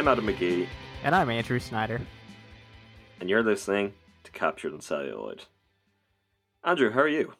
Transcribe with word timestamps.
I'm 0.00 0.08
Adam 0.08 0.28
McGee. 0.28 0.66
And 1.04 1.14
I'm 1.14 1.28
Andrew 1.28 1.58
Snyder. 1.58 2.00
And 3.20 3.28
you're 3.28 3.42
listening 3.42 3.92
to 4.24 4.30
Captured 4.30 4.72
in 4.72 4.80
Celluloid. 4.80 5.44
Andrew, 6.64 6.90
how 6.90 7.00
are 7.00 7.06
you? 7.06 7.34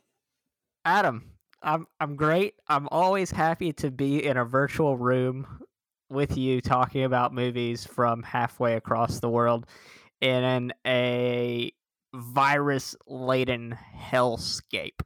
Adam, 0.84 1.24
I'm 1.62 1.87
I'm 2.01 2.16
great. 2.16 2.56
I'm 2.68 2.87
always 2.91 3.30
happy 3.30 3.73
to 3.73 3.91
be 3.91 4.23
in 4.23 4.37
a 4.37 4.45
virtual 4.45 4.98
room 4.98 5.46
with 6.10 6.37
you 6.37 6.60
talking 6.60 7.04
about 7.04 7.32
movies 7.32 7.87
from 7.87 8.23
halfway 8.23 8.74
across 8.74 9.20
the 9.20 9.30
world 9.30 9.65
in 10.20 10.70
a 10.87 11.73
virus 12.15 12.95
laden 13.06 13.79
hellscape. 13.98 15.01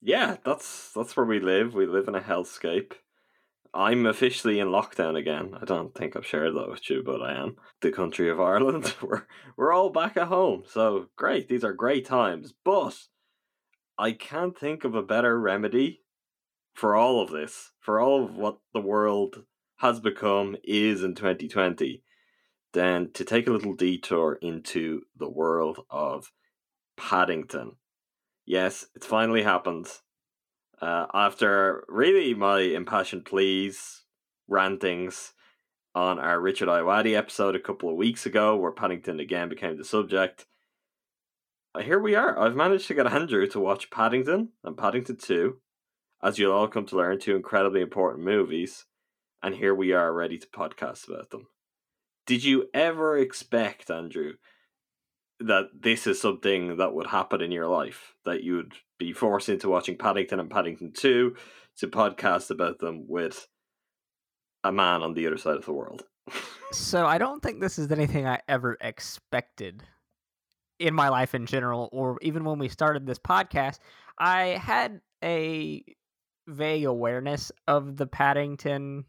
Yeah, 0.00 0.36
that's 0.44 0.92
that's 0.92 1.16
where 1.16 1.26
we 1.26 1.40
live. 1.40 1.74
We 1.74 1.86
live 1.86 2.06
in 2.06 2.14
a 2.14 2.20
hellscape. 2.20 2.92
I'm 3.74 4.06
officially 4.06 4.60
in 4.60 4.68
lockdown 4.68 5.18
again. 5.18 5.56
I 5.60 5.64
don't 5.64 5.92
think 5.94 6.14
I've 6.14 6.26
shared 6.26 6.54
that 6.54 6.70
with 6.70 6.88
you, 6.88 7.02
but 7.04 7.20
I 7.20 7.34
am. 7.34 7.56
The 7.80 7.90
country 7.90 8.30
of 8.30 8.40
Ireland. 8.40 8.94
We're 9.02 9.26
we're 9.56 9.72
all 9.72 9.90
back 9.90 10.16
at 10.16 10.28
home. 10.28 10.62
So 10.66 11.06
great. 11.16 11.48
These 11.48 11.64
are 11.64 11.72
great 11.72 12.06
times. 12.06 12.54
But 12.64 12.96
I 13.98 14.12
can't 14.12 14.56
think 14.56 14.84
of 14.84 14.94
a 14.94 15.02
better 15.02 15.38
remedy 15.40 16.02
for 16.74 16.94
all 16.94 17.20
of 17.20 17.30
this, 17.30 17.72
for 17.80 18.00
all 18.00 18.24
of 18.24 18.36
what 18.36 18.58
the 18.72 18.80
world 18.80 19.44
has 19.78 20.00
become, 20.00 20.56
is 20.62 21.02
in 21.02 21.14
2020, 21.14 22.02
than 22.72 23.12
to 23.12 23.24
take 23.24 23.46
a 23.46 23.52
little 23.52 23.74
detour 23.74 24.38
into 24.40 25.02
the 25.16 25.30
world 25.30 25.80
of 25.90 26.30
Paddington. 26.96 27.72
Yes, 28.46 28.86
it's 28.94 29.06
finally 29.06 29.42
happened. 29.42 29.88
Uh, 30.84 31.06
after 31.14 31.82
really 31.88 32.34
my 32.34 32.60
impassioned 32.60 33.24
pleas, 33.24 34.02
rantings 34.48 35.32
on 35.94 36.18
our 36.18 36.38
Richard 36.38 36.68
Ayoade 36.68 37.16
episode 37.16 37.56
a 37.56 37.60
couple 37.60 37.88
of 37.88 37.96
weeks 37.96 38.26
ago, 38.26 38.54
where 38.54 38.70
Paddington 38.70 39.18
again 39.18 39.48
became 39.48 39.78
the 39.78 39.84
subject, 39.84 40.44
uh, 41.74 41.80
here 41.80 41.98
we 41.98 42.14
are. 42.14 42.38
I've 42.38 42.54
managed 42.54 42.86
to 42.88 42.94
get 42.94 43.06
Andrew 43.06 43.46
to 43.46 43.60
watch 43.60 43.90
Paddington 43.90 44.50
and 44.62 44.76
Paddington 44.76 45.16
2, 45.16 45.56
as 46.22 46.38
you'll 46.38 46.52
all 46.52 46.68
come 46.68 46.84
to 46.84 46.96
learn, 46.96 47.18
two 47.18 47.34
incredibly 47.34 47.80
important 47.80 48.22
movies, 48.22 48.84
and 49.42 49.54
here 49.54 49.74
we 49.74 49.94
are 49.94 50.12
ready 50.12 50.36
to 50.36 50.46
podcast 50.48 51.08
about 51.08 51.30
them. 51.30 51.46
Did 52.26 52.44
you 52.44 52.68
ever 52.74 53.16
expect, 53.16 53.90
Andrew, 53.90 54.34
that 55.40 55.68
this 55.80 56.06
is 56.06 56.20
something 56.20 56.76
that 56.76 56.92
would 56.92 57.06
happen 57.06 57.40
in 57.40 57.52
your 57.52 57.68
life? 57.68 58.12
That 58.26 58.42
you 58.42 58.56
would 58.56 58.74
be 59.04 59.12
forced 59.12 59.50
into 59.50 59.68
watching 59.68 59.98
Paddington 59.98 60.40
and 60.40 60.50
Paddington 60.50 60.92
2 60.92 61.36
to 61.78 61.88
podcast 61.88 62.50
about 62.50 62.78
them 62.78 63.04
with 63.06 63.46
a 64.62 64.72
man 64.72 65.02
on 65.02 65.12
the 65.12 65.26
other 65.26 65.36
side 65.36 65.56
of 65.56 65.66
the 65.66 65.72
world? 65.72 66.04
so 66.72 67.04
I 67.04 67.18
don't 67.18 67.42
think 67.42 67.60
this 67.60 67.78
is 67.78 67.92
anything 67.92 68.26
I 68.26 68.40
ever 68.48 68.78
expected 68.80 69.82
in 70.80 70.94
my 70.94 71.08
life 71.08 71.34
in 71.34 71.46
general, 71.46 71.88
or 71.92 72.18
even 72.22 72.44
when 72.44 72.58
we 72.58 72.68
started 72.68 73.06
this 73.06 73.18
podcast, 73.18 73.78
I 74.18 74.58
had 74.60 75.00
a 75.22 75.84
vague 76.48 76.86
awareness 76.86 77.52
of 77.68 77.96
the 77.96 78.06
Paddington 78.06 79.04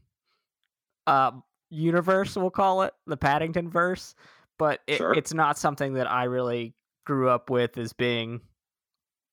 uh, 1.07 1.31
universe, 1.69 2.35
we'll 2.35 2.49
call 2.49 2.83
it 2.83 2.93
the 3.07 3.17
Paddington 3.17 3.69
verse, 3.69 4.13
but 4.59 4.81
it, 4.87 4.97
sure. 4.97 5.13
it's 5.13 5.33
not 5.33 5.57
something 5.57 5.93
that 5.93 6.09
I 6.09 6.25
really 6.25 6.75
grew 7.05 7.29
up 7.29 7.49
with 7.49 7.77
as 7.77 7.93
being 7.93 8.41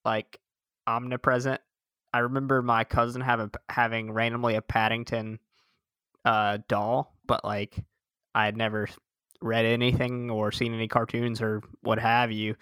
like 0.04 0.38
omnipresent. 0.86 1.60
I 2.12 2.18
remember 2.20 2.62
my 2.62 2.84
cousin 2.84 3.22
having 3.22 3.50
having 3.68 4.12
randomly 4.12 4.54
a 4.54 4.62
Paddington 4.62 5.38
uh, 6.24 6.58
doll, 6.68 7.16
but 7.26 7.44
like 7.44 7.82
I 8.34 8.44
had 8.44 8.56
never 8.56 8.88
read 9.40 9.64
anything 9.64 10.30
or 10.30 10.52
seen 10.52 10.74
any 10.74 10.88
cartoons 10.88 11.40
or 11.40 11.62
what 11.82 11.98
have 11.98 12.30
you. 12.30 12.56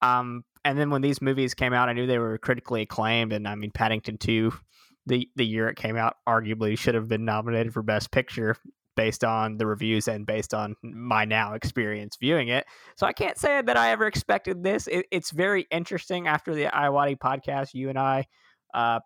Um, 0.00 0.44
and 0.64 0.78
then 0.78 0.90
when 0.90 1.02
these 1.02 1.20
movies 1.20 1.54
came 1.54 1.72
out, 1.72 1.88
I 1.88 1.92
knew 1.92 2.06
they 2.06 2.18
were 2.18 2.38
critically 2.38 2.82
acclaimed. 2.82 3.32
And 3.32 3.46
I 3.46 3.54
mean, 3.54 3.70
Paddington 3.70 4.18
2, 4.18 4.52
the, 5.06 5.28
the 5.36 5.44
year 5.44 5.68
it 5.68 5.76
came 5.76 5.96
out, 5.96 6.16
arguably 6.26 6.78
should 6.78 6.94
have 6.94 7.08
been 7.08 7.24
nominated 7.24 7.72
for 7.72 7.82
Best 7.82 8.10
Picture 8.10 8.56
based 8.96 9.24
on 9.24 9.56
the 9.56 9.66
reviews 9.66 10.08
and 10.08 10.26
based 10.26 10.52
on 10.52 10.76
my 10.82 11.24
now 11.24 11.54
experience 11.54 12.16
viewing 12.20 12.48
it. 12.48 12.66
So 12.96 13.06
I 13.06 13.12
can't 13.12 13.38
say 13.38 13.62
that 13.62 13.76
I 13.76 13.90
ever 13.90 14.06
expected 14.06 14.62
this. 14.62 14.86
It, 14.86 15.06
it's 15.10 15.30
very 15.30 15.66
interesting 15.70 16.26
after 16.26 16.54
the 16.54 16.64
Ayoade 16.64 17.18
podcast. 17.18 17.74
You 17.74 17.88
and 17.88 17.98
I 17.98 18.26
uh, 18.74 19.00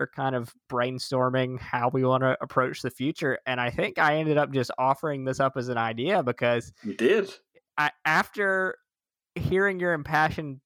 are 0.00 0.10
kind 0.14 0.34
of 0.34 0.52
brainstorming 0.70 1.60
how 1.60 1.90
we 1.92 2.04
want 2.04 2.22
to 2.22 2.36
approach 2.40 2.82
the 2.82 2.90
future. 2.90 3.38
And 3.46 3.60
I 3.60 3.70
think 3.70 3.98
I 3.98 4.16
ended 4.16 4.38
up 4.38 4.52
just 4.52 4.70
offering 4.78 5.24
this 5.24 5.40
up 5.40 5.56
as 5.56 5.68
an 5.68 5.78
idea 5.78 6.22
because 6.22 6.72
you 6.82 6.94
did. 6.94 7.32
I, 7.76 7.90
after 8.04 8.76
hearing 9.34 9.78
your 9.78 9.92
impassioned 9.92 10.60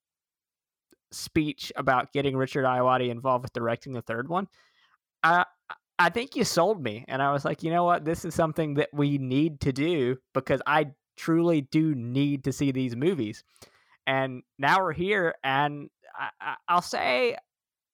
speech 1.10 1.72
about 1.76 2.12
getting 2.12 2.36
Richard 2.36 2.64
Ayoade 2.64 3.10
involved 3.10 3.44
with 3.44 3.52
directing 3.52 3.92
the 3.92 4.02
third 4.02 4.28
one, 4.28 4.48
I 5.22 5.44
I 5.98 6.10
think 6.10 6.34
you 6.34 6.44
sold 6.44 6.82
me, 6.82 7.04
and 7.08 7.22
I 7.22 7.32
was 7.32 7.44
like, 7.44 7.62
you 7.62 7.70
know 7.70 7.84
what, 7.84 8.04
this 8.04 8.24
is 8.24 8.34
something 8.34 8.74
that 8.74 8.88
we 8.92 9.18
need 9.18 9.60
to 9.60 9.72
do 9.72 10.16
because 10.34 10.60
I 10.66 10.86
truly 11.16 11.60
do 11.60 11.94
need 11.94 12.44
to 12.44 12.52
see 12.52 12.72
these 12.72 12.96
movies. 12.96 13.44
And 14.06 14.42
now 14.58 14.80
we're 14.80 14.92
here, 14.92 15.34
and 15.44 15.90
I, 16.40 16.74
will 16.74 16.82
say 16.82 17.36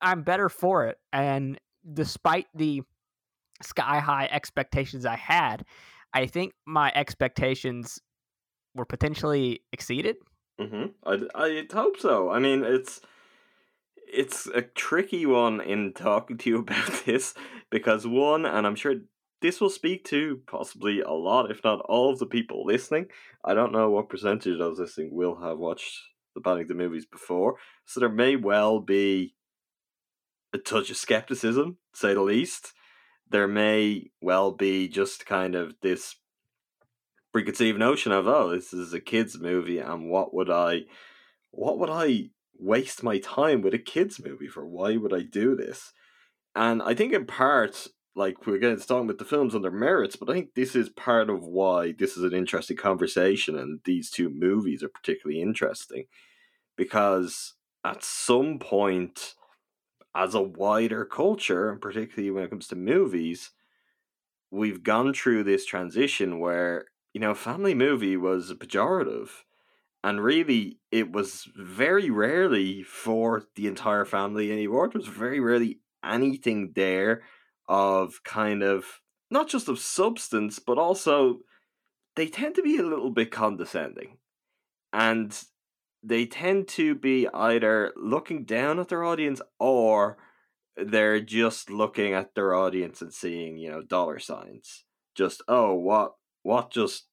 I'm 0.00 0.22
better 0.22 0.48
for 0.48 0.86
it. 0.86 0.98
And 1.12 1.58
despite 1.92 2.46
the 2.54 2.82
sky 3.62 3.98
high 3.98 4.28
expectations 4.30 5.04
I 5.04 5.16
had, 5.16 5.64
I 6.14 6.26
think 6.26 6.54
my 6.66 6.92
expectations 6.94 7.98
were 8.74 8.86
potentially 8.86 9.62
exceeded. 9.72 10.16
Mm-hmm. 10.60 10.86
I 11.04 11.18
I 11.34 11.66
hope 11.72 11.98
so. 11.98 12.30
I 12.30 12.38
mean, 12.38 12.64
it's 12.64 13.00
it's 14.12 14.46
a 14.46 14.62
tricky 14.62 15.26
one 15.26 15.60
in 15.60 15.92
talking 15.92 16.38
to 16.38 16.50
you 16.50 16.58
about 16.60 17.04
this 17.04 17.34
because 17.70 18.06
one, 18.06 18.46
and 18.46 18.66
I'm 18.66 18.76
sure 18.76 18.94
this 19.40 19.60
will 19.60 19.70
speak 19.70 20.04
to 20.06 20.42
possibly 20.46 21.00
a 21.00 21.12
lot, 21.12 21.50
if 21.50 21.62
not 21.62 21.80
all, 21.80 22.12
of 22.12 22.18
the 22.18 22.26
people 22.26 22.64
listening. 22.64 23.06
I 23.44 23.54
don't 23.54 23.72
know 23.72 23.90
what 23.90 24.08
percentage 24.08 24.58
of 24.60 24.78
listening 24.78 25.10
will 25.12 25.40
have 25.40 25.58
watched 25.58 25.96
the 26.34 26.40
Paddington 26.40 26.76
movies 26.76 27.06
before, 27.06 27.56
so 27.84 28.00
there 28.00 28.08
may 28.08 28.36
well 28.36 28.80
be 28.80 29.34
a 30.52 30.58
touch 30.58 30.90
of 30.90 30.96
skepticism, 30.96 31.78
say 31.94 32.14
the 32.14 32.22
least. 32.22 32.72
There 33.30 33.48
may 33.48 34.10
well 34.20 34.52
be 34.52 34.88
just 34.88 35.26
kind 35.26 35.54
of 35.54 35.74
this 35.82 36.16
preconceived 37.32 37.78
notion 37.78 38.10
of, 38.10 38.26
oh, 38.26 38.50
this 38.50 38.72
is 38.72 38.92
a 38.92 39.00
kids 39.00 39.38
movie, 39.38 39.78
and 39.78 40.08
what 40.08 40.34
would 40.34 40.50
I, 40.50 40.82
what 41.50 41.78
would 41.78 41.90
I 41.90 42.30
waste 42.58 43.02
my 43.02 43.18
time 43.18 43.62
with 43.62 43.74
a 43.74 43.78
kids 43.78 44.22
movie 44.24 44.48
for? 44.48 44.66
Why 44.66 44.96
would 44.96 45.14
I 45.14 45.22
do 45.22 45.54
this? 45.56 45.92
And 46.54 46.82
I 46.82 46.94
think 46.94 47.12
in 47.12 47.26
part, 47.26 47.86
like 48.14 48.46
we're 48.46 48.58
getting 48.58 48.78
talking 48.78 49.04
about 49.04 49.18
the 49.18 49.24
films 49.24 49.54
and 49.54 49.64
their 49.64 49.70
merits, 49.70 50.16
but 50.16 50.28
I 50.28 50.32
think 50.32 50.54
this 50.54 50.74
is 50.74 50.88
part 50.88 51.30
of 51.30 51.44
why 51.44 51.92
this 51.92 52.16
is 52.16 52.24
an 52.24 52.34
interesting 52.34 52.76
conversation, 52.76 53.56
and 53.56 53.80
these 53.84 54.10
two 54.10 54.28
movies 54.28 54.82
are 54.82 54.88
particularly 54.88 55.40
interesting 55.40 56.04
because 56.76 57.54
at 57.84 58.02
some 58.02 58.58
point 58.58 59.34
as 60.14 60.34
a 60.34 60.42
wider 60.42 61.04
culture, 61.04 61.70
and 61.70 61.80
particularly 61.80 62.30
when 62.30 62.42
it 62.42 62.50
comes 62.50 62.66
to 62.68 62.76
movies, 62.76 63.50
we've 64.50 64.82
gone 64.82 65.12
through 65.14 65.44
this 65.44 65.64
transition 65.64 66.40
where, 66.40 66.86
you 67.12 67.20
know, 67.20 67.34
family 67.34 67.74
movie 67.74 68.16
was 68.16 68.50
a 68.50 68.54
pejorative. 68.54 69.28
And 70.08 70.24
really, 70.24 70.78
it 70.90 71.12
was 71.12 71.46
very 71.54 72.08
rarely 72.08 72.82
for 72.82 73.42
the 73.56 73.66
entire 73.66 74.06
family 74.06 74.50
anymore. 74.50 74.88
There 74.88 75.00
was 75.00 75.06
very 75.06 75.38
rarely 75.38 75.80
anything 76.02 76.72
there 76.74 77.24
of 77.68 78.22
kind 78.24 78.62
of 78.62 79.02
not 79.30 79.48
just 79.48 79.68
of 79.68 79.78
substance, 79.78 80.60
but 80.60 80.78
also 80.78 81.40
they 82.16 82.26
tend 82.26 82.54
to 82.54 82.62
be 82.62 82.78
a 82.78 82.82
little 82.82 83.10
bit 83.10 83.30
condescending. 83.30 84.16
And 84.94 85.38
they 86.02 86.24
tend 86.24 86.68
to 86.68 86.94
be 86.94 87.28
either 87.34 87.92
looking 87.94 88.46
down 88.46 88.78
at 88.78 88.88
their 88.88 89.04
audience 89.04 89.42
or 89.60 90.16
they're 90.74 91.20
just 91.20 91.68
looking 91.68 92.14
at 92.14 92.34
their 92.34 92.54
audience 92.54 93.02
and 93.02 93.12
seeing, 93.12 93.58
you 93.58 93.70
know, 93.70 93.82
dollar 93.82 94.18
signs. 94.18 94.84
Just, 95.14 95.42
oh, 95.48 95.74
what, 95.74 96.12
what 96.42 96.70
just, 96.70 97.08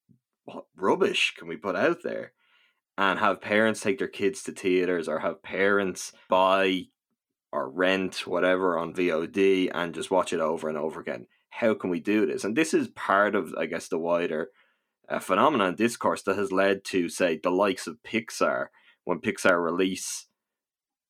what 0.45 0.67
rubbish 0.77 1.33
can 1.37 1.49
we 1.49 1.57
put 1.57 1.75
out 1.75 2.01
there? 2.01 2.31
And 2.97 3.19
have 3.19 3.41
parents 3.41 3.81
take 3.81 3.97
their 3.97 4.07
kids 4.07 4.41
to 4.43 4.53
theaters 4.53 5.09
or 5.09 5.19
have 5.19 5.43
parents 5.43 6.13
buy 6.29 6.83
or 7.51 7.69
rent 7.69 8.25
whatever 8.25 8.77
on 8.77 8.93
VOD 8.93 9.69
and 9.73 9.93
just 9.93 10.11
watch 10.11 10.31
it 10.31 10.39
over 10.39 10.69
and 10.69 10.77
over 10.77 11.01
again. 11.01 11.27
How 11.49 11.73
can 11.73 11.89
we 11.89 11.99
do 11.99 12.25
this? 12.25 12.43
And 12.45 12.55
this 12.55 12.73
is 12.73 12.87
part 12.89 13.35
of, 13.35 13.53
I 13.57 13.65
guess, 13.65 13.89
the 13.89 13.97
wider 13.97 14.49
a 15.07 15.19
phenomenon 15.19 15.75
discourse 15.75 16.23
that 16.23 16.37
has 16.37 16.51
led 16.51 16.83
to, 16.85 17.09
say, 17.09 17.39
the 17.41 17.51
likes 17.51 17.87
of 17.87 18.01
Pixar, 18.03 18.67
when 19.03 19.19
Pixar 19.19 19.63
release 19.63 20.27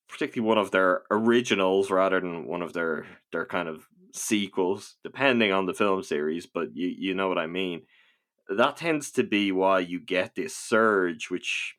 particularly 0.07 0.47
one 0.47 0.57
of 0.57 0.71
their 0.71 1.03
originals 1.09 1.89
rather 1.89 2.19
than 2.19 2.45
one 2.45 2.61
of 2.61 2.73
their 2.73 3.05
their 3.31 3.45
kind 3.45 3.67
of 3.67 3.87
sequels, 4.13 4.95
depending 5.03 5.51
on 5.51 5.65
the 5.65 5.73
film 5.73 6.03
series, 6.03 6.45
but 6.45 6.75
you, 6.75 6.87
you 6.87 7.13
know 7.13 7.27
what 7.27 7.37
I 7.37 7.47
mean. 7.47 7.81
That 8.49 8.77
tends 8.77 9.11
to 9.11 9.23
be 9.23 9.51
why 9.51 9.79
you 9.79 9.99
get 9.99 10.35
this 10.35 10.55
surge, 10.55 11.29
which 11.29 11.75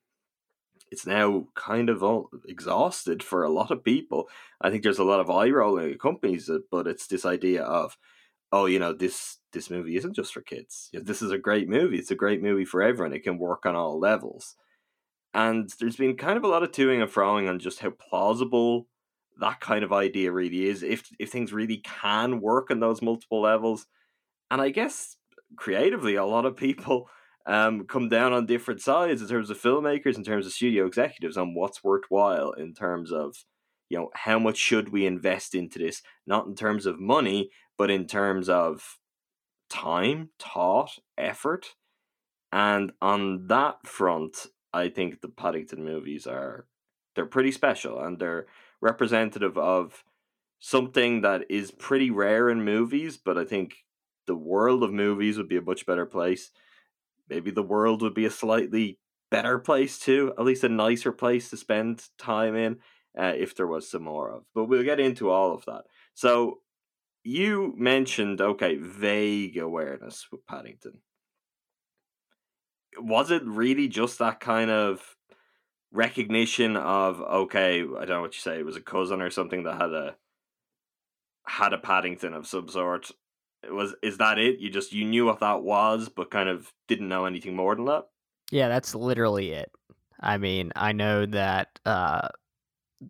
it's 0.90 1.06
now 1.06 1.46
kind 1.54 1.88
of 1.88 2.02
all 2.02 2.30
exhausted 2.48 3.22
for 3.22 3.42
a 3.42 3.50
lot 3.50 3.70
of 3.70 3.84
people. 3.84 4.28
I 4.60 4.70
think 4.70 4.82
there's 4.82 4.98
a 4.98 5.04
lot 5.04 5.20
of 5.20 5.30
eye 5.30 5.50
rolling 5.50 5.92
accompanies 5.92 6.48
it, 6.48 6.56
uh, 6.56 6.64
but 6.70 6.86
it's 6.86 7.06
this 7.06 7.24
idea 7.24 7.62
of, 7.62 7.96
oh, 8.52 8.66
you 8.66 8.78
know, 8.78 8.92
this 8.92 9.38
this 9.52 9.70
movie 9.70 9.96
isn't 9.96 10.14
just 10.14 10.32
for 10.34 10.42
kids. 10.42 10.90
This 10.92 11.22
is 11.22 11.30
a 11.30 11.38
great 11.38 11.68
movie. 11.68 11.98
It's 11.98 12.10
a 12.10 12.16
great 12.16 12.42
movie 12.42 12.64
for 12.64 12.82
everyone. 12.82 13.14
It 13.14 13.24
can 13.24 13.38
work 13.38 13.64
on 13.66 13.74
all 13.74 13.98
levels. 13.98 14.54
And 15.34 15.70
there's 15.80 15.96
been 15.96 16.16
kind 16.16 16.36
of 16.36 16.44
a 16.44 16.48
lot 16.48 16.62
of 16.62 16.72
toing 16.72 17.02
and 17.02 17.10
froing 17.10 17.48
on 17.48 17.58
just 17.58 17.80
how 17.80 17.90
plausible 17.90 18.86
that 19.38 19.60
kind 19.60 19.84
of 19.84 19.92
idea 19.92 20.32
really 20.32 20.66
is. 20.66 20.82
If 20.82 21.10
if 21.18 21.30
things 21.30 21.52
really 21.52 21.78
can 21.78 22.40
work 22.40 22.70
on 22.70 22.80
those 22.80 23.02
multiple 23.02 23.42
levels, 23.42 23.86
and 24.50 24.60
I 24.60 24.70
guess 24.70 25.15
creatively, 25.56 26.16
a 26.16 26.24
lot 26.24 26.46
of 26.46 26.56
people 26.56 27.08
um, 27.46 27.86
come 27.86 28.08
down 28.08 28.32
on 28.32 28.46
different 28.46 28.80
sides 28.80 29.22
in 29.22 29.28
terms 29.28 29.50
of 29.50 29.60
filmmakers, 29.60 30.16
in 30.16 30.24
terms 30.24 30.46
of 30.46 30.52
studio 30.52 30.86
executives, 30.86 31.36
on 31.36 31.54
what's 31.54 31.84
worthwhile 31.84 32.52
in 32.52 32.74
terms 32.74 33.12
of 33.12 33.36
you 33.88 33.96
know 33.96 34.10
how 34.14 34.38
much 34.38 34.56
should 34.56 34.88
we 34.88 35.06
invest 35.06 35.54
into 35.54 35.78
this, 35.78 36.02
not 36.26 36.46
in 36.46 36.56
terms 36.56 36.86
of 36.86 36.98
money, 36.98 37.50
but 37.78 37.90
in 37.90 38.06
terms 38.06 38.48
of 38.48 38.98
time, 39.70 40.30
thought, 40.40 40.98
effort, 41.16 41.74
and 42.52 42.92
on 43.00 43.46
that 43.46 43.86
front, 43.86 44.46
I 44.72 44.88
think 44.88 45.20
the 45.20 45.28
Paddington 45.28 45.84
movies 45.84 46.26
are 46.26 46.66
they're 47.14 47.26
pretty 47.26 47.52
special 47.52 48.00
and 48.00 48.18
they're 48.18 48.46
representative 48.80 49.56
of 49.56 50.04
something 50.58 51.22
that 51.22 51.42
is 51.50 51.70
pretty 51.70 52.10
rare 52.10 52.50
in 52.50 52.64
movies, 52.64 53.16
but 53.16 53.38
I 53.38 53.44
think 53.44 53.74
the 54.26 54.36
world 54.36 54.82
of 54.82 54.92
movies 54.92 55.36
would 55.36 55.48
be 55.48 55.56
a 55.56 55.62
much 55.62 55.86
better 55.86 56.06
place 56.06 56.50
maybe 57.28 57.50
the 57.50 57.62
world 57.62 58.02
would 58.02 58.14
be 58.14 58.24
a 58.24 58.30
slightly 58.30 58.98
better 59.30 59.58
place 59.58 59.98
too, 59.98 60.32
at 60.38 60.44
least 60.44 60.64
a 60.64 60.68
nicer 60.68 61.12
place 61.12 61.50
to 61.50 61.56
spend 61.56 62.04
time 62.18 62.54
in 62.54 62.78
uh, 63.18 63.32
if 63.36 63.54
there 63.54 63.66
was 63.66 63.90
some 63.90 64.02
more 64.02 64.30
of. 64.30 64.44
But 64.54 64.64
we'll 64.64 64.84
get 64.84 65.00
into 65.00 65.30
all 65.30 65.52
of 65.52 65.64
that. 65.66 65.84
So 66.14 66.60
you 67.24 67.74
mentioned 67.76 68.40
okay, 68.40 68.76
vague 68.76 69.58
awareness 69.58 70.26
with 70.30 70.46
Paddington. 70.46 71.00
Was 72.98 73.30
it 73.30 73.42
really 73.44 73.88
just 73.88 74.18
that 74.20 74.40
kind 74.40 74.70
of 74.70 75.16
recognition 75.92 76.76
of 76.76 77.20
okay, 77.20 77.80
I 77.80 77.84
don't 77.84 78.08
know 78.08 78.20
what 78.22 78.34
you 78.34 78.40
say, 78.40 78.58
it 78.58 78.66
was 78.66 78.76
a 78.76 78.80
cousin 78.80 79.20
or 79.20 79.30
something 79.30 79.64
that 79.64 79.80
had 79.80 79.92
a 79.92 80.16
had 81.46 81.72
a 81.72 81.78
Paddington 81.78 82.34
of 82.34 82.46
some 82.46 82.68
sort 82.68 83.10
was 83.72 83.94
is 84.02 84.18
that 84.18 84.38
it? 84.38 84.58
You 84.58 84.70
just 84.70 84.92
you 84.92 85.04
knew 85.04 85.26
what 85.26 85.40
that 85.40 85.62
was, 85.62 86.08
but 86.08 86.30
kind 86.30 86.48
of 86.48 86.72
didn't 86.88 87.08
know 87.08 87.24
anything 87.24 87.54
more 87.54 87.74
than 87.74 87.86
that. 87.86 88.06
Yeah, 88.50 88.68
that's 88.68 88.94
literally 88.94 89.52
it. 89.52 89.70
I 90.20 90.38
mean, 90.38 90.72
I 90.76 90.92
know 90.92 91.26
that 91.26 91.78
uh, 91.84 92.28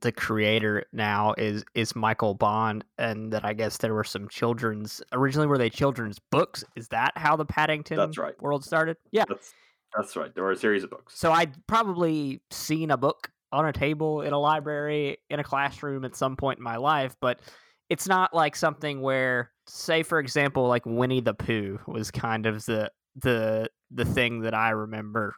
the 0.01 0.13
creator 0.13 0.85
now 0.93 1.35
is 1.39 1.65
is 1.75 1.95
Michael 1.95 2.35
Bond, 2.35 2.85
and 2.99 3.33
that 3.33 3.45
I 3.45 3.53
guess 3.53 3.79
there 3.79 3.95
were 3.95 4.05
some 4.05 4.29
children's 4.29 5.03
originally 5.13 5.47
were 5.47 5.59
they 5.59 5.71
children's 5.71 6.19
books? 6.31 6.65
Is 6.75 6.89
that 6.89 7.13
how 7.17 7.37
the 7.37 7.45
Paddington 7.45 7.97
that's 7.97 8.19
right. 8.19 8.41
world 8.41 8.65
started? 8.65 8.97
Yeah, 9.13 9.25
that's 9.29 9.53
that's 9.97 10.17
right. 10.17 10.35
There 10.35 10.45
were 10.45 10.53
a 10.53 10.57
series 10.57 10.85
of 10.85 10.91
books. 10.91 11.19
So 11.19 11.33
I'd 11.33 11.55
probably 11.67 12.41
seen 12.51 12.91
a 12.91 12.97
book 12.97 13.31
on 13.53 13.67
a 13.67 13.73
table 13.73 14.23
in 14.23 14.33
a 14.33 14.39
library 14.39 15.19
in 15.31 15.39
a 15.39 15.45
classroom 15.45 16.05
at 16.05 16.17
some 16.17 16.37
point 16.37 16.59
in 16.59 16.65
my 16.65 16.77
life, 16.77 17.17
but 17.21 17.41
it's 17.89 18.09
not 18.09 18.35
like 18.35 18.57
something 18.57 19.01
where 19.01 19.51
say 19.67 20.03
for 20.03 20.19
example 20.19 20.67
like 20.69 20.85
Winnie 20.87 21.21
the 21.21 21.35
Pooh 21.35 21.79
was 21.87 22.11
kind 22.11 22.47
of 22.47 22.65
the 22.67 22.91
the 23.17 23.69
the 23.91 24.05
thing 24.05 24.41
that 24.43 24.55
I 24.55 24.71
remember 24.71 25.35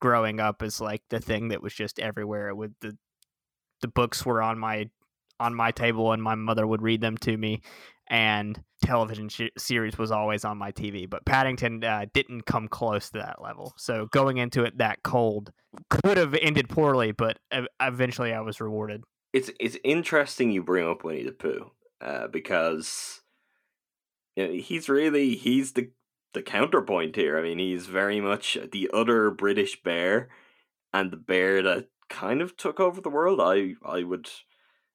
growing 0.00 0.40
up 0.40 0.62
as 0.62 0.80
like 0.80 1.02
the 1.10 1.20
thing 1.20 1.48
that 1.48 1.62
was 1.62 1.74
just 1.74 1.98
everywhere 1.98 2.54
with 2.54 2.72
the 2.80 2.96
the 3.80 3.88
books 3.88 4.24
were 4.24 4.42
on 4.42 4.58
my 4.58 4.88
on 5.38 5.54
my 5.54 5.70
table 5.70 6.12
and 6.12 6.22
my 6.22 6.34
mother 6.34 6.66
would 6.66 6.82
read 6.82 7.00
them 7.00 7.16
to 7.18 7.36
me 7.36 7.62
and 8.08 8.62
television 8.82 9.28
sh- 9.28 9.42
series 9.56 9.96
was 9.96 10.10
always 10.10 10.44
on 10.44 10.58
my 10.58 10.72
TV 10.72 11.08
but 11.08 11.24
Paddington 11.24 11.84
uh, 11.84 12.06
didn't 12.12 12.44
come 12.44 12.68
close 12.68 13.10
to 13.10 13.18
that 13.18 13.40
level. 13.40 13.72
So 13.76 14.06
going 14.10 14.38
into 14.38 14.64
it 14.64 14.78
that 14.78 15.02
cold 15.02 15.52
could 15.88 16.16
have 16.16 16.34
ended 16.34 16.68
poorly 16.68 17.12
but 17.12 17.38
eventually 17.80 18.32
I 18.32 18.40
was 18.40 18.60
rewarded. 18.60 19.04
It's 19.32 19.50
it's 19.60 19.76
interesting 19.84 20.50
you 20.50 20.62
bring 20.62 20.88
up 20.88 21.04
Winnie 21.04 21.24
the 21.24 21.32
Pooh 21.32 21.70
uh, 22.00 22.28
because 22.28 23.20
you 24.36 24.46
know, 24.46 24.52
he's 24.54 24.88
really 24.88 25.36
he's 25.36 25.72
the 25.72 25.90
the 26.32 26.42
counterpoint 26.42 27.16
here. 27.16 27.38
I 27.38 27.42
mean, 27.42 27.58
he's 27.58 27.86
very 27.86 28.20
much 28.20 28.56
the 28.72 28.90
other 28.92 29.30
British 29.30 29.82
bear, 29.82 30.28
and 30.92 31.10
the 31.10 31.16
bear 31.16 31.62
that 31.62 31.88
kind 32.08 32.40
of 32.40 32.56
took 32.56 32.80
over 32.80 33.00
the 33.00 33.10
world. 33.10 33.40
I 33.40 33.74
I 33.84 34.02
would 34.02 34.28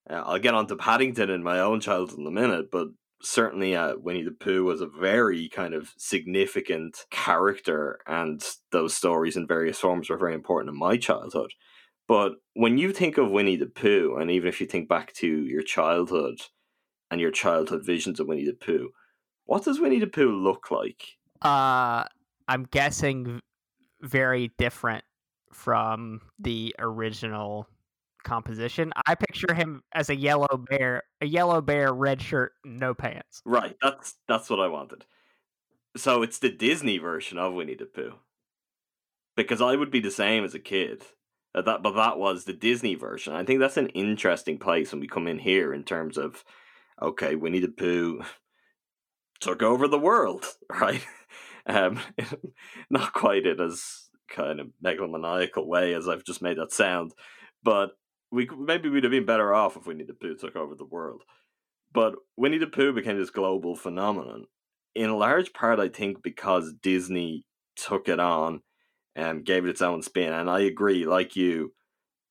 uh, 0.09 0.23
I'll 0.25 0.39
get 0.39 0.53
on 0.53 0.67
to 0.67 0.75
Paddington 0.75 1.29
in 1.29 1.43
my 1.43 1.59
own 1.59 1.79
childhood 1.79 2.19
in 2.19 2.27
a 2.27 2.31
minute, 2.31 2.71
but 2.71 2.87
certainly 3.21 3.75
uh, 3.75 3.95
Winnie 3.97 4.23
the 4.23 4.31
Pooh 4.31 4.63
was 4.63 4.81
a 4.81 4.87
very 4.87 5.49
kind 5.49 5.73
of 5.73 5.93
significant 5.97 7.05
character, 7.09 7.99
and 8.07 8.43
those 8.71 8.93
stories 8.93 9.35
in 9.35 9.47
various 9.47 9.79
forms 9.79 10.09
were 10.09 10.17
very 10.17 10.33
important 10.33 10.73
in 10.73 10.79
my 10.79 10.97
childhood. 10.97 11.51
But 12.07 12.33
when 12.53 12.77
you 12.77 12.93
think 12.93 13.17
of 13.17 13.31
Winnie 13.31 13.55
the 13.55 13.65
Pooh, 13.65 14.15
and 14.19 14.29
even 14.29 14.47
if 14.47 14.61
you 14.61 14.67
think 14.67 14.87
back 14.87 15.11
to 15.13 15.27
your 15.27 15.63
childhood, 15.63 16.39
and 17.11 17.21
your 17.21 17.31
childhood 17.31 17.85
visions 17.85 18.19
of 18.19 18.27
Winnie 18.27 18.45
the 18.45 18.53
Pooh. 18.53 18.89
What 19.45 19.63
does 19.63 19.79
Winnie 19.79 19.99
the 19.99 20.07
Pooh 20.07 20.31
look 20.31 20.71
like? 20.71 21.03
Uh, 21.41 22.05
I'm 22.47 22.63
guessing 22.71 23.41
very 24.01 24.51
different 24.57 25.03
from 25.51 26.21
the 26.39 26.75
original 26.79 27.67
composition. 28.23 28.91
I 29.05 29.15
picture 29.15 29.53
him 29.53 29.83
as 29.93 30.09
a 30.09 30.15
yellow 30.15 30.65
bear, 30.69 31.03
a 31.21 31.25
yellow 31.25 31.61
bear, 31.61 31.93
red 31.93 32.21
shirt, 32.21 32.53
no 32.65 32.93
pants. 32.93 33.41
Right. 33.45 33.77
That's 33.81 34.15
that's 34.27 34.49
what 34.49 34.59
I 34.59 34.67
wanted. 34.67 35.05
So 35.95 36.23
it's 36.23 36.39
the 36.39 36.49
Disney 36.49 36.97
version 36.97 37.37
of 37.37 37.53
Winnie 37.53 37.75
the 37.75 37.85
Pooh. 37.85 38.15
Because 39.37 39.61
I 39.61 39.75
would 39.75 39.91
be 39.91 39.99
the 39.99 40.11
same 40.11 40.43
as 40.43 40.53
a 40.55 40.59
kid. 40.59 41.03
That 41.53 41.83
but 41.83 41.95
that 41.95 42.17
was 42.17 42.43
the 42.43 42.53
Disney 42.53 42.95
version. 42.95 43.33
I 43.33 43.45
think 43.45 43.59
that's 43.59 43.77
an 43.77 43.89
interesting 43.89 44.57
place 44.57 44.91
when 44.91 44.99
we 44.99 45.07
come 45.07 45.27
in 45.27 45.39
here 45.39 45.73
in 45.73 45.83
terms 45.83 46.17
of 46.17 46.43
okay, 47.01 47.35
Winnie 47.35 47.59
the 47.59 47.69
Pooh 47.69 48.21
took 49.39 49.61
over 49.61 49.87
the 49.87 49.99
world, 49.99 50.45
right? 50.69 51.05
Um, 51.65 51.99
not 52.89 53.13
quite 53.13 53.45
in 53.45 53.59
as 53.59 54.09
kind 54.29 54.59
of 54.59 54.67
megalomaniacal 54.83 55.65
way 55.65 55.93
as 55.93 56.07
I've 56.07 56.23
just 56.23 56.41
made 56.41 56.57
that 56.57 56.71
sound, 56.71 57.13
but 57.63 57.91
we 58.31 58.49
maybe 58.57 58.89
we'd 58.89 59.03
have 59.03 59.11
been 59.11 59.25
better 59.25 59.53
off 59.53 59.77
if 59.77 59.87
Winnie 59.87 60.03
the 60.03 60.13
Pooh 60.13 60.35
took 60.35 60.55
over 60.55 60.75
the 60.75 60.85
world. 60.85 61.23
But 61.93 62.15
Winnie 62.35 62.57
the 62.57 62.67
Pooh 62.67 62.91
became 62.91 63.17
this 63.17 63.29
global 63.29 63.75
phenomenon, 63.75 64.45
in 64.95 65.17
large 65.17 65.53
part, 65.53 65.79
I 65.79 65.89
think, 65.89 66.23
because 66.23 66.73
Disney 66.81 67.45
took 67.75 68.07
it 68.07 68.19
on 68.19 68.61
and 69.15 69.45
gave 69.45 69.65
it 69.65 69.69
its 69.69 69.81
own 69.81 70.01
spin. 70.01 70.33
And 70.33 70.49
I 70.49 70.61
agree, 70.61 71.05
like 71.05 71.35
you, 71.35 71.73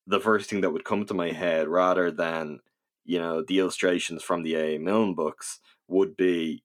the 0.07 0.19
first 0.19 0.49
thing 0.49 0.61
that 0.61 0.71
would 0.71 0.83
come 0.83 1.05
to 1.05 1.13
my 1.13 1.31
head, 1.31 1.67
rather 1.67 2.11
than 2.11 2.59
you 3.05 3.19
know, 3.19 3.43
the 3.47 3.59
illustrations 3.59 4.23
from 4.23 4.43
the 4.43 4.55
A. 4.55 4.77
Milne 4.77 5.13
books 5.13 5.59
would 5.87 6.17
be 6.17 6.63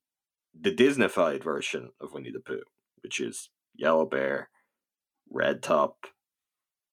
the 0.58 0.74
Disneyfied 0.74 1.44
version 1.44 1.90
of 2.00 2.12
Winnie 2.12 2.32
the 2.32 2.40
Pooh, 2.40 2.62
which 3.02 3.20
is 3.20 3.50
yellow 3.74 4.06
bear, 4.06 4.48
red 5.30 5.62
top, 5.62 6.06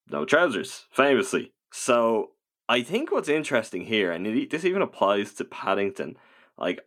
no 0.09 0.25
trousers, 0.25 0.85
famously. 0.91 1.53
So 1.71 2.31
I 2.69 2.81
think 2.81 3.11
what's 3.11 3.29
interesting 3.29 3.85
here, 3.85 4.11
and 4.11 4.27
it, 4.27 4.49
this 4.49 4.65
even 4.65 4.81
applies 4.81 5.33
to 5.35 5.45
Paddington, 5.45 6.17
like 6.57 6.81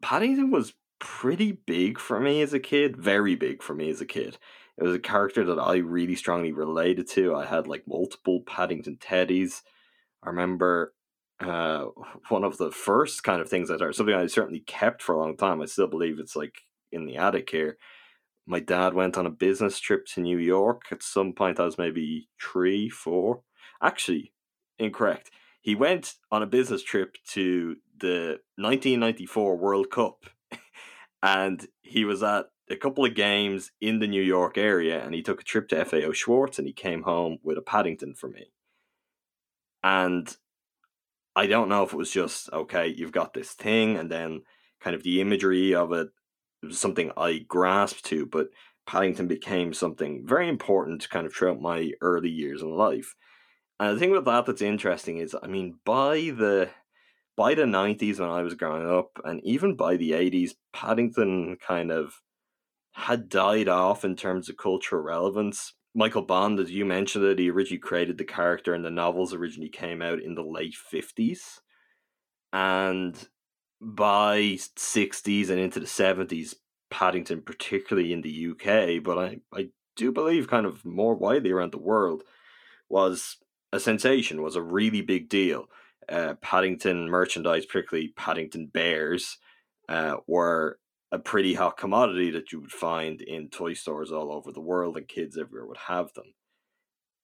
Paddington 0.00 0.50
was 0.50 0.74
pretty 0.98 1.52
big 1.52 1.98
for 1.98 2.18
me 2.18 2.40
as 2.40 2.52
a 2.52 2.60
kid, 2.60 2.96
very 2.96 3.36
big 3.36 3.62
for 3.62 3.74
me 3.74 3.90
as 3.90 4.00
a 4.00 4.06
kid. 4.06 4.38
It 4.78 4.84
was 4.84 4.94
a 4.94 5.00
character 5.00 5.44
that 5.44 5.58
I 5.58 5.76
really 5.76 6.16
strongly 6.16 6.52
related 6.52 7.08
to. 7.10 7.34
I 7.34 7.46
had 7.46 7.66
like 7.66 7.86
multiple 7.86 8.42
Paddington 8.46 8.96
teddies. 8.96 9.62
I 10.22 10.28
remember 10.28 10.94
uh, 11.40 11.86
one 12.28 12.44
of 12.44 12.58
the 12.58 12.70
first 12.70 13.24
kind 13.24 13.40
of 13.40 13.48
things 13.48 13.68
that 13.68 13.82
are 13.82 13.92
something 13.92 14.14
I 14.14 14.26
certainly 14.26 14.60
kept 14.60 15.02
for 15.02 15.14
a 15.14 15.18
long 15.18 15.36
time. 15.36 15.60
I 15.60 15.66
still 15.66 15.86
believe 15.86 16.18
it's 16.18 16.36
like 16.36 16.62
in 16.92 17.06
the 17.06 17.16
attic 17.16 17.50
here. 17.50 17.78
My 18.46 18.60
dad 18.60 18.94
went 18.94 19.18
on 19.18 19.26
a 19.26 19.30
business 19.30 19.80
trip 19.80 20.06
to 20.14 20.20
New 20.20 20.38
York 20.38 20.82
at 20.92 21.02
some 21.02 21.32
point. 21.32 21.58
I 21.58 21.64
was 21.64 21.78
maybe 21.78 22.28
three, 22.40 22.88
four. 22.88 23.42
Actually, 23.82 24.32
incorrect. 24.78 25.30
He 25.60 25.74
went 25.74 26.14
on 26.30 26.42
a 26.42 26.46
business 26.46 26.82
trip 26.82 27.16
to 27.30 27.76
the 27.98 28.38
1994 28.56 29.56
World 29.56 29.90
Cup, 29.90 30.26
and 31.22 31.66
he 31.82 32.04
was 32.04 32.22
at 32.22 32.46
a 32.70 32.76
couple 32.76 33.04
of 33.04 33.14
games 33.16 33.72
in 33.80 33.98
the 33.98 34.06
New 34.06 34.22
York 34.22 34.56
area, 34.56 35.04
and 35.04 35.12
he 35.12 35.22
took 35.22 35.40
a 35.40 35.44
trip 35.44 35.68
to 35.68 35.84
FAO 35.84 36.12
Schwarz, 36.12 36.58
and 36.58 36.68
he 36.68 36.72
came 36.72 37.02
home 37.02 37.38
with 37.42 37.58
a 37.58 37.62
Paddington 37.62 38.14
for 38.14 38.28
me. 38.28 38.52
And 39.82 40.36
I 41.36 41.46
don't 41.46 41.68
know 41.68 41.84
if 41.84 41.92
it 41.92 41.96
was 41.96 42.10
just 42.10 42.52
okay, 42.52 42.88
you've 42.88 43.12
got 43.12 43.34
this 43.34 43.52
thing, 43.52 43.96
and 43.98 44.10
then 44.10 44.42
kind 44.80 44.96
of 44.96 45.02
the 45.02 45.20
imagery 45.20 45.74
of 45.74 45.92
it, 45.92 46.08
it 46.62 46.66
was 46.66 46.80
something 46.80 47.12
I 47.16 47.38
grasped 47.46 48.04
to, 48.06 48.26
but 48.26 48.48
Paddington 48.86 49.28
became 49.28 49.74
something 49.74 50.26
very 50.26 50.48
important 50.48 51.08
kind 51.10 51.26
of 51.26 51.34
throughout 51.34 51.60
my 51.60 51.92
early 52.00 52.30
years 52.30 52.62
in 52.62 52.70
life. 52.70 53.14
And 53.78 53.94
the 53.94 54.00
thing 54.00 54.10
with 54.10 54.24
that 54.24 54.46
that's 54.46 54.62
interesting 54.62 55.18
is, 55.18 55.36
I 55.42 55.46
mean, 55.46 55.78
by 55.84 56.32
the 56.36 56.70
by 57.36 57.54
the 57.54 57.66
nineties 57.66 58.18
when 58.18 58.30
I 58.30 58.42
was 58.42 58.54
growing 58.54 58.88
up, 58.88 59.20
and 59.24 59.40
even 59.44 59.76
by 59.76 59.96
the 59.96 60.14
eighties, 60.14 60.56
Paddington 60.72 61.58
kind 61.58 61.92
of 61.92 62.14
had 62.94 63.28
died 63.28 63.68
off 63.68 64.04
in 64.04 64.16
terms 64.16 64.48
of 64.48 64.56
cultural 64.56 65.02
relevance. 65.02 65.74
Michael 65.96 66.22
Bond, 66.22 66.60
as 66.60 66.70
you 66.70 66.84
mentioned 66.84 67.24
it, 67.24 67.38
he 67.38 67.50
originally 67.50 67.78
created 67.78 68.18
the 68.18 68.24
character, 68.24 68.74
and 68.74 68.84
the 68.84 68.90
novels 68.90 69.32
originally 69.32 69.70
came 69.70 70.02
out 70.02 70.20
in 70.20 70.34
the 70.34 70.44
late 70.44 70.74
fifties, 70.74 71.62
and 72.52 73.28
by 73.80 74.58
sixties 74.76 75.48
and 75.48 75.58
into 75.58 75.80
the 75.80 75.86
seventies, 75.86 76.54
Paddington, 76.90 77.40
particularly 77.40 78.12
in 78.12 78.20
the 78.20 78.48
UK, 78.50 79.02
but 79.02 79.16
I 79.18 79.38
I 79.54 79.70
do 79.96 80.12
believe 80.12 80.50
kind 80.50 80.66
of 80.66 80.84
more 80.84 81.14
widely 81.14 81.50
around 81.50 81.72
the 81.72 81.78
world, 81.78 82.24
was 82.90 83.38
a 83.72 83.80
sensation, 83.80 84.42
was 84.42 84.54
a 84.54 84.62
really 84.62 85.00
big 85.00 85.30
deal. 85.30 85.64
Uh, 86.06 86.34
Paddington 86.42 87.08
merchandise, 87.08 87.64
particularly 87.64 88.12
Paddington 88.14 88.66
Bears, 88.66 89.38
uh, 89.88 90.16
were 90.26 90.78
a 91.12 91.18
pretty 91.18 91.54
hot 91.54 91.76
commodity 91.76 92.30
that 92.32 92.52
you 92.52 92.60
would 92.60 92.72
find 92.72 93.20
in 93.20 93.48
toy 93.48 93.74
stores 93.74 94.10
all 94.10 94.32
over 94.32 94.52
the 94.52 94.60
world, 94.60 94.96
and 94.96 95.08
kids 95.08 95.38
everywhere 95.38 95.66
would 95.66 95.76
have 95.88 96.12
them. 96.14 96.34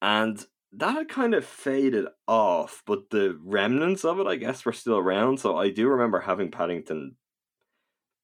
And 0.01 0.45
that 0.73 0.95
had 0.95 1.09
kind 1.09 1.35
of 1.35 1.45
faded 1.45 2.07
off, 2.27 2.83
but 2.87 3.11
the 3.11 3.39
remnants 3.45 4.05
of 4.05 4.19
it, 4.19 4.27
I 4.27 4.37
guess, 4.37 4.65
were 4.65 4.73
still 4.73 4.97
around. 4.97 5.39
So 5.39 5.57
I 5.57 5.71
do 5.71 5.89
remember 5.89 6.21
having 6.21 6.51
Paddington 6.51 7.17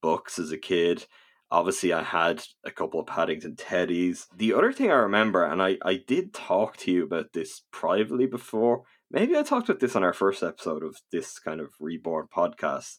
books 0.00 0.38
as 0.38 0.50
a 0.50 0.58
kid. 0.58 1.06
Obviously, 1.50 1.92
I 1.92 2.02
had 2.02 2.42
a 2.64 2.70
couple 2.70 3.00
of 3.00 3.06
Paddington 3.06 3.56
teddies. 3.56 4.26
The 4.36 4.54
other 4.54 4.72
thing 4.72 4.90
I 4.90 4.94
remember, 4.94 5.44
and 5.44 5.62
I, 5.62 5.78
I 5.82 6.02
did 6.06 6.34
talk 6.34 6.76
to 6.78 6.90
you 6.90 7.04
about 7.04 7.32
this 7.32 7.62
privately 7.70 8.26
before, 8.26 8.82
maybe 9.10 9.36
I 9.36 9.42
talked 9.42 9.68
about 9.68 9.80
this 9.80 9.96
on 9.96 10.04
our 10.04 10.12
first 10.12 10.42
episode 10.42 10.82
of 10.82 10.96
this 11.10 11.38
kind 11.38 11.60
of 11.60 11.68
reborn 11.80 12.28
podcast, 12.34 12.98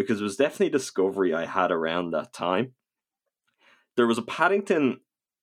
because 0.00 0.18
it 0.18 0.24
was 0.24 0.36
definitely 0.36 0.68
a 0.68 0.70
discovery 0.70 1.34
I 1.34 1.44
had 1.44 1.70
around 1.70 2.10
that 2.10 2.32
time. 2.32 2.72
There 3.96 4.06
was 4.06 4.16
a 4.16 4.22
Paddington 4.22 5.00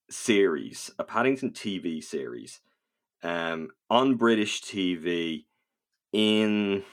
series, 0.09 0.89
a 0.97 1.03
Paddington 1.03 1.51
TV 1.51 2.03
series, 2.03 2.59
um, 3.21 3.69
on 3.87 4.15
British 4.15 4.63
TV 4.63 5.45
in 6.11 6.83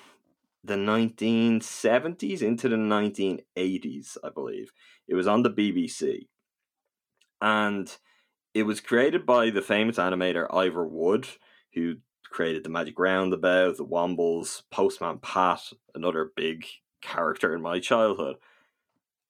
the 0.63 0.75
1970s 0.75 2.43
into 2.43 2.69
the 2.69 2.77
1980s, 2.77 4.19
I 4.23 4.29
believe. 4.29 4.71
It 5.09 5.15
was 5.15 5.27
on 5.27 5.43
the 5.43 5.51
BBC. 5.51 6.29
And 7.41 7.97
it 8.53 8.65
was 8.65 8.81
created 8.81 9.25
by 9.25 9.49
the 9.49 9.63
famous 9.63 9.97
animator 9.97 10.53
Ivor 10.55 10.87
Wood, 10.87 11.29
who 11.73 11.97
created 12.29 12.63
the 12.63 12.69
Magic 12.69 12.99
Roundabout, 12.99 13.79
the 13.79 13.87
Wombles, 13.87 14.65
Postman 14.71 15.19
Pat, 15.21 15.63
another 15.95 16.31
big 16.37 16.67
character 17.05 17.55
in 17.55 17.63
my 17.63 17.79
childhood. 17.79 18.37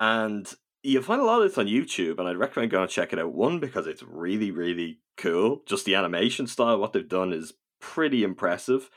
And 0.00 0.52
you'll 0.83 1.02
find 1.02 1.21
a 1.21 1.25
lot 1.25 1.43
of 1.43 1.49
this 1.49 1.59
on 1.59 1.66
YouTube, 1.66 2.19
and 2.19 2.28
I'd 2.28 2.37
recommend 2.37 2.71
going 2.71 2.83
and 2.83 2.90
check 2.90 3.12
it 3.12 3.19
out. 3.19 3.33
One, 3.33 3.59
because 3.59 3.87
it's 3.87 4.02
really, 4.02 4.50
really 4.50 5.00
cool. 5.16 5.62
Just 5.66 5.85
the 5.85 5.95
animation 5.95 6.47
style, 6.47 6.78
what 6.78 6.93
they've 6.93 7.09
done 7.09 7.33
is 7.33 7.54
pretty 7.81 8.23
impressive. 8.23 8.90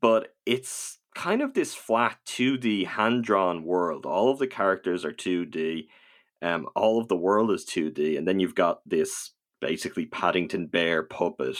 But 0.00 0.34
it's 0.44 0.98
kind 1.14 1.42
of 1.42 1.54
this 1.54 1.74
flat 1.74 2.18
2D 2.26 2.86
hand 2.86 3.24
drawn 3.24 3.64
world. 3.64 4.06
All 4.06 4.30
of 4.30 4.38
the 4.38 4.46
characters 4.46 5.04
are 5.04 5.12
2D. 5.12 5.86
Um, 6.40 6.66
all 6.74 7.00
of 7.00 7.08
the 7.08 7.16
world 7.16 7.52
is 7.52 7.64
2D, 7.64 8.18
and 8.18 8.26
then 8.26 8.40
you've 8.40 8.56
got 8.56 8.80
this 8.84 9.32
basically 9.60 10.06
Paddington 10.06 10.66
Bear 10.66 11.04
puppet 11.04 11.56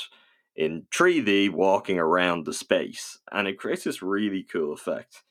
in 0.56 0.86
3D 0.92 1.50
walking 1.50 1.98
around 1.98 2.44
the 2.44 2.52
space, 2.52 3.18
and 3.30 3.46
it 3.46 3.58
creates 3.58 3.84
this 3.84 4.02
really 4.02 4.42
cool 4.42 4.72
effect. 4.72 5.22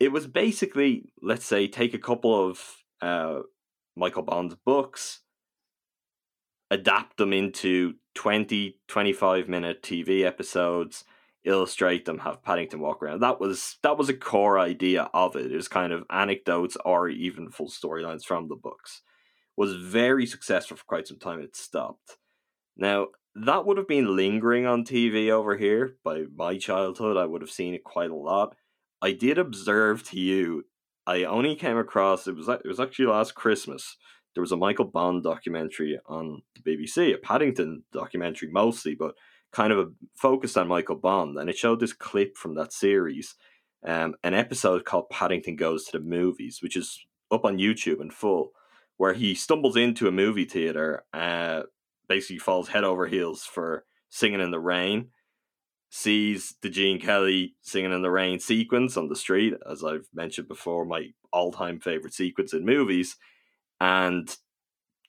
It 0.00 0.12
was 0.12 0.26
basically, 0.26 1.12
let's 1.22 1.44
say, 1.44 1.68
take 1.68 1.92
a 1.92 1.98
couple 1.98 2.48
of 2.48 2.76
uh, 3.02 3.40
Michael 3.94 4.22
Bond's 4.22 4.56
books, 4.64 5.20
adapt 6.70 7.18
them 7.18 7.32
into 7.34 7.94
20, 8.14 8.80
25 8.88 9.48
minute 9.48 9.82
TV 9.82 10.24
episodes, 10.24 11.04
illustrate 11.44 12.04
them, 12.04 12.18
have 12.20 12.42
Paddington 12.42 12.80
walk 12.80 13.02
around. 13.02 13.20
That 13.20 13.40
was 13.40 13.76
that 13.82 13.98
was 13.98 14.08
a 14.08 14.14
core 14.14 14.58
idea 14.58 15.10
of 15.12 15.36
it. 15.36 15.52
It 15.52 15.56
was 15.56 15.68
kind 15.68 15.92
of 15.92 16.04
anecdotes 16.10 16.76
or 16.84 17.08
even 17.08 17.50
full 17.50 17.68
storylines 17.68 18.24
from 18.24 18.48
the 18.48 18.56
books. 18.56 19.02
Was 19.56 19.74
very 19.74 20.26
successful 20.26 20.76
for 20.76 20.84
quite 20.84 21.06
some 21.06 21.18
time. 21.18 21.40
It 21.40 21.56
stopped. 21.56 22.16
Now 22.76 23.08
that 23.34 23.64
would 23.64 23.76
have 23.76 23.88
been 23.88 24.16
lingering 24.16 24.66
on 24.66 24.84
TV 24.84 25.30
over 25.30 25.56
here 25.56 25.96
by 26.04 26.24
my 26.34 26.58
childhood. 26.58 27.16
I 27.16 27.26
would 27.26 27.42
have 27.42 27.50
seen 27.50 27.74
it 27.74 27.84
quite 27.84 28.10
a 28.10 28.16
lot. 28.16 28.56
I 29.02 29.12
did 29.12 29.38
observe 29.38 30.02
to 30.10 30.20
you. 30.20 30.64
I 31.06 31.24
only 31.24 31.56
came 31.56 31.76
across 31.76 32.26
it 32.26 32.36
was 32.36 32.48
it 32.48 32.66
was 32.66 32.80
actually 32.80 33.06
last 33.06 33.34
Christmas. 33.34 33.96
There 34.34 34.42
was 34.42 34.52
a 34.52 34.56
Michael 34.56 34.84
Bond 34.84 35.24
documentary 35.24 35.98
on 36.06 36.42
the 36.54 36.62
BBC, 36.62 37.14
a 37.14 37.18
Paddington 37.18 37.84
documentary 37.92 38.48
mostly, 38.50 38.94
but 38.94 39.14
kind 39.52 39.72
of 39.72 39.78
a, 39.78 39.86
focused 40.16 40.56
on 40.56 40.68
Michael 40.68 40.96
Bond, 40.96 41.36
and 41.36 41.50
it 41.50 41.58
showed 41.58 41.80
this 41.80 41.92
clip 41.92 42.36
from 42.36 42.54
that 42.54 42.72
series, 42.72 43.34
um, 43.84 44.14
an 44.22 44.34
episode 44.34 44.84
called 44.84 45.10
Paddington 45.10 45.56
Goes 45.56 45.84
to 45.86 45.98
the 45.98 46.04
Movies, 46.04 46.60
which 46.62 46.76
is 46.76 47.04
up 47.30 47.44
on 47.44 47.58
YouTube 47.58 48.00
in 48.00 48.10
full, 48.10 48.50
where 48.96 49.14
he 49.14 49.34
stumbles 49.34 49.76
into 49.76 50.06
a 50.06 50.12
movie 50.12 50.44
theater, 50.44 51.04
uh, 51.12 51.62
basically 52.08 52.38
falls 52.38 52.68
head 52.68 52.84
over 52.84 53.06
heels 53.06 53.42
for 53.42 53.84
singing 54.08 54.40
in 54.40 54.50
the 54.50 54.60
rain, 54.60 55.08
sees 55.90 56.54
the 56.62 56.70
Gene 56.70 57.00
Kelly 57.00 57.56
singing 57.60 57.92
in 57.92 58.02
the 58.02 58.10
rain 58.10 58.38
sequence 58.38 58.96
on 58.96 59.08
the 59.08 59.16
street, 59.16 59.54
as 59.68 59.84
I've 59.84 60.06
mentioned 60.14 60.48
before, 60.48 60.84
my 60.84 61.12
all 61.32 61.52
time 61.52 61.80
favorite 61.80 62.14
sequence 62.14 62.54
in 62.54 62.64
movies, 62.64 63.16
and 63.80 64.34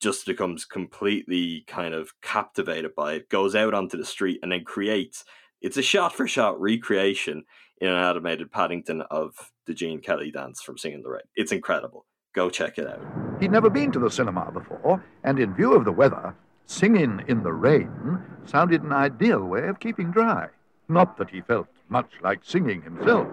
just 0.01 0.25
becomes 0.25 0.65
completely 0.65 1.63
kind 1.67 1.93
of 1.93 2.09
captivated 2.23 2.95
by 2.95 3.13
it, 3.13 3.29
goes 3.29 3.55
out 3.55 3.75
onto 3.75 3.95
the 3.95 4.05
street, 4.05 4.39
and 4.41 4.51
then 4.51 4.63
creates. 4.63 5.23
It's 5.61 5.77
a 5.77 5.83
shot 5.83 6.13
for 6.13 6.27
shot 6.27 6.59
recreation 6.59 7.43
in 7.79 7.87
an 7.87 8.03
animated 8.03 8.51
Paddington 8.51 9.01
of 9.11 9.51
the 9.67 9.75
Gene 9.75 10.01
Kelly 10.01 10.31
dance 10.31 10.61
from 10.61 10.79
Singing 10.79 11.03
the 11.03 11.09
Rain. 11.09 11.21
It's 11.35 11.51
incredible. 11.51 12.07
Go 12.33 12.49
check 12.49 12.79
it 12.79 12.87
out. 12.87 13.01
He'd 13.39 13.51
never 13.51 13.69
been 13.69 13.91
to 13.91 13.99
the 13.99 14.09
cinema 14.09 14.51
before, 14.51 15.03
and 15.23 15.37
in 15.37 15.53
view 15.53 15.73
of 15.73 15.85
the 15.85 15.91
weather, 15.91 16.35
singing 16.65 17.23
in 17.27 17.43
the 17.43 17.53
rain 17.53 18.19
sounded 18.45 18.81
an 18.81 18.93
ideal 18.93 19.43
way 19.43 19.67
of 19.67 19.79
keeping 19.79 20.09
dry. 20.09 20.47
Not 20.91 21.17
that 21.17 21.29
he 21.29 21.39
felt 21.39 21.67
much 21.87 22.11
like 22.21 22.41
singing 22.43 22.81
himself. 22.81 23.27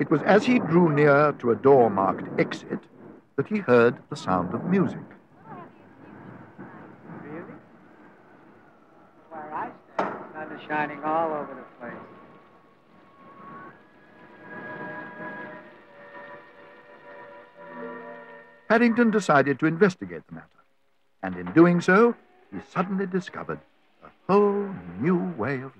It 0.00 0.10
was 0.10 0.22
as 0.22 0.44
he 0.44 0.58
drew 0.58 0.92
near 0.92 1.32
to 1.38 1.52
a 1.52 1.54
door 1.54 1.88
marked 1.88 2.28
exit 2.40 2.80
that 3.36 3.46
he 3.46 3.58
heard 3.58 3.96
the 4.10 4.16
sound 4.16 4.52
of 4.54 4.64
music. 4.64 4.98
shining 10.68 11.02
all 11.02 11.32
over 11.32 11.54
the 11.54 11.62
place. 11.80 11.92
Paddington 18.68 19.10
decided 19.10 19.58
to 19.58 19.66
investigate 19.66 20.22
the 20.28 20.34
matter, 20.34 20.46
and 21.22 21.34
in 21.36 21.50
doing 21.54 21.80
so, 21.80 22.14
he 22.52 22.58
suddenly 22.72 23.06
discovered 23.06 23.58
a 24.04 24.08
whole 24.28 24.68
new 25.00 25.16
way 25.36 25.54
of 25.60 25.76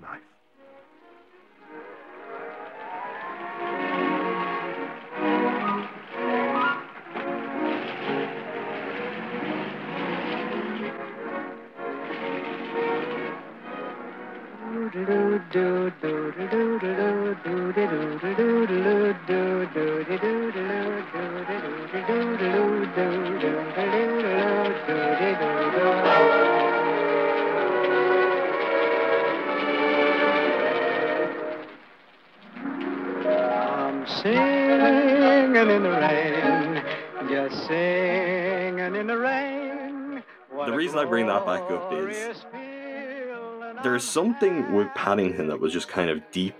There's 44.01 44.09
something 44.09 44.73
with 44.73 44.87
Paddington 44.95 45.49
that 45.49 45.59
was 45.59 45.71
just 45.71 45.87
kind 45.87 46.09
of 46.09 46.23
deep 46.31 46.55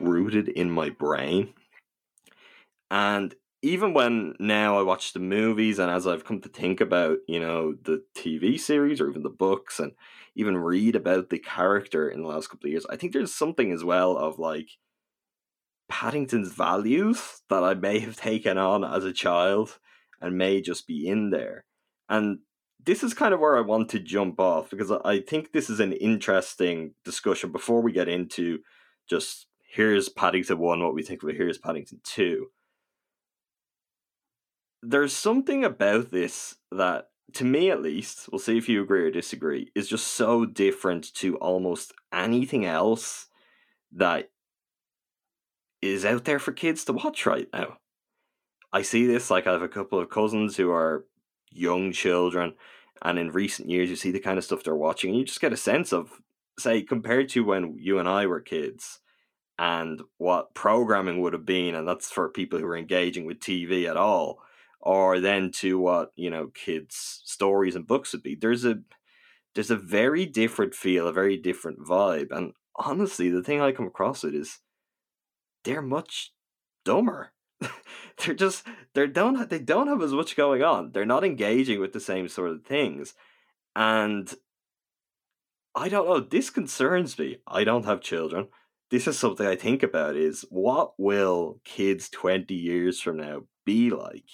rooted 0.00 0.48
in 0.48 0.70
my 0.70 0.88
brain. 0.88 1.52
And 2.90 3.34
even 3.60 3.92
when 3.92 4.34
now 4.40 4.78
I 4.78 4.82
watch 4.82 5.12
the 5.12 5.20
movies 5.20 5.78
and 5.78 5.90
as 5.90 6.06
I've 6.06 6.24
come 6.24 6.40
to 6.40 6.48
think 6.48 6.80
about, 6.80 7.18
you 7.28 7.38
know, 7.38 7.74
the 7.74 8.02
TV 8.16 8.58
series 8.58 8.98
or 8.98 9.10
even 9.10 9.24
the 9.24 9.28
books 9.28 9.78
and 9.78 9.92
even 10.36 10.56
read 10.56 10.96
about 10.96 11.28
the 11.28 11.38
character 11.38 12.08
in 12.08 12.22
the 12.22 12.28
last 12.28 12.48
couple 12.48 12.68
of 12.68 12.70
years, 12.70 12.86
I 12.88 12.96
think 12.96 13.12
there's 13.12 13.34
something 13.34 13.72
as 13.72 13.84
well 13.84 14.16
of 14.16 14.38
like 14.38 14.70
Paddington's 15.90 16.52
values 16.52 17.42
that 17.50 17.62
I 17.62 17.74
may 17.74 17.98
have 17.98 18.16
taken 18.16 18.56
on 18.56 18.84
as 18.84 19.04
a 19.04 19.12
child 19.12 19.78
and 20.22 20.38
may 20.38 20.62
just 20.62 20.86
be 20.86 21.06
in 21.06 21.28
there. 21.28 21.66
And 22.08 22.38
this 22.86 23.02
is 23.02 23.12
kind 23.12 23.34
of 23.34 23.40
where 23.40 23.58
I 23.58 23.60
want 23.60 23.90
to 23.90 23.98
jump 23.98 24.40
off 24.40 24.70
because 24.70 24.92
I 25.04 25.20
think 25.20 25.52
this 25.52 25.68
is 25.68 25.80
an 25.80 25.92
interesting 25.92 26.94
discussion 27.04 27.50
before 27.50 27.82
we 27.82 27.92
get 27.92 28.08
into 28.08 28.60
just 29.10 29.46
here's 29.68 30.08
Paddington 30.08 30.58
1, 30.58 30.82
what 30.82 30.94
we 30.94 31.02
think 31.02 31.22
of 31.22 31.28
it, 31.28 31.36
here's 31.36 31.58
Paddington 31.58 32.00
2. 32.04 32.46
There's 34.82 35.12
something 35.12 35.64
about 35.64 36.12
this 36.12 36.54
that, 36.70 37.08
to 37.34 37.44
me 37.44 37.70
at 37.70 37.82
least, 37.82 38.28
we'll 38.30 38.38
see 38.38 38.56
if 38.56 38.68
you 38.68 38.82
agree 38.82 39.02
or 39.02 39.10
disagree, 39.10 39.70
is 39.74 39.88
just 39.88 40.06
so 40.06 40.46
different 40.46 41.12
to 41.14 41.36
almost 41.38 41.92
anything 42.12 42.64
else 42.64 43.26
that 43.92 44.30
is 45.82 46.04
out 46.04 46.24
there 46.24 46.38
for 46.38 46.52
kids 46.52 46.84
to 46.84 46.92
watch 46.92 47.26
right 47.26 47.48
now. 47.52 47.78
I 48.72 48.82
see 48.82 49.06
this 49.06 49.28
like 49.28 49.46
I 49.48 49.52
have 49.52 49.62
a 49.62 49.68
couple 49.68 49.98
of 49.98 50.08
cousins 50.08 50.56
who 50.56 50.70
are 50.70 51.04
young 51.50 51.92
children, 51.92 52.54
and 53.02 53.18
in 53.18 53.30
recent 53.30 53.70
years, 53.70 53.90
you 53.90 53.96
see 53.96 54.10
the 54.10 54.20
kind 54.20 54.38
of 54.38 54.44
stuff 54.44 54.64
they're 54.64 54.74
watching, 54.74 55.10
and 55.10 55.18
you 55.18 55.24
just 55.24 55.40
get 55.40 55.52
a 55.52 55.56
sense 55.56 55.92
of, 55.92 56.20
say, 56.58 56.82
compared 56.82 57.28
to 57.30 57.44
when 57.44 57.76
you 57.78 57.98
and 57.98 58.08
I 58.08 58.26
were 58.26 58.40
kids, 58.40 59.00
and 59.58 60.02
what 60.18 60.54
programming 60.54 61.20
would 61.20 61.32
have 61.32 61.46
been, 61.46 61.74
and 61.74 61.88
that's 61.88 62.10
for 62.10 62.28
people 62.28 62.58
who 62.58 62.66
are 62.66 62.76
engaging 62.76 63.24
with 63.26 63.40
TV 63.40 63.88
at 63.88 63.96
all, 63.96 64.40
or 64.80 65.20
then 65.20 65.50
to 65.50 65.78
what 65.78 66.12
you 66.16 66.30
know 66.30 66.48
kids' 66.48 67.22
stories 67.24 67.74
and 67.76 67.86
books 67.86 68.12
would 68.12 68.22
be. 68.22 68.34
There's 68.34 68.64
a 68.64 68.80
there's 69.54 69.70
a 69.70 69.76
very 69.76 70.26
different 70.26 70.74
feel, 70.74 71.08
a 71.08 71.12
very 71.12 71.36
different 71.36 71.80
vibe, 71.80 72.28
and 72.30 72.52
honestly, 72.76 73.30
the 73.30 73.42
thing 73.42 73.60
I 73.60 73.72
come 73.72 73.86
across 73.86 74.24
it 74.24 74.34
is 74.34 74.60
they're 75.64 75.82
much 75.82 76.32
dumber. 76.84 77.32
they're 78.18 78.34
just 78.34 78.66
they 78.94 79.06
don't 79.06 79.48
they 79.48 79.58
don't 79.58 79.88
have 79.88 80.02
as 80.02 80.12
much 80.12 80.36
going 80.36 80.62
on. 80.62 80.92
They're 80.92 81.06
not 81.06 81.24
engaging 81.24 81.80
with 81.80 81.92
the 81.92 82.00
same 82.00 82.28
sort 82.28 82.50
of 82.50 82.64
things, 82.64 83.14
and 83.74 84.32
I 85.74 85.88
don't 85.88 86.08
know. 86.08 86.20
This 86.20 86.50
concerns 86.50 87.18
me. 87.18 87.38
I 87.46 87.64
don't 87.64 87.84
have 87.84 88.00
children. 88.00 88.48
This 88.90 89.06
is 89.06 89.18
something 89.18 89.46
I 89.46 89.56
think 89.56 89.82
about: 89.82 90.16
is 90.16 90.44
what 90.50 90.92
will 90.98 91.60
kids 91.64 92.08
twenty 92.08 92.54
years 92.54 93.00
from 93.00 93.18
now 93.18 93.42
be 93.64 93.90
like? 93.90 94.24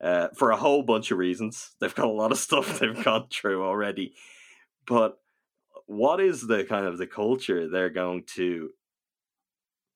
Uh, 0.00 0.28
for 0.34 0.50
a 0.50 0.56
whole 0.56 0.82
bunch 0.82 1.10
of 1.10 1.18
reasons, 1.18 1.72
they've 1.78 1.94
got 1.94 2.06
a 2.06 2.10
lot 2.10 2.32
of 2.32 2.38
stuff 2.46 2.78
they've 2.78 3.04
gone 3.04 3.26
through 3.30 3.62
already, 3.62 4.14
but 4.86 5.18
what 5.86 6.20
is 6.20 6.46
the 6.46 6.64
kind 6.64 6.86
of 6.86 6.98
the 6.98 7.06
culture 7.06 7.68
they're 7.68 7.90
going 7.90 8.22
to 8.24 8.70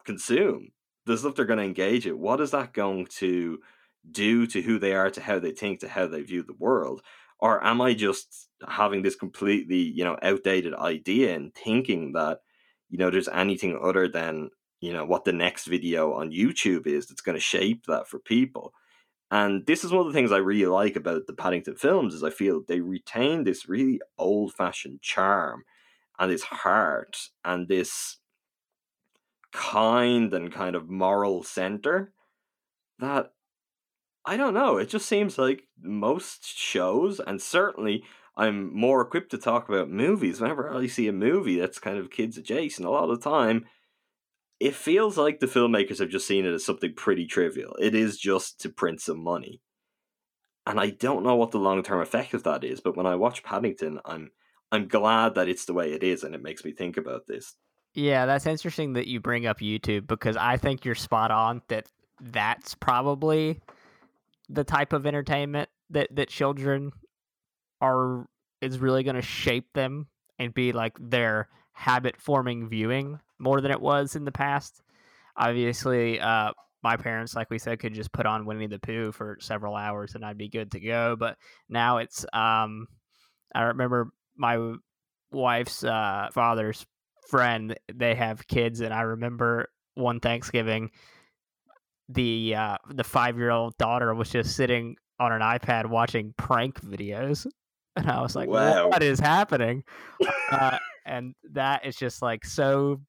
consume 0.05 0.73
the 1.07 1.17
stuff 1.17 1.35
they're 1.35 1.45
going 1.45 1.59
to 1.59 1.65
engage 1.65 2.07
in, 2.07 2.19
what 2.19 2.41
is 2.41 2.51
that 2.53 2.73
going 2.73 3.07
to 3.19 3.59
do 4.11 4.47
to 4.47 4.63
who 4.63 4.79
they 4.79 4.95
are, 4.95 5.11
to 5.11 5.21
how 5.21 5.39
they 5.39 5.53
think, 5.53 5.81
to 5.81 5.89
how 5.89 6.07
they 6.07 6.23
view 6.23 6.43
the 6.43 6.55
world? 6.59 7.03
Or 7.41 7.63
am 7.65 7.81
I 7.81 7.95
just 7.95 8.49
having 8.67 9.03
this 9.03 9.17
completely, 9.17 9.79
you 9.79 10.05
know, 10.05 10.17
outdated 10.23 10.75
idea 10.75 11.35
and 11.35 11.55
thinking 11.55 12.13
that, 12.13 12.41
you 12.89 12.99
know, 12.99 13.11
there's 13.11 13.29
anything 13.29 13.79
other 13.83 14.09
than, 14.09 14.51
you 14.81 14.93
know, 14.93 15.05
what 15.05 15.25
the 15.25 15.33
next 15.33 15.67
video 15.67 16.13
on 16.15 16.31
YouTube 16.31 16.87
is 16.87 17.07
that's 17.07 17.21
going 17.21 17.37
to 17.37 17.41
shape 17.41 17.87
that 17.87 18.09
for 18.09 18.19
people? 18.19 18.73
And 19.31 19.67
this 19.67 19.85
is 19.85 19.91
one 19.91 20.07
of 20.07 20.13
the 20.13 20.17
things 20.17 20.33
I 20.33 20.37
really 20.37 20.67
like 20.67 20.97
about 20.97 21.27
the 21.27 21.33
Paddington 21.33 21.77
films 21.77 22.15
is 22.15 22.23
I 22.23 22.31
feel 22.31 22.63
they 22.63 22.81
retain 22.81 23.45
this 23.45 23.69
really 23.69 24.01
old-fashioned 24.17 25.03
charm 25.03 25.65
and 26.19 26.31
this 26.31 26.45
heart 26.45 27.17
and 27.45 27.67
this 27.67 28.19
kind 29.55 30.35
and 30.35 30.53
kind 30.53 30.75
of 30.75 30.91
moral 30.91 31.45
center 31.45 32.13
that 32.99 33.33
I 34.27 34.37
don't 34.37 34.55
know. 34.55 34.79
It 34.79 34.89
just 34.89 35.07
seems 35.07 35.39
like 35.39 35.69
most 35.81 36.45
shows, 36.47 37.21
and 37.21 37.41
certainly 37.41 38.05
I'm 38.37 38.75
more 38.75 39.03
equipped 39.03 39.31
to 39.31 39.39
talk 39.39 39.69
about 39.69 39.91
movies. 39.91 40.41
Whenever 40.41 40.75
I 40.75 40.87
see 40.89 41.07
a 41.09 41.13
movie 41.13 41.59
that's 41.59 41.79
kind 41.79 41.99
of 41.99 42.11
kids 42.11 42.37
adjacent, 42.37 42.87
a 42.87 42.91
lot 42.91 43.09
of 43.09 43.21
the 43.21 43.31
time, 43.31 43.67
it 44.59 44.75
feels 44.75 45.17
like 45.17 45.41
the 45.41 45.47
filmmakers 45.47 45.99
have 45.99 46.09
just 46.09 46.27
seen 46.27 46.47
it 46.47 46.53
as 46.53 46.65
something 46.65 46.95
pretty 46.95 47.27
trivial. 47.27 47.77
It 47.81 47.95
is 47.95 48.19
just 48.19 48.61
to 48.61 48.71
print 48.71 49.01
some 49.01 49.23
money. 49.23 49.61
And 50.67 50.81
I 50.81 50.91
don't 50.91 51.23
know 51.23 51.37
what 51.37 51.51
the 51.51 51.59
long 51.59 51.83
term 51.83 52.01
effect 52.01 52.35
of 52.35 52.43
that 52.45 52.65
is, 52.65 52.81
but 52.81 52.97
when 52.97 53.07
I 53.07 53.15
watch 53.17 53.43
Paddington, 53.45 54.01
I'm 54.05 54.31
I'm 54.73 54.89
glad 54.89 55.35
that 55.37 55.49
it's 55.49 55.67
the 55.67 55.75
way 55.75 55.93
it 55.93 56.03
is 56.03 56.25
and 56.25 56.35
it 56.35 56.43
makes 56.43 56.65
me 56.65 56.73
think 56.73 56.97
about 56.97 57.27
this. 57.29 57.55
Yeah, 57.95 58.27
that's 58.27 58.47
interesting 58.47 58.95
that 58.95 59.07
you 59.07 59.21
bring 59.21 59.47
up 59.47 59.61
YouTube 59.61 60.07
because 60.07 60.37
I 60.37 60.57
think 60.57 60.85
you're 60.85 60.97
spot 60.97 61.31
on 61.31 61.63
that 61.69 61.87
that's 62.21 62.75
probably 62.75 63.61
the 64.49 64.65
type 64.65 64.93
of 64.93 65.07
entertainment 65.07 65.69
that 65.91 66.09
that 66.15 66.29
children 66.29 66.93
are 67.81 68.27
is 68.61 68.79
really 68.79 69.03
going 69.05 69.17
to 69.17 69.23
shape 69.23 69.73
them 69.75 70.09
and 70.39 70.53
be 70.53 70.73
like 70.73 70.97
their 71.01 71.49
habit 71.73 72.17
forming 72.21 72.69
viewing 72.69 73.21
more 73.39 73.61
than 73.61 73.71
it 73.71 73.81
was 73.81 74.17
in 74.17 74.25
the 74.25 74.33
past. 74.33 74.83
Obviously, 75.37 76.21
uh 76.21 76.53
my 76.83 76.97
parents, 76.99 77.35
like 77.35 77.49
we 77.49 77.59
said, 77.59 77.79
could 77.79 77.95
just 77.95 78.13
put 78.13 78.27
on 78.27 78.45
Winnie 78.45 78.67
the 78.67 78.79
Pooh 78.79 79.11
for 79.11 79.39
several 79.41 79.75
hours 79.75 80.15
and 80.15 80.25
I'd 80.25 80.37
be 80.37 80.49
good 80.49 80.73
to 80.73 80.81
go. 80.81 81.17
But 81.17 81.39
now 81.69 81.99
it's 81.99 82.27
um 82.33 82.89
I 83.55 83.63
remember 83.63 84.11
my 84.37 84.75
wife's 85.31 85.85
uh, 85.85 86.29
father's 86.33 86.85
friend 87.29 87.77
they 87.93 88.15
have 88.15 88.47
kids 88.47 88.81
and 88.81 88.93
i 88.95 89.01
remember 89.03 89.69
one 89.95 90.21
thanksgiving 90.21 90.91
the 92.09 92.55
uh, 92.55 92.77
the 92.91 93.05
five 93.05 93.39
year 93.39 93.51
old 93.51 93.77
daughter 93.79 94.15
was 94.15 94.29
just 94.29 94.55
sitting 94.57 94.97
on 95.19 95.33
an 95.33 95.41
ipad 95.41 95.87
watching 95.87 96.35
prank 96.37 96.81
videos 96.83 97.47
and 97.97 98.11
i 98.11 98.21
was 98.21 98.37
like 98.37 98.49
Wow. 98.49 98.89
what 98.89 99.03
is 99.03 99.19
happening 99.19 99.85
uh, 100.51 100.79
and 101.07 101.35
that 101.53 101.87
is 101.87 101.97
just 101.97 102.21
like 102.21 102.45
so 102.45 103.01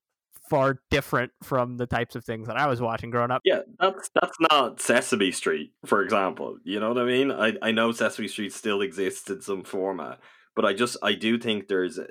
far 0.49 0.77
different 0.91 1.31
from 1.43 1.75
the 1.75 1.87
types 1.87 2.15
of 2.15 2.23
things 2.23 2.47
that 2.47 2.55
i 2.55 2.67
was 2.67 2.79
watching 2.79 3.09
growing 3.09 3.31
up 3.31 3.41
Yeah, 3.43 3.61
that's 3.79 4.09
that's 4.13 4.37
not 4.51 4.79
Sesame 4.79 5.31
Street, 5.31 5.71
for 5.85 6.03
example. 6.03 6.57
You 6.63 6.79
know 6.79 6.89
what 6.89 6.99
I 6.99 7.05
mean? 7.05 7.31
I, 7.31 7.53
I 7.63 7.71
know 7.71 7.91
Sesame 7.91 8.27
Street 8.27 8.53
still 8.53 8.81
exists 8.81 9.27
in 9.29 9.41
some 9.41 9.63
format, 9.63 10.19
but 10.55 10.63
I 10.63 10.73
just 10.73 10.97
I 11.01 11.13
do 11.15 11.39
think 11.39 11.67
there's 11.67 11.97
a, 11.97 12.07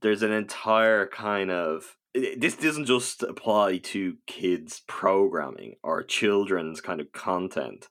there's 0.00 0.22
an 0.22 0.32
entire 0.32 1.06
kind 1.06 1.50
of 1.50 1.96
this 2.14 2.56
doesn't 2.56 2.86
just 2.86 3.22
apply 3.22 3.78
to 3.78 4.16
kids 4.26 4.82
programming 4.86 5.74
or 5.82 6.02
children's 6.02 6.80
kind 6.80 7.00
of 7.00 7.12
content, 7.12 7.88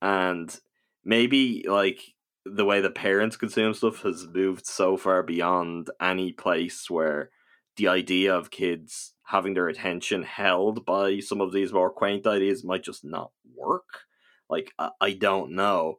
and 0.00 0.58
maybe 1.04 1.64
like 1.68 2.00
the 2.44 2.64
way 2.64 2.80
the 2.80 2.90
parents 2.90 3.36
consume 3.36 3.74
stuff 3.74 4.02
has 4.02 4.26
moved 4.26 4.66
so 4.66 4.96
far 4.96 5.22
beyond 5.22 5.90
any 6.00 6.32
place 6.32 6.88
where 6.90 7.30
the 7.76 7.86
idea 7.88 8.34
of 8.34 8.50
kids 8.50 9.14
having 9.24 9.54
their 9.54 9.68
attention 9.68 10.22
held 10.22 10.84
by 10.84 11.20
some 11.20 11.40
of 11.40 11.52
these 11.52 11.72
more 11.72 11.90
quaint 11.90 12.26
ideas 12.26 12.64
might 12.64 12.82
just 12.82 13.04
not 13.04 13.30
work. 13.54 14.00
Like 14.48 14.72
I, 14.78 14.90
I 15.00 15.12
don't 15.12 15.52
know, 15.52 15.96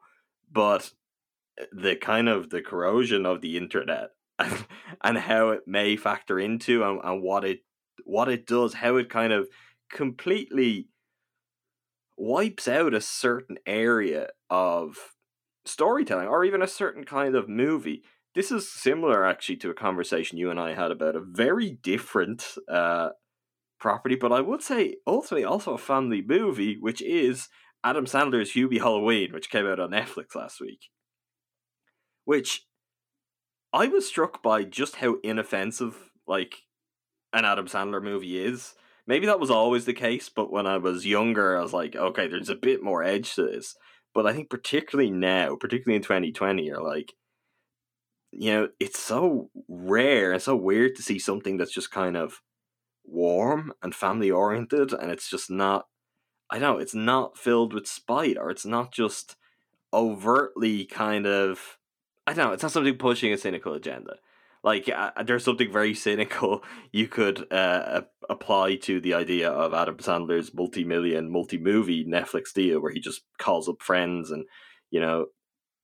but 0.51 0.91
eh, 1.59 1.65
the 1.71 1.95
kind 1.95 2.27
of 2.27 2.49
the 2.49 2.61
corrosion 2.61 3.25
of 3.25 3.41
the 3.41 3.55
internet 3.55 4.09
and, 4.41 4.65
and 5.03 5.17
how 5.17 5.49
it 5.49 5.61
may 5.67 5.95
factor 5.95 6.39
into 6.39 6.83
and, 6.83 6.99
and 7.03 7.23
what 7.23 7.43
it 7.43 7.59
what 8.03 8.29
it 8.29 8.47
does, 8.47 8.75
how 8.75 8.97
it 8.97 9.09
kind 9.09 9.31
of 9.31 9.47
completely 9.91 10.87
wipes 12.17 12.67
out 12.67 12.93
a 12.93 13.01
certain 13.01 13.57
area 13.65 14.27
of 14.49 14.97
storytelling 15.65 16.27
or 16.27 16.43
even 16.43 16.61
a 16.61 16.67
certain 16.67 17.03
kind 17.03 17.35
of 17.35 17.49
movie. 17.49 18.03
This 18.33 18.51
is 18.51 18.71
similar 18.71 19.25
actually 19.25 19.57
to 19.57 19.69
a 19.69 19.75
conversation 19.75 20.37
you 20.37 20.49
and 20.49 20.59
I 20.59 20.73
had 20.73 20.91
about 20.91 21.15
a 21.15 21.21
very 21.21 21.71
different 21.83 22.45
uh, 22.69 23.09
property, 23.79 24.15
but 24.15 24.31
I 24.31 24.41
would 24.41 24.61
say 24.61 24.95
ultimately 25.05 25.43
also 25.43 25.73
a 25.73 25.77
family 25.77 26.23
movie, 26.25 26.77
which 26.79 27.01
is 27.01 27.49
Adam 27.83 28.05
Sandler's 28.05 28.53
Hubie 28.53 28.79
Halloween, 28.79 29.33
which 29.33 29.49
came 29.49 29.65
out 29.65 29.79
on 29.79 29.89
Netflix 29.91 30.35
last 30.35 30.61
week. 30.61 30.89
Which 32.23 32.65
I 33.73 33.87
was 33.87 34.07
struck 34.07 34.43
by 34.43 34.63
just 34.63 34.97
how 34.97 35.17
inoffensive 35.23 36.11
like 36.27 36.63
an 37.33 37.45
Adam 37.45 37.67
Sandler 37.67 38.03
movie 38.03 38.43
is. 38.43 38.73
Maybe 39.07 39.25
that 39.25 39.39
was 39.39 39.49
always 39.49 39.85
the 39.85 39.93
case, 39.93 40.29
but 40.29 40.51
when 40.51 40.67
I 40.67 40.77
was 40.77 41.05
younger, 41.05 41.57
I 41.57 41.61
was 41.61 41.73
like, 41.73 41.95
okay, 41.95 42.27
there's 42.27 42.49
a 42.49 42.55
bit 42.55 42.83
more 42.83 43.03
edge 43.03 43.35
to 43.35 43.43
this. 43.43 43.75
But 44.13 44.27
I 44.27 44.33
think 44.33 44.49
particularly 44.49 45.09
now, 45.09 45.55
particularly 45.55 45.95
in 45.95 46.03
2020, 46.03 46.63
you're 46.63 46.83
like, 46.83 47.13
you 48.31 48.51
know, 48.51 48.69
it's 48.79 48.99
so 48.99 49.49
rare 49.67 50.33
and 50.33 50.41
so 50.41 50.55
weird 50.55 50.95
to 50.95 51.03
see 51.03 51.19
something 51.19 51.57
that's 51.57 51.73
just 51.73 51.91
kind 51.91 52.15
of 52.15 52.41
warm 53.03 53.73
and 53.81 53.95
family 53.95 54.31
oriented, 54.31 54.93
and 54.93 55.11
it's 55.11 55.29
just 55.29 55.49
not. 55.49 55.87
I 56.49 56.59
don't 56.59 56.75
know, 56.75 56.81
it's 56.81 56.95
not 56.95 57.37
filled 57.37 57.73
with 57.73 57.87
spite 57.87 58.37
or 58.37 58.51
it's 58.51 58.65
not 58.65 58.91
just 58.91 59.37
overtly 59.93 60.83
kind 60.85 61.25
of 61.25 61.77
I 62.31 62.33
don't 62.33 62.47
know, 62.47 62.53
it's 62.53 62.63
not 62.63 62.71
something 62.71 62.95
pushing 62.95 63.33
a 63.33 63.37
cynical 63.37 63.73
agenda. 63.73 64.15
Like 64.63 64.87
uh, 64.87 65.11
there's 65.25 65.43
something 65.43 65.69
very 65.69 65.93
cynical 65.93 66.63
you 66.93 67.09
could 67.09 67.51
uh, 67.51 68.03
apply 68.29 68.77
to 68.77 69.01
the 69.01 69.15
idea 69.15 69.49
of 69.49 69.73
Adam 69.73 69.97
Sandler's 69.97 70.53
multi-million, 70.53 71.29
multi-movie 71.29 72.05
Netflix 72.05 72.53
deal 72.53 72.79
where 72.79 72.93
he 72.93 73.01
just 73.01 73.23
calls 73.37 73.67
up 73.67 73.81
friends 73.81 74.31
and 74.31 74.45
you 74.91 75.01
know 75.01 75.25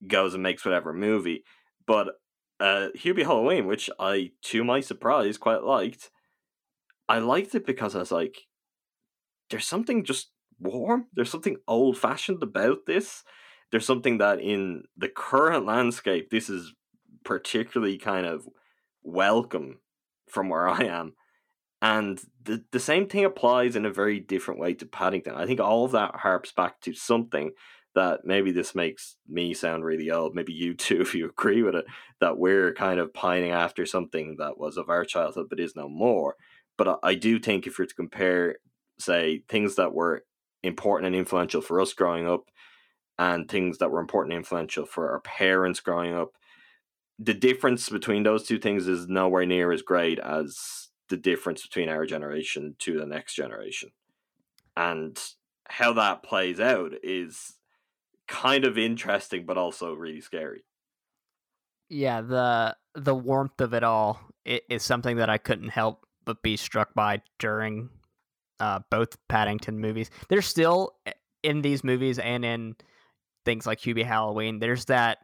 goes 0.07 0.33
and 0.33 0.41
makes 0.41 0.63
whatever 0.63 0.93
movie. 0.93 1.43
But 1.85 2.13
uh, 2.61 2.87
Hubie 2.95 3.23
Halloween, 3.25 3.67
which 3.67 3.89
I, 3.99 4.31
to 4.43 4.63
my 4.63 4.79
surprise, 4.79 5.37
quite 5.37 5.63
liked. 5.63 6.11
I 7.09 7.19
liked 7.19 7.55
it 7.55 7.65
because 7.65 7.93
I 7.93 7.99
was 7.99 8.11
like, 8.11 8.37
there's 9.49 9.67
something 9.67 10.05
just 10.05 10.31
warm. 10.61 11.07
There's 11.13 11.29
something 11.29 11.57
old 11.67 11.97
fashioned 11.97 12.41
about 12.41 12.85
this. 12.87 13.23
There's 13.71 13.85
something 13.85 14.19
that 14.19 14.39
in 14.39 14.83
the 14.95 15.09
current 15.09 15.65
landscape, 15.65 16.29
this 16.29 16.49
is 16.49 16.73
particularly 17.23 17.97
kind 17.97 18.25
of 18.25 18.47
welcome 19.03 19.79
from 20.29 20.49
where 20.49 20.67
I 20.69 20.83
am. 20.83 21.13
And 21.81 22.19
the, 22.43 22.63
the 22.71 22.79
same 22.79 23.07
thing 23.07 23.23
applies 23.23 23.75
in 23.75 23.85
a 23.85 23.93
very 23.93 24.19
different 24.19 24.59
way 24.59 24.73
to 24.75 24.85
Paddington. 24.85 25.35
I 25.35 25.45
think 25.45 25.59
all 25.59 25.85
of 25.85 25.91
that 25.91 26.15
harps 26.15 26.51
back 26.51 26.81
to 26.81 26.93
something 26.93 27.51
that 27.93 28.21
maybe 28.23 28.51
this 28.51 28.75
makes 28.75 29.17
me 29.27 29.53
sound 29.53 29.83
really 29.83 30.09
old. 30.09 30.35
Maybe 30.35 30.53
you 30.53 30.73
too, 30.75 31.01
if 31.01 31.13
you 31.13 31.29
agree 31.29 31.63
with 31.63 31.75
it, 31.75 31.85
that 32.19 32.37
we're 32.37 32.73
kind 32.73 32.99
of 32.99 33.13
pining 33.13 33.51
after 33.51 33.85
something 33.85 34.37
that 34.39 34.57
was 34.57 34.77
of 34.77 34.89
our 34.89 35.05
childhood 35.05 35.47
but 35.49 35.59
is 35.59 35.75
no 35.75 35.87
more. 35.87 36.35
But 36.77 36.99
I 37.03 37.15
do 37.15 37.39
think 37.39 37.65
if 37.65 37.77
you're 37.77 37.87
to 37.87 37.95
compare, 37.95 38.57
say, 38.99 39.43
things 39.49 39.75
that 39.75 39.93
were 39.93 40.23
important 40.63 41.07
and 41.07 41.15
influential 41.15 41.61
for 41.61 41.81
us 41.81 41.93
growing 41.93 42.27
up 42.27 42.45
and 43.19 43.49
things 43.49 43.77
that 43.79 43.91
were 43.91 43.99
important 43.99 44.33
and 44.33 44.39
influential 44.39 44.85
for 44.85 45.11
our 45.11 45.19
parents 45.21 45.79
growing 45.79 46.13
up, 46.13 46.33
the 47.19 47.33
difference 47.33 47.89
between 47.89 48.23
those 48.23 48.43
two 48.43 48.59
things 48.59 48.87
is 48.87 49.07
nowhere 49.07 49.45
near 49.45 49.71
as 49.71 49.81
great 49.81 50.19
as 50.19 50.89
the 51.09 51.17
difference 51.17 51.61
between 51.61 51.89
our 51.89 52.05
generation 52.05 52.75
to 52.79 52.99
the 52.99 53.05
next 53.05 53.33
generation. 53.33 53.89
And 54.75 55.17
how 55.67 55.93
that 55.93 56.23
plays 56.23 56.59
out 56.59 56.91
is 57.01 57.53
kind 58.27 58.65
of 58.65 58.77
interesting 58.77 59.45
but 59.45 59.57
also 59.57 59.93
really 59.93 60.21
scary. 60.21 60.63
Yeah, 61.89 62.21
the 62.21 62.75
the 62.95 63.15
warmth 63.15 63.61
of 63.61 63.73
it 63.73 63.83
all 63.83 64.19
is 64.45 64.83
something 64.83 65.17
that 65.17 65.29
I 65.29 65.37
couldn't 65.37 65.69
help 65.69 66.05
but 66.25 66.41
be 66.43 66.57
struck 66.57 66.93
by 66.93 67.21
during 67.39 67.89
uh, 68.59 68.79
both 68.89 69.17
Paddington 69.29 69.79
movies. 69.79 70.09
There's 70.29 70.45
still 70.45 70.95
eh, 71.05 71.13
in 71.43 71.61
these 71.61 71.83
movies 71.83 72.19
and 72.19 72.43
in 72.43 72.75
things 73.47 73.65
like 73.65 73.79
Hubie 73.79 74.05
Halloween. 74.05 74.59
There's 74.59 74.83
that 74.85 75.19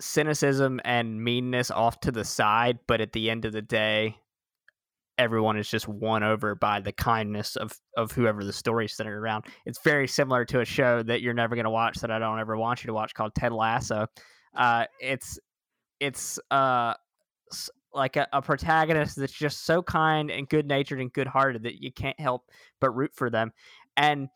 cynicism 0.00 0.80
and 0.84 1.22
meanness 1.22 1.70
off 1.70 2.00
to 2.00 2.10
the 2.10 2.24
side, 2.24 2.80
but 2.88 3.00
at 3.00 3.12
the 3.12 3.30
end 3.30 3.44
of 3.44 3.52
the 3.52 3.62
day, 3.62 4.16
everyone 5.16 5.56
is 5.56 5.68
just 5.68 5.86
won 5.86 6.24
over 6.24 6.56
by 6.56 6.80
the 6.80 6.90
kindness 6.90 7.54
of 7.54 7.72
of 7.96 8.10
whoever 8.10 8.42
the 8.42 8.52
story 8.52 8.86
is 8.86 8.96
centered 8.96 9.16
around. 9.16 9.44
It's 9.64 9.78
very 9.84 10.08
similar 10.08 10.44
to 10.46 10.60
a 10.60 10.64
show 10.64 11.04
that 11.04 11.22
you're 11.22 11.34
never 11.34 11.54
going 11.54 11.66
to 11.66 11.70
watch 11.70 11.98
that 11.98 12.10
I 12.10 12.18
don't 12.18 12.40
ever 12.40 12.56
want 12.56 12.82
you 12.82 12.88
to 12.88 12.94
watch 12.94 13.14
called 13.14 13.32
Ted 13.36 13.52
Lasso. 13.52 14.08
Uh, 14.56 14.86
it's 15.00 15.38
it's 16.00 16.40
uh 16.50 16.94
like 17.92 18.16
a, 18.16 18.26
a, 18.32 18.42
protagonist 18.42 19.14
that's 19.14 19.32
just 19.32 19.64
so 19.64 19.80
kind 19.80 20.28
and 20.32 20.48
good 20.48 20.66
natured 20.66 21.00
and 21.00 21.12
good 21.12 21.28
hearted 21.28 21.62
that 21.62 21.80
you 21.80 21.92
can't 21.92 22.18
help 22.18 22.42
but 22.80 22.90
root 22.90 23.12
for 23.14 23.30
them. 23.30 23.52
And 23.96 24.28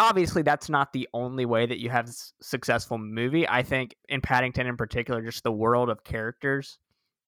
obviously 0.00 0.42
that's 0.42 0.68
not 0.68 0.92
the 0.92 1.08
only 1.12 1.44
way 1.44 1.66
that 1.66 1.80
you 1.80 1.90
have 1.90 2.08
a 2.08 2.12
successful 2.40 2.98
movie 2.98 3.48
i 3.48 3.62
think 3.62 3.94
in 4.08 4.20
paddington 4.20 4.66
in 4.66 4.76
particular 4.76 5.22
just 5.22 5.42
the 5.44 5.52
world 5.52 5.88
of 5.90 6.04
characters 6.04 6.78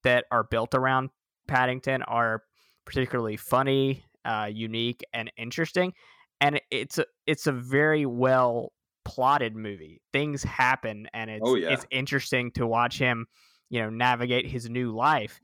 that 0.03 0.25
are 0.31 0.45
built 0.45 0.75
around 0.75 1.11
paddington 1.49 2.03
are 2.03 2.43
particularly 2.85 3.37
funny 3.37 4.05
uh, 4.25 4.49
unique 4.51 5.03
and 5.13 5.33
interesting 5.37 5.93
and 6.41 6.61
it's 6.71 6.99
a, 6.99 7.05
it's 7.27 7.47
a 7.47 7.53
very 7.53 8.07
well 8.07 8.73
plotted 9.05 9.57
movie 9.57 10.01
things 10.13 10.43
happen 10.43 11.09
and 11.15 11.31
it's 11.31 11.43
oh, 11.45 11.55
yeah. 11.55 11.71
it's 11.71 11.87
interesting 11.91 12.51
to 12.51 12.67
watch 12.67 12.99
him 12.99 13.27
you 13.71 13.81
know 13.81 13.89
navigate 13.89 14.47
his 14.47 14.69
new 14.69 14.95
life 14.95 15.41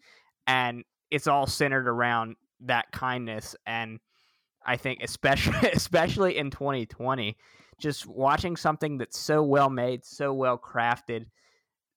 and 0.47 0.85
it's 1.11 1.27
all 1.27 1.47
centered 1.47 1.89
around 1.89 2.37
that 2.61 2.91
kindness 2.93 3.57
and 3.67 3.99
I 4.67 4.77
think 4.77 5.01
especially 5.03 5.69
especially 5.73 6.37
in 6.37 6.51
2020, 6.51 7.37
just 7.81 8.07
watching 8.07 8.57
something 8.57 8.99
that's 8.99 9.19
so 9.19 9.43
well 9.43 9.71
made, 9.71 10.05
so 10.05 10.33
well 10.33 10.59
crafted, 10.59 11.27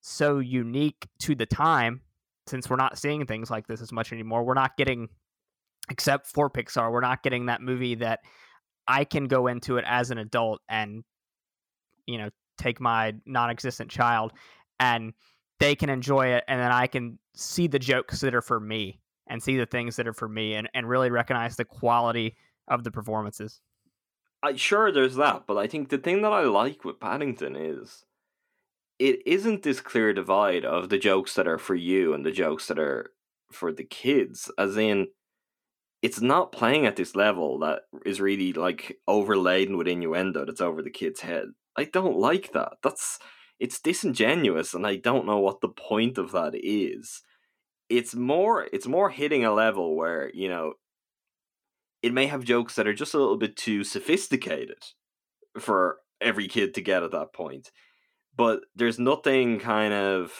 so 0.01 0.39
unique 0.39 1.07
to 1.19 1.35
the 1.35 1.45
time. 1.45 2.01
Since 2.47 2.69
we're 2.69 2.77
not 2.77 2.97
seeing 2.97 3.25
things 3.25 3.51
like 3.51 3.67
this 3.67 3.81
as 3.81 3.91
much 3.91 4.11
anymore, 4.11 4.43
we're 4.43 4.55
not 4.55 4.75
getting, 4.75 5.09
except 5.91 6.25
for 6.25 6.49
Pixar, 6.49 6.91
we're 6.91 6.99
not 6.99 7.21
getting 7.21 7.45
that 7.45 7.61
movie 7.61 7.95
that 7.95 8.21
I 8.87 9.03
can 9.03 9.27
go 9.27 9.45
into 9.45 9.77
it 9.77 9.85
as 9.87 10.09
an 10.09 10.17
adult 10.17 10.61
and, 10.67 11.03
you 12.07 12.17
know, 12.17 12.29
take 12.57 12.81
my 12.81 13.13
non-existent 13.27 13.91
child 13.91 14.33
and 14.79 15.13
they 15.59 15.75
can 15.75 15.89
enjoy 15.89 16.27
it, 16.27 16.43
and 16.47 16.59
then 16.59 16.71
I 16.71 16.87
can 16.87 17.19
see 17.35 17.67
the 17.67 17.79
jokes 17.79 18.21
that 18.21 18.33
are 18.33 18.41
for 18.41 18.59
me 18.59 18.99
and 19.27 19.43
see 19.43 19.57
the 19.57 19.65
things 19.65 19.97
that 19.97 20.07
are 20.07 20.13
for 20.13 20.27
me, 20.27 20.55
and 20.55 20.69
and 20.73 20.87
really 20.89 21.11
recognize 21.11 21.55
the 21.55 21.65
quality 21.65 22.35
of 22.69 22.83
the 22.83 22.91
performances. 22.91 23.61
I 24.41 24.55
sure 24.55 24.91
there's 24.91 25.15
that, 25.15 25.43
but 25.47 25.57
I 25.57 25.67
think 25.67 25.89
the 25.89 25.97
thing 25.97 26.21
that 26.21 26.31
I 26.31 26.41
like 26.41 26.85
with 26.85 26.99
Paddington 26.99 27.55
is 27.55 28.05
it 28.97 29.21
isn't 29.25 29.63
this 29.63 29.81
clear 29.81 30.13
divide 30.13 30.65
of 30.65 30.89
the 30.89 30.97
jokes 30.97 31.33
that 31.35 31.47
are 31.47 31.57
for 31.57 31.75
you 31.75 32.13
and 32.13 32.25
the 32.25 32.31
jokes 32.31 32.67
that 32.67 32.79
are 32.79 33.11
for 33.51 33.71
the 33.71 33.83
kids. 33.83 34.51
As 34.57 34.77
in, 34.77 35.07
it's 36.01 36.21
not 36.21 36.51
playing 36.51 36.85
at 36.85 36.95
this 36.95 37.15
level 37.15 37.59
that 37.59 37.81
is 38.05 38.21
really 38.21 38.53
like 38.53 38.97
overladen 39.07 39.77
with 39.77 39.87
innuendo 39.87 40.45
that's 40.45 40.61
over 40.61 40.81
the 40.81 40.89
kid's 40.89 41.21
head. 41.21 41.45
I 41.77 41.85
don't 41.85 42.17
like 42.17 42.51
that. 42.53 42.73
That's 42.83 43.19
it's 43.59 43.79
disingenuous 43.79 44.73
and 44.73 44.87
I 44.87 44.95
don't 44.95 45.25
know 45.25 45.39
what 45.39 45.61
the 45.61 45.69
point 45.69 46.17
of 46.17 46.31
that 46.31 46.53
is. 46.55 47.21
It's 47.89 48.15
more 48.15 48.67
it's 48.71 48.87
more 48.87 49.09
hitting 49.09 49.43
a 49.45 49.53
level 49.53 49.95
where, 49.95 50.31
you 50.33 50.47
know, 50.49 50.73
it 52.01 52.13
may 52.13 52.27
have 52.27 52.43
jokes 52.43 52.75
that 52.75 52.87
are 52.87 52.93
just 52.93 53.13
a 53.13 53.19
little 53.19 53.37
bit 53.37 53.55
too 53.55 53.83
sophisticated 53.83 54.83
for 55.59 55.97
every 56.21 56.47
kid 56.47 56.73
to 56.73 56.81
get 56.81 57.03
at 57.03 57.11
that 57.11 57.33
point. 57.33 57.71
But 58.35 58.61
there's 58.75 58.99
nothing 58.99 59.59
kind 59.59 59.93
of 59.93 60.33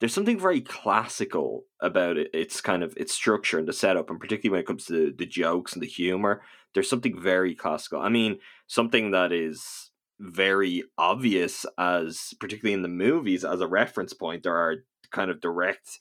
there's 0.00 0.14
something 0.14 0.38
very 0.38 0.60
classical 0.60 1.64
about 1.80 2.18
it. 2.18 2.30
It's 2.32 2.60
kind 2.60 2.84
of 2.84 2.94
its 2.96 3.12
structure 3.12 3.58
and 3.58 3.66
the 3.66 3.72
setup, 3.72 4.10
and 4.10 4.20
particularly 4.20 4.52
when 4.52 4.60
it 4.60 4.66
comes 4.66 4.86
to 4.86 5.12
the 5.16 5.26
jokes 5.26 5.72
and 5.72 5.82
the 5.82 5.88
humor, 5.88 6.42
there's 6.74 6.88
something 6.88 7.20
very 7.20 7.54
classical. 7.54 8.00
I 8.00 8.08
mean, 8.08 8.38
something 8.68 9.10
that 9.10 9.32
is 9.32 9.90
very 10.20 10.84
obvious 10.96 11.66
as 11.78 12.34
particularly 12.40 12.74
in 12.74 12.82
the 12.82 12.88
movies 12.88 13.44
as 13.44 13.60
a 13.60 13.66
reference 13.66 14.12
point. 14.12 14.42
There 14.42 14.56
are 14.56 14.76
kind 15.10 15.30
of 15.30 15.40
direct 15.40 15.98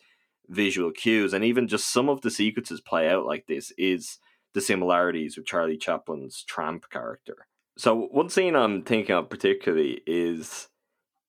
visual 0.50 0.92
cues, 0.92 1.34
and 1.34 1.44
even 1.44 1.68
just 1.68 1.92
some 1.92 2.10
of 2.10 2.22
the 2.22 2.32
sequences 2.32 2.82
play 2.82 3.10
out 3.10 3.26
like 3.26 3.48
this 3.48 3.72
is 3.78 4.20
the 4.54 4.62
similarities 4.62 5.38
with 5.38 5.46
Charlie 5.46 5.78
Chaplin's 5.78 6.44
tramp 6.44 6.90
character. 6.90 7.48
So 7.78 8.08
one 8.12 8.30
scene 8.30 8.56
I'm 8.56 8.82
thinking 8.82 9.16
of 9.16 9.30
particularly 9.30 10.02
is 10.08 10.68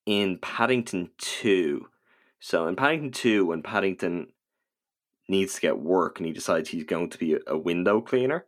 in 0.06 0.38
Paddington 0.38 1.10
2. 1.18 1.86
So 2.40 2.66
in 2.66 2.76
Paddington 2.76 3.10
2, 3.10 3.46
when 3.46 3.62
Paddington 3.62 4.28
needs 5.28 5.54
to 5.54 5.60
get 5.60 5.78
work 5.78 6.18
and 6.18 6.26
he 6.26 6.32
decides 6.32 6.70
he's 6.70 6.84
going 6.84 7.10
to 7.10 7.18
be 7.18 7.36
a 7.46 7.58
window 7.58 8.00
cleaner, 8.00 8.46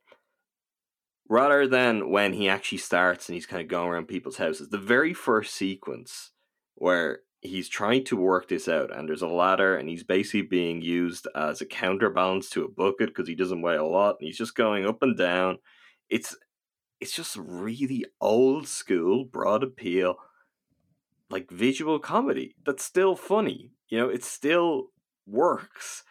rather 1.28 1.66
than 1.66 2.11
when 2.11 2.33
he 2.33 2.48
actually 2.48 2.78
starts 2.78 3.28
and 3.28 3.35
he's 3.35 3.46
kind 3.46 3.61
of 3.61 3.68
going 3.68 3.88
around 3.88 4.09
people's 4.09 4.38
houses, 4.38 4.70
the 4.70 4.78
very 4.78 5.12
first 5.12 5.54
sequence 5.54 6.30
where 6.74 7.20
he's 7.42 7.68
trying 7.68 8.05
to 8.05 8.16
work 8.16 8.48
this 8.48 8.68
out 8.68 8.94
and 8.94 9.09
there's 9.09 9.22
a 9.22 9.26
ladder 9.29 9.74
and 9.76 9.88
he's 9.88 10.05
basically 10.05 10.42
being 10.42 10.83
used 10.83 11.26
as 11.35 11.61
a 11.61 11.66
counterbalance 11.66 12.50
to 12.50 12.64
a 12.64 12.68
bucket 12.68 13.09
because 13.09 13.26
he 13.26 13.35
doesn't 13.35 13.62
weigh 13.62 13.76
a 13.76 13.85
lot 13.85 14.16
and 14.20 14.26
he's 14.26 14.37
just 14.37 14.55
going 14.55 14.87
up 14.87 15.03
and 15.03 15.16
down. 15.16 15.59
It's 16.09 16.37
it's 17.00 17.14
just 17.14 17.37
really 17.37 18.05
old 18.20 18.68
school 18.68 19.24
broad 19.24 19.62
appeal 19.62 20.16
like 21.31 21.50
visual 21.50 21.98
comedy 21.98 22.55
that's 22.66 22.85
still 22.85 23.16
funny 23.16 23.70
you 23.90 23.98
know 23.98 24.09
it 24.09 24.24
still 24.24 24.90
works. 25.26 26.05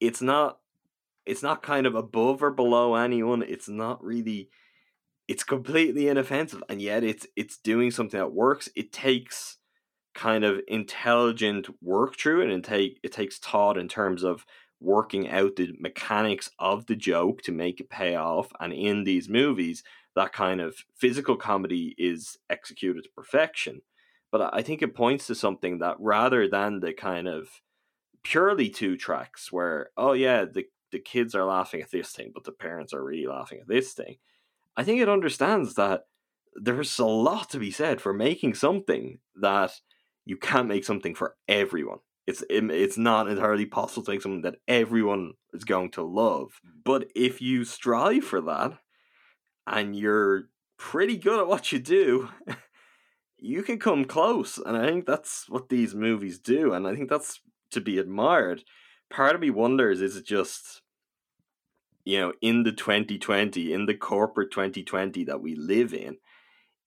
It's 0.00 0.22
not 0.22 0.58
it's 1.26 1.42
not 1.42 1.62
kind 1.62 1.86
of 1.86 1.94
above 1.94 2.42
or 2.42 2.50
below 2.50 2.94
anyone 2.94 3.42
it's 3.42 3.68
not 3.68 4.02
really 4.02 4.50
it's 5.26 5.44
completely 5.44 6.08
inoffensive 6.08 6.62
and 6.68 6.80
yet 6.80 7.04
it's 7.04 7.26
it's 7.36 7.58
doing 7.58 7.90
something 7.90 8.18
that 8.18 8.32
works. 8.32 8.68
It 8.76 8.92
takes 8.92 9.58
kind 10.14 10.44
of 10.44 10.60
intelligent 10.68 11.68
work 11.82 12.16
through 12.16 12.42
it 12.42 12.50
and 12.50 12.64
take 12.64 12.98
it 13.02 13.12
takes 13.12 13.38
thought 13.38 13.76
in 13.76 13.88
terms 13.88 14.22
of 14.22 14.46
working 14.80 15.28
out 15.28 15.56
the 15.56 15.72
mechanics 15.80 16.50
of 16.58 16.86
the 16.86 16.96
joke 16.96 17.42
to 17.42 17.52
make 17.52 17.80
it 17.80 17.88
pay 17.88 18.14
off 18.14 18.52
and 18.60 18.72
in 18.72 19.04
these 19.04 19.28
movies 19.28 19.82
that 20.14 20.32
kind 20.32 20.60
of 20.60 20.76
physical 20.94 21.36
comedy 21.36 21.94
is 21.98 22.38
executed 22.48 23.02
to 23.02 23.10
perfection. 23.16 23.80
But 24.30 24.54
I 24.54 24.62
think 24.62 24.82
it 24.82 24.94
points 24.94 25.26
to 25.28 25.34
something 25.34 25.78
that 25.78 25.96
rather 25.98 26.48
than 26.48 26.80
the 26.80 26.92
kind 26.92 27.28
of 27.28 27.48
purely 28.22 28.68
two 28.68 28.96
tracks 28.96 29.52
where, 29.52 29.90
oh 29.96 30.12
yeah, 30.12 30.44
the, 30.44 30.64
the 30.92 30.98
kids 30.98 31.34
are 31.34 31.44
laughing 31.44 31.82
at 31.82 31.90
this 31.90 32.12
thing, 32.12 32.30
but 32.34 32.44
the 32.44 32.52
parents 32.52 32.92
are 32.92 33.04
really 33.04 33.26
laughing 33.26 33.60
at 33.60 33.68
this 33.68 33.92
thing, 33.92 34.16
I 34.76 34.84
think 34.84 35.00
it 35.00 35.08
understands 35.08 35.74
that 35.74 36.06
there's 36.54 36.98
a 36.98 37.04
lot 37.04 37.50
to 37.50 37.58
be 37.58 37.70
said 37.70 38.00
for 38.00 38.12
making 38.12 38.54
something 38.54 39.18
that 39.40 39.72
you 40.24 40.36
can't 40.36 40.68
make 40.68 40.84
something 40.84 41.14
for 41.14 41.36
everyone. 41.48 41.98
It's 42.26 42.42
it's 42.48 42.96
not 42.96 43.28
entirely 43.28 43.66
possible 43.66 44.02
to 44.04 44.12
make 44.12 44.22
something 44.22 44.42
that 44.42 44.56
everyone 44.66 45.34
is 45.52 45.64
going 45.64 45.90
to 45.92 46.02
love. 46.02 46.60
Mm. 46.66 46.70
But 46.84 47.10
if 47.14 47.42
you 47.42 47.64
strive 47.64 48.24
for 48.24 48.40
that, 48.42 48.78
and 49.66 49.94
you're 49.94 50.44
pretty 50.78 51.16
good 51.16 51.40
at 51.40 51.46
what 51.46 51.72
you 51.72 51.78
do, 51.78 52.30
you 53.38 53.62
can 53.62 53.78
come 53.78 54.04
close. 54.06 54.58
And 54.58 54.76
I 54.76 54.86
think 54.86 55.06
that's 55.06 55.46
what 55.48 55.68
these 55.68 55.94
movies 55.94 56.38
do, 56.38 56.72
and 56.72 56.86
I 56.86 56.94
think 56.94 57.10
that's 57.10 57.40
to 57.72 57.80
be 57.80 57.98
admired. 57.98 58.64
Part 59.10 59.34
of 59.34 59.42
me 59.42 59.50
wonders 59.50 60.00
is 60.00 60.16
it 60.16 60.26
just 60.26 60.82
you 62.04 62.20
know, 62.20 62.32
in 62.42 62.64
the 62.64 62.72
2020, 62.72 63.72
in 63.72 63.86
the 63.86 63.94
corporate 63.94 64.50
2020 64.50 65.24
that 65.24 65.40
we 65.40 65.54
live 65.54 65.94
in, 65.94 66.18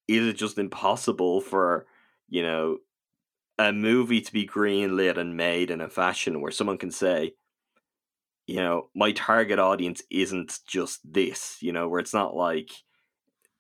is 0.08 0.28
it 0.28 0.38
just 0.38 0.58
impossible 0.58 1.42
for, 1.42 1.88
you 2.30 2.44
know, 2.44 2.78
a 3.60 3.74
movie 3.74 4.22
to 4.22 4.32
be 4.32 4.48
greenlit 4.48 5.18
and 5.18 5.36
made 5.36 5.72
in 5.72 5.82
a 5.82 5.90
fashion 5.90 6.42
where 6.42 6.52
someone 6.52 6.78
can 6.78 6.92
say, 6.92 7.34
you 8.46 8.58
know, 8.58 8.90
my 8.96 9.12
target 9.12 9.60
audience 9.60 10.02
isn't 10.10 10.60
just 10.68 11.02
this, 11.04 11.58
you 11.62 11.74
know, 11.74 11.90
where 11.90 12.00
it's 12.00 12.14
not 12.14 12.36
like 12.36 12.72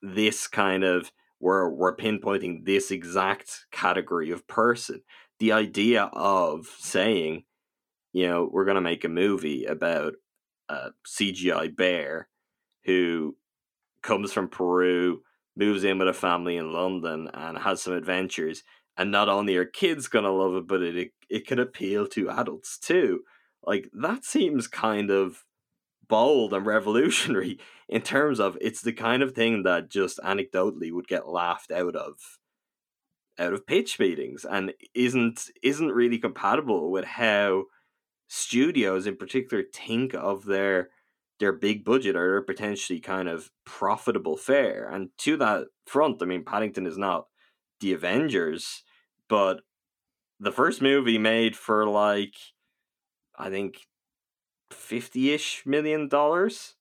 this 0.01 0.47
kind 0.47 0.83
of 0.83 1.11
where 1.39 1.69
we're 1.69 1.95
pinpointing 1.95 2.65
this 2.65 2.91
exact 2.91 3.65
category 3.71 4.31
of 4.31 4.47
person. 4.47 5.01
The 5.39 5.51
idea 5.51 6.03
of 6.13 6.67
saying, 6.79 7.43
you 8.13 8.27
know, 8.27 8.49
we're 8.51 8.65
going 8.65 8.75
to 8.75 8.81
make 8.81 9.03
a 9.03 9.09
movie 9.09 9.65
about 9.65 10.13
a 10.69 10.89
CGI 11.07 11.75
bear 11.75 12.29
who 12.85 13.35
comes 14.01 14.31
from 14.31 14.47
Peru, 14.47 15.21
moves 15.55 15.83
in 15.83 15.99
with 15.99 16.07
a 16.07 16.13
family 16.13 16.57
in 16.57 16.71
London, 16.71 17.29
and 17.33 17.57
has 17.57 17.81
some 17.81 17.93
adventures. 17.93 18.63
And 18.97 19.11
not 19.11 19.29
only 19.29 19.55
are 19.57 19.65
kids 19.65 20.07
gonna 20.07 20.31
love 20.31 20.55
it, 20.55 20.67
but 20.67 20.81
it 20.81 21.11
it 21.29 21.47
can 21.47 21.59
appeal 21.59 22.07
to 22.07 22.29
adults 22.29 22.77
too. 22.77 23.21
Like 23.63 23.89
that 23.93 24.25
seems 24.25 24.67
kind 24.67 25.11
of 25.11 25.43
bold 26.07 26.53
and 26.53 26.65
revolutionary 26.65 27.59
in 27.89 28.01
terms 28.01 28.39
of 28.39 28.57
it's 28.61 28.81
the 28.81 28.93
kind 28.93 29.21
of 29.21 29.33
thing 29.33 29.63
that 29.63 29.89
just 29.89 30.19
anecdotally 30.19 30.91
would 30.91 31.07
get 31.07 31.27
laughed 31.27 31.71
out 31.71 31.95
of 31.95 32.39
out 33.39 33.53
of 33.53 33.67
pitch 33.67 33.99
meetings 33.99 34.45
and 34.49 34.73
isn't 34.95 35.49
isn't 35.61 35.91
really 35.91 36.17
compatible 36.17 36.89
with 36.91 37.05
how 37.05 37.65
studios 38.27 39.05
in 39.07 39.15
particular 39.15 39.63
think 39.73 40.13
of 40.13 40.45
their 40.45 40.89
their 41.39 41.53
big 41.53 41.85
budget 41.85 42.15
or 42.15 42.31
their 42.31 42.41
potentially 42.41 42.99
kind 42.99 43.29
of 43.29 43.51
profitable 43.63 44.37
fare. 44.37 44.89
And 44.89 45.09
to 45.19 45.37
that 45.37 45.67
front, 45.85 46.21
I 46.21 46.25
mean 46.25 46.43
Paddington 46.43 46.87
is 46.87 46.97
not 46.97 47.27
the 47.79 47.93
Avengers, 47.93 48.83
but 49.29 49.61
the 50.39 50.51
first 50.51 50.81
movie 50.81 51.17
made 51.17 51.55
for 51.55 51.87
like 51.87 52.35
I 53.37 53.49
think 53.49 53.87
50-ish 54.71 55.65
million 55.65 56.07
dollars. 56.07 56.75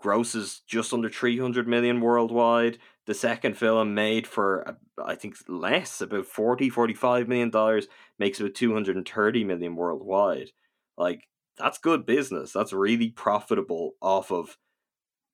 Grosses 0.00 0.62
just 0.66 0.92
under 0.92 1.08
300 1.08 1.66
million 1.66 2.00
worldwide. 2.00 2.78
The 3.06 3.14
second 3.14 3.56
film 3.56 3.94
made 3.94 4.26
for 4.26 4.76
i 5.04 5.14
think 5.14 5.36
less 5.48 6.00
about 6.00 6.26
40 6.26 6.68
45 6.70 7.26
million 7.26 7.50
dollars 7.50 7.88
makes 8.18 8.38
about 8.38 8.54
230 8.54 9.44
million 9.44 9.74
worldwide. 9.76 10.50
Like 10.96 11.24
that's 11.56 11.78
good 11.78 12.06
business. 12.06 12.52
That's 12.52 12.72
really 12.72 13.10
profitable 13.10 13.92
off 14.00 14.30
of 14.30 14.56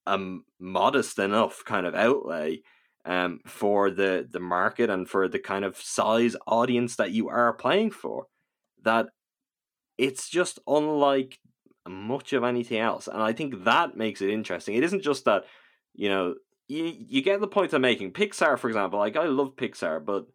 a 0.07 0.19
modest 0.59 1.19
enough 1.19 1.65
kind 1.65 1.87
of 1.87 1.95
outlay 1.95 2.63
um, 3.05 3.41
for 3.47 3.91
the 3.91 4.27
the 4.31 4.41
market 4.41 4.91
and 4.91 5.09
for 5.09 5.29
the 5.29 5.39
kind 5.39 5.65
of 5.65 5.77
size 5.77 6.37
audience 6.47 6.97
that 6.97 7.13
you 7.13 7.29
are 7.29 7.53
playing 7.53 7.91
for 7.91 8.27
that 8.83 9.09
it's 9.99 10.29
just 10.29 10.59
unlike 10.67 11.39
much 11.89 12.33
of 12.33 12.45
anything 12.45 12.79
else. 12.79 13.09
And 13.09 13.23
I 13.23 13.33
think 13.33 13.65
that 13.65 13.97
makes 13.97 14.21
it 14.21 14.31
interesting. 14.31 14.75
It 14.75 14.85
isn't 14.85 15.03
just 15.03 15.25
that, 15.25 15.45
you 15.95 16.09
know, 16.09 16.35
you, 16.67 16.95
you 17.09 17.23
get 17.23 17.41
the 17.41 17.47
point 17.47 17.73
I'm 17.73 17.83
making. 17.83 18.13
Pixar, 18.13 18.59
for 18.59 18.69
example, 18.69 18.99
like 18.99 19.17
I 19.17 19.25
love 19.25 19.57
Pixar, 19.57 20.05
but 20.05 20.27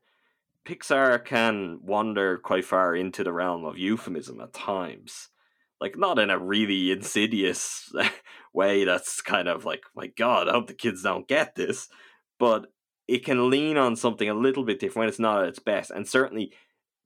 Pixar 0.65 1.23
can 1.25 1.79
wander 1.81 2.37
quite 2.37 2.65
far 2.65 2.95
into 2.95 3.23
the 3.23 3.33
realm 3.33 3.65
of 3.65 3.77
euphemism 3.77 4.39
at 4.41 4.53
times. 4.53 5.29
Like, 5.81 5.97
not 5.97 6.19
in 6.19 6.29
a 6.29 6.37
really 6.37 6.91
insidious 6.91 7.91
way 8.53 8.83
that's 8.83 9.21
kind 9.21 9.47
of 9.47 9.63
like, 9.63 9.83
my 9.95 10.07
God, 10.07 10.49
I 10.49 10.51
hope 10.51 10.67
the 10.67 10.73
kids 10.73 11.03
don't 11.03 11.27
get 11.27 11.55
this. 11.55 11.87
But 12.39 12.67
it 13.07 13.25
can 13.25 13.49
lean 13.49 13.77
on 13.77 13.95
something 13.95 14.29
a 14.29 14.33
little 14.33 14.63
bit 14.63 14.79
different 14.79 14.97
when 14.97 15.09
it's 15.09 15.19
not 15.19 15.43
at 15.43 15.49
its 15.49 15.59
best. 15.59 15.91
And 15.91 16.07
certainly, 16.07 16.51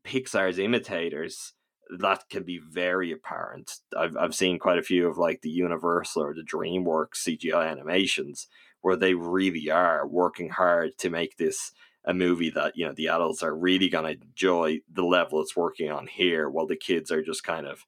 Pixar's 0.05 0.59
imitators 0.59 1.53
that 1.99 2.23
can 2.29 2.43
be 2.43 2.59
very 2.59 3.11
apparent. 3.11 3.79
I've 3.97 4.15
I've 4.17 4.35
seen 4.35 4.59
quite 4.59 4.77
a 4.77 4.83
few 4.83 5.07
of 5.07 5.17
like 5.17 5.41
the 5.41 5.49
Universal 5.49 6.23
or 6.23 6.33
the 6.33 6.41
DreamWorks 6.41 7.15
CGI 7.25 7.69
animations 7.69 8.47
where 8.81 8.95
they 8.95 9.13
really 9.13 9.69
are 9.69 10.05
working 10.07 10.49
hard 10.49 10.97
to 10.99 11.09
make 11.09 11.37
this 11.37 11.71
a 12.05 12.13
movie 12.13 12.49
that 12.49 12.75
you 12.75 12.85
know 12.85 12.93
the 12.93 13.07
adults 13.07 13.43
are 13.43 13.55
really 13.55 13.89
gonna 13.89 14.09
enjoy 14.21 14.79
the 14.91 15.03
level 15.03 15.41
it's 15.41 15.55
working 15.55 15.91
on 15.91 16.07
here, 16.07 16.49
while 16.49 16.67
the 16.67 16.75
kids 16.75 17.11
are 17.11 17.21
just 17.21 17.43
kind 17.43 17.65
of 17.65 17.85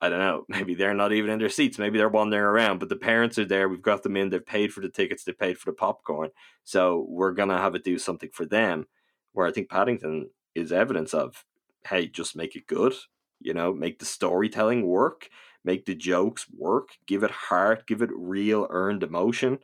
I 0.00 0.08
don't 0.08 0.20
know, 0.20 0.44
maybe 0.48 0.74
they're 0.74 0.94
not 0.94 1.12
even 1.12 1.30
in 1.30 1.38
their 1.38 1.48
seats, 1.48 1.78
maybe 1.78 1.98
they're 1.98 2.08
wandering 2.08 2.42
around, 2.42 2.78
but 2.78 2.88
the 2.88 2.96
parents 2.96 3.38
are 3.38 3.44
there. 3.44 3.68
We've 3.68 3.82
got 3.82 4.02
them 4.02 4.16
in. 4.16 4.30
They've 4.30 4.44
paid 4.44 4.72
for 4.72 4.80
the 4.80 4.88
tickets. 4.88 5.24
They 5.24 5.32
paid 5.32 5.58
for 5.58 5.70
the 5.70 5.76
popcorn. 5.76 6.30
So 6.64 7.06
we're 7.08 7.32
gonna 7.32 7.58
have 7.58 7.74
it 7.74 7.84
do 7.84 7.98
something 7.98 8.30
for 8.32 8.46
them. 8.46 8.86
Where 9.32 9.46
I 9.46 9.52
think 9.52 9.68
Paddington 9.68 10.30
is 10.54 10.72
evidence 10.72 11.14
of, 11.14 11.44
hey, 11.86 12.08
just 12.08 12.36
make 12.36 12.56
it 12.56 12.66
good 12.66 12.94
you 13.40 13.54
know, 13.54 13.72
make 13.72 13.98
the 13.98 14.04
storytelling 14.04 14.86
work, 14.86 15.28
make 15.64 15.86
the 15.86 15.94
jokes 15.94 16.46
work, 16.56 16.90
give 17.06 17.22
it 17.22 17.30
heart, 17.30 17.86
give 17.86 18.02
it 18.02 18.10
real 18.12 18.66
earned 18.70 19.02
emotion, 19.02 19.58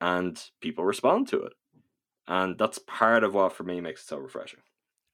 and 0.00 0.42
people 0.60 0.84
respond 0.84 1.28
to 1.28 1.42
it. 1.42 1.52
And 2.26 2.58
that's 2.58 2.78
part 2.78 3.22
of 3.24 3.34
what 3.34 3.52
for 3.52 3.64
me 3.64 3.80
makes 3.80 4.02
it 4.02 4.08
so 4.08 4.18
refreshing. 4.18 4.60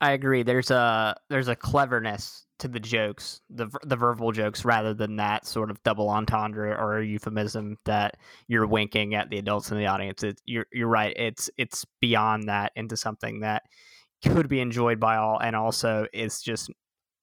I 0.01 0.12
agree. 0.12 0.42
There's 0.42 0.70
a 0.70 1.16
there's 1.29 1.49
a 1.49 1.57
cleverness 1.57 2.46
to 2.61 2.68
the 2.68 2.81
jokes, 2.81 3.40
the 3.51 3.68
the 3.85 3.96
verbal 3.96 4.33
jokes, 4.33 4.64
rather 4.64 4.94
than 4.94 5.16
that 5.16 5.46
sort 5.46 5.70
of 5.70 5.83
double 5.83 6.09
entendre 6.09 6.75
or 6.75 7.03
euphemism 7.03 7.77
that 7.85 8.16
you're 8.49 8.66
winking 8.66 9.14
at 9.14 9.31
the 9.31 9.38
adults 9.38 9.70
in 9.70 9.79
the 9.79 9.87
audience. 9.87 10.23
It, 10.23 10.40
you're 10.44 10.66
you're 10.73 10.88
right. 10.88 11.14
It's 11.16 11.51
it's 11.59 11.85
beyond 12.01 12.49
that 12.49 12.73
into 12.77 12.96
something 12.96 13.40
that 13.40 13.64
could 14.25 14.49
be 14.49 14.61
enjoyed 14.61 15.01
by 15.01 15.16
all, 15.16 15.38
and 15.38 15.57
also 15.57 16.07
it's 16.12 16.42
just 16.42 16.70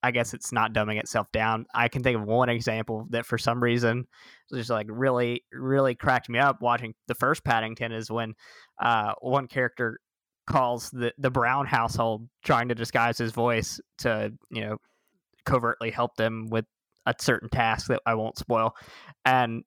I 0.04 0.12
guess 0.12 0.34
it's 0.34 0.52
not 0.52 0.74
dumbing 0.74 1.00
itself 1.00 1.32
down. 1.32 1.66
I 1.74 1.88
can 1.88 2.04
think 2.04 2.18
of 2.18 2.24
one 2.24 2.50
example 2.50 3.08
that 3.10 3.26
for 3.26 3.38
some 3.38 3.62
reason 3.62 4.08
just 4.54 4.70
like 4.70 4.88
really, 4.90 5.44
really 5.52 5.96
cracked 5.96 6.30
me 6.30 6.40
up 6.40 6.62
watching 6.62 6.94
the 7.08 7.16
first 7.16 7.44
Paddington 7.44 7.92
is 7.92 8.10
when 8.10 8.34
uh, 8.82 9.14
one 9.22 9.48
character 9.48 10.00
calls 10.48 10.90
the, 10.92 11.14
the 11.18 11.30
Brown 11.30 11.66
household 11.66 12.28
trying 12.46 12.70
to 12.70 12.76
disguise 12.76 13.18
his 13.18 13.32
voice 13.32 13.82
to, 14.00 14.32
you 14.50 14.62
know, 14.62 14.78
covertly 15.48 15.90
help 15.90 16.16
them 16.16 16.48
with 16.50 16.66
a 17.08 17.16
certain 17.20 17.50
task 17.50 17.88
that 17.88 18.02
I 18.06 18.14
won't 18.14 18.38
spoil. 18.38 18.76
And 19.26 19.64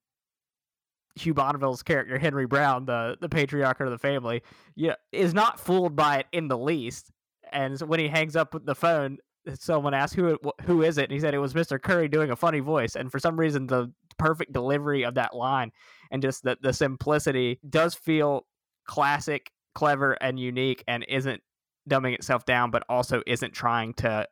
Hugh 1.16 1.34
Bonneville's 1.34 1.82
character, 1.82 2.18
Henry 2.18 2.46
Brown, 2.46 2.84
the, 2.84 3.16
the 3.20 3.28
patriarch 3.28 3.80
of 3.80 3.90
the 3.90 3.98
family, 3.98 4.42
yeah, 4.76 4.94
is 5.10 5.34
not 5.34 5.58
fooled 5.58 5.96
by 5.96 6.18
it 6.18 6.26
in 6.32 6.48
the 6.48 6.58
least. 6.58 7.10
And 7.52 7.78
so 7.78 7.86
when 7.86 7.98
he 7.98 8.08
hangs 8.08 8.36
up 8.36 8.54
the 8.64 8.74
phone, 8.74 9.18
someone 9.54 9.94
asked 9.94 10.14
who 10.14 10.38
who 10.62 10.82
is 10.82 10.98
it, 10.98 11.04
and 11.04 11.12
he 11.12 11.18
said 11.18 11.34
it 11.34 11.38
was 11.38 11.54
Mr. 11.54 11.80
Curry 11.80 12.08
doing 12.08 12.30
a 12.30 12.36
funny 12.36 12.60
voice. 12.60 12.94
And 12.94 13.10
for 13.10 13.18
some 13.18 13.40
reason, 13.40 13.66
the 13.66 13.92
perfect 14.18 14.52
delivery 14.52 15.02
of 15.02 15.14
that 15.14 15.34
line 15.34 15.72
and 16.10 16.22
just 16.22 16.42
the 16.44 16.56
the 16.60 16.72
simplicity 16.72 17.58
does 17.68 17.94
feel 17.94 18.46
classic, 18.86 19.50
clever, 19.74 20.12
and 20.20 20.38
unique, 20.38 20.84
and 20.86 21.04
isn't 21.08 21.42
dumbing 21.88 22.14
itself 22.14 22.44
down, 22.44 22.70
but 22.70 22.84
also 22.88 23.22
isn't 23.26 23.52
trying 23.52 23.94
to 23.94 24.26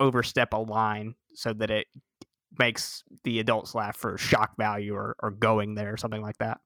overstep 0.00 0.52
a 0.52 0.58
line 0.58 1.14
so 1.34 1.52
that 1.52 1.70
it 1.70 1.86
makes 2.58 3.04
the 3.24 3.38
adults 3.38 3.74
laugh 3.74 3.96
for 3.96 4.16
shock 4.16 4.56
value 4.56 4.94
or, 4.94 5.16
or 5.20 5.30
going 5.30 5.74
there 5.74 5.92
or 5.92 5.96
something 5.96 6.22
like 6.22 6.38
that. 6.38 6.58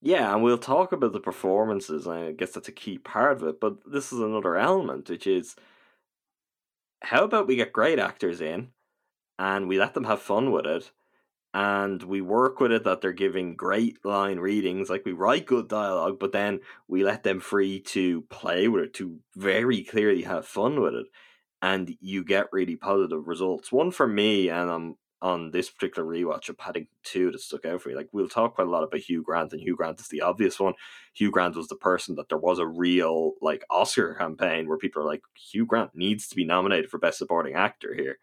Yeah, 0.00 0.32
and 0.32 0.42
we'll 0.42 0.58
talk 0.58 0.92
about 0.92 1.12
the 1.12 1.20
performances. 1.20 2.06
I 2.06 2.32
guess 2.32 2.52
that's 2.52 2.68
a 2.68 2.72
key 2.72 2.98
part 2.98 3.32
of 3.32 3.42
it. 3.42 3.60
But 3.60 3.78
this 3.90 4.12
is 4.12 4.20
another 4.20 4.56
element, 4.56 5.08
which 5.08 5.26
is 5.26 5.56
how 7.02 7.24
about 7.24 7.46
we 7.46 7.56
get 7.56 7.72
great 7.72 7.98
actors 7.98 8.40
in 8.40 8.68
and 9.38 9.68
we 9.68 9.78
let 9.78 9.94
them 9.94 10.04
have 10.04 10.20
fun 10.20 10.52
with 10.52 10.66
it 10.66 10.92
and 11.54 12.02
we 12.02 12.20
work 12.20 12.60
with 12.60 12.72
it 12.72 12.84
that 12.84 13.00
they're 13.00 13.12
giving 13.12 13.56
great 13.56 14.04
line 14.04 14.38
readings, 14.38 14.90
like 14.90 15.04
we 15.04 15.12
write 15.12 15.46
good 15.46 15.68
dialogue, 15.68 16.18
but 16.20 16.32
then 16.32 16.60
we 16.86 17.02
let 17.02 17.22
them 17.22 17.40
free 17.40 17.80
to 17.80 18.22
play 18.22 18.68
with 18.68 18.84
it, 18.84 18.94
to 18.94 19.18
very 19.34 19.82
clearly 19.82 20.22
have 20.22 20.46
fun 20.46 20.80
with 20.80 20.94
it, 20.94 21.06
and 21.62 21.94
you 22.00 22.24
get 22.24 22.52
really 22.52 22.76
positive 22.76 23.26
results. 23.26 23.72
One 23.72 23.90
for 23.90 24.06
me, 24.06 24.48
and 24.48 24.70
I'm 24.70 24.96
on 25.20 25.50
this 25.50 25.68
particular 25.68 26.08
rewatch 26.08 26.48
of 26.48 26.56
Paddington 26.56 26.94
2 27.02 27.32
that 27.32 27.40
stuck 27.40 27.64
out 27.64 27.82
for 27.82 27.88
me. 27.88 27.96
Like, 27.96 28.08
we'll 28.12 28.28
talk 28.28 28.54
quite 28.54 28.68
a 28.68 28.70
lot 28.70 28.84
about 28.84 29.00
Hugh 29.00 29.22
Grant, 29.22 29.52
and 29.52 29.60
Hugh 29.60 29.76
Grant 29.76 30.00
is 30.00 30.08
the 30.08 30.20
obvious 30.20 30.60
one. 30.60 30.74
Hugh 31.14 31.30
Grant 31.30 31.56
was 31.56 31.68
the 31.68 31.76
person 31.76 32.14
that 32.14 32.28
there 32.28 32.38
was 32.38 32.58
a 32.58 32.66
real, 32.66 33.32
like, 33.42 33.64
Oscar 33.70 34.14
campaign 34.14 34.68
where 34.68 34.78
people 34.78 35.02
are 35.02 35.06
like, 35.06 35.22
Hugh 35.34 35.66
Grant 35.66 35.90
needs 35.94 36.28
to 36.28 36.36
be 36.36 36.44
nominated 36.44 36.90
for 36.90 36.98
Best 36.98 37.18
Supporting 37.18 37.54
Actor 37.54 37.94
here. 37.94 38.18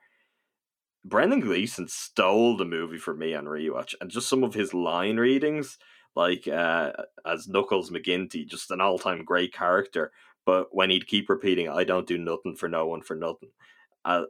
Brendan 1.04 1.42
Gleeson 1.42 1.88
stole 1.88 2.58
the 2.58 2.66
movie 2.66 2.98
for 2.98 3.14
me 3.14 3.36
on 3.36 3.46
rewatch, 3.46 3.94
and 4.00 4.10
just 4.10 4.30
some 4.30 4.44
of 4.44 4.54
his 4.54 4.74
line 4.74 5.18
readings, 5.18 5.78
like 6.16 6.48
uh, 6.48 6.94
as 7.26 7.48
Knuckles 7.48 7.92
McGinty, 7.92 8.48
just 8.48 8.72
an 8.72 8.82
all 8.82 8.98
time 8.98 9.24
great 9.24 9.54
character. 9.54 10.12
But 10.46 10.68
when 10.72 10.90
he'd 10.90 11.08
keep 11.08 11.30
repeating, 11.30 11.70
"I 11.70 11.84
don't 11.84 12.08
do 12.08 12.18
nothing 12.18 12.56
for 12.56 12.70
no 12.70 12.86
one 12.88 13.02
for 13.02 13.16
nothing," 13.16 13.50
uh, 14.06 14.26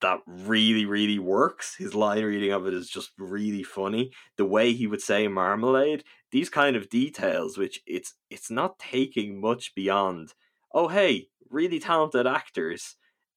that 0.00 0.20
really 0.26 0.84
really 0.86 1.18
works. 1.18 1.76
His 1.76 1.94
line 1.94 2.24
reading 2.24 2.52
of 2.52 2.66
it 2.66 2.74
is 2.74 2.88
just 2.90 3.12
really 3.18 3.62
funny. 3.62 4.12
The 4.36 4.44
way 4.44 4.72
he 4.72 4.86
would 4.86 5.02
say 5.02 5.28
marmalade 5.28 6.04
these 6.32 6.50
kind 6.50 6.76
of 6.76 6.90
details 6.90 7.56
which 7.56 7.80
it's 7.86 8.14
it's 8.30 8.50
not 8.50 8.78
taking 8.78 9.40
much 9.40 9.74
beyond 9.74 10.34
oh 10.74 10.88
hey 10.88 11.28
really 11.48 11.78
talented 11.78 12.26
actors 12.26 12.96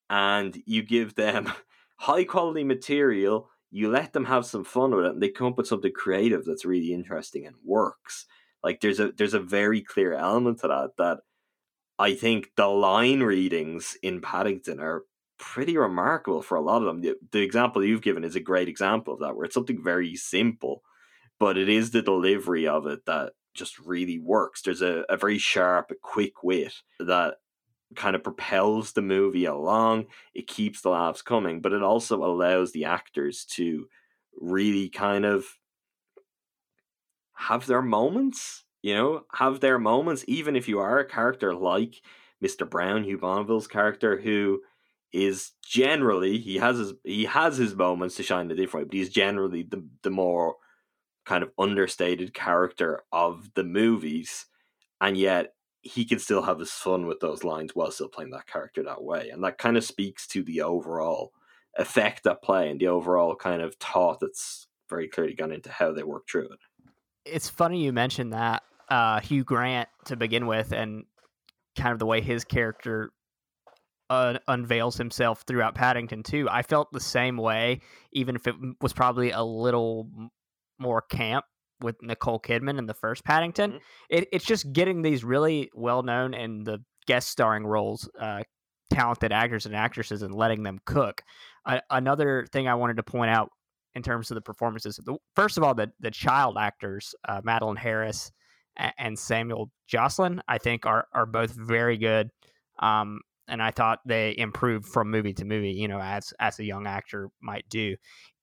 and 0.10 0.62
you 0.66 0.82
give 0.84 1.16
them 1.16 1.52
high 1.98 2.24
quality 2.24 2.64
material 2.64 3.50
you 3.72 3.90
let 3.90 4.14
them 4.14 4.26
have 4.26 4.46
some 4.46 4.64
fun 4.64 4.96
with 4.96 5.06
it 5.06 5.14
and 5.14 5.22
they 5.22 5.30
come 5.30 5.48
up 5.48 5.58
with 5.58 5.68
something 5.68 5.92
creative 5.94 6.44
that's 6.46 6.66
really 6.66 6.92
interesting 6.92 7.46
and 7.46 7.56
works. 7.64 8.26
Like 8.64 8.82
there's 8.82 9.00
a 9.00 9.12
there's 9.12 9.36
a 9.36 9.40
very 9.40 9.82
clear 9.82 10.14
element 10.14 10.60
to 10.62 10.68
that 10.68 10.92
that 10.98 11.20
I 12.00 12.16
think 12.16 12.52
the 12.56 12.68
line 12.68 13.22
readings 13.22 13.98
in 14.02 14.22
Paddington 14.22 14.80
are 14.80 15.04
pretty 15.38 15.78
remarkable 15.78 16.42
for 16.42 16.56
a 16.56 16.62
lot 16.62 16.82
of 16.82 16.86
them. 16.86 17.02
The, 17.02 17.16
the, 17.32 17.42
example 17.42 17.84
you've 17.84 18.02
given 18.02 18.24
is 18.24 18.38
a 18.38 18.42
great 18.42 18.70
example 18.70 19.14
of 19.14 19.20
that, 19.20 19.36
where 19.36 19.46
it's 19.46 19.54
something 19.54 19.84
very 19.84 20.16
simple, 20.16 20.82
but 21.40 21.58
it 21.58 21.68
is 21.68 21.92
the 21.92 22.02
delivery 22.02 22.66
of 22.68 22.88
it 22.88 23.06
that 23.06 23.34
just 23.54 23.78
really 23.80 24.18
works. 24.18 24.62
There's 24.62 24.82
a, 24.82 25.04
a 25.10 25.18
very 25.18 25.38
sharp, 25.38 25.92
a 25.92 25.96
quick 25.96 26.42
wit 26.42 26.74
that 27.00 27.36
kind 27.96 28.16
of 28.16 28.24
propels 28.24 28.94
the 28.94 29.02
movie 29.02 29.46
along. 29.46 30.06
It 30.34 30.48
keeps 30.48 30.82
the 30.82 30.90
laughs 30.90 31.22
coming, 31.22 31.60
but 31.60 31.74
it 31.74 31.84
also 31.84 32.24
allows 32.24 32.72
the 32.72 32.86
actors 32.86 33.44
to 33.52 33.88
really 34.40 34.88
kind 34.88 35.26
of 35.26 35.46
have 37.34 37.66
their 37.66 37.82
moments, 37.82 38.66
you 38.82 38.94
know, 38.94 39.26
have 39.34 39.60
their 39.60 39.80
moments, 39.80 40.24
even 40.28 40.56
if 40.56 40.68
you 40.68 40.80
are 40.80 41.00
a 41.00 41.06
character 41.06 41.54
like 41.54 42.02
Mr. 42.44 42.70
Brown, 42.70 43.04
Hugh 43.04 43.18
Bonneville's 43.18 43.68
character, 43.68 44.20
who 44.20 44.62
is 45.12 45.52
generally 45.65 46.38
he 46.38 46.58
has 46.58 46.78
his 46.78 46.94
he 47.04 47.26
has 47.26 47.58
his 47.58 47.76
moments 47.76 48.15
to 48.15 48.24
shine 48.24 48.50
a 48.52 48.56
different 48.56 48.86
way, 48.86 48.89
but 48.89 48.98
he's 48.98 49.10
generally 49.10 49.63
the 49.63 49.84
the 50.04 50.12
more 50.12 50.56
kind 51.26 51.44
of 51.44 51.52
understated 51.58 52.34
character 52.34 53.04
of 53.12 53.52
the 53.56 53.63
movies, 53.63 54.46
and 55.02 55.18
yet 55.18 55.54
he 55.82 56.06
can 56.06 56.20
still 56.20 56.44
have 56.44 56.60
his 56.60 56.72
fun 56.72 57.08
with 57.08 57.20
those 57.20 57.44
lines 57.44 57.72
while 57.74 57.92
still 57.92 58.08
playing 58.08 58.32
that 58.32 58.48
character 58.48 58.84
that 58.84 59.04
way, 59.04 59.30
and 59.30 59.44
that 59.44 59.58
kind 59.58 59.78
of 59.78 59.84
speaks 59.84 60.28
to 60.28 60.44
the 60.44 60.62
overall 60.62 61.34
effect 61.78 62.26
at 62.26 62.42
play 62.42 62.70
and 62.70 62.80
the 62.80 62.88
overall 62.88 63.36
kind 63.36 63.62
of 63.62 63.76
thought 63.76 64.20
that's 64.20 64.68
very 64.89 65.08
clearly 65.08 65.34
gone 65.34 65.52
into 65.52 65.72
how 65.72 65.92
they 65.92 66.04
work 66.04 66.28
through 66.30 66.50
it. 66.50 66.60
It's 67.26 67.48
funny 67.48 67.84
you 67.84 67.94
mentioned 67.94 68.34
that 68.34 68.63
uh, 68.89 69.19
Hugh 69.19 69.43
Grant 69.43 69.89
to 70.06 70.15
begin 70.15 70.47
with, 70.47 70.71
and 70.71 71.04
kind 71.78 71.93
of 71.93 71.99
the 71.99 72.06
way 72.06 72.21
his 72.21 72.43
character 72.43 73.12
uh, 74.10 74.39
unveils 74.47 74.97
himself 74.97 75.43
throughout 75.45 75.75
Paddington 75.75 76.23
2. 76.23 76.47
I 76.49 76.63
felt 76.63 76.91
the 76.91 76.99
same 76.99 77.38
way, 77.38 77.82
even 78.12 78.36
if 78.36 78.47
it 78.47 78.56
was 78.82 78.93
probably 78.93 79.32
a 79.32 79.43
little 79.43 80.10
more 80.80 81.02
camp 81.02 81.45
with 81.82 81.95
Nicole 82.02 82.39
Kidman 82.39 82.78
in 82.78 82.88
the 82.88 82.93
first 82.93 83.23
Paddington. 83.23 83.71
Mm-hmm. 83.71 83.80
It, 84.10 84.28
it's 84.32 84.45
just 84.45 84.71
getting 84.73 85.02
these 85.02 85.23
really 85.23 85.69
well 85.73 86.04
known 86.04 86.34
and 86.34 86.65
the 86.65 86.80
guest 87.08 87.30
starring 87.30 87.65
roles, 87.65 88.10
uh, 88.19 88.43
talented 88.91 89.32
actors 89.32 89.65
and 89.65 89.75
actresses, 89.75 90.21
and 90.21 90.34
letting 90.34 90.63
them 90.63 90.80
cook. 90.86 91.21
Uh, 91.65 91.80
another 91.89 92.47
thing 92.52 92.67
I 92.67 92.75
wanted 92.75 92.97
to 92.97 93.04
point 93.04 93.32
out 93.32 93.49
in 93.95 94.04
terms 94.04 94.30
of 94.32 94.36
the 94.36 94.41
performances, 94.41 94.99
first 95.36 95.58
of 95.58 95.63
all, 95.63 95.73
the 95.73 95.91
the 95.99 96.12
child 96.12 96.58
actors, 96.60 97.13
uh, 97.28 97.41
Madeleine 97.43 97.78
Harris 97.78 98.32
and 98.98 99.18
Samuel 99.18 99.72
Joslin, 99.88 100.42
I 100.48 100.58
think 100.58 100.86
are 100.86 101.08
are 101.13 101.26
both 101.26 101.52
very 101.52 101.98
good. 101.98 102.30
Um, 102.80 103.22
and 103.48 103.62
I 103.62 103.72
thought 103.72 104.00
they 104.06 104.36
improved 104.38 104.88
from 104.88 105.10
movie 105.12 105.34
to 105.34 105.46
movie, 105.46 105.72
you 105.72 105.88
know, 105.88 106.00
as 106.00 106.34
as 106.39 106.60
a 106.60 106.63
young 106.63 106.88
actor 106.88 107.30
might 107.42 107.68
do. 107.70 107.96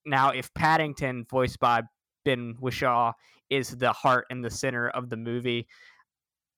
Now, 0.04 0.30
if 0.30 0.52
Paddington, 0.54 1.26
voiced 1.30 1.58
by 1.58 1.82
Ben 2.24 2.54
Whishaw, 2.60 3.12
is 3.50 3.70
the 3.70 3.92
heart 3.92 4.26
and 4.30 4.44
the 4.44 4.50
center 4.50 4.88
of 4.88 5.08
the 5.08 5.16
movie, 5.16 5.66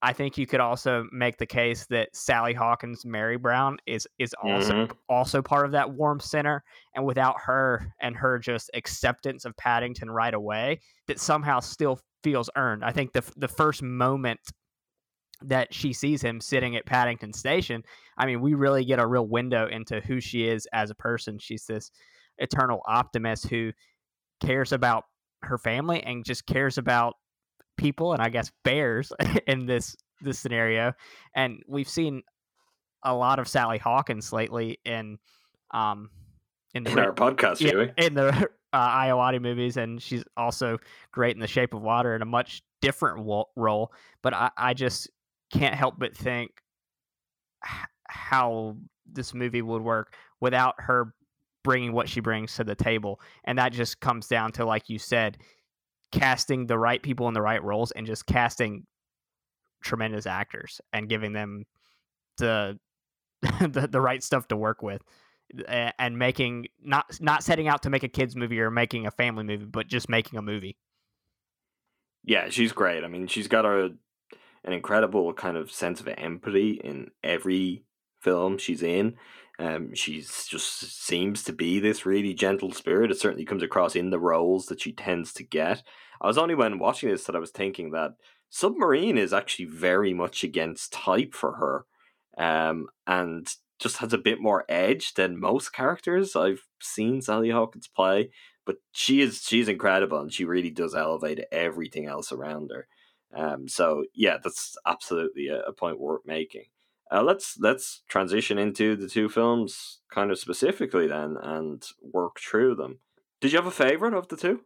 I 0.01 0.13
think 0.13 0.37
you 0.37 0.47
could 0.47 0.61
also 0.61 1.07
make 1.11 1.37
the 1.37 1.45
case 1.45 1.85
that 1.87 2.15
Sally 2.15 2.53
Hawkins, 2.53 3.05
Mary 3.05 3.37
Brown, 3.37 3.77
is 3.85 4.07
is 4.17 4.33
also 4.41 4.73
mm-hmm. 4.73 4.91
also 5.09 5.41
part 5.41 5.65
of 5.65 5.73
that 5.73 5.91
warm 5.91 6.19
center. 6.19 6.63
And 6.95 7.05
without 7.05 7.35
her 7.45 7.93
and 8.01 8.15
her 8.15 8.39
just 8.39 8.71
acceptance 8.73 9.45
of 9.45 9.57
Paddington 9.57 10.09
right 10.09 10.33
away, 10.33 10.79
that 11.07 11.19
somehow 11.19 11.59
still 11.59 11.99
feels 12.23 12.49
earned. 12.55 12.83
I 12.83 12.91
think 12.91 13.13
the 13.13 13.23
the 13.37 13.47
first 13.47 13.81
moment 13.81 14.39
that 15.41 15.73
she 15.73 15.93
sees 15.93 16.21
him 16.21 16.41
sitting 16.41 16.75
at 16.75 16.85
Paddington 16.85 17.33
Station, 17.33 17.83
I 18.17 18.25
mean, 18.25 18.41
we 18.41 18.53
really 18.53 18.83
get 18.83 18.99
a 18.99 19.07
real 19.07 19.25
window 19.25 19.67
into 19.67 20.01
who 20.01 20.19
she 20.19 20.47
is 20.47 20.67
as 20.73 20.89
a 20.89 20.95
person. 20.95 21.39
She's 21.39 21.65
this 21.65 21.91
eternal 22.37 22.81
optimist 22.85 23.47
who 23.47 23.71
cares 24.41 24.71
about 24.71 25.05
her 25.43 25.57
family 25.57 26.03
and 26.03 26.25
just 26.25 26.45
cares 26.45 26.77
about 26.77 27.15
people 27.77 28.13
and 28.13 28.21
I 28.21 28.29
guess 28.29 28.51
bears 28.63 29.11
in 29.47 29.65
this 29.65 29.95
this 30.21 30.39
scenario. 30.39 30.93
And 31.35 31.63
we've 31.67 31.89
seen 31.89 32.23
a 33.03 33.15
lot 33.15 33.39
of 33.39 33.47
Sally 33.47 33.77
Hawkins 33.77 34.33
lately 34.33 34.79
in 34.83 35.17
um 35.73 36.09
in, 36.73 36.83
the, 36.83 36.91
in 36.91 36.99
our 36.99 37.13
podcast, 37.13 37.61
yeah, 37.61 37.91
in 37.97 38.13
the 38.13 38.49
uh, 38.73 38.89
Ayoade 38.89 39.41
movies, 39.41 39.77
and 39.77 40.01
she's 40.01 40.23
also 40.37 40.77
great 41.11 41.35
in 41.35 41.39
The 41.39 41.47
Shape 41.47 41.73
of 41.73 41.81
Water 41.81 42.15
in 42.15 42.21
a 42.21 42.25
much 42.25 42.61
different 42.81 43.25
role. 43.55 43.93
But 44.21 44.33
I, 44.33 44.51
I 44.57 44.73
just 44.73 45.09
can't 45.51 45.75
help 45.75 45.95
but 45.97 46.15
think 46.15 46.51
how 48.07 48.77
this 49.11 49.33
movie 49.33 49.61
would 49.61 49.81
work 49.81 50.13
without 50.39 50.75
her 50.77 51.13
bringing 51.63 51.93
what 51.93 52.07
she 52.09 52.19
brings 52.19 52.55
to 52.55 52.63
the 52.63 52.75
table. 52.75 53.19
And 53.43 53.57
that 53.57 53.73
just 53.73 53.99
comes 53.99 54.27
down 54.27 54.51
to, 54.53 54.65
like 54.65 54.89
you 54.89 54.99
said, 54.99 55.37
casting 56.11 56.67
the 56.67 56.77
right 56.77 57.01
people 57.01 57.27
in 57.27 57.33
the 57.33 57.41
right 57.41 57.63
roles 57.63 57.91
and 57.91 58.05
just 58.05 58.25
casting 58.25 58.85
tremendous 59.83 60.25
actors 60.25 60.81
and 60.93 61.09
giving 61.09 61.33
them 61.33 61.65
the 62.37 62.77
the, 63.61 63.87
the 63.89 64.01
right 64.01 64.23
stuff 64.23 64.47
to 64.49 64.57
work 64.57 64.81
with 64.81 65.01
and 65.67 66.17
making 66.17 66.67
not 66.81 67.05
not 67.19 67.43
setting 67.43 67.67
out 67.67 67.83
to 67.83 67.89
make 67.89 68.03
a 68.03 68.07
kids 68.07 68.35
movie 68.35 68.59
or 68.59 68.69
making 68.69 69.07
a 69.07 69.11
family 69.11 69.43
movie 69.43 69.65
but 69.65 69.87
just 69.87 70.09
making 70.09 70.37
a 70.37 70.41
movie 70.41 70.77
yeah 72.23 72.49
she's 72.49 72.71
great 72.71 73.03
i 73.03 73.07
mean 73.07 73.25
she's 73.27 73.47
got 73.47 73.65
a 73.65 73.91
an 74.63 74.73
incredible 74.73 75.33
kind 75.33 75.57
of 75.57 75.71
sense 75.71 75.99
of 75.99 76.07
empathy 76.07 76.71
in 76.83 77.11
every 77.23 77.83
film 78.21 78.57
she's 78.57 78.83
in. 78.83 79.15
Um, 79.57 79.93
she's 79.93 80.45
just 80.45 81.03
seems 81.05 81.43
to 81.43 81.53
be 81.53 81.79
this 81.79 82.05
really 82.05 82.33
gentle 82.33 82.71
spirit. 82.71 83.11
It 83.11 83.19
certainly 83.19 83.45
comes 83.45 83.63
across 83.63 83.95
in 83.95 84.09
the 84.09 84.19
roles 84.19 84.67
that 84.67 84.81
she 84.81 84.93
tends 84.93 85.33
to 85.33 85.43
get. 85.43 85.83
I 86.21 86.27
was 86.27 86.37
only 86.37 86.55
when 86.55 86.79
watching 86.79 87.09
this 87.09 87.25
that 87.25 87.35
I 87.35 87.39
was 87.39 87.51
thinking 87.51 87.91
that 87.91 88.11
Submarine 88.49 89.17
is 89.17 89.33
actually 89.33 89.65
very 89.65 90.13
much 90.13 90.43
against 90.43 90.93
type 90.93 91.33
for 91.33 91.53
her, 91.53 91.85
um, 92.43 92.87
and 93.05 93.47
just 93.79 93.97
has 93.97 94.13
a 94.13 94.17
bit 94.17 94.41
more 94.41 94.65
edge 94.69 95.13
than 95.13 95.39
most 95.39 95.73
characters 95.73 96.35
I've 96.35 96.63
seen 96.81 97.21
Sally 97.21 97.49
Hawkins 97.49 97.87
play. 97.87 98.31
But 98.65 98.77
she 98.91 99.21
is 99.21 99.41
she's 99.41 99.67
incredible, 99.67 100.19
and 100.19 100.31
she 100.31 100.45
really 100.45 100.69
does 100.69 100.93
elevate 100.93 101.45
everything 101.51 102.05
else 102.05 102.31
around 102.31 102.71
her. 102.73 102.87
Um, 103.33 103.67
so 103.67 104.05
yeah, 104.13 104.37
that's 104.43 104.77
absolutely 104.85 105.47
a, 105.47 105.61
a 105.61 105.73
point 105.73 105.99
worth 105.99 106.25
making. 106.25 106.65
Uh, 107.11 107.23
let's 107.23 107.57
let's 107.59 108.03
transition 108.07 108.59
into 108.59 108.95
the 108.95 109.07
two 109.07 109.29
films 109.29 109.99
kind 110.11 110.29
of 110.29 110.37
specifically 110.37 111.07
then 111.07 111.37
and 111.41 111.83
work 112.01 112.39
through 112.39 112.75
them. 112.75 112.99
Did 113.41 113.51
you 113.51 113.57
have 113.57 113.65
a 113.65 113.71
favorite 113.71 114.13
of 114.13 114.27
the 114.27 114.37
two? 114.37 114.61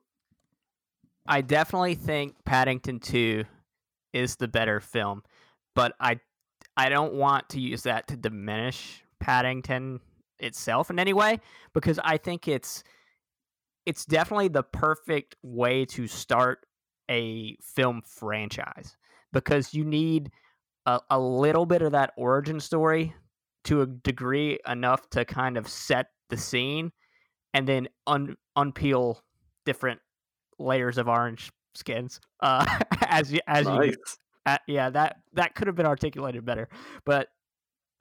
I 1.26 1.41
definitely 1.41 1.95
think 1.95 2.36
Paddington 2.43 2.99
2 2.99 3.45
is 4.11 4.36
the 4.36 4.47
better 4.47 4.82
film, 4.82 5.24
but 5.74 5.93
I 5.99 6.20
I 6.76 6.89
don't 6.89 7.14
want 7.14 7.49
to 7.49 7.61
use 7.61 7.84
that 7.84 8.07
to 8.07 8.18
diminish 8.18 9.03
Paddington 9.24 10.01
itself 10.39 10.89
in 10.89 10.99
any 10.99 11.13
way 11.13 11.39
because 11.74 11.97
I 12.03 12.17
think 12.17 12.49
it's 12.49 12.84
it's 13.86 14.05
definitely 14.05 14.49
the 14.49 14.63
perfect 14.63 15.38
way 15.41 15.86
to 15.86 16.07
start 16.07 16.65
a 17.09 17.55
film 17.61 18.01
franchise 18.05 18.97
because 19.32 19.74
you 19.74 19.86
need 19.86 20.30
a, 20.86 20.99
a 21.09 21.19
little 21.19 21.65
bit 21.65 21.82
of 21.82 21.93
that 21.93 22.11
origin 22.17 22.59
story 22.59 23.15
to 23.63 23.82
a 23.82 23.86
degree 23.86 24.59
enough 24.67 25.09
to 25.11 25.24
kind 25.24 25.55
of 25.55 25.69
set 25.69 26.07
the 26.30 26.36
scene 26.38 26.91
and 27.53 27.65
then 27.65 27.88
un- 28.07 28.36
unpeel 28.57 29.21
different 29.65 30.01
layers 30.59 30.97
of 30.97 31.07
orange 31.07 31.49
skins 31.76 32.19
uh 32.41 32.65
as 33.07 33.32
you 33.32 33.39
as 33.47 33.65
nice. 33.65 33.88
you 33.88 33.95
uh, 34.45 34.57
yeah 34.67 34.89
that 34.89 35.15
that 35.32 35.55
could 35.55 35.67
have 35.67 35.78
been 35.78 35.86
articulated 35.86 36.43
better 36.43 36.67
but 37.05 37.30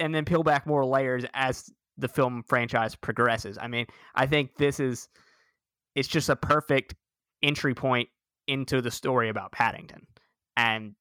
and 0.02 0.14
then 0.14 0.24
peel 0.24 0.42
back 0.42 0.66
more 0.66 0.84
layers 0.84 1.24
as 1.34 1.70
the 1.96 2.08
film 2.08 2.42
franchise 2.46 2.94
progresses. 2.96 3.58
I 3.60 3.68
mean 3.68 3.86
i 4.14 4.26
think 4.26 4.56
this 4.56 4.80
is 4.80 5.08
it's 5.94 6.08
just 6.08 6.28
a 6.28 6.36
perfect 6.36 6.94
entry 7.42 7.74
point 7.74 8.08
into 8.46 8.80
the 8.80 8.90
story 8.90 9.28
about 9.28 9.52
paddington. 9.52 10.06
And 10.56 10.94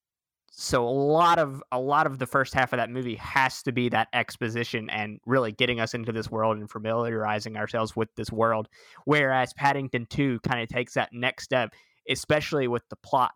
so 0.50 0.86
a 0.86 0.90
lot 0.90 1.38
of 1.38 1.62
a 1.72 1.80
lot 1.80 2.06
of 2.06 2.18
the 2.18 2.26
first 2.26 2.52
half 2.52 2.72
of 2.72 2.76
that 2.76 2.90
movie 2.90 3.14
has 3.16 3.62
to 3.62 3.72
be 3.72 3.88
that 3.88 4.08
exposition 4.12 4.90
and 4.90 5.18
really 5.24 5.50
getting 5.50 5.80
us 5.80 5.94
into 5.94 6.12
this 6.12 6.30
world 6.30 6.58
and 6.58 6.70
familiarizing 6.70 7.56
ourselves 7.56 7.96
with 7.96 8.14
this 8.16 8.30
world. 8.30 8.68
Whereas 9.06 9.54
paddington 9.54 10.06
2 10.10 10.40
kind 10.40 10.60
of 10.62 10.68
takes 10.68 10.94
that 10.94 11.10
next 11.12 11.44
step 11.44 11.72
especially 12.08 12.66
with 12.66 12.82
the 12.90 12.96
plot 12.96 13.30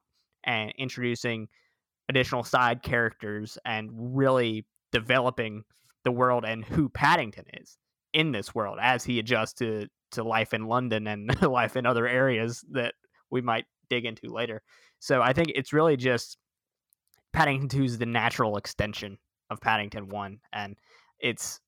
and 0.45 0.73
introducing 0.77 1.49
additional 2.09 2.43
side 2.43 2.83
characters 2.83 3.59
and 3.65 3.91
really 4.17 4.67
developing 4.99 5.65
the 6.05 6.13
world 6.13 6.45
and 6.45 6.65
who 6.65 6.89
paddington 6.89 7.45
is 7.55 7.79
in 8.13 8.33
this 8.33 8.55
world 8.55 8.79
as 8.81 9.05
he 9.05 9.19
adjusts 9.19 9.55
to 9.55 9.87
to 10.11 10.23
life 10.23 10.55
in 10.55 10.67
london 10.67 11.07
and 11.07 11.43
life 11.61 11.77
in 11.77 11.87
other 11.87 12.07
areas 12.07 12.65
that 12.71 12.95
we 13.31 13.41
might 13.41 13.65
dig 13.91 14.05
into 14.05 14.33
later 14.33 14.63
so 14.99 15.21
i 15.21 15.33
think 15.33 15.49
it's 15.55 15.73
really 15.73 15.97
just 15.97 16.39
Paddington 17.37 17.69
2 17.69 17.85
is 17.85 17.99
the 17.99 18.07
natural 18.07 18.57
extension 18.57 19.19
of 19.51 19.61
Paddington 19.61 20.09
1 20.09 20.41
and 20.55 20.75
it's 21.21 21.61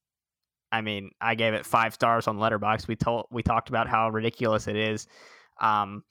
I 0.71 0.81
mean, 0.81 1.11
I 1.21 1.33
gave 1.35 1.53
it 1.53 1.65
5 1.65 1.95
stars 1.95 2.27
on 2.27 2.37
Letterboxd. 2.37 2.87
We 2.87 2.95
told 2.95 3.25
we 3.31 3.43
talked 3.43 3.69
about 3.69 3.87
how 3.87 4.09
ridiculous 4.09 4.67
it 4.67 4.75
is 4.75 5.05
um 5.61 6.03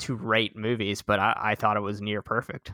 to 0.00 0.14
rate 0.14 0.54
movies, 0.54 1.00
but 1.00 1.18
I, 1.18 1.34
I 1.36 1.54
thought 1.54 1.78
it 1.78 1.80
was 1.80 2.02
near 2.02 2.20
perfect. 2.20 2.72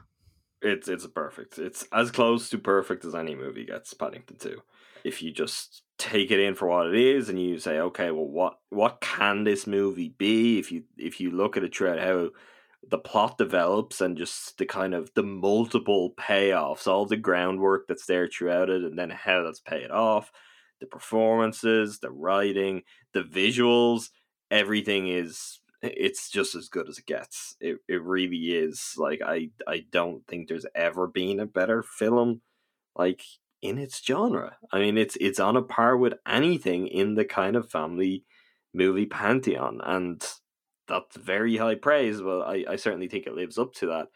It's 0.63 0.89
it's 0.89 1.07
perfect. 1.07 1.59
It's 1.59 1.87
as 1.93 2.11
close 2.11 2.49
to 2.51 2.59
perfect 2.59 3.05
as 3.05 3.15
any 3.15 3.35
movie 3.35 3.67
gets. 3.67 3.95
Paddington 3.95 4.37
Two. 4.39 4.63
If 5.05 5.23
you 5.23 5.31
just 5.31 5.83
take 5.99 6.31
it 6.31 6.41
in 6.41 6.55
for 6.55 6.69
what 6.69 6.87
it 6.89 6.95
is, 6.95 7.29
and 7.29 7.41
you 7.41 7.59
say, 7.59 7.79
okay, 7.79 8.11
well, 8.11 8.27
what 8.27 8.59
what 8.71 9.01
can 9.01 9.45
this 9.45 9.67
movie 9.67 10.15
be? 10.17 10.59
If 10.59 10.73
you 10.73 10.85
if 10.97 11.21
you 11.21 11.31
look 11.31 11.57
at 11.57 11.65
it 11.65 11.75
throughout 11.75 11.99
how 12.01 12.31
the 12.89 12.99
plot 12.99 13.37
develops 13.37 14.01
and 14.01 14.17
just 14.17 14.59
the 14.59 14.67
kind 14.67 14.95
of 14.95 15.11
the 15.15 15.23
multiple 15.23 16.15
payoffs, 16.19 16.87
all 16.87 17.05
the 17.05 17.17
groundwork 17.17 17.87
that's 17.89 18.07
there 18.07 18.29
throughout 18.29 18.71
it, 18.71 18.83
and 18.83 18.99
then 18.99 19.11
how 19.11 19.43
that's 19.43 19.61
paid 19.61 19.91
off, 19.91 20.31
the 20.81 20.87
performances, 20.87 21.99
the 21.99 22.11
writing, 22.11 22.83
the 23.13 23.23
visuals, 23.23 24.11
everything 24.51 25.09
is 25.09 25.61
it's 25.97 26.31
just 26.31 26.55
as 26.55 26.69
good 26.69 26.89
as 26.89 26.99
it 26.99 27.07
gets. 27.07 27.57
It 27.61 27.79
it 27.89 28.03
really 28.03 28.57
is. 28.57 28.95
Like 28.97 29.21
I 29.25 29.51
I 29.67 29.85
don't 29.91 30.27
think 30.27 30.49
there's 30.49 30.67
ever 30.75 31.07
been 31.07 31.41
a 31.41 31.47
better 31.47 31.83
film 31.83 32.43
like 32.95 33.23
in 33.63 33.79
its 33.79 34.05
genre. 34.05 34.57
I 34.73 34.81
mean 34.81 34.99
it's 34.99 35.17
it's 35.21 35.41
on 35.41 35.57
a 35.57 35.63
par 35.63 35.97
with 35.97 36.15
anything 36.27 36.87
in 36.89 37.15
the 37.15 37.25
kind 37.25 37.57
of 37.57 37.71
family 37.71 38.25
movie 38.75 39.07
pantheon 39.07 39.81
and 39.83 40.25
that's 40.89 41.17
very 41.17 41.57
high 41.57 41.75
praise. 41.75 42.23
Well, 42.23 42.43
I, 42.43 42.65
I 42.69 42.77
certainly 42.77 43.09
think 43.09 43.27
it 43.27 43.35
lives 43.35 43.59
up 43.59 43.73
to 43.75 43.87
that. 43.87 44.07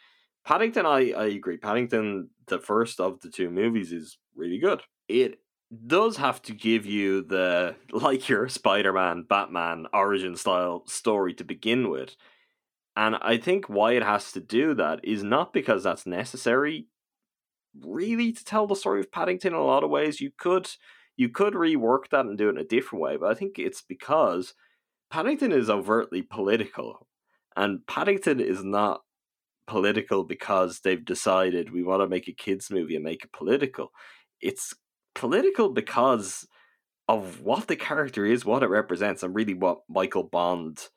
Paddington, 0.44 0.86
I, 0.86 1.12
I 1.12 1.26
agree. 1.26 1.56
Paddington, 1.56 2.30
the 2.46 2.58
first 2.58 3.00
of 3.00 3.20
the 3.20 3.28
two 3.28 3.50
movies, 3.50 3.92
is 3.92 4.18
really 4.34 4.58
good. 4.58 4.82
It 5.08 5.40
does 5.86 6.16
have 6.16 6.42
to 6.42 6.52
give 6.52 6.84
you 6.84 7.22
the 7.22 7.76
like 7.92 8.28
your 8.28 8.48
Spider-Man, 8.48 9.26
Batman 9.28 9.86
origin 9.92 10.36
style 10.36 10.84
story 10.86 11.34
to 11.34 11.44
begin 11.44 11.90
with. 11.90 12.16
And 12.96 13.16
I 13.22 13.38
think 13.38 13.68
why 13.68 13.92
it 13.92 14.02
has 14.02 14.32
to 14.32 14.40
do 14.40 14.74
that 14.74 15.00
is 15.04 15.22
not 15.22 15.52
because 15.52 15.84
that's 15.84 16.06
necessary 16.06 16.88
really 17.80 18.32
to 18.32 18.44
tell 18.44 18.66
the 18.66 18.74
story 18.74 19.00
of 19.00 19.12
Paddington 19.12 19.52
in 19.52 19.58
a 19.58 19.64
lot 19.64 19.84
of 19.84 19.90
ways. 19.90 20.20
You 20.20 20.30
could 20.36 20.68
you 21.16 21.28
could 21.28 21.54
rework 21.54 22.08
that 22.10 22.26
and 22.26 22.36
do 22.36 22.48
it 22.48 22.56
in 22.56 22.58
a 22.58 22.64
different 22.64 23.02
way, 23.02 23.16
but 23.16 23.30
I 23.30 23.34
think 23.34 23.58
it's 23.58 23.82
because 23.82 24.54
Paddington 25.10 25.52
is 25.52 25.68
overtly 25.68 26.22
political. 26.22 27.06
And 27.56 27.86
Paddington 27.86 28.40
is 28.40 28.64
not 28.64 29.02
political 29.66 30.24
because 30.24 30.80
they've 30.80 31.04
decided 31.04 31.72
we 31.72 31.82
want 31.82 32.00
to 32.00 32.08
make 32.08 32.26
a 32.26 32.32
kids 32.32 32.70
movie 32.70 32.94
and 32.94 33.04
make 33.04 33.24
it 33.24 33.32
political. 33.32 33.92
It's 34.40 34.74
political 35.14 35.70
because 35.70 36.46
of 37.08 37.40
what 37.40 37.66
the 37.66 37.76
character 37.76 38.24
is, 38.24 38.44
what 38.44 38.62
it 38.62 38.68
represents, 38.68 39.22
and 39.22 39.34
really 39.34 39.54
what 39.54 39.80
Michael 39.88 40.22
Bond 40.22 40.88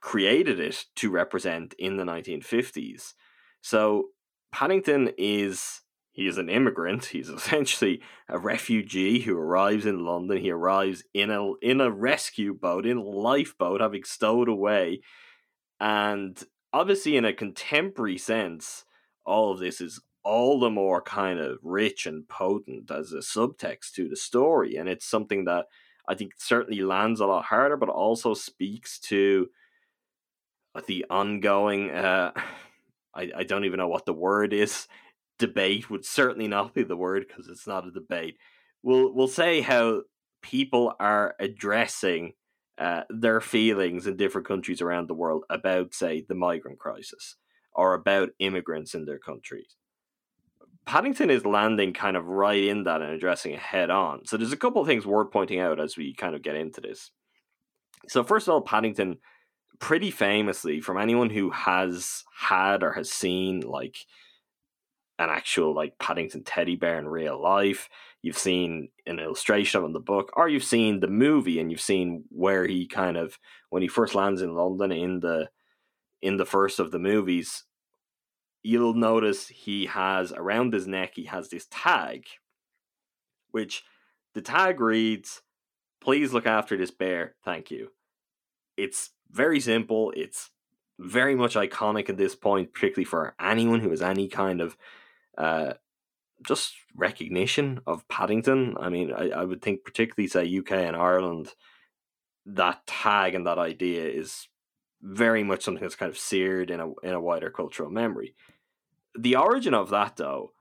created 0.00 0.60
it 0.60 0.84
to 0.96 1.10
represent 1.10 1.74
in 1.78 1.96
the 1.96 2.04
1950s. 2.04 3.14
So 3.60 4.08
Paddington 4.52 5.10
is 5.18 5.82
he 6.12 6.26
is 6.26 6.38
an 6.38 6.48
immigrant. 6.48 7.04
He's 7.06 7.28
essentially 7.40 8.00
a 8.28 8.38
refugee 8.38 9.20
who 9.20 9.36
arrives 9.36 9.84
in 9.84 10.04
London. 10.04 10.38
He 10.38 10.50
arrives 10.50 11.04
in 11.12 11.30
a 11.30 11.54
in 11.60 11.80
a 11.80 11.90
rescue 11.90 12.54
boat, 12.54 12.86
in 12.86 12.96
a 12.96 13.02
lifeboat, 13.02 13.82
having 13.82 14.04
stowed 14.04 14.48
away. 14.48 15.00
And 15.78 16.42
obviously, 16.72 17.18
in 17.18 17.26
a 17.26 17.34
contemporary 17.34 18.16
sense, 18.16 18.84
all 19.26 19.52
of 19.52 19.58
this 19.58 19.80
is 19.80 20.00
all 20.26 20.58
the 20.58 20.70
more 20.70 21.00
kind 21.00 21.38
of 21.38 21.58
rich 21.62 22.04
and 22.04 22.28
potent 22.28 22.90
as 22.90 23.12
a 23.12 23.18
subtext 23.18 23.92
to 23.92 24.08
the 24.08 24.16
story. 24.16 24.74
And 24.74 24.88
it's 24.88 25.06
something 25.06 25.44
that 25.44 25.66
I 26.08 26.14
think 26.14 26.32
certainly 26.36 26.82
lands 26.82 27.20
a 27.20 27.26
lot 27.26 27.44
harder, 27.44 27.76
but 27.76 27.88
also 27.88 28.34
speaks 28.34 28.98
to 29.00 29.48
the 30.86 31.06
ongoing. 31.08 31.90
Uh, 31.90 32.32
I, 33.14 33.30
I 33.34 33.44
don't 33.44 33.64
even 33.64 33.78
know 33.78 33.88
what 33.88 34.04
the 34.04 34.12
word 34.12 34.52
is 34.52 34.88
debate 35.38 35.90
would 35.90 36.04
certainly 36.04 36.48
not 36.48 36.74
be 36.74 36.82
the 36.82 36.96
word 36.96 37.26
because 37.26 37.48
it's 37.48 37.66
not 37.66 37.86
a 37.86 37.90
debate. 37.90 38.36
We'll 38.82 39.14
we'll 39.14 39.28
say 39.28 39.60
how 39.60 40.02
people 40.42 40.94
are 41.00 41.34
addressing 41.38 42.32
uh, 42.78 43.02
their 43.08 43.40
feelings 43.40 44.06
in 44.06 44.16
different 44.16 44.46
countries 44.46 44.82
around 44.82 45.08
the 45.08 45.14
world 45.14 45.44
about, 45.48 45.94
say, 45.94 46.24
the 46.28 46.34
migrant 46.34 46.78
crisis 46.78 47.36
or 47.74 47.94
about 47.94 48.30
immigrants 48.38 48.94
in 48.94 49.04
their 49.04 49.18
countries. 49.18 49.76
Paddington 50.86 51.30
is 51.30 51.44
landing 51.44 51.92
kind 51.92 52.16
of 52.16 52.26
right 52.26 52.62
in 52.62 52.84
that 52.84 53.02
and 53.02 53.10
addressing 53.10 53.52
it 53.52 53.58
head 53.58 53.90
on. 53.90 54.24
So 54.24 54.36
there's 54.36 54.52
a 54.52 54.56
couple 54.56 54.80
of 54.80 54.86
things 54.86 55.04
worth 55.04 55.32
pointing 55.32 55.58
out 55.58 55.80
as 55.80 55.96
we 55.96 56.14
kind 56.14 56.34
of 56.34 56.42
get 56.42 56.54
into 56.54 56.80
this. 56.80 57.10
So 58.08 58.22
first 58.22 58.46
of 58.46 58.54
all, 58.54 58.60
Paddington, 58.60 59.18
pretty 59.80 60.12
famously, 60.12 60.80
from 60.80 60.98
anyone 60.98 61.30
who 61.30 61.50
has 61.50 62.22
had 62.38 62.84
or 62.84 62.92
has 62.92 63.10
seen 63.10 63.60
like 63.60 63.96
an 65.18 65.30
actual 65.30 65.74
like 65.74 65.98
Paddington 65.98 66.44
teddy 66.44 66.76
bear 66.76 66.98
in 66.98 67.08
real 67.08 67.40
life. 67.40 67.88
You've 68.22 68.38
seen 68.38 68.90
an 69.06 69.18
illustration 69.18 69.78
of 69.78 69.84
him 69.84 69.88
in 69.88 69.92
the 69.92 70.00
book, 70.00 70.30
or 70.36 70.48
you've 70.48 70.64
seen 70.64 71.00
the 71.00 71.08
movie 71.08 71.58
and 71.58 71.70
you've 71.70 71.80
seen 71.80 72.24
where 72.28 72.66
he 72.66 72.86
kind 72.86 73.16
of 73.16 73.38
when 73.70 73.82
he 73.82 73.88
first 73.88 74.14
lands 74.14 74.42
in 74.42 74.54
London 74.54 74.92
in 74.92 75.20
the 75.20 75.48
in 76.22 76.36
the 76.36 76.46
first 76.46 76.78
of 76.78 76.90
the 76.90 76.98
movies, 76.98 77.64
you'll 78.66 78.94
notice 78.94 79.46
he 79.46 79.86
has 79.86 80.32
around 80.32 80.72
his 80.72 80.88
neck 80.88 81.12
he 81.14 81.24
has 81.24 81.48
this 81.48 81.68
tag, 81.70 82.24
which 83.52 83.84
the 84.34 84.42
tag 84.42 84.80
reads, 84.80 85.42
Please 86.00 86.32
look 86.32 86.46
after 86.46 86.76
this 86.76 86.90
bear, 86.90 87.36
thank 87.44 87.70
you. 87.70 87.92
It's 88.76 89.10
very 89.30 89.60
simple, 89.60 90.12
it's 90.16 90.50
very 90.98 91.36
much 91.36 91.54
iconic 91.54 92.10
at 92.10 92.16
this 92.16 92.34
point, 92.34 92.72
particularly 92.72 93.04
for 93.04 93.34
anyone 93.40 93.80
who 93.80 93.90
has 93.90 94.02
any 94.02 94.28
kind 94.28 94.60
of 94.60 94.76
uh, 95.38 95.74
just 96.44 96.74
recognition 96.94 97.80
of 97.86 98.06
Paddington. 98.08 98.76
I 98.80 98.88
mean, 98.88 99.12
I, 99.12 99.30
I 99.30 99.44
would 99.44 99.62
think 99.62 99.84
particularly 99.84 100.28
say 100.28 100.58
UK 100.58 100.72
and 100.72 100.96
Ireland, 100.96 101.54
that 102.46 102.84
tag 102.86 103.36
and 103.36 103.46
that 103.46 103.58
idea 103.58 104.06
is 104.08 104.48
very 105.02 105.44
much 105.44 105.62
something 105.62 105.82
that's 105.82 105.94
kind 105.94 106.10
of 106.10 106.18
seared 106.18 106.70
in 106.70 106.80
a 106.80 106.92
in 107.02 107.12
a 107.12 107.20
wider 107.20 107.50
cultural 107.50 107.90
memory. 107.90 108.34
The 109.18 109.36
origin 109.36 109.74
of 109.74 109.90
that 109.90 110.16
though 110.16 110.52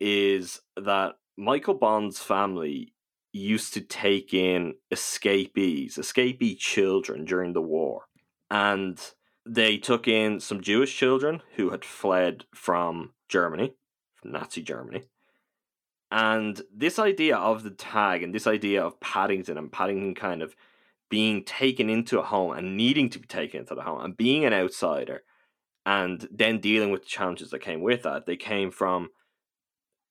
is 0.00 0.60
that 0.76 1.14
Michael 1.36 1.74
Bond's 1.74 2.20
family 2.20 2.92
used 3.32 3.72
to 3.74 3.80
take 3.80 4.34
in 4.34 4.74
escapees, 4.90 5.96
escapee 5.96 6.58
children 6.58 7.24
during 7.24 7.52
the 7.54 7.62
war. 7.62 8.02
And 8.50 9.00
they 9.46 9.78
took 9.78 10.06
in 10.06 10.40
some 10.40 10.60
Jewish 10.60 10.94
children 10.94 11.42
who 11.56 11.70
had 11.70 11.84
fled 11.84 12.44
from 12.54 13.12
Germany 13.28 13.74
from 14.22 14.32
Nazi 14.32 14.62
Germany. 14.62 15.02
And 16.10 16.60
this 16.74 16.98
idea 16.98 17.36
of 17.36 17.62
the 17.62 17.70
tag 17.70 18.22
and 18.22 18.34
this 18.34 18.46
idea 18.46 18.84
of 18.84 19.00
Paddington 19.00 19.58
and 19.58 19.72
Paddington 19.72 20.14
kind 20.14 20.42
of 20.42 20.54
being 21.08 21.44
taken 21.44 21.90
into 21.90 22.18
a 22.18 22.24
home 22.24 22.52
and 22.52 22.76
needing 22.76 23.08
to 23.10 23.18
be 23.18 23.26
taken 23.26 23.60
into 23.60 23.74
the 23.74 23.82
home 23.82 24.02
and 24.02 24.16
being 24.16 24.44
an 24.44 24.52
outsider 24.52 25.22
and 25.84 26.26
then 26.30 26.60
dealing 26.60 26.90
with 26.90 27.02
the 27.02 27.08
challenges 27.08 27.50
that 27.50 27.60
came 27.60 27.82
with 27.82 28.02
that. 28.02 28.26
They 28.26 28.36
came 28.36 28.70
from 28.70 29.08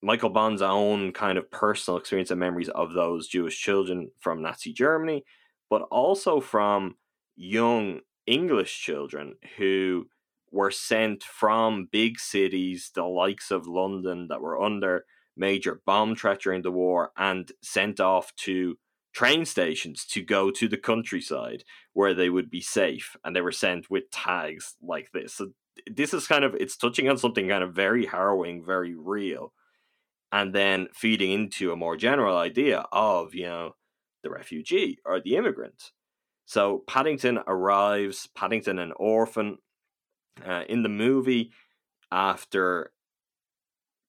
Michael 0.02 0.30
Bond's 0.30 0.62
own 0.62 1.12
kind 1.14 1.38
of 1.38 1.50
personal 1.52 1.98
experience 1.98 2.32
and 2.32 2.40
memories 2.40 2.70
of 2.70 2.94
those 2.94 3.28
Jewish 3.28 3.60
children 3.60 4.10
from 4.20 4.42
Nazi 4.42 4.74
Germany, 4.74 5.24
but 5.70 5.84
also 5.84 6.40
from 6.40 6.96
young 7.36 8.02
English 8.26 8.82
children 8.82 9.36
who 9.58 10.08
were 10.52 10.72
sent 10.72 11.24
from 11.24 11.88
big 11.92 12.20
cities, 12.20 12.92
the 12.94 13.04
likes 13.04 13.52
of 13.52 13.68
London, 13.68 14.28
that 14.28 14.42
were 14.42 14.62
under 14.62 15.06
major 15.38 15.82
bomb 15.86 16.16
threat 16.16 16.42
during 16.42 16.62
the 16.62 16.72
war, 16.72 17.12
and 17.16 17.52
sent 17.62 18.00
off 18.00 18.36
to 18.36 18.78
train 19.14 19.46
stations 19.46 20.06
to 20.06 20.22
go 20.22 20.52
to 20.52 20.68
the 20.68 20.78
countryside 20.78 21.64
where 21.94 22.14
they 22.14 22.30
would 22.30 22.50
be 22.50 22.62
safe. 22.62 23.16
And 23.24 23.36
they 23.36 23.42
were 23.42 23.52
sent 23.52 23.90
with 23.90 24.10
tags 24.12 24.76
like 24.82 25.12
this. 25.14 25.36
So 25.36 25.52
this 25.90 26.14
is 26.14 26.28
kind 26.28 26.44
of 26.44 26.56
it's 26.56 26.78
touching 26.78 27.10
on 27.10 27.18
something 27.18 27.48
kind 27.50 27.64
of 27.64 27.74
very 27.74 28.06
harrowing, 28.06 28.64
very 28.66 28.96
real 28.96 29.54
and 30.32 30.56
then 30.56 30.88
feeding 30.94 31.32
into 31.32 31.72
a 31.72 31.76
more 31.76 31.98
general 31.98 32.38
idea 32.38 32.86
of 32.92 33.36
you 33.36 33.46
know 33.46 33.76
the 34.24 34.30
refugee 34.30 34.98
or 35.06 35.20
the 35.20 35.36
immigrant. 35.36 35.92
So 36.46 36.84
paddington 36.88 37.40
arrives 37.48 38.30
paddington 38.36 38.80
an 38.80 38.94
orphan 38.96 39.58
uh, 40.46 40.64
in 40.70 40.84
the 40.84 40.90
movie 40.90 41.52
after 42.12 42.92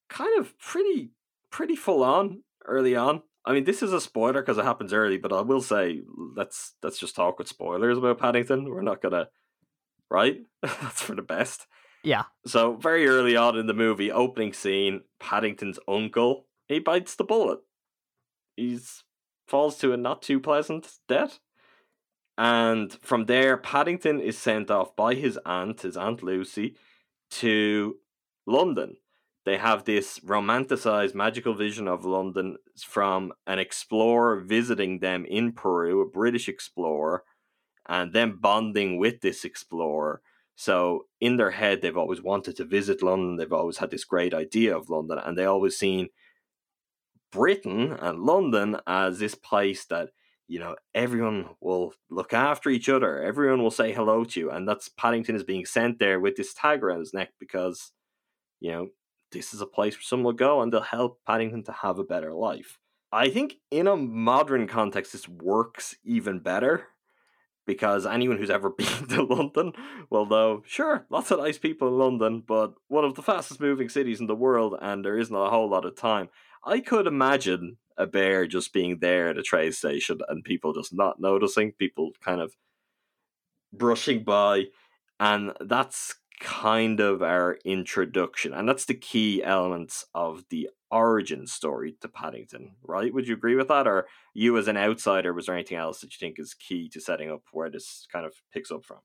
kind 0.08 0.38
of 0.38 0.58
pretty 0.58 1.10
pretty 1.50 1.76
full 1.76 2.02
on 2.02 2.42
early 2.66 2.94
on. 2.96 3.22
I 3.44 3.52
mean 3.52 3.64
this 3.64 3.82
is 3.82 3.92
a 3.92 4.00
spoiler 4.00 4.42
because 4.42 4.58
it 4.58 4.64
happens 4.64 4.92
early 4.92 5.18
but 5.18 5.32
i 5.32 5.40
will 5.40 5.60
say 5.60 6.02
let's 6.36 6.74
let's 6.82 6.98
just 6.98 7.16
talk 7.16 7.38
with 7.38 7.48
spoilers 7.48 7.98
about 7.98 8.18
paddington. 8.18 8.68
We're 8.68 8.82
not 8.82 9.02
gonna 9.02 9.28
right 10.12 10.40
that's 10.62 11.02
for 11.02 11.14
the 11.14 11.22
best 11.22 11.66
Yeah. 12.04 12.24
so 12.46 12.74
very 12.74 13.06
early 13.06 13.36
on 13.36 13.56
in 13.58 13.66
the 13.66 13.74
movie, 13.74 14.12
opening 14.12 14.52
scene, 14.52 15.02
Paddington's 15.18 15.78
uncle 15.88 16.46
he 16.68 16.78
bites 16.78 17.14
the 17.16 17.24
bullet. 17.24 17.60
He's 18.56 19.04
falls 19.46 19.76
to 19.78 19.92
a 19.92 19.96
not 19.96 20.22
too 20.22 20.40
pleasant 20.40 20.88
death. 21.08 21.38
And 22.38 22.92
from 23.02 23.26
there, 23.26 23.56
Paddington 23.58 24.20
is 24.20 24.38
sent 24.38 24.70
off 24.70 24.96
by 24.96 25.14
his 25.14 25.38
aunt, 25.44 25.82
his 25.82 25.96
aunt 25.96 26.22
Lucy, 26.22 26.76
to 27.32 27.96
London. 28.46 28.96
They 29.44 29.58
have 29.58 29.84
this 29.84 30.20
romanticized 30.20 31.14
magical 31.14 31.52
vision 31.54 31.88
of 31.88 32.04
London 32.04 32.56
from 32.78 33.32
an 33.46 33.58
explorer 33.58 34.40
visiting 34.40 35.00
them 35.00 35.26
in 35.26 35.52
Peru, 35.52 36.00
a 36.00 36.08
British 36.08 36.48
explorer, 36.48 37.24
and 37.88 38.12
then 38.12 38.38
bonding 38.40 38.98
with 38.98 39.20
this 39.20 39.44
explorer. 39.44 40.22
So 40.54 41.06
in 41.20 41.36
their 41.36 41.50
head, 41.50 41.80
they've 41.80 41.96
always 41.96 42.22
wanted 42.22 42.56
to 42.56 42.64
visit 42.64 43.02
London. 43.02 43.36
They've 43.36 43.52
always 43.52 43.78
had 43.78 43.90
this 43.90 44.04
great 44.04 44.34
idea 44.34 44.76
of 44.76 44.90
London, 44.90 45.18
and 45.18 45.36
they 45.36 45.44
always 45.44 45.76
seen 45.76 46.08
Britain 47.32 47.92
and 47.92 48.20
London 48.20 48.76
as 48.86 49.18
this 49.18 49.34
place 49.34 49.86
that 49.86 50.10
you 50.48 50.58
know 50.58 50.76
everyone 50.94 51.48
will 51.60 51.94
look 52.10 52.32
after 52.32 52.68
each 52.70 52.88
other. 52.88 53.22
Everyone 53.22 53.62
will 53.62 53.70
say 53.70 53.92
hello 53.92 54.24
to 54.24 54.40
you, 54.40 54.50
and 54.50 54.68
that's 54.68 54.88
Paddington 54.88 55.34
is 55.34 55.44
being 55.44 55.64
sent 55.64 55.98
there 55.98 56.20
with 56.20 56.36
this 56.36 56.54
tag 56.54 56.82
around 56.82 57.00
his 57.00 57.14
neck 57.14 57.30
because 57.40 57.92
you 58.60 58.70
know 58.70 58.88
this 59.32 59.54
is 59.54 59.62
a 59.62 59.66
place 59.66 59.94
where 59.94 60.02
someone 60.02 60.24
will 60.26 60.32
go 60.34 60.60
and 60.60 60.72
they'll 60.72 60.82
help 60.82 61.20
Paddington 61.26 61.64
to 61.64 61.72
have 61.72 61.98
a 61.98 62.04
better 62.04 62.34
life. 62.34 62.78
I 63.10 63.30
think 63.30 63.56
in 63.70 63.86
a 63.86 63.96
modern 63.96 64.66
context, 64.66 65.12
this 65.12 65.28
works 65.28 65.96
even 66.04 66.38
better 66.38 66.86
because 67.66 68.06
anyone 68.06 68.38
who's 68.38 68.50
ever 68.50 68.70
been 68.78 69.08
to 69.08 69.22
London 69.22 69.72
will 70.10 70.26
know, 70.26 70.62
sure, 70.66 71.06
lots 71.10 71.30
of 71.30 71.38
nice 71.38 71.58
people 71.58 71.88
in 71.88 71.98
London, 71.98 72.42
but 72.46 72.74
one 72.88 73.04
of 73.04 73.14
the 73.14 73.22
fastest 73.22 73.60
moving 73.60 73.88
cities 73.88 74.20
in 74.20 74.26
the 74.26 74.34
world, 74.34 74.76
and 74.80 75.04
there 75.04 75.18
isn't 75.18 75.34
a 75.34 75.50
whole 75.50 75.68
lot 75.68 75.84
of 75.84 75.96
time. 75.96 76.28
I 76.64 76.80
could 76.80 77.06
imagine 77.06 77.78
a 77.96 78.06
bear 78.06 78.46
just 78.46 78.72
being 78.72 78.98
there 79.00 79.28
at 79.28 79.38
a 79.38 79.42
train 79.42 79.72
station 79.72 80.20
and 80.28 80.44
people 80.44 80.72
just 80.72 80.94
not 80.94 81.20
noticing, 81.20 81.72
people 81.72 82.12
kind 82.22 82.40
of 82.40 82.56
brushing 83.72 84.24
by, 84.24 84.66
and 85.20 85.52
that's 85.60 86.14
kind 86.40 87.00
of 87.00 87.22
our 87.22 87.58
introduction, 87.64 88.52
and 88.52 88.68
that's 88.68 88.84
the 88.84 88.94
key 88.94 89.42
elements 89.42 90.06
of 90.14 90.44
the 90.50 90.68
origin 90.92 91.46
story 91.46 91.96
to 92.02 92.08
Paddington, 92.08 92.76
right? 92.82 93.12
Would 93.12 93.26
you 93.26 93.34
agree 93.34 93.56
with 93.56 93.68
that? 93.68 93.88
Or 93.88 94.06
you 94.34 94.56
as 94.58 94.68
an 94.68 94.76
outsider, 94.76 95.32
was 95.32 95.46
there 95.46 95.54
anything 95.54 95.78
else 95.78 96.00
that 96.00 96.12
you 96.12 96.18
think 96.20 96.38
is 96.38 96.54
key 96.54 96.88
to 96.90 97.00
setting 97.00 97.30
up 97.30 97.42
where 97.52 97.70
this 97.70 98.06
kind 98.12 98.26
of 98.26 98.34
picks 98.52 98.70
up 98.70 98.84
from? 98.84 98.98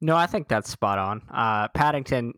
No, 0.00 0.16
I 0.16 0.26
think 0.26 0.48
that's 0.48 0.68
spot 0.68 0.98
on. 0.98 1.22
Uh, 1.30 1.68
Paddington, 1.68 2.34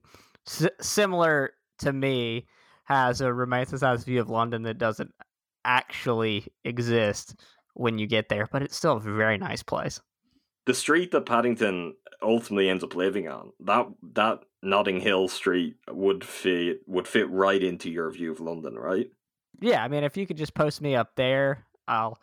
s- 0.46 0.68
similar 0.80 1.54
to 1.78 1.92
me, 1.92 2.46
has 2.84 3.22
a 3.22 3.24
romanticized 3.24 4.04
view 4.04 4.20
of 4.20 4.28
London 4.28 4.62
that 4.64 4.76
doesn't 4.76 5.10
actually 5.64 6.46
exist 6.64 7.40
when 7.72 7.98
you 7.98 8.06
get 8.06 8.28
there, 8.28 8.46
but 8.52 8.62
it's 8.62 8.76
still 8.76 8.98
a 8.98 9.00
very 9.00 9.38
nice 9.38 9.62
place. 9.62 10.00
The 10.66 10.74
street 10.74 11.10
that 11.12 11.26
Paddington 11.26 11.94
ultimately 12.22 12.68
ends 12.68 12.84
up 12.84 12.94
living 12.94 13.28
on, 13.28 13.52
that 13.60 13.86
that 14.14 14.40
Notting 14.64 15.00
Hill 15.00 15.28
Street 15.28 15.76
would 15.90 16.24
fit 16.24 16.80
would 16.86 17.06
fit 17.06 17.28
right 17.30 17.62
into 17.62 17.90
your 17.90 18.10
view 18.10 18.32
of 18.32 18.40
London, 18.40 18.74
right? 18.74 19.10
Yeah, 19.60 19.84
I 19.84 19.88
mean, 19.88 20.04
if 20.04 20.16
you 20.16 20.26
could 20.26 20.36
just 20.36 20.54
post 20.54 20.80
me 20.80 20.96
up 20.96 21.12
there, 21.16 21.66
I'll 21.86 22.18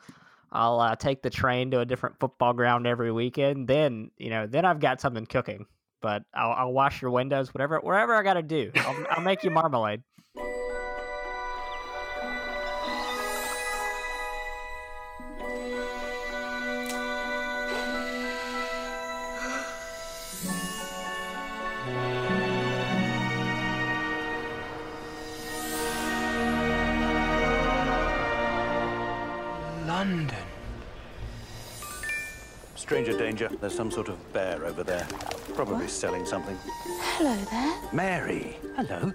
I'll 0.52 0.80
uh, 0.80 0.96
take 0.96 1.22
the 1.22 1.30
train 1.30 1.72
to 1.72 1.80
a 1.80 1.86
different 1.86 2.20
football 2.20 2.54
ground 2.54 2.86
every 2.86 3.12
weekend. 3.12 3.68
Then 3.68 4.12
you 4.18 4.30
know, 4.30 4.48
then 4.48 4.66
I've 4.66 4.80
got 4.80 5.02
something 5.02 5.26
cooking. 5.26 5.66
But 6.02 6.24
I'll, 6.34 6.52
I'll 6.52 6.74
wash 6.74 7.02
your 7.02 7.12
windows, 7.12 7.54
whatever 7.54 7.80
whatever 7.80 8.16
I 8.16 8.24
got 8.24 8.34
to 8.34 8.42
do. 8.42 8.72
I'll, 8.76 9.06
I'll 9.12 9.24
make 9.24 9.44
you 9.44 9.52
marmalade. 9.52 10.02
Stranger 33.42 33.56
danger. 33.56 33.62
There's 33.62 33.76
some 33.76 33.92
sort 33.92 34.10
of 34.10 34.34
bear 34.34 34.66
over 34.66 34.84
there. 34.84 35.08
Probably 35.56 35.88
selling 35.88 36.26
something. 36.26 36.58
Hello 37.18 37.36
there. 37.50 37.74
Mary. 37.94 38.58
Hello. 38.76 39.12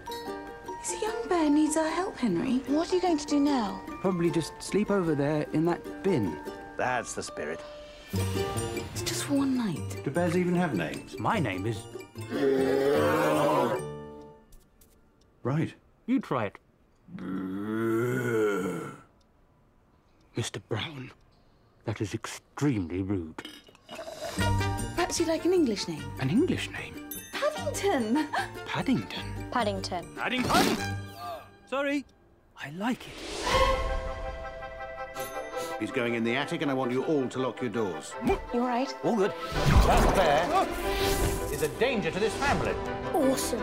This 0.80 1.02
young 1.02 1.28
bear 1.28 1.50
needs 1.50 1.76
our 1.76 1.88
help, 1.88 2.16
Henry. 2.16 2.58
What 2.66 2.90
are 2.90 2.94
you 2.96 3.02
going 3.02 3.18
to 3.18 3.26
do 3.26 3.40
now? 3.40 3.80
Probably 4.00 4.30
just 4.30 4.52
sleep 4.60 4.90
over 4.90 5.14
there 5.14 5.46
in 5.52 5.64
that 5.66 6.02
bin. 6.02 6.38
That's 6.76 7.12
the 7.14 7.22
spirit. 7.22 7.60
It's 8.12 9.02
just 9.02 9.24
for 9.24 9.34
one 9.34 9.56
night. 9.56 10.02
Do 10.04 10.10
bears 10.10 10.36
even 10.36 10.54
have 10.54 10.74
names? 10.74 11.18
My 11.18 11.38
name 11.38 11.66
is. 11.66 11.78
Right. 15.42 15.74
You 16.06 16.20
try 16.20 16.46
it. 16.46 16.58
Mr. 20.36 20.60
Brown, 20.68 21.10
that 21.84 22.00
is 22.00 22.14
extremely 22.14 23.02
rude. 23.02 23.42
Perhaps 24.36 25.18
you'd 25.20 25.28
like 25.28 25.44
an 25.44 25.52
English 25.52 25.88
name. 25.88 26.04
An 26.20 26.30
English 26.30 26.70
name? 26.70 26.94
Paddington. 27.32 28.28
Paddington. 28.66 29.34
Paddington. 29.50 30.14
Paddington? 30.16 30.76
Sorry. 31.68 32.04
I 32.58 32.70
like 32.70 33.06
it. 33.06 33.14
He's 35.78 35.90
going 35.90 36.14
in 36.14 36.24
the 36.24 36.34
attic, 36.34 36.62
and 36.62 36.70
I 36.70 36.74
want 36.74 36.90
you 36.90 37.04
all 37.04 37.28
to 37.28 37.38
lock 37.38 37.60
your 37.60 37.70
doors. 37.70 38.14
You 38.24 38.38
all 38.54 38.60
right? 38.60 38.94
All 39.04 39.14
good. 39.14 39.32
That 39.86 40.16
bear 40.16 40.66
is 41.52 41.62
a 41.62 41.68
danger 41.78 42.10
to 42.10 42.18
this 42.18 42.34
family. 42.34 42.74
Awesome. 43.12 43.60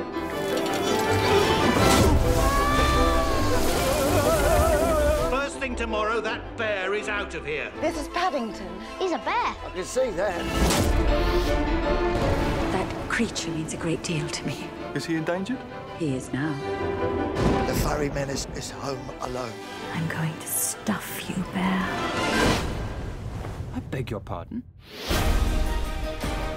First 5.63 5.77
tomorrow, 5.77 6.19
that 6.19 6.57
bear 6.57 6.93
is 6.93 7.07
out 7.07 7.35
of 7.35 7.45
here. 7.45 7.71
This 7.79 7.97
is 7.97 8.09
Paddington. 8.09 8.67
He's 8.99 9.13
a 9.13 9.17
bear. 9.19 9.33
I 9.33 9.71
can 9.73 9.85
see 9.85 10.09
that. 10.09 10.43
That 12.73 13.09
creature 13.09 13.49
means 13.49 13.73
a 13.73 13.77
great 13.77 14.03
deal 14.03 14.27
to 14.27 14.45
me. 14.45 14.67
Is 14.93 15.05
he 15.05 15.15
endangered? 15.15 15.59
He 15.97 16.17
is 16.17 16.33
now. 16.33 16.53
The 17.65 17.73
furry 17.75 18.09
menace 18.09 18.45
is 18.55 18.71
home 18.71 19.09
alone. 19.21 19.53
I'm 19.93 20.05
going 20.09 20.37
to 20.37 20.47
stuff 20.47 21.29
you, 21.29 21.41
Bear. 21.53 21.87
I 23.73 23.79
beg 23.89 24.11
your 24.11 24.19
pardon? 24.19 24.63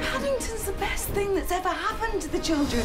Paddington's 0.00 0.64
the 0.64 0.72
best 0.80 1.10
thing 1.10 1.32
that's 1.32 1.52
ever 1.52 1.68
happened 1.68 2.22
to 2.22 2.28
the 2.28 2.40
children. 2.40 2.84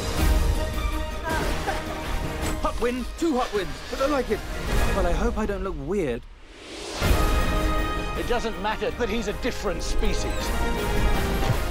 Hot 2.81 2.87
wind, 2.87 3.05
two 3.19 3.37
hot 3.37 3.53
winds, 3.53 3.71
but 3.91 4.01
I 4.01 4.07
like 4.07 4.31
it. 4.31 4.39
Well, 4.95 5.05
I 5.05 5.11
hope 5.11 5.37
I 5.37 5.45
don't 5.45 5.63
look 5.63 5.75
weird. 5.85 6.23
It 8.17 8.27
doesn't 8.27 8.59
matter 8.63 8.89
that 8.89 9.07
he's 9.07 9.27
a 9.27 9.33
different 9.33 9.83
species. 9.83 10.25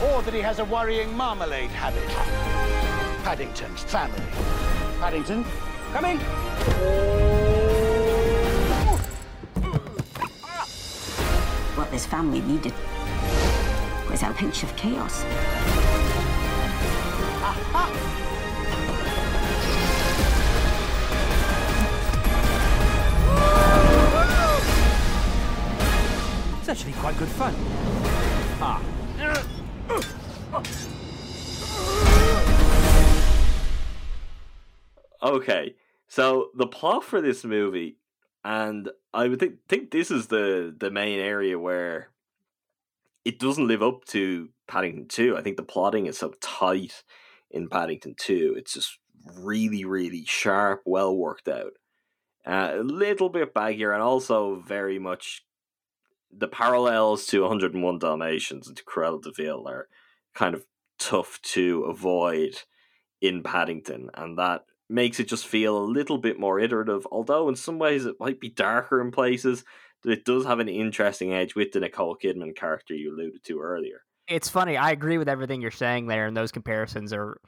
Or 0.04 0.22
that 0.22 0.32
he 0.32 0.40
has 0.40 0.60
a 0.60 0.64
worrying 0.64 1.12
marmalade 1.16 1.70
habit. 1.70 2.08
Paddington's 3.24 3.82
family. 3.82 4.22
Paddington, 5.00 5.44
come 5.92 6.04
in. 6.04 6.18
What 11.76 11.90
this 11.90 12.06
family 12.06 12.40
needed 12.42 12.72
was 14.08 14.22
a 14.22 14.32
pinch 14.32 14.62
of 14.62 14.76
chaos. 14.76 15.24
It's 17.92 18.29
actually 26.70 26.92
quite 26.92 27.18
good 27.18 27.28
fun. 27.30 27.52
Ah. 28.62 28.80
Okay, 35.20 35.74
so 36.06 36.50
the 36.54 36.68
plot 36.68 37.02
for 37.02 37.20
this 37.20 37.44
movie, 37.44 37.96
and 38.44 38.88
I 39.12 39.26
would 39.26 39.40
think 39.40 39.56
think 39.68 39.90
this 39.90 40.12
is 40.12 40.28
the 40.28 40.72
the 40.78 40.92
main 40.92 41.18
area 41.18 41.58
where 41.58 42.10
it 43.24 43.40
doesn't 43.40 43.66
live 43.66 43.82
up 43.82 44.04
to 44.06 44.50
Paddington 44.68 45.08
Two. 45.08 45.36
I 45.36 45.42
think 45.42 45.56
the 45.56 45.64
plotting 45.64 46.06
is 46.06 46.18
so 46.18 46.34
tight 46.40 47.02
in 47.50 47.68
Paddington 47.68 48.14
Two. 48.16 48.54
It's 48.56 48.74
just 48.74 48.96
really, 49.40 49.84
really 49.84 50.24
sharp, 50.24 50.82
well 50.86 51.16
worked 51.16 51.48
out. 51.48 51.72
Uh, 52.46 52.74
a 52.74 52.82
little 52.84 53.28
bit 53.28 53.52
baggier, 53.52 53.92
and 53.92 54.02
also 54.02 54.62
very 54.66 55.00
much 55.00 55.42
the 56.32 56.48
parallels 56.48 57.26
to 57.26 57.42
101 57.42 57.98
Dalmatians 57.98 58.68
and 58.68 58.76
to 58.76 58.84
Cruella 58.84 59.22
de 59.22 59.32
Vil 59.32 59.66
are 59.68 59.88
kind 60.34 60.54
of 60.54 60.64
tough 60.98 61.40
to 61.42 61.84
avoid 61.84 62.62
in 63.20 63.42
Paddington, 63.42 64.10
and 64.14 64.38
that 64.38 64.64
makes 64.88 65.20
it 65.20 65.28
just 65.28 65.46
feel 65.46 65.76
a 65.78 65.84
little 65.84 66.18
bit 66.18 66.38
more 66.38 66.58
iterative. 66.58 67.06
Although 67.10 67.48
in 67.48 67.56
some 67.56 67.78
ways 67.78 68.06
it 68.06 68.16
might 68.18 68.40
be 68.40 68.48
darker 68.48 69.00
in 69.00 69.10
places, 69.10 69.64
but 70.02 70.12
it 70.12 70.24
does 70.24 70.44
have 70.46 70.58
an 70.58 70.68
interesting 70.68 71.32
edge 71.32 71.54
with 71.54 71.72
the 71.72 71.80
Nicole 71.80 72.16
Kidman 72.16 72.56
character 72.56 72.94
you 72.94 73.14
alluded 73.14 73.44
to 73.44 73.60
earlier. 73.60 74.02
It's 74.28 74.48
funny. 74.48 74.76
I 74.76 74.90
agree 74.90 75.18
with 75.18 75.28
everything 75.28 75.60
you're 75.60 75.70
saying 75.70 76.06
there, 76.06 76.26
and 76.26 76.36
those 76.36 76.52
comparisons 76.52 77.12
are 77.12 77.40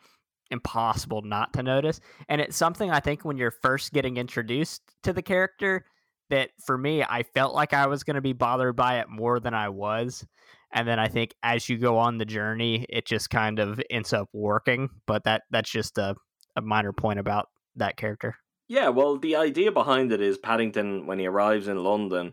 impossible 0.50 1.22
not 1.22 1.52
to 1.54 1.62
notice. 1.62 2.00
And 2.28 2.40
it's 2.40 2.56
something 2.56 2.90
I 2.90 3.00
think 3.00 3.24
when 3.24 3.38
you're 3.38 3.50
first 3.50 3.92
getting 3.92 4.18
introduced 4.18 4.82
to 5.02 5.12
the 5.12 5.22
character 5.22 5.86
that 6.30 6.50
for 6.64 6.78
me, 6.78 7.02
I 7.02 7.22
felt 7.22 7.54
like 7.54 7.72
I 7.72 7.86
was 7.86 8.04
going 8.04 8.16
to 8.16 8.22
be 8.22 8.32
bothered 8.32 8.76
by 8.76 9.00
it 9.00 9.08
more 9.08 9.40
than 9.40 9.54
I 9.54 9.68
was. 9.68 10.24
And 10.72 10.88
then 10.88 10.98
I 10.98 11.08
think 11.08 11.34
as 11.42 11.68
you 11.68 11.76
go 11.76 11.98
on 11.98 12.18
the 12.18 12.24
journey, 12.24 12.86
it 12.88 13.06
just 13.06 13.28
kind 13.28 13.58
of 13.58 13.80
ends 13.90 14.12
up 14.12 14.28
working. 14.32 14.88
But 15.06 15.24
that 15.24 15.42
that's 15.50 15.70
just 15.70 15.98
a, 15.98 16.14
a 16.56 16.62
minor 16.62 16.92
point 16.92 17.18
about 17.18 17.48
that 17.76 17.96
character. 17.96 18.36
Yeah, 18.68 18.88
well, 18.88 19.18
the 19.18 19.36
idea 19.36 19.70
behind 19.70 20.12
it 20.12 20.22
is 20.22 20.38
Paddington, 20.38 21.06
when 21.06 21.18
he 21.18 21.26
arrives 21.26 21.68
in 21.68 21.84
London, 21.84 22.32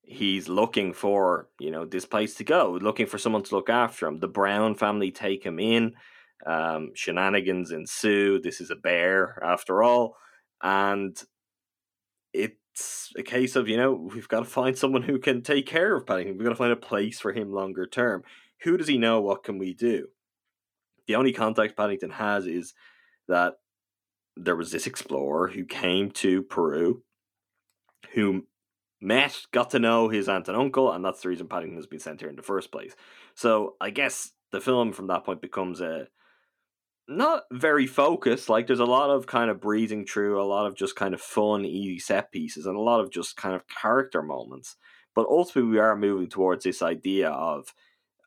he's 0.00 0.48
looking 0.48 0.94
for, 0.94 1.48
you 1.60 1.70
know, 1.70 1.84
this 1.84 2.06
place 2.06 2.34
to 2.36 2.44
go, 2.44 2.78
looking 2.80 3.06
for 3.06 3.18
someone 3.18 3.42
to 3.42 3.54
look 3.54 3.68
after 3.68 4.06
him. 4.06 4.18
The 4.18 4.28
Brown 4.28 4.76
family 4.76 5.10
take 5.10 5.44
him 5.44 5.58
in. 5.58 5.94
Um, 6.46 6.92
shenanigans 6.94 7.70
ensue. 7.70 8.40
This 8.40 8.60
is 8.60 8.70
a 8.70 8.76
bear, 8.76 9.42
after 9.42 9.82
all. 9.82 10.16
And 10.62 11.22
it's 12.74 13.12
a 13.16 13.22
case 13.22 13.54
of, 13.54 13.68
you 13.68 13.76
know, 13.76 13.92
we've 13.92 14.26
got 14.26 14.40
to 14.40 14.44
find 14.44 14.76
someone 14.76 15.02
who 15.02 15.20
can 15.20 15.42
take 15.42 15.64
care 15.66 15.94
of 15.94 16.06
Paddington. 16.06 16.36
We've 16.36 16.44
got 16.44 16.50
to 16.50 16.56
find 16.56 16.72
a 16.72 16.76
place 16.76 17.20
for 17.20 17.32
him 17.32 17.52
longer 17.52 17.86
term. 17.86 18.24
Who 18.64 18.76
does 18.76 18.88
he 18.88 18.98
know? 18.98 19.20
What 19.20 19.44
can 19.44 19.58
we 19.58 19.74
do? 19.74 20.08
The 21.06 21.14
only 21.14 21.32
contact 21.32 21.76
Paddington 21.76 22.10
has 22.10 22.46
is 22.46 22.74
that 23.28 23.54
there 24.36 24.56
was 24.56 24.72
this 24.72 24.88
explorer 24.88 25.48
who 25.48 25.64
came 25.64 26.10
to 26.12 26.42
Peru, 26.42 27.04
who 28.14 28.48
met, 29.00 29.42
got 29.52 29.70
to 29.70 29.78
know 29.78 30.08
his 30.08 30.28
aunt 30.28 30.48
and 30.48 30.56
uncle, 30.56 30.90
and 30.90 31.04
that's 31.04 31.22
the 31.22 31.28
reason 31.28 31.46
Paddington 31.46 31.76
has 31.76 31.86
been 31.86 32.00
sent 32.00 32.20
here 32.20 32.28
in 32.28 32.36
the 32.36 32.42
first 32.42 32.72
place. 32.72 32.96
So 33.36 33.76
I 33.80 33.90
guess 33.90 34.32
the 34.50 34.60
film 34.60 34.92
from 34.92 35.06
that 35.06 35.24
point 35.24 35.40
becomes 35.40 35.80
a 35.80 36.08
not 37.08 37.44
very 37.52 37.86
focused. 37.86 38.48
Like 38.48 38.66
there's 38.66 38.80
a 38.80 38.84
lot 38.84 39.10
of 39.10 39.26
kind 39.26 39.50
of 39.50 39.60
breezing 39.60 40.06
through, 40.06 40.40
a 40.40 40.44
lot 40.44 40.66
of 40.66 40.74
just 40.74 40.96
kind 40.96 41.14
of 41.14 41.20
fun, 41.20 41.64
easy 41.64 41.98
set 41.98 42.32
pieces, 42.32 42.66
and 42.66 42.76
a 42.76 42.80
lot 42.80 43.00
of 43.00 43.10
just 43.10 43.36
kind 43.36 43.54
of 43.54 43.68
character 43.68 44.22
moments. 44.22 44.76
But 45.14 45.26
ultimately, 45.28 45.70
we 45.70 45.78
are 45.78 45.96
moving 45.96 46.28
towards 46.28 46.64
this 46.64 46.82
idea 46.82 47.30
of 47.30 47.72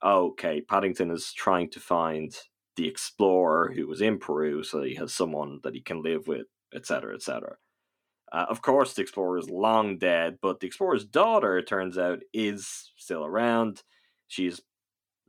okay, 0.03 0.61
Paddington 0.61 1.09
is 1.11 1.33
trying 1.33 1.69
to 1.71 1.79
find 1.79 2.35
the 2.75 2.87
explorer 2.87 3.73
who 3.75 3.87
was 3.87 4.01
in 4.01 4.19
Peru, 4.19 4.63
so 4.63 4.83
he 4.83 4.95
has 4.95 5.13
someone 5.13 5.59
that 5.63 5.73
he 5.73 5.81
can 5.81 6.03
live 6.03 6.27
with, 6.27 6.45
etc., 6.73 7.15
etc. 7.15 7.55
Uh, 8.31 8.45
of 8.49 8.61
course, 8.61 8.93
the 8.93 9.01
explorer 9.01 9.39
is 9.39 9.49
long 9.49 9.97
dead, 9.97 10.37
but 10.41 10.59
the 10.59 10.67
explorer's 10.67 11.05
daughter, 11.05 11.57
it 11.57 11.67
turns 11.67 11.97
out, 11.97 12.19
is 12.33 12.91
still 12.97 13.25
around. 13.25 13.81
She's 14.27 14.61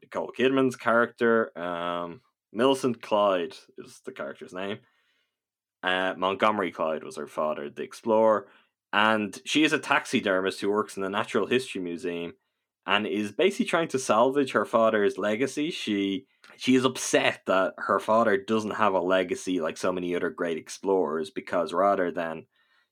Nicole 0.02 0.32
Kidman's 0.36 0.76
character. 0.76 1.56
Um, 1.58 2.20
Millicent 2.52 3.02
Clyde 3.02 3.54
is 3.76 4.00
the 4.04 4.12
character's 4.12 4.52
name. 4.52 4.78
Uh, 5.82 6.14
Montgomery 6.16 6.72
Clyde 6.72 7.04
was 7.04 7.16
her 7.16 7.26
father, 7.26 7.70
the 7.70 7.82
explorer. 7.82 8.48
And 8.92 9.38
she 9.44 9.64
is 9.64 9.72
a 9.72 9.78
taxidermist 9.78 10.60
who 10.60 10.70
works 10.70 10.96
in 10.96 11.02
the 11.02 11.10
Natural 11.10 11.46
History 11.46 11.80
Museum 11.80 12.32
and 12.86 13.06
is 13.06 13.32
basically 13.32 13.66
trying 13.66 13.88
to 13.88 13.98
salvage 13.98 14.52
her 14.52 14.64
father's 14.64 15.18
legacy. 15.18 15.70
She 15.70 16.26
she 16.56 16.74
is 16.74 16.86
upset 16.86 17.42
that 17.46 17.74
her 17.76 18.00
father 18.00 18.38
doesn't 18.38 18.76
have 18.76 18.94
a 18.94 19.00
legacy 19.00 19.60
like 19.60 19.76
so 19.76 19.92
many 19.92 20.16
other 20.16 20.30
great 20.30 20.56
explorers 20.56 21.30
because 21.30 21.72
rather 21.74 22.10
than, 22.10 22.46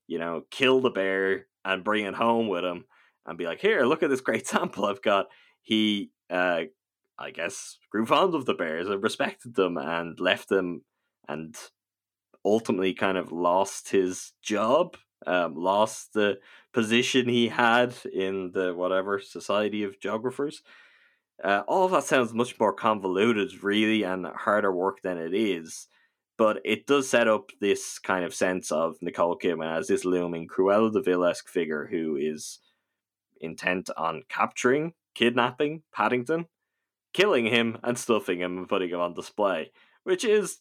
you 0.06 0.18
know, 0.18 0.42
kill 0.50 0.80
the 0.80 0.90
bear 0.90 1.46
and 1.64 1.82
bring 1.82 2.04
it 2.04 2.14
home 2.14 2.46
with 2.46 2.62
him 2.62 2.84
and 3.24 3.38
be 3.38 3.46
like, 3.46 3.58
here, 3.58 3.84
look 3.84 4.02
at 4.02 4.10
this 4.10 4.20
great 4.20 4.46
sample 4.46 4.84
I've 4.84 5.02
got, 5.02 5.26
he 5.62 6.10
uh 6.28 6.64
I 7.18 7.30
guess 7.30 7.78
grew 7.90 8.06
fond 8.06 8.34
of 8.34 8.44
the 8.46 8.54
bears 8.54 8.88
and 8.88 9.02
respected 9.02 9.54
them 9.54 9.76
and 9.78 10.18
left 10.20 10.48
them 10.48 10.82
and 11.28 11.56
ultimately 12.44 12.94
kind 12.94 13.18
of 13.18 13.32
lost 13.32 13.90
his 13.90 14.32
job, 14.42 14.96
um, 15.26 15.54
lost 15.54 16.12
the 16.12 16.38
position 16.72 17.28
he 17.28 17.48
had 17.48 17.94
in 18.12 18.52
the 18.52 18.74
whatever 18.74 19.18
society 19.18 19.82
of 19.82 19.98
geographers. 20.00 20.62
Uh, 21.42 21.62
all 21.66 21.84
of 21.84 21.90
that 21.90 22.04
sounds 22.04 22.32
much 22.32 22.58
more 22.58 22.72
convoluted, 22.72 23.62
really, 23.62 24.02
and 24.02 24.26
harder 24.26 24.72
work 24.72 25.02
than 25.02 25.18
it 25.18 25.34
is. 25.34 25.88
But 26.38 26.60
it 26.64 26.86
does 26.86 27.08
set 27.08 27.28
up 27.28 27.50
this 27.60 27.98
kind 27.98 28.24
of 28.24 28.34
sense 28.34 28.70
of 28.70 28.96
Nicole 29.00 29.38
Kidman 29.38 29.74
as 29.74 29.88
this 29.88 30.04
looming 30.04 30.48
Cruella 30.48 30.92
de 30.92 31.02
Vil 31.02 31.24
esque 31.24 31.48
figure 31.48 31.88
who 31.90 32.16
is 32.16 32.60
intent 33.40 33.90
on 33.96 34.22
capturing, 34.28 34.92
kidnapping 35.14 35.82
Paddington, 35.94 36.46
killing 37.16 37.46
him, 37.46 37.78
and 37.82 37.98
stuffing 37.98 38.40
him 38.40 38.58
and 38.58 38.68
putting 38.68 38.90
him 38.90 39.00
on 39.00 39.14
display, 39.14 39.72
which 40.04 40.22
is 40.22 40.58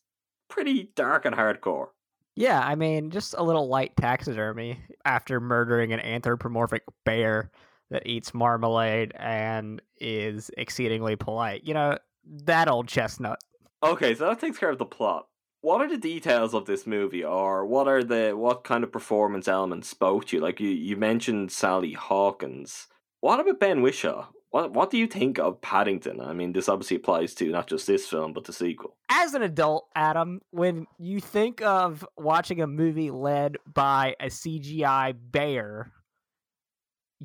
pretty 0.47 0.89
dark 0.95 1.25
and 1.25 1.35
hardcore. 1.35 1.87
Yeah, 2.35 2.61
I 2.61 2.75
mean, 2.75 3.11
just 3.11 3.35
a 3.37 3.43
little 3.43 3.67
light 3.67 3.95
taxidermy 3.97 4.79
after 5.03 5.41
murdering 5.41 5.91
an 5.91 5.99
anthropomorphic 5.99 6.83
bear 7.03 7.51
that 7.91 8.07
eats 8.07 8.33
marmalade 8.33 9.11
and 9.15 9.81
is 9.99 10.49
exceedingly 10.57 11.17
polite. 11.17 11.65
You 11.65 11.73
know, 11.73 11.97
that 12.45 12.69
old 12.69 12.87
chestnut. 12.87 13.39
Okay, 13.83 14.15
so 14.15 14.25
that 14.27 14.39
takes 14.39 14.57
care 14.57 14.69
of 14.69 14.77
the 14.77 14.85
plot. 14.85 15.27
What 15.59 15.81
are 15.81 15.89
the 15.89 15.97
details 15.97 16.53
of 16.53 16.65
this 16.65 16.87
movie, 16.87 17.23
or 17.23 17.65
what 17.65 17.87
are 17.89 18.03
the 18.03 18.31
what 18.31 18.63
kind 18.63 18.83
of 18.85 18.93
performance 18.93 19.49
elements 19.49 19.89
spoke 19.89 20.25
to 20.27 20.37
you? 20.37 20.41
Like 20.41 20.61
you, 20.61 20.69
you 20.69 20.95
mentioned 20.95 21.51
Sally 21.51 21.93
Hawkins. 21.93 22.87
What 23.19 23.39
about 23.41 23.59
Ben 23.59 23.81
Whishaw? 23.81 24.27
What 24.55 24.71
what 24.71 24.89
do 24.89 24.97
you 24.97 25.05
think 25.05 25.37
of 25.37 25.59
Paddington? 25.59 26.21
I 26.21 26.31
mean, 26.31 26.53
this 26.53 26.69
obviously 26.69 26.95
applies 26.95 27.33
to 27.33 27.49
not 27.49 27.67
just 27.67 27.87
this 27.87 28.07
film, 28.07 28.31
but 28.31 28.45
the 28.45 28.53
sequel. 28.53 28.95
As 29.09 29.33
an 29.33 29.41
adult, 29.41 29.89
Adam, 29.97 30.39
when 30.51 30.87
you 30.97 31.19
think 31.19 31.61
of 31.61 32.07
watching 32.15 32.61
a 32.61 32.67
movie 32.67 33.11
led 33.11 33.57
by 33.67 34.15
a 34.17 34.27
CGI 34.27 35.13
bear, 35.19 35.91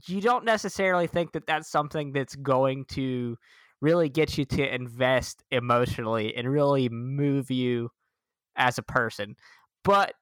you 0.08 0.20
don't 0.20 0.44
necessarily 0.44 1.06
think 1.06 1.30
that 1.34 1.46
that's 1.46 1.70
something 1.70 2.10
that's 2.10 2.34
going 2.34 2.86
to 2.86 3.38
really 3.80 4.08
get 4.08 4.36
you 4.36 4.44
to 4.46 4.74
invest 4.74 5.44
emotionally 5.52 6.34
and 6.34 6.50
really 6.50 6.88
move 6.88 7.48
you 7.48 7.90
as 8.56 8.76
a 8.76 8.82
person. 8.82 9.36
But 9.84 10.14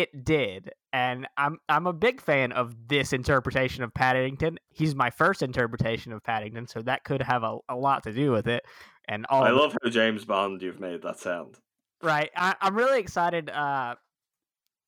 it 0.00 0.24
did. 0.24 0.70
And 0.92 1.26
I'm 1.36 1.58
I'm 1.68 1.86
a 1.86 1.92
big 1.92 2.20
fan 2.20 2.52
of 2.52 2.74
this 2.88 3.12
interpretation 3.12 3.84
of 3.84 3.92
Paddington. 3.92 4.58
He's 4.70 4.94
my 4.94 5.10
first 5.10 5.42
interpretation 5.42 6.12
of 6.12 6.22
Paddington, 6.22 6.66
so 6.66 6.80
that 6.82 7.04
could 7.04 7.22
have 7.22 7.42
a, 7.42 7.58
a 7.68 7.76
lot 7.76 8.04
to 8.04 8.12
do 8.12 8.32
with 8.32 8.48
it. 8.48 8.64
And 9.06 9.26
all 9.28 9.44
I 9.44 9.50
love 9.50 9.76
how 9.82 9.90
James 9.90 10.24
Bond 10.24 10.62
you've 10.62 10.80
made 10.80 11.02
that 11.02 11.18
sound. 11.18 11.56
Right. 12.02 12.30
I, 12.36 12.54
I'm 12.60 12.76
really 12.76 13.00
excited 13.00 13.50
uh, 13.50 13.96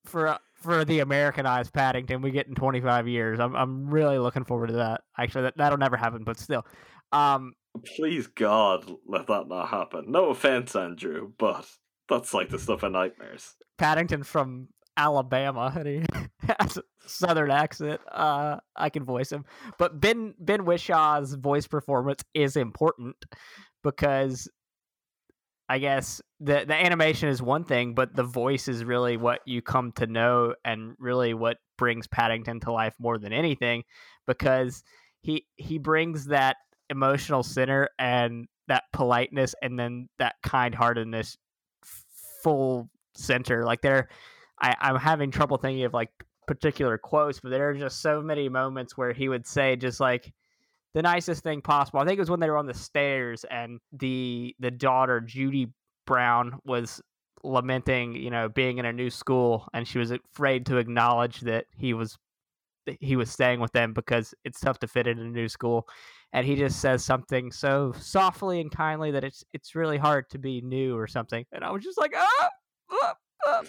for 0.04 0.28
uh, 0.28 0.38
for 0.54 0.84
the 0.84 1.00
Americanized 1.00 1.72
Paddington 1.72 2.22
we 2.22 2.30
get 2.30 2.46
in 2.46 2.54
25 2.54 3.08
years. 3.08 3.40
I'm 3.40 3.54
I'm 3.54 3.90
really 3.90 4.18
looking 4.18 4.44
forward 4.44 4.68
to 4.68 4.74
that. 4.74 5.02
Actually, 5.18 5.42
that 5.42 5.56
that'll 5.56 5.78
never 5.78 5.96
happen, 5.96 6.24
but 6.24 6.38
still. 6.38 6.64
Um, 7.12 7.54
Please 7.96 8.26
God, 8.26 8.90
let 9.06 9.26
that 9.28 9.48
not 9.48 9.68
happen. 9.68 10.06
No 10.08 10.30
offense, 10.30 10.74
Andrew, 10.74 11.32
but 11.38 11.66
that's 12.08 12.34
like 12.34 12.48
the 12.50 12.58
stuff 12.58 12.82
of 12.82 12.92
nightmares. 12.92 13.54
Paddington 13.78 14.24
from 14.24 14.68
Alabama, 14.96 15.72
and 15.76 15.86
he 15.86 16.02
has 16.60 16.76
a 16.76 16.82
southern 17.06 17.50
accent. 17.50 18.00
Uh, 18.10 18.58
I 18.76 18.90
can 18.90 19.04
voice 19.04 19.30
him, 19.30 19.44
but 19.78 20.00
Ben 20.00 20.34
Ben 20.38 20.64
Whishaw's 20.64 21.34
voice 21.34 21.66
performance 21.66 22.22
is 22.34 22.56
important 22.56 23.16
because 23.82 24.48
I 25.68 25.78
guess 25.78 26.20
the 26.40 26.64
the 26.66 26.74
animation 26.74 27.28
is 27.28 27.40
one 27.40 27.64
thing, 27.64 27.94
but 27.94 28.14
the 28.14 28.24
voice 28.24 28.68
is 28.68 28.84
really 28.84 29.16
what 29.16 29.40
you 29.46 29.62
come 29.62 29.92
to 29.92 30.06
know 30.06 30.54
and 30.64 30.94
really 30.98 31.32
what 31.34 31.58
brings 31.78 32.06
Paddington 32.08 32.60
to 32.60 32.72
life 32.72 32.94
more 32.98 33.18
than 33.18 33.32
anything 33.32 33.84
because 34.26 34.82
he 35.20 35.46
he 35.56 35.78
brings 35.78 36.26
that 36.26 36.56
emotional 36.88 37.42
center 37.42 37.88
and 37.98 38.48
that 38.66 38.84
politeness 38.92 39.54
and 39.62 39.78
then 39.78 40.08
that 40.18 40.34
kind-heartedness 40.42 41.36
full 42.42 42.88
center 43.14 43.64
like 43.64 43.80
there 43.80 44.08
I, 44.60 44.76
i'm 44.80 44.96
having 44.96 45.30
trouble 45.30 45.56
thinking 45.56 45.84
of 45.84 45.94
like 45.94 46.10
particular 46.46 46.98
quotes 46.98 47.40
but 47.40 47.50
there 47.50 47.68
are 47.68 47.74
just 47.74 48.02
so 48.02 48.20
many 48.20 48.48
moments 48.48 48.96
where 48.96 49.12
he 49.12 49.28
would 49.28 49.46
say 49.46 49.76
just 49.76 50.00
like 50.00 50.32
the 50.94 51.02
nicest 51.02 51.42
thing 51.44 51.62
possible. 51.62 52.00
I 52.00 52.04
think 52.04 52.18
it 52.18 52.20
was 52.20 52.30
when 52.30 52.40
they 52.40 52.50
were 52.50 52.56
on 52.56 52.66
the 52.66 52.74
stairs 52.74 53.44
and 53.44 53.78
the 53.92 54.54
the 54.58 54.70
daughter 54.70 55.20
judy 55.20 55.68
brown 56.06 56.58
was 56.64 57.00
lamenting 57.42 58.14
you 58.14 58.30
know 58.30 58.48
being 58.48 58.78
in 58.78 58.84
a 58.84 58.92
new 58.92 59.08
school 59.08 59.66
and 59.72 59.86
she 59.86 59.98
was 59.98 60.10
afraid 60.10 60.66
to 60.66 60.76
acknowledge 60.76 61.40
that 61.40 61.66
he 61.76 61.94
was 61.94 62.18
he 62.98 63.16
was 63.16 63.30
staying 63.30 63.60
with 63.60 63.72
them 63.72 63.92
because 63.92 64.34
it's 64.44 64.60
tough 64.60 64.78
to 64.80 64.88
fit 64.88 65.06
in 65.06 65.18
a 65.18 65.24
new 65.24 65.48
school. 65.48 65.86
And 66.32 66.46
he 66.46 66.56
just 66.56 66.80
says 66.80 67.04
something 67.04 67.52
so 67.52 67.92
softly 67.98 68.60
and 68.60 68.70
kindly 68.70 69.10
that 69.12 69.24
it's 69.24 69.44
it's 69.52 69.74
really 69.74 69.98
hard 69.98 70.28
to 70.30 70.38
be 70.38 70.60
new 70.60 70.96
or 70.96 71.06
something. 71.06 71.44
And 71.52 71.64
i 71.64 71.70
was 71.70 71.84
just 71.84 71.98
like 71.98 72.14
ah, 72.16 72.48
ah, 72.90 73.14
ah. 73.46 73.62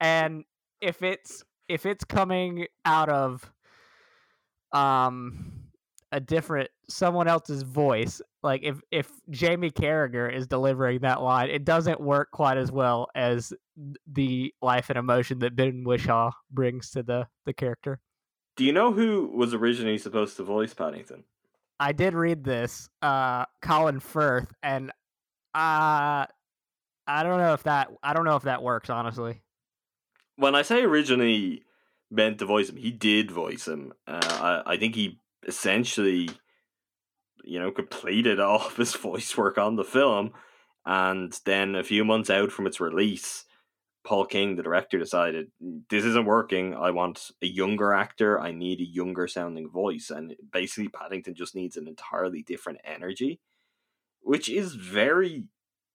And 0.00 0.44
if 0.80 1.02
it's 1.02 1.44
if 1.68 1.86
it's 1.86 2.04
coming 2.04 2.66
out 2.84 3.08
of 3.08 3.50
um 4.72 5.52
a 6.12 6.20
different 6.20 6.70
someone 6.88 7.26
else's 7.26 7.62
voice 7.62 8.20
like 8.42 8.62
if 8.62 8.80
if 8.90 9.10
jamie 9.30 9.70
carragher 9.70 10.32
is 10.32 10.46
delivering 10.46 11.00
that 11.00 11.22
line 11.22 11.48
it 11.50 11.64
doesn't 11.64 12.00
work 12.00 12.30
quite 12.30 12.56
as 12.56 12.70
well 12.70 13.08
as 13.14 13.52
the 14.12 14.52
life 14.62 14.88
and 14.88 14.98
emotion 14.98 15.38
that 15.38 15.56
ben 15.56 15.84
whishaw 15.84 16.30
brings 16.50 16.90
to 16.90 17.02
the 17.02 17.26
the 17.44 17.52
character 17.52 17.98
do 18.56 18.64
you 18.64 18.72
know 18.72 18.92
who 18.92 19.30
was 19.34 19.54
originally 19.54 19.98
supposed 19.98 20.36
to 20.36 20.42
voice 20.42 20.74
paddington 20.74 21.24
I 21.78 21.92
did 21.92 22.14
read 22.14 22.42
this, 22.42 22.88
uh, 23.02 23.44
Colin 23.60 24.00
Firth, 24.00 24.52
and 24.62 24.90
uh, 25.54 26.24
I 27.06 27.22
don't 27.22 27.38
know 27.38 27.52
if 27.52 27.64
that 27.64 27.90
I 28.02 28.14
don't 28.14 28.24
know 28.24 28.36
if 28.36 28.44
that 28.44 28.62
works 28.62 28.90
honestly. 28.90 29.42
When 30.36 30.54
I 30.54 30.62
say 30.62 30.82
originally 30.82 31.64
meant 32.10 32.38
to 32.38 32.46
voice 32.46 32.68
him, 32.68 32.76
he 32.76 32.90
did 32.90 33.30
voice 33.30 33.66
him. 33.66 33.92
Uh, 34.06 34.62
I 34.66 34.74
I 34.74 34.76
think 34.76 34.94
he 34.94 35.18
essentially, 35.46 36.30
you 37.44 37.58
know, 37.58 37.70
completed 37.70 38.40
all 38.40 38.66
of 38.66 38.76
his 38.76 38.94
voice 38.94 39.36
work 39.36 39.58
on 39.58 39.76
the 39.76 39.84
film, 39.84 40.32
and 40.84 41.38
then 41.44 41.74
a 41.74 41.84
few 41.84 42.04
months 42.04 42.30
out 42.30 42.52
from 42.52 42.66
its 42.66 42.80
release, 42.80 43.44
Paul 44.06 44.24
King, 44.24 44.54
the 44.54 44.62
director, 44.62 44.98
decided 44.98 45.50
this 45.90 46.04
isn't 46.04 46.26
working. 46.26 46.74
I 46.74 46.92
want 46.92 47.32
a 47.42 47.46
younger 47.46 47.92
actor. 47.92 48.40
I 48.40 48.52
need 48.52 48.80
a 48.80 48.86
younger 48.86 49.26
sounding 49.26 49.68
voice. 49.68 50.10
And 50.10 50.36
basically, 50.52 50.88
Paddington 50.88 51.34
just 51.34 51.56
needs 51.56 51.76
an 51.76 51.88
entirely 51.88 52.42
different 52.42 52.78
energy, 52.84 53.40
which 54.20 54.48
is 54.48 54.76
very 54.76 55.44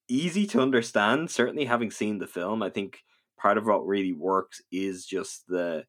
easy 0.09 0.45
to 0.47 0.59
understand. 0.59 1.31
Certainly, 1.31 1.65
having 1.65 1.89
seen 1.89 2.17
the 2.17 2.27
film, 2.27 2.61
I 2.61 2.69
think 2.69 3.03
part 3.41 3.57
of 3.57 3.65
what 3.65 3.85
really 3.87 4.13
works 4.13 4.61
is 4.71 5.05
just 5.05 5.47
the 5.47 5.85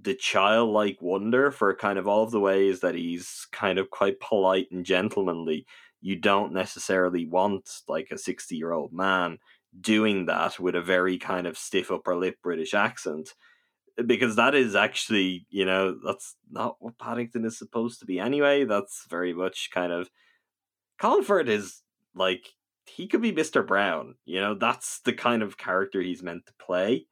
the 0.00 0.14
childlike 0.14 0.96
wonder 1.02 1.50
for 1.50 1.74
kind 1.74 1.98
of 1.98 2.08
all 2.08 2.22
of 2.22 2.30
the 2.30 2.40
ways 2.40 2.80
that 2.80 2.94
he's 2.94 3.46
kind 3.52 3.78
of 3.78 3.90
quite 3.90 4.18
polite 4.20 4.68
and 4.70 4.86
gentlemanly. 4.86 5.66
You 6.00 6.16
don't 6.16 6.54
necessarily 6.54 7.26
want 7.26 7.68
like 7.86 8.08
a 8.10 8.16
60 8.16 8.56
year 8.56 8.72
old 8.72 8.92
man 8.92 9.38
doing 9.78 10.26
that 10.26 10.58
with 10.58 10.74
a 10.74 10.80
very 10.80 11.18
kind 11.18 11.46
of 11.46 11.58
stiff 11.58 11.90
upper 11.90 12.16
lip 12.16 12.36
British 12.42 12.72
accent. 12.72 13.34
Eh, 13.98 14.02
because 14.02 14.36
that 14.36 14.54
is 14.54 14.74
actually, 14.74 15.46
you 15.50 15.66
know, 15.66 15.98
that's 16.04 16.36
not 16.50 16.76
what 16.78 16.98
Paddington 16.98 17.44
is 17.44 17.58
supposed 17.58 18.00
to 18.00 18.06
be 18.06 18.18
anyway. 18.18 18.64
That's 18.64 19.04
very 19.10 19.34
much 19.34 19.70
kind 19.72 19.92
of. 19.92 20.08
Colin 20.98 21.24
Firth 21.24 21.48
is 21.48 21.82
like, 22.14 22.46
he 22.96 23.06
could 23.06 23.22
be 23.22 23.32
Mr. 23.32 23.66
Brown. 23.66 24.14
You 24.24 24.40
know, 24.40 24.54
that's 24.54 25.00
the 25.00 25.12
kind 25.12 25.42
of 25.42 25.58
character 25.58 26.00
he's 26.00 26.22
meant 26.22 26.46
to 26.46 26.52
play. 26.64 27.06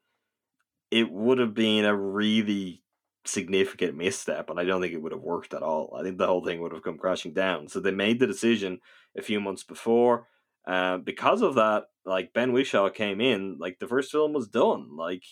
It 0.91 1.11
would 1.11 1.39
have 1.39 1.55
been 1.55 1.85
a 1.85 1.95
really 1.95 2.83
significant 3.25 3.97
misstep, 3.97 4.51
and 4.51 4.59
I 4.59 4.65
don't 4.65 4.81
think 4.81 4.95
it 4.95 5.03
would 5.03 5.13
have 5.13 5.21
worked 5.21 5.55
at 5.55 5.63
all. 5.63 5.95
I 5.99 6.03
think 6.03 6.19
the 6.19 6.27
whole 6.27 6.45
thing 6.45 6.61
would 6.61 6.73
have 6.73 6.83
come 6.83 6.99
crashing 6.99 7.35
down. 7.35 7.69
So 7.69 7.81
they 7.81 7.91
made 7.91 8.21
the 8.21 8.27
decision 8.27 8.81
a 9.17 9.23
few 9.23 9.41
months 9.41 9.65
before. 9.65 10.27
Uh, 10.67 10.99
because 10.99 11.43
of 11.43 11.55
that, 11.55 11.85
like 12.05 12.33
Ben 12.33 12.53
Whishaw 12.53 12.93
came 12.93 13.21
in, 13.21 13.57
like 13.59 13.79
the 13.79 13.89
first 13.89 14.11
film 14.11 14.33
was 14.33 14.49
done. 14.49 14.97
Like 14.97 15.25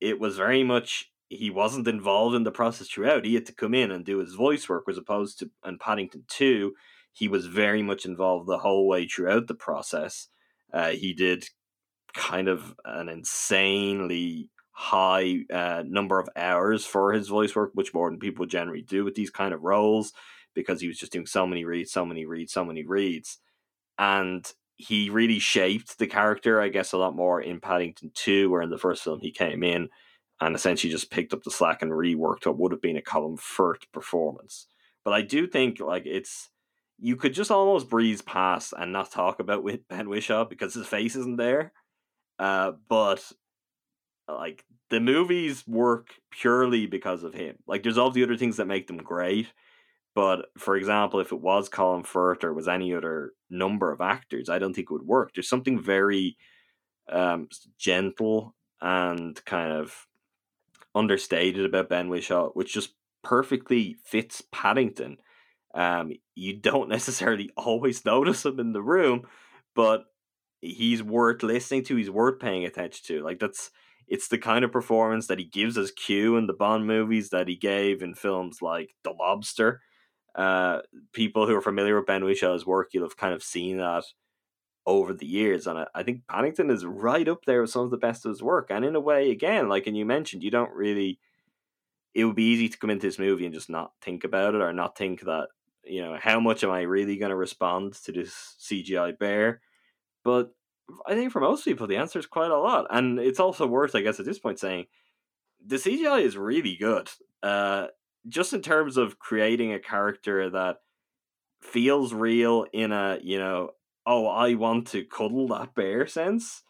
it 0.00 0.18
was 0.20 0.36
very 0.36 0.62
much 0.62 1.10
he 1.28 1.50
wasn't 1.50 1.88
involved 1.88 2.36
in 2.36 2.44
the 2.44 2.50
process 2.50 2.88
throughout. 2.88 3.24
He 3.24 3.34
had 3.34 3.46
to 3.46 3.54
come 3.54 3.74
in 3.74 3.90
and 3.90 4.04
do 4.04 4.18
his 4.18 4.34
voice 4.34 4.68
work, 4.68 4.84
as 4.88 4.98
opposed 4.98 5.38
to 5.38 5.50
and 5.64 5.80
Paddington 5.80 6.24
Two, 6.28 6.74
he 7.14 7.28
was 7.28 7.46
very 7.46 7.82
much 7.82 8.04
involved 8.04 8.46
the 8.46 8.58
whole 8.58 8.86
way 8.86 9.06
throughout 9.06 9.46
the 9.46 9.54
process. 9.54 10.28
Uh, 10.72 10.90
he 10.90 11.14
did 11.14 11.48
kind 12.12 12.48
of 12.48 12.74
an 12.84 13.08
insanely 13.08 14.50
high 14.72 15.38
uh, 15.52 15.84
number 15.86 16.18
of 16.18 16.28
hours 16.36 16.84
for 16.84 17.12
his 17.12 17.28
voice 17.28 17.54
work, 17.54 17.70
which 17.74 17.94
more 17.94 18.10
than 18.10 18.18
people 18.18 18.44
generally 18.44 18.82
do 18.82 19.04
with 19.04 19.14
these 19.14 19.30
kind 19.30 19.54
of 19.54 19.62
roles, 19.62 20.12
because 20.54 20.80
he 20.80 20.88
was 20.88 20.98
just 20.98 21.12
doing 21.12 21.26
so 21.26 21.46
many 21.46 21.64
reads, 21.64 21.92
so 21.92 22.04
many 22.04 22.26
reads, 22.26 22.52
so 22.52 22.64
many 22.64 22.84
reads, 22.84 23.38
and 23.98 24.52
he 24.76 25.08
really 25.08 25.38
shaped 25.38 25.98
the 25.98 26.08
character, 26.08 26.60
I 26.60 26.68
guess, 26.68 26.92
a 26.92 26.98
lot 26.98 27.14
more 27.14 27.40
in 27.40 27.60
Paddington 27.60 28.10
2, 28.14 28.50
where 28.50 28.62
in 28.62 28.70
the 28.70 28.78
first 28.78 29.04
film 29.04 29.20
he 29.20 29.30
came 29.30 29.62
in 29.62 29.88
and 30.40 30.56
essentially 30.56 30.90
just 30.92 31.12
picked 31.12 31.32
up 31.32 31.44
the 31.44 31.50
slack 31.52 31.80
and 31.80 31.92
reworked 31.92 32.46
what 32.46 32.58
would 32.58 32.72
have 32.72 32.82
been 32.82 32.96
a 32.96 33.02
Colin 33.02 33.36
Firth 33.36 33.90
performance. 33.92 34.66
But 35.04 35.14
I 35.14 35.22
do 35.22 35.46
think 35.46 35.78
like 35.78 36.06
it's 36.06 36.50
you 37.04 37.16
could 37.16 37.34
just 37.34 37.50
almost 37.50 37.90
breeze 37.90 38.22
past 38.22 38.72
and 38.78 38.90
not 38.90 39.10
talk 39.10 39.38
about 39.38 39.62
Ben 39.90 40.08
Whishaw 40.08 40.48
because 40.48 40.72
his 40.72 40.86
face 40.86 41.14
isn't 41.14 41.36
there. 41.36 41.70
Uh, 42.38 42.72
but 42.88 43.30
like 44.26 44.64
the 44.88 45.00
movies 45.00 45.64
work 45.66 46.14
purely 46.30 46.86
because 46.86 47.22
of 47.22 47.34
him. 47.34 47.56
Like 47.66 47.82
there's 47.82 47.98
all 47.98 48.10
the 48.10 48.22
other 48.22 48.38
things 48.38 48.56
that 48.56 48.64
make 48.64 48.86
them 48.86 48.96
great, 48.96 49.52
but 50.14 50.46
for 50.56 50.76
example, 50.76 51.20
if 51.20 51.30
it 51.30 51.42
was 51.42 51.68
Colin 51.68 52.04
Firth 52.04 52.42
or 52.42 52.54
was 52.54 52.68
any 52.68 52.94
other 52.94 53.32
number 53.50 53.92
of 53.92 54.00
actors, 54.00 54.48
I 54.48 54.58
don't 54.58 54.72
think 54.72 54.86
it 54.86 54.94
would 54.94 55.06
work. 55.06 55.32
There's 55.34 55.46
something 55.46 55.78
very 55.78 56.38
um, 57.12 57.48
gentle 57.78 58.54
and 58.80 59.44
kind 59.44 59.72
of 59.72 60.06
understated 60.94 61.66
about 61.66 61.90
Ben 61.90 62.08
Whishaw, 62.08 62.52
which 62.54 62.72
just 62.72 62.94
perfectly 63.22 63.94
fits 64.02 64.42
Paddington. 64.50 65.18
Um, 65.74 66.12
you 66.34 66.56
don't 66.56 66.88
necessarily 66.96 67.50
always 67.56 68.04
notice 68.04 68.44
him 68.44 68.60
in 68.60 68.72
the 68.72 68.82
room, 68.82 69.26
but 69.74 70.04
he's 70.60 71.02
worth 71.02 71.42
listening 71.42 71.84
to. 71.84 71.96
He's 71.96 72.10
worth 72.10 72.40
paying 72.40 72.64
attention 72.64 73.04
to. 73.06 73.22
Like 73.22 73.38
that's 73.38 73.70
it's 74.06 74.28
the 74.28 74.38
kind 74.38 74.64
of 74.64 74.72
performance 74.72 75.26
that 75.28 75.38
he 75.38 75.44
gives 75.44 75.78
as 75.78 75.90
Q 75.90 76.36
in 76.36 76.46
the 76.46 76.52
Bond 76.52 76.86
movies 76.86 77.30
that 77.30 77.48
he 77.48 77.56
gave 77.56 78.02
in 78.02 78.14
films 78.14 78.60
like 78.60 78.94
The 79.02 79.12
Lobster 79.12 79.80
uh, 80.34 80.80
people 81.12 81.46
who 81.46 81.54
are 81.54 81.62
familiar 81.62 81.96
with 81.96 82.06
Ben 82.06 82.24
Whishaw's 82.24 82.66
work, 82.66 82.90
you'll 82.92 83.04
have 83.04 83.16
kind 83.16 83.34
of 83.34 83.42
seen 83.42 83.78
that 83.78 84.04
over 84.86 85.14
the 85.14 85.26
years. 85.26 85.66
And 85.66 85.78
I, 85.78 85.86
I 85.94 86.02
think 86.02 86.26
Paddington 86.28 86.70
is 86.70 86.84
right 86.84 87.28
up 87.28 87.44
there 87.46 87.62
with 87.62 87.70
some 87.70 87.82
of 87.84 87.90
the 87.90 87.96
best 87.96 88.24
of 88.24 88.30
his 88.30 88.42
work. 88.42 88.68
And 88.70 88.84
in 88.84 88.96
a 88.96 89.00
way, 89.00 89.30
again, 89.30 89.68
like 89.68 89.86
and 89.86 89.96
you 89.96 90.04
mentioned, 90.04 90.42
you 90.42 90.50
don't 90.50 90.72
really. 90.72 91.18
It 92.14 92.24
would 92.26 92.36
be 92.36 92.52
easy 92.52 92.68
to 92.68 92.78
come 92.78 92.90
into 92.90 93.08
this 93.08 93.18
movie 93.18 93.44
and 93.44 93.52
just 93.52 93.68
not 93.68 93.90
think 94.00 94.22
about 94.22 94.54
it, 94.54 94.60
or 94.60 94.72
not 94.72 94.96
think 94.96 95.22
that 95.22 95.48
you 95.86 96.02
know 96.02 96.16
how 96.20 96.40
much 96.40 96.64
am 96.64 96.70
I 96.70 96.82
really 96.82 97.16
going 97.16 97.30
to 97.30 97.36
respond 97.36 97.94
to 98.04 98.12
this 98.12 98.56
CGI 98.60 99.18
bear. 99.18 99.60
But 100.24 100.54
I 101.06 101.14
think 101.14 101.32
for 101.32 101.40
most 101.40 101.64
people, 101.64 101.86
the 101.86 101.96
answer 101.96 102.18
is 102.18 102.26
quite 102.26 102.50
a 102.50 102.58
lot, 102.58 102.86
and 102.90 103.18
it's 103.18 103.40
also 103.40 103.66
worth, 103.66 103.94
I 103.94 104.00
guess, 104.02 104.20
at 104.20 104.26
this 104.26 104.38
point 104.38 104.58
saying 104.58 104.86
the 105.64 105.76
CGI 105.76 106.22
is 106.22 106.36
really 106.36 106.76
good. 106.76 107.10
Uh, 107.42 107.88
just 108.28 108.52
in 108.52 108.62
terms 108.62 108.96
of 108.96 109.18
creating 109.18 109.72
a 109.72 109.78
character 109.78 110.50
that 110.50 110.78
feels 111.60 112.12
real 112.12 112.66
in 112.72 112.92
a 112.92 113.18
you 113.22 113.38
know 113.38 113.70
oh 114.04 114.26
i 114.26 114.52
want 114.52 114.86
to 114.86 115.02
cuddle 115.02 115.48
that 115.48 115.74
bear 115.74 116.06
sense 116.06 116.62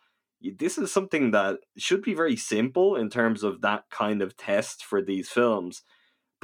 this 0.59 0.79
is 0.79 0.93
something 0.93 1.31
that 1.31 1.61
should 1.77 2.03
be 2.03 2.15
very 2.15 2.37
simple 2.37 2.97
in 2.97 3.09
terms 3.09 3.43
of 3.43 3.61
that 3.63 3.85
kind 3.91 4.23
of 4.23 4.37
test 4.37 4.85
for 4.85 5.03
these 5.03 5.29
films. 5.29 5.83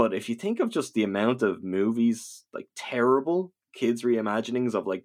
But 0.01 0.15
if 0.15 0.31
you 0.31 0.35
think 0.35 0.61
of 0.61 0.71
just 0.71 0.95
the 0.95 1.03
amount 1.03 1.43
of 1.43 1.63
movies, 1.63 2.47
like 2.55 2.69
terrible 2.75 3.53
kids 3.75 4.03
reimaginings 4.03 4.73
of 4.73 4.87
like 4.87 5.05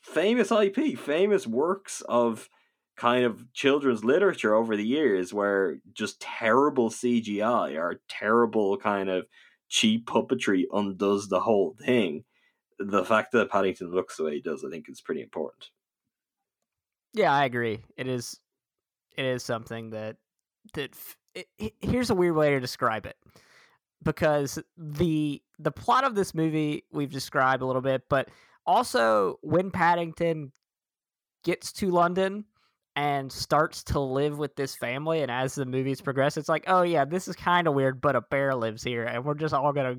famous 0.00 0.50
IP, 0.50 0.98
famous 0.98 1.46
works 1.46 2.00
of 2.08 2.48
kind 2.96 3.26
of 3.26 3.52
children's 3.52 4.06
literature 4.06 4.54
over 4.54 4.78
the 4.78 4.86
years 4.86 5.34
where 5.34 5.76
just 5.92 6.22
terrible 6.22 6.88
CGI 6.88 7.78
or 7.78 8.00
terrible 8.08 8.78
kind 8.78 9.10
of 9.10 9.26
cheap 9.68 10.06
puppetry 10.06 10.64
undoes 10.72 11.28
the 11.28 11.40
whole 11.40 11.76
thing. 11.78 12.24
The 12.78 13.04
fact 13.04 13.32
that 13.32 13.50
Paddington 13.50 13.90
looks 13.90 14.16
the 14.16 14.24
way 14.24 14.36
he 14.36 14.40
does, 14.40 14.64
I 14.64 14.70
think, 14.70 14.88
is 14.88 15.02
pretty 15.02 15.20
important. 15.20 15.68
Yeah, 17.12 17.34
I 17.34 17.44
agree. 17.44 17.84
It 17.98 18.08
is. 18.08 18.40
It 19.18 19.26
is 19.26 19.42
something 19.42 19.90
that 19.90 20.16
that 20.72 20.96
it, 21.34 21.48
it, 21.58 21.74
here's 21.82 22.08
a 22.08 22.14
weird 22.14 22.36
way 22.36 22.52
to 22.52 22.60
describe 22.60 23.04
it 23.04 23.18
because 24.02 24.58
the 24.76 25.42
the 25.58 25.72
plot 25.72 26.04
of 26.04 26.14
this 26.14 26.34
movie 26.34 26.84
we've 26.92 27.12
described 27.12 27.62
a 27.62 27.66
little 27.66 27.82
bit, 27.82 28.02
but 28.08 28.28
also 28.66 29.38
when 29.42 29.70
Paddington 29.70 30.52
gets 31.44 31.72
to 31.72 31.90
London 31.90 32.44
and 32.96 33.30
starts 33.30 33.84
to 33.84 34.00
live 34.00 34.38
with 34.38 34.56
this 34.56 34.74
family 34.74 35.22
and 35.22 35.30
as 35.30 35.54
the 35.54 35.64
movies 35.64 36.00
progress 36.00 36.36
it's 36.36 36.48
like 36.48 36.64
oh 36.66 36.82
yeah 36.82 37.04
this 37.04 37.28
is 37.28 37.36
kind 37.36 37.68
of 37.68 37.74
weird 37.74 38.00
but 38.00 38.16
a 38.16 38.20
bear 38.20 38.56
lives 38.56 38.82
here 38.82 39.04
and 39.04 39.24
we're 39.24 39.34
just 39.34 39.54
all 39.54 39.72
gonna 39.72 39.94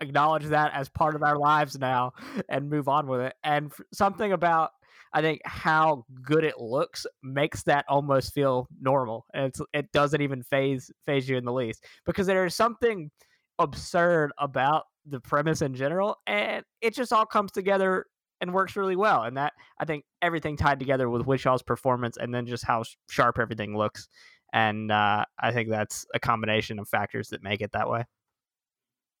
acknowledge 0.00 0.44
that 0.44 0.72
as 0.74 0.88
part 0.88 1.14
of 1.14 1.22
our 1.22 1.36
lives 1.36 1.78
now 1.78 2.12
and 2.48 2.70
move 2.70 2.88
on 2.88 3.06
with 3.06 3.20
it. 3.20 3.34
And 3.42 3.72
something 3.92 4.32
about 4.32 4.72
i 5.12 5.20
think 5.20 5.40
how 5.44 6.04
good 6.22 6.44
it 6.44 6.58
looks 6.58 7.06
makes 7.22 7.62
that 7.62 7.84
almost 7.88 8.32
feel 8.34 8.68
normal 8.80 9.24
and 9.34 9.54
it 9.72 9.90
doesn't 9.92 10.20
even 10.20 10.42
faze 10.42 10.90
faze 11.04 11.28
you 11.28 11.36
in 11.36 11.44
the 11.44 11.52
least 11.52 11.84
because 12.04 12.26
there's 12.26 12.54
something 12.54 13.10
absurd 13.58 14.30
about 14.38 14.84
the 15.06 15.20
premise 15.20 15.62
in 15.62 15.74
general 15.74 16.16
and 16.26 16.64
it 16.80 16.94
just 16.94 17.12
all 17.12 17.26
comes 17.26 17.50
together 17.50 18.04
and 18.40 18.52
works 18.52 18.76
really 18.76 18.96
well. 18.96 19.22
And 19.22 19.36
that 19.36 19.52
I 19.78 19.84
think 19.84 20.04
everything 20.22 20.56
tied 20.56 20.78
together 20.78 21.08
with 21.10 21.22
Whishaw's 21.22 21.62
performance 21.62 22.16
and 22.16 22.34
then 22.34 22.46
just 22.46 22.64
how 22.64 22.84
sharp 23.08 23.38
everything 23.38 23.76
looks. 23.76 24.08
And 24.52 24.90
uh, 24.90 25.24
I 25.38 25.52
think 25.52 25.68
that's 25.68 26.06
a 26.14 26.20
combination 26.20 26.78
of 26.78 26.88
factors 26.88 27.28
that 27.28 27.42
make 27.42 27.60
it 27.60 27.72
that 27.72 27.88
way. 27.88 28.04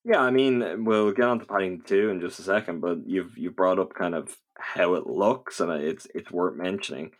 Yeah, 0.08 0.20
I 0.20 0.30
mean, 0.30 0.86
we'll 0.86 1.12
get 1.12 1.26
on 1.26 1.38
to 1.38 1.44
Paddington 1.44 1.84
two 1.84 2.08
in 2.08 2.18
just 2.22 2.38
a 2.38 2.42
second, 2.42 2.80
but 2.80 3.06
you've 3.06 3.36
you 3.36 3.50
brought 3.50 3.78
up 3.78 3.92
kind 3.92 4.14
of 4.14 4.34
how 4.58 4.94
it 4.94 5.06
looks, 5.06 5.60
and 5.60 5.70
it's 5.70 6.06
it's 6.14 6.30
worth 6.30 6.56
mentioning. 6.56 7.10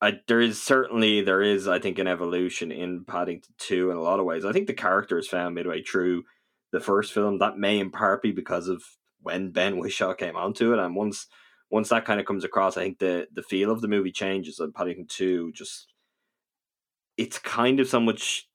I, 0.00 0.20
there 0.28 0.40
is 0.40 0.62
certainly 0.62 1.22
there 1.22 1.42
is 1.42 1.66
I 1.66 1.80
think 1.80 1.98
an 1.98 2.06
evolution 2.06 2.70
in 2.70 3.04
Paddington 3.04 3.54
two 3.58 3.90
in 3.90 3.96
a 3.96 4.00
lot 4.00 4.20
of 4.20 4.26
ways. 4.26 4.44
I 4.44 4.52
think 4.52 4.68
the 4.68 4.74
characters 4.74 5.26
found 5.26 5.56
midway 5.56 5.82
through 5.82 6.22
the 6.70 6.78
first 6.78 7.12
film 7.12 7.38
that 7.38 7.58
may 7.58 7.80
in 7.80 7.90
part 7.90 8.22
be 8.22 8.30
because 8.30 8.68
of 8.68 8.84
when 9.20 9.50
Ben 9.50 9.74
Whishaw 9.80 10.14
came 10.16 10.36
onto 10.36 10.72
it, 10.72 10.78
and 10.78 10.94
once 10.94 11.26
once 11.68 11.88
that 11.88 12.04
kind 12.04 12.20
of 12.20 12.26
comes 12.26 12.44
across, 12.44 12.76
I 12.76 12.84
think 12.84 13.00
the 13.00 13.26
the 13.34 13.42
feel 13.42 13.72
of 13.72 13.80
the 13.80 13.88
movie 13.88 14.12
changes. 14.12 14.60
And 14.60 14.72
Paddington 14.72 15.06
Two 15.08 15.50
just 15.52 15.88
it's 17.16 17.40
kind 17.40 17.80
of 17.80 17.88
so 17.88 17.98
much 17.98 18.46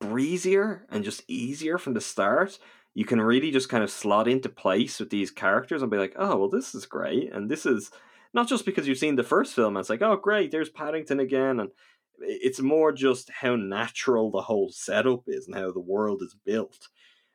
breezier 0.00 0.86
and 0.90 1.04
just 1.04 1.22
easier 1.28 1.78
from 1.78 1.94
the 1.94 2.00
start. 2.00 2.58
You 2.94 3.04
can 3.04 3.20
really 3.20 3.50
just 3.50 3.68
kind 3.68 3.84
of 3.84 3.90
slot 3.90 4.26
into 4.26 4.48
place 4.48 4.98
with 4.98 5.10
these 5.10 5.30
characters 5.30 5.82
and 5.82 5.90
be 5.90 5.98
like, 5.98 6.14
oh 6.18 6.36
well, 6.36 6.48
this 6.48 6.74
is 6.74 6.86
great, 6.86 7.32
and 7.32 7.50
this 7.50 7.64
is 7.64 7.90
not 8.34 8.48
just 8.48 8.64
because 8.64 8.88
you've 8.88 8.98
seen 8.98 9.16
the 9.16 9.22
first 9.22 9.54
film. 9.54 9.76
It's 9.76 9.90
like, 9.90 10.02
oh 10.02 10.16
great, 10.16 10.50
there's 10.50 10.68
Paddington 10.68 11.20
again, 11.20 11.60
and 11.60 11.70
it's 12.18 12.60
more 12.60 12.92
just 12.92 13.30
how 13.30 13.56
natural 13.56 14.30
the 14.30 14.42
whole 14.42 14.70
setup 14.70 15.22
is 15.26 15.46
and 15.46 15.56
how 15.56 15.70
the 15.72 15.80
world 15.80 16.22
is 16.22 16.36
built. 16.44 16.88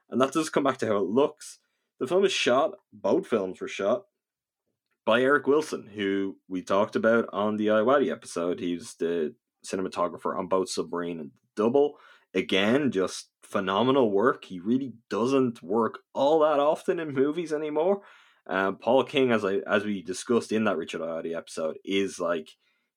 And 0.09 0.21
that 0.21 0.33
does 0.33 0.49
come 0.49 0.63
back 0.63 0.77
to 0.79 0.87
how 0.87 0.97
it 0.97 1.09
looks. 1.09 1.59
The 1.99 2.07
film 2.07 2.25
is 2.25 2.31
shot, 2.31 2.71
both 2.91 3.27
films 3.27 3.61
were 3.61 3.67
shot 3.67 4.05
by 5.05 5.21
Erik 5.21 5.47
Wilson, 5.47 5.89
who 5.95 6.37
we 6.47 6.61
talked 6.61 6.95
about 6.95 7.29
on 7.31 7.57
the 7.57 7.67
Ayoade 7.67 8.11
episode. 8.11 8.59
He's 8.59 8.95
the 8.95 9.35
cinematographer 9.65 10.37
on 10.37 10.47
both 10.47 10.69
Submarine 10.69 11.19
and 11.19 11.31
Double. 11.55 11.97
Again, 12.35 12.91
just 12.91 13.29
phenomenal 13.43 14.11
work. 14.11 14.45
He 14.45 14.59
really 14.59 14.93
doesn't 15.09 15.63
work 15.63 15.99
all 16.13 16.39
that 16.39 16.59
often 16.59 16.99
in 16.99 17.13
movies 17.13 17.53
anymore. 17.53 18.01
Uh, 18.47 18.73
Paul 18.73 19.03
King, 19.03 19.31
as 19.31 19.43
I 19.43 19.55
as 19.67 19.83
we 19.85 20.03
discussed 20.03 20.51
in 20.51 20.65
that 20.65 20.77
Richard 20.77 21.01
Ayoade 21.01 21.35
episode, 21.35 21.77
is 21.83 22.19
like 22.19 22.49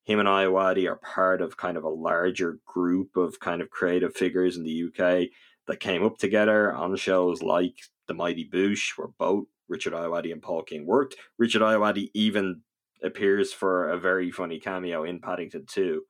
him 0.04 0.18
and 0.18 0.28
Ayoade 0.28 0.90
are 0.90 0.96
part 0.96 1.40
of 1.40 1.56
kind 1.56 1.76
of 1.76 1.84
a 1.84 1.88
larger 1.88 2.58
group 2.66 3.16
of 3.16 3.40
kind 3.40 3.62
of 3.62 3.70
creative 3.70 4.14
figures 4.14 4.56
in 4.56 4.64
the 4.64 4.84
UK 4.84 5.28
that 5.66 5.80
came 5.80 6.04
up 6.04 6.18
together 6.18 6.72
on 6.72 6.96
shows 6.96 7.42
like 7.42 7.74
The 8.06 8.14
Mighty 8.14 8.48
Boosh, 8.48 8.96
where 8.96 9.08
both 9.18 9.44
Richard 9.68 9.92
Ayoade 9.92 10.32
and 10.32 10.42
Paul 10.42 10.62
King 10.62 10.86
worked. 10.86 11.16
Richard 11.38 11.62
Ayoade 11.62 12.10
even 12.14 12.62
appears 13.02 13.52
for 13.52 13.90
a 13.90 13.98
very 13.98 14.30
funny 14.30 14.58
cameo 14.58 15.04
in 15.04 15.20
Paddington 15.20 15.66
2. 15.66 16.02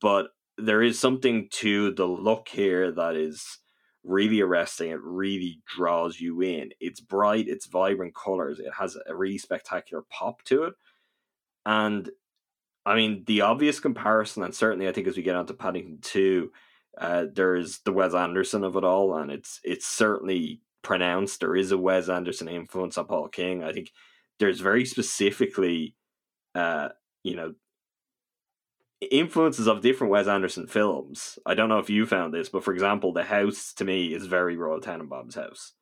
But 0.00 0.28
there 0.58 0.82
is 0.82 0.98
something 0.98 1.48
to 1.52 1.92
the 1.92 2.06
look 2.06 2.48
here 2.48 2.92
that 2.92 3.16
is 3.16 3.58
really 4.04 4.40
arresting. 4.40 4.90
It 4.90 5.00
really 5.02 5.60
draws 5.66 6.20
you 6.20 6.40
in. 6.42 6.70
It's 6.80 7.00
bright, 7.00 7.48
it's 7.48 7.66
vibrant 7.66 8.14
colors, 8.14 8.58
it 8.58 8.72
has 8.78 8.96
a 9.06 9.14
really 9.14 9.38
spectacular 9.38 10.04
pop 10.10 10.42
to 10.44 10.64
it. 10.64 10.74
And 11.64 12.10
I 12.86 12.96
mean, 12.96 13.24
the 13.26 13.42
obvious 13.42 13.80
comparison, 13.80 14.42
and 14.42 14.54
certainly 14.54 14.88
I 14.88 14.92
think 14.92 15.06
as 15.06 15.16
we 15.16 15.22
get 15.22 15.36
onto 15.36 15.52
Paddington 15.52 15.98
2, 16.00 16.50
uh, 16.98 17.26
there's 17.32 17.80
the 17.80 17.92
Wes 17.92 18.14
Anderson 18.14 18.64
of 18.64 18.76
it 18.76 18.84
all, 18.84 19.14
and 19.14 19.30
it's 19.30 19.60
it's 19.62 19.86
certainly 19.86 20.62
pronounced. 20.82 21.40
There 21.40 21.54
is 21.54 21.70
a 21.70 21.78
Wes 21.78 22.08
Anderson 22.08 22.48
influence 22.48 22.98
on 22.98 23.06
Paul 23.06 23.28
King. 23.28 23.62
I 23.62 23.72
think 23.72 23.92
there's 24.40 24.60
very 24.60 24.84
specifically, 24.84 25.94
uh, 26.54 26.88
you 27.22 27.36
know, 27.36 27.54
influences 29.00 29.66
of 29.66 29.80
different 29.80 30.10
Wes 30.10 30.26
Anderson 30.26 30.66
films. 30.66 31.38
I 31.46 31.54
don't 31.54 31.68
know 31.68 31.78
if 31.78 31.90
you 31.90 32.06
found 32.06 32.34
this, 32.34 32.48
but 32.48 32.64
for 32.64 32.72
example, 32.72 33.12
the 33.12 33.24
house 33.24 33.72
to 33.74 33.84
me 33.84 34.12
is 34.12 34.26
very 34.26 34.56
Royal 34.56 34.80
Tenenbaums' 34.80 35.36
house, 35.36 35.74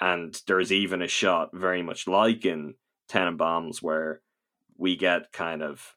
and 0.00 0.40
there's 0.46 0.72
even 0.72 1.02
a 1.02 1.08
shot 1.08 1.50
very 1.54 1.82
much 1.82 2.06
like 2.06 2.44
in 2.44 2.74
Tenenbaums 3.10 3.82
where 3.82 4.20
we 4.76 4.96
get 4.96 5.32
kind 5.32 5.62
of 5.62 5.96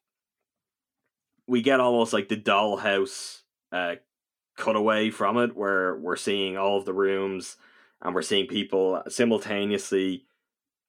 we 1.47 1.61
get 1.61 1.79
almost 1.79 2.13
like 2.13 2.27
the 2.27 2.37
dollhouse 2.37 3.41
uh, 3.71 3.95
cut 4.57 4.75
away 4.75 5.09
from 5.09 5.37
it 5.37 5.55
where 5.55 5.95
we're 5.95 6.17
seeing 6.17 6.57
all 6.57 6.77
of 6.77 6.85
the 6.85 6.93
rooms 6.93 7.55
and 8.01 8.13
we're 8.13 8.21
seeing 8.21 8.47
people 8.47 9.01
simultaneously 9.07 10.25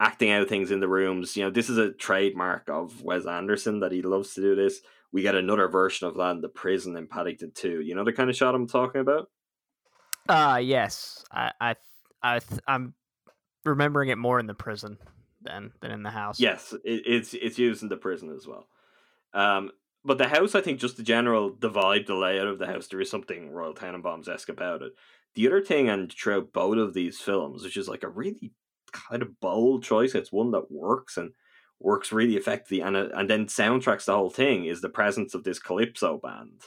acting 0.01 0.31
out 0.31 0.49
things 0.49 0.71
in 0.71 0.81
the 0.81 0.89
rooms. 0.89 1.37
You 1.37 1.45
know, 1.45 1.51
this 1.51 1.69
is 1.69 1.79
a 1.79 1.93
trademark 1.93 2.69
of 2.69 3.03
Wes 3.03 3.27
Anderson 3.27 3.81
that 3.81 3.93
he 3.93 4.03
loves 4.03 4.35
to 4.35 4.41
do 4.41 4.55
this. 4.55 4.81
We 5.13 5.23
get 5.23 5.35
another 5.35 5.69
version 5.69 6.07
of 6.07 6.17
that 6.17 6.33
in 6.33 6.41
the 6.41 6.49
prison 6.49 6.97
in 6.97 7.07
Paddington 7.07 7.53
2. 7.55 7.81
You 7.81 7.95
know 7.95 8.05
the 8.05 8.13
kind 8.13 8.29
of 8.29 8.37
shot 8.37 8.55
I'm 8.55 8.67
talking 8.67 9.01
about? 9.01 9.31
Uh 10.29 10.61
yes. 10.63 11.25
I 11.31 11.53
I 11.61 11.75
I 12.23 12.41
I'm 12.67 12.95
remembering 13.65 14.11
it 14.11 14.19
more 14.19 14.39
in 14.39 14.47
the 14.47 14.55
prison 14.55 14.99
than 15.43 15.73
than 15.81 15.91
in 15.91 16.03
the 16.03 16.11
house. 16.11 16.39
Yes, 16.39 16.75
it, 16.85 17.03
it's 17.07 17.35
it's 17.35 17.59
used 17.59 17.83
in 17.83 17.89
the 17.89 17.97
prison 17.97 18.35
as 18.37 18.47
well. 18.47 18.69
Um 19.33 19.71
but 20.05 20.19
the 20.19 20.29
house, 20.29 20.55
I 20.55 20.61
think, 20.61 20.81
just 20.81 20.97
the 20.97 21.03
general 21.03 21.55
the 21.59 21.71
vibe, 21.71 22.07
the 22.07 22.15
layout 22.15 22.47
of 22.47 22.59
the 22.59 22.67
house, 22.67 22.87
there 22.87 23.01
is 23.01 23.11
something 23.11 23.51
Royal 23.51 23.75
Tenenbaums 23.75 24.29
esque 24.29 24.49
about 24.49 24.83
it. 24.83 24.93
The 25.35 25.47
other 25.47 25.61
thing, 25.61 25.89
and 25.89 26.13
throughout 26.13 26.53
both 26.53 26.79
of 26.79 26.95
these 26.95 27.21
films, 27.21 27.63
which 27.63 27.77
is 27.77 27.89
like 27.89 28.03
a 28.03 28.09
really 28.09 28.53
kind 28.93 29.23
of 29.23 29.39
bold 29.41 29.83
choice, 29.83 30.15
it's 30.15 30.33
one 30.33 30.51
that 30.53 30.71
works 30.71 31.17
and 31.17 31.33
works 31.81 32.13
really 32.13 32.37
effectively, 32.37 32.81
and 32.81 32.97
uh, 32.97 33.09
and 33.15 33.29
then 33.31 33.47
soundtracks 33.47 34.07
the 34.07 34.15
whole 34.15 34.31
thing 34.31 34.65
is 34.65 34.81
the 34.81 34.89
presence 34.89 35.35
of 35.35 35.45
this 35.45 35.59
calypso 35.59 36.19
band, 36.19 36.63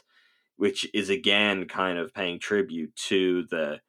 which 0.57 0.89
is 0.93 1.09
again 1.09 1.68
kind 1.68 1.97
of 1.97 2.14
paying 2.14 2.39
tribute 2.39 2.95
to 2.95 3.45
the 3.49 3.80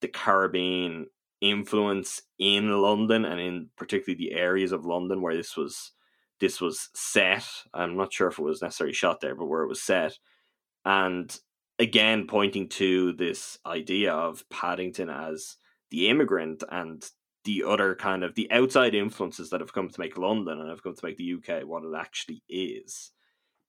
the 0.00 0.08
Caribbean 0.08 1.06
influence 1.40 2.22
in 2.38 2.70
London 2.70 3.24
and 3.24 3.40
in 3.40 3.68
particularly 3.76 4.16
the 4.16 4.34
areas 4.34 4.72
of 4.72 4.84
London 4.84 5.22
where 5.22 5.36
this 5.36 5.56
was 5.56 5.92
this 6.40 6.60
was 6.60 6.88
set. 6.94 7.46
I'm 7.74 7.96
not 7.96 8.12
sure 8.12 8.28
if 8.28 8.38
it 8.38 8.42
was 8.42 8.62
necessarily 8.62 8.94
shot 8.94 9.20
there, 9.20 9.34
but 9.34 9.46
where 9.46 9.62
it 9.62 9.68
was 9.68 9.82
set. 9.82 10.18
And 10.84 11.34
again, 11.78 12.26
pointing 12.26 12.68
to 12.70 13.12
this 13.12 13.58
idea 13.66 14.12
of 14.12 14.48
Paddington 14.48 15.10
as 15.10 15.56
the 15.90 16.08
immigrant 16.08 16.62
and 16.70 17.04
the 17.44 17.64
other 17.66 17.94
kind 17.94 18.22
of 18.22 18.34
the 18.34 18.50
outside 18.50 18.94
influences 18.94 19.50
that 19.50 19.60
have 19.60 19.72
come 19.72 19.88
to 19.88 20.00
make 20.00 20.18
London 20.18 20.60
and 20.60 20.68
have 20.68 20.82
come 20.82 20.94
to 20.94 21.04
make 21.04 21.16
the 21.16 21.34
UK 21.34 21.66
what 21.66 21.84
it 21.84 21.94
actually 21.96 22.42
is 22.48 23.12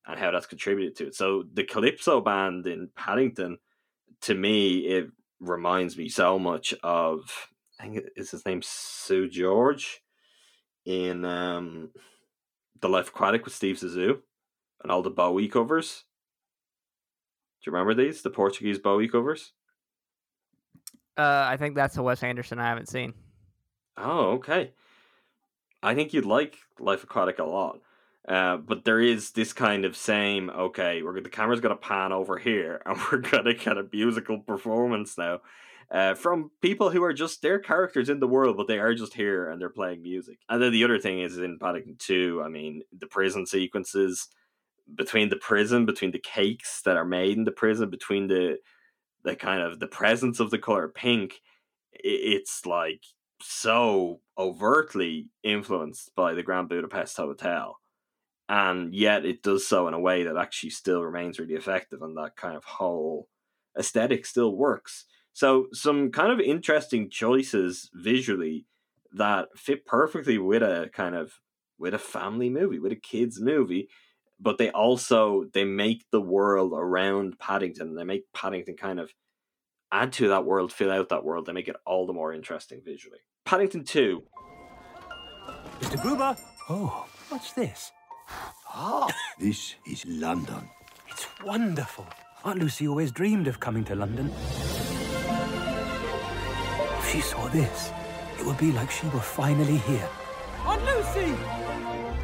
and 0.06 0.18
how 0.18 0.30
that's 0.30 0.46
contributed 0.46 0.96
to 0.96 1.06
it. 1.06 1.14
So 1.14 1.44
the 1.52 1.64
Calypso 1.64 2.20
band 2.20 2.66
in 2.66 2.90
Paddington, 2.96 3.58
to 4.22 4.34
me, 4.34 4.78
it 4.80 5.08
reminds 5.40 5.96
me 5.96 6.08
so 6.08 6.38
much 6.38 6.74
of 6.82 7.48
I 7.80 7.84
think 7.84 8.04
is 8.16 8.30
his 8.30 8.46
name 8.46 8.60
Seu 8.62 9.28
Jorge 9.34 9.84
in 10.84 11.24
um 11.24 11.90
the 12.80 12.88
Life 12.88 13.08
Aquatic 13.08 13.44
with 13.44 13.54
Steve 13.54 13.76
Zissou. 13.76 14.18
and 14.82 14.90
all 14.90 15.02
the 15.02 15.10
Bowie 15.10 15.48
covers. 15.48 16.04
Do 17.62 17.70
you 17.70 17.76
remember 17.76 17.94
these? 17.94 18.22
The 18.22 18.30
Portuguese 18.30 18.80
Bowie 18.80 19.08
covers? 19.08 19.52
Uh, 21.16 21.44
I 21.46 21.56
think 21.56 21.76
that's 21.76 21.96
a 21.96 22.02
Wes 22.02 22.22
Anderson 22.22 22.58
I 22.58 22.68
haven't 22.68 22.88
seen. 22.88 23.14
Oh, 23.96 24.32
okay. 24.32 24.72
I 25.82 25.94
think 25.94 26.12
you'd 26.12 26.24
like 26.24 26.58
Life 26.78 27.04
Aquatic 27.04 27.38
a 27.38 27.44
lot. 27.44 27.80
Uh, 28.26 28.56
but 28.56 28.84
there 28.84 29.00
is 29.00 29.32
this 29.32 29.52
kind 29.52 29.84
of 29.84 29.96
same 29.96 30.48
okay, 30.50 31.02
we're 31.02 31.20
the 31.20 31.28
camera's 31.28 31.60
gonna 31.60 31.74
pan 31.74 32.12
over 32.12 32.38
here, 32.38 32.80
and 32.86 32.96
we're 33.10 33.18
gonna 33.18 33.54
get 33.54 33.76
a 33.78 33.84
musical 33.92 34.38
performance 34.38 35.18
now 35.18 35.40
uh, 35.90 36.14
from 36.14 36.50
people 36.60 36.90
who 36.90 37.02
are 37.02 37.12
just 37.12 37.42
they're 37.42 37.58
characters 37.58 38.08
in 38.08 38.20
the 38.20 38.28
world, 38.28 38.56
but 38.56 38.66
they 38.68 38.78
are 38.78 38.94
just 38.94 39.14
here 39.14 39.50
and 39.50 39.60
they're 39.60 39.68
playing 39.68 40.02
music. 40.02 40.38
And 40.48 40.62
then 40.62 40.72
the 40.72 40.84
other 40.84 40.98
thing 40.98 41.20
is 41.20 41.36
in 41.36 41.58
Paddington 41.58 41.96
Two, 41.98 42.42
I 42.44 42.48
mean, 42.48 42.82
the 42.98 43.06
prison 43.06 43.44
sequences 43.46 44.28
between 44.94 45.28
the 45.28 45.36
prison, 45.36 45.84
between 45.86 46.12
the 46.12 46.18
cakes 46.18 46.82
that 46.82 46.96
are 46.96 47.04
made 47.04 47.36
in 47.36 47.44
the 47.44 47.52
prison, 47.52 47.90
between 47.90 48.28
the 48.28 48.58
the 49.24 49.36
kind 49.36 49.62
of 49.62 49.80
the 49.80 49.86
presence 49.86 50.40
of 50.40 50.50
the 50.50 50.58
color 50.58 50.88
pink, 50.88 51.40
it's 51.92 52.66
like 52.66 53.02
so 53.42 54.20
overtly 54.38 55.28
influenced 55.42 56.14
by 56.14 56.34
the 56.34 56.42
Grand 56.42 56.68
Budapest 56.68 57.16
Hotel 57.16 57.78
and 58.48 58.94
yet 58.94 59.24
it 59.24 59.42
does 59.42 59.66
so 59.66 59.88
in 59.88 59.94
a 59.94 60.00
way 60.00 60.24
that 60.24 60.36
actually 60.36 60.70
still 60.70 61.02
remains 61.02 61.38
really 61.38 61.54
effective 61.54 62.02
and 62.02 62.16
that 62.16 62.36
kind 62.36 62.56
of 62.56 62.64
whole 62.64 63.28
aesthetic 63.78 64.26
still 64.26 64.54
works. 64.54 65.06
So 65.32 65.68
some 65.72 66.10
kind 66.10 66.30
of 66.32 66.40
interesting 66.40 67.08
choices 67.08 67.88
visually 67.94 68.66
that 69.12 69.48
fit 69.56 69.86
perfectly 69.86 70.38
with 70.38 70.62
a 70.62 70.90
kind 70.92 71.14
of 71.14 71.32
with 71.78 71.94
a 71.94 71.98
family 71.98 72.48
movie 72.50 72.78
with 72.78 72.92
a 72.92 72.96
kids 72.96 73.40
movie 73.40 73.88
but 74.40 74.58
they 74.58 74.70
also 74.70 75.44
they 75.52 75.64
make 75.64 76.04
the 76.10 76.20
world 76.20 76.72
around 76.74 77.38
paddington 77.38 77.94
they 77.94 78.04
make 78.04 78.24
paddington 78.32 78.76
kind 78.76 78.98
of 78.98 79.12
add 79.90 80.12
to 80.12 80.28
that 80.28 80.44
world 80.44 80.72
fill 80.72 80.90
out 80.90 81.10
that 81.10 81.24
world 81.24 81.44
they 81.44 81.52
make 81.52 81.68
it 81.68 81.76
all 81.84 82.06
the 82.06 82.12
more 82.12 82.32
interesting 82.32 82.80
visually 82.84 83.18
paddington 83.44 83.84
2 83.84 84.22
mr 85.80 86.00
gruber 86.02 86.36
oh 86.68 87.06
what's 87.28 87.52
this 87.52 87.92
Ah, 88.74 89.06
this 89.38 89.74
is 89.86 90.06
London. 90.06 90.68
It's 91.08 91.26
wonderful. 91.44 92.06
Aunt 92.44 92.58
Lucy 92.58 92.88
always 92.88 93.12
dreamed 93.12 93.46
of 93.46 93.60
coming 93.60 93.84
to 93.84 93.94
London. 93.94 94.32
If 96.98 97.10
she 97.12 97.20
saw 97.20 97.48
this, 97.48 97.92
it 98.38 98.46
would 98.46 98.56
be 98.56 98.72
like 98.72 98.90
she 98.90 99.06
were 99.08 99.20
finally 99.20 99.76
here. 99.76 100.08
Aunt 100.64 100.82
Lucy! 100.84 101.34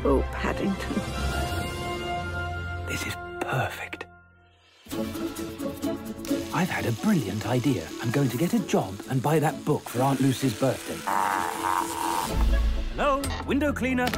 Oh, 0.04 0.24
Paddington. 0.32 0.94
This 2.88 3.06
is 3.06 3.14
perfect. 3.40 4.06
I've 6.58 6.68
had 6.68 6.86
a 6.86 6.92
brilliant 7.06 7.46
idea. 7.46 7.86
I'm 8.02 8.10
going 8.10 8.28
to 8.30 8.36
get 8.36 8.52
a 8.52 8.58
job 8.58 8.92
and 9.10 9.22
buy 9.22 9.38
that 9.38 9.64
book 9.64 9.88
for 9.88 10.02
Aunt 10.02 10.20
Lucy's 10.20 10.58
birthday. 10.58 10.96
Hello, 12.96 13.22
window 13.46 13.72
cleaner. 13.72 14.08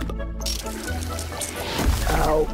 Ow. 2.09 2.49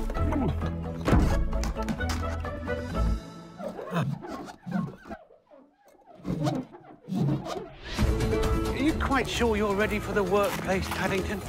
Are 8.72 8.76
you 8.76 8.92
quite 8.94 9.28
sure 9.28 9.56
you're 9.56 9.76
ready 9.76 10.00
for 10.00 10.10
the 10.10 10.24
workplace, 10.24 10.88
Paddington? 10.88 11.40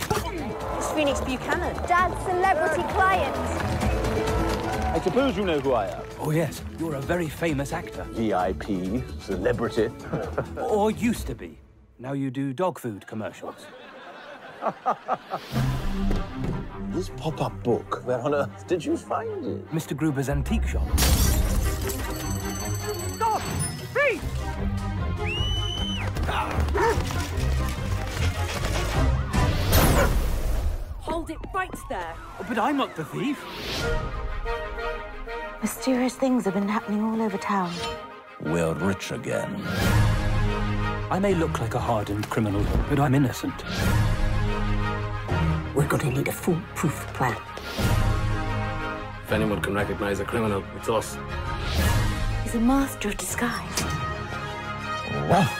It's 0.77 0.91
Phoenix 0.91 1.21
Buchanan, 1.21 1.75
Dad's 1.87 2.23
celebrity 2.27 2.83
client. 2.93 3.66
I 4.97 4.99
suppose 4.99 5.37
you 5.37 5.45
know 5.45 5.59
who 5.59 5.73
I 5.73 5.89
am. 5.89 6.03
Oh, 6.19 6.31
yes, 6.31 6.63
you're 6.79 6.95
a 6.95 7.01
very 7.01 7.29
famous 7.29 7.71
actor. 7.71 8.03
VIP, 8.13 9.03
celebrity. 9.21 9.91
or 10.57 10.89
used 10.89 11.27
to 11.27 11.35
be. 11.35 11.59
Now 11.99 12.13
you 12.13 12.31
do 12.31 12.51
dog 12.51 12.79
food 12.79 13.05
commercials. 13.05 13.67
this 16.89 17.11
pop-up 17.15 17.61
book, 17.61 18.01
where 18.07 18.19
on 18.21 18.33
earth 18.33 18.65
did 18.65 18.83
you 18.83 18.97
find 18.97 19.45
it? 19.45 19.71
Mr. 19.71 19.95
Gruber's 19.95 20.29
antique 20.29 20.65
shop. 20.65 20.81
Stop! 23.17 23.41
Freeze! 23.93 24.19
Hold 31.01 31.29
it 31.29 31.37
right 31.53 31.69
there. 31.87 32.15
But 32.47 32.57
I'm 32.57 32.77
not 32.77 32.95
the 32.95 33.05
thief. 33.05 33.37
Mysterious 35.61 36.15
things 36.15 36.45
have 36.45 36.53
been 36.53 36.67
happening 36.67 37.01
all 37.03 37.21
over 37.21 37.37
town. 37.37 37.73
We're 38.41 38.73
rich 38.73 39.11
again. 39.11 39.61
I 41.09 41.19
may 41.19 41.33
look 41.33 41.59
like 41.59 41.73
a 41.73 41.79
hardened 41.79 42.29
criminal, 42.29 42.65
but 42.89 42.99
I'm 42.99 43.15
innocent. 43.15 43.63
We're 45.73 45.87
going 45.87 46.01
to 46.01 46.11
need 46.11 46.27
a 46.27 46.31
foolproof 46.31 47.07
plan. 47.13 47.37
If 49.23 49.31
anyone 49.31 49.61
can 49.61 49.73
recognize 49.73 50.19
a 50.19 50.25
criminal, 50.25 50.63
it's 50.75 50.89
us. 50.89 51.17
He's 52.43 52.55
a 52.55 52.59
master 52.59 53.09
of 53.09 53.17
disguise. 53.17 53.81
What? 55.27 55.51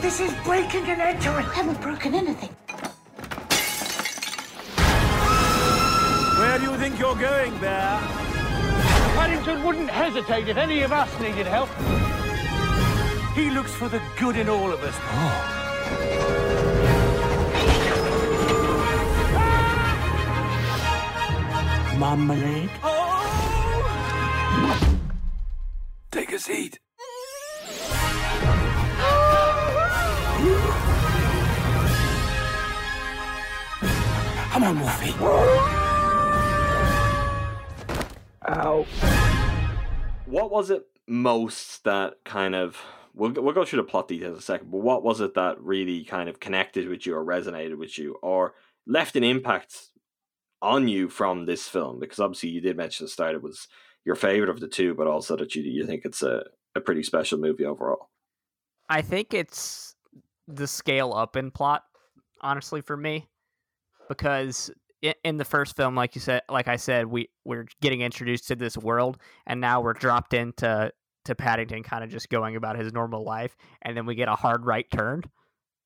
This 0.00 0.20
is 0.20 0.32
breaking 0.44 0.84
and 0.84 1.00
entering. 1.00 1.46
I 1.46 1.54
haven't 1.54 1.80
broken 1.80 2.14
anything. 2.14 2.50
Think 6.94 7.06
you're 7.06 7.16
going, 7.28 7.58
there? 7.60 7.98
Paddington 9.16 9.64
wouldn't 9.64 9.90
hesitate 9.90 10.46
if 10.48 10.56
any 10.56 10.82
of 10.82 10.92
us 10.92 11.10
needed 11.18 11.46
help. 11.46 11.68
He 13.34 13.50
looks 13.50 13.72
for 13.72 13.88
the 13.88 14.00
good 14.18 14.36
in 14.36 14.48
all 14.48 14.72
of 14.72 14.80
us. 14.82 14.94
Ah! 15.00 15.60
Marmalade? 21.98 22.70
Oh! 22.82 22.90
Take 26.12 26.32
a 26.32 26.38
seat. 26.38 26.78
Come 34.52 34.62
on, 34.62 34.78
Wolfie. 34.78 35.73
Ow. 38.54 38.84
What 40.26 40.50
was 40.50 40.70
it 40.70 40.86
most 41.06 41.84
that 41.84 42.14
kind 42.24 42.54
of 42.54 42.80
we'll 43.14 43.32
we'll 43.32 43.52
go 43.54 43.64
through 43.64 43.78
the 43.82 43.88
plot 43.88 44.08
details 44.08 44.32
in 44.34 44.38
a 44.38 44.42
second, 44.42 44.70
but 44.70 44.78
what 44.78 45.02
was 45.02 45.20
it 45.20 45.34
that 45.34 45.60
really 45.60 46.04
kind 46.04 46.28
of 46.28 46.40
connected 46.40 46.88
with 46.88 47.04
you 47.06 47.14
or 47.16 47.24
resonated 47.24 47.76
with 47.76 47.98
you 47.98 48.16
or 48.22 48.54
left 48.86 49.16
an 49.16 49.24
impact 49.24 49.88
on 50.62 50.88
you 50.88 51.08
from 51.08 51.46
this 51.46 51.66
film? 51.68 51.98
Because 51.98 52.20
obviously 52.20 52.50
you 52.50 52.60
did 52.60 52.76
mention 52.76 53.04
at 53.04 53.08
the 53.08 53.12
start 53.12 53.34
it 53.34 53.42
was 53.42 53.66
your 54.04 54.14
favorite 54.16 54.50
of 54.50 54.60
the 54.60 54.68
two, 54.68 54.94
but 54.94 55.06
also 55.06 55.36
that 55.36 55.54
you 55.54 55.62
you 55.62 55.84
think 55.86 56.02
it's 56.04 56.22
a, 56.22 56.44
a 56.74 56.80
pretty 56.80 57.02
special 57.02 57.38
movie 57.38 57.64
overall. 57.64 58.08
I 58.88 59.02
think 59.02 59.34
it's 59.34 59.96
the 60.46 60.66
scale 60.68 61.12
up 61.12 61.36
in 61.36 61.50
plot, 61.50 61.82
honestly, 62.40 62.82
for 62.82 62.96
me, 62.96 63.26
because 64.08 64.70
i- 64.70 64.83
in 65.22 65.36
the 65.36 65.44
first 65.44 65.76
film, 65.76 65.94
like 65.94 66.14
you 66.14 66.20
said, 66.20 66.42
like 66.48 66.68
I 66.68 66.76
said, 66.76 67.06
we 67.06 67.28
we're 67.44 67.66
getting 67.80 68.00
introduced 68.00 68.48
to 68.48 68.56
this 68.56 68.76
world, 68.76 69.18
and 69.46 69.60
now 69.60 69.80
we're 69.80 69.92
dropped 69.92 70.34
into 70.34 70.92
to 71.24 71.34
Paddington, 71.34 71.82
kind 71.82 72.04
of 72.04 72.10
just 72.10 72.28
going 72.28 72.56
about 72.56 72.78
his 72.78 72.92
normal 72.92 73.24
life, 73.24 73.56
and 73.82 73.96
then 73.96 74.06
we 74.06 74.14
get 74.14 74.28
a 74.28 74.34
hard 74.34 74.64
right 74.64 74.86
turn, 74.92 75.22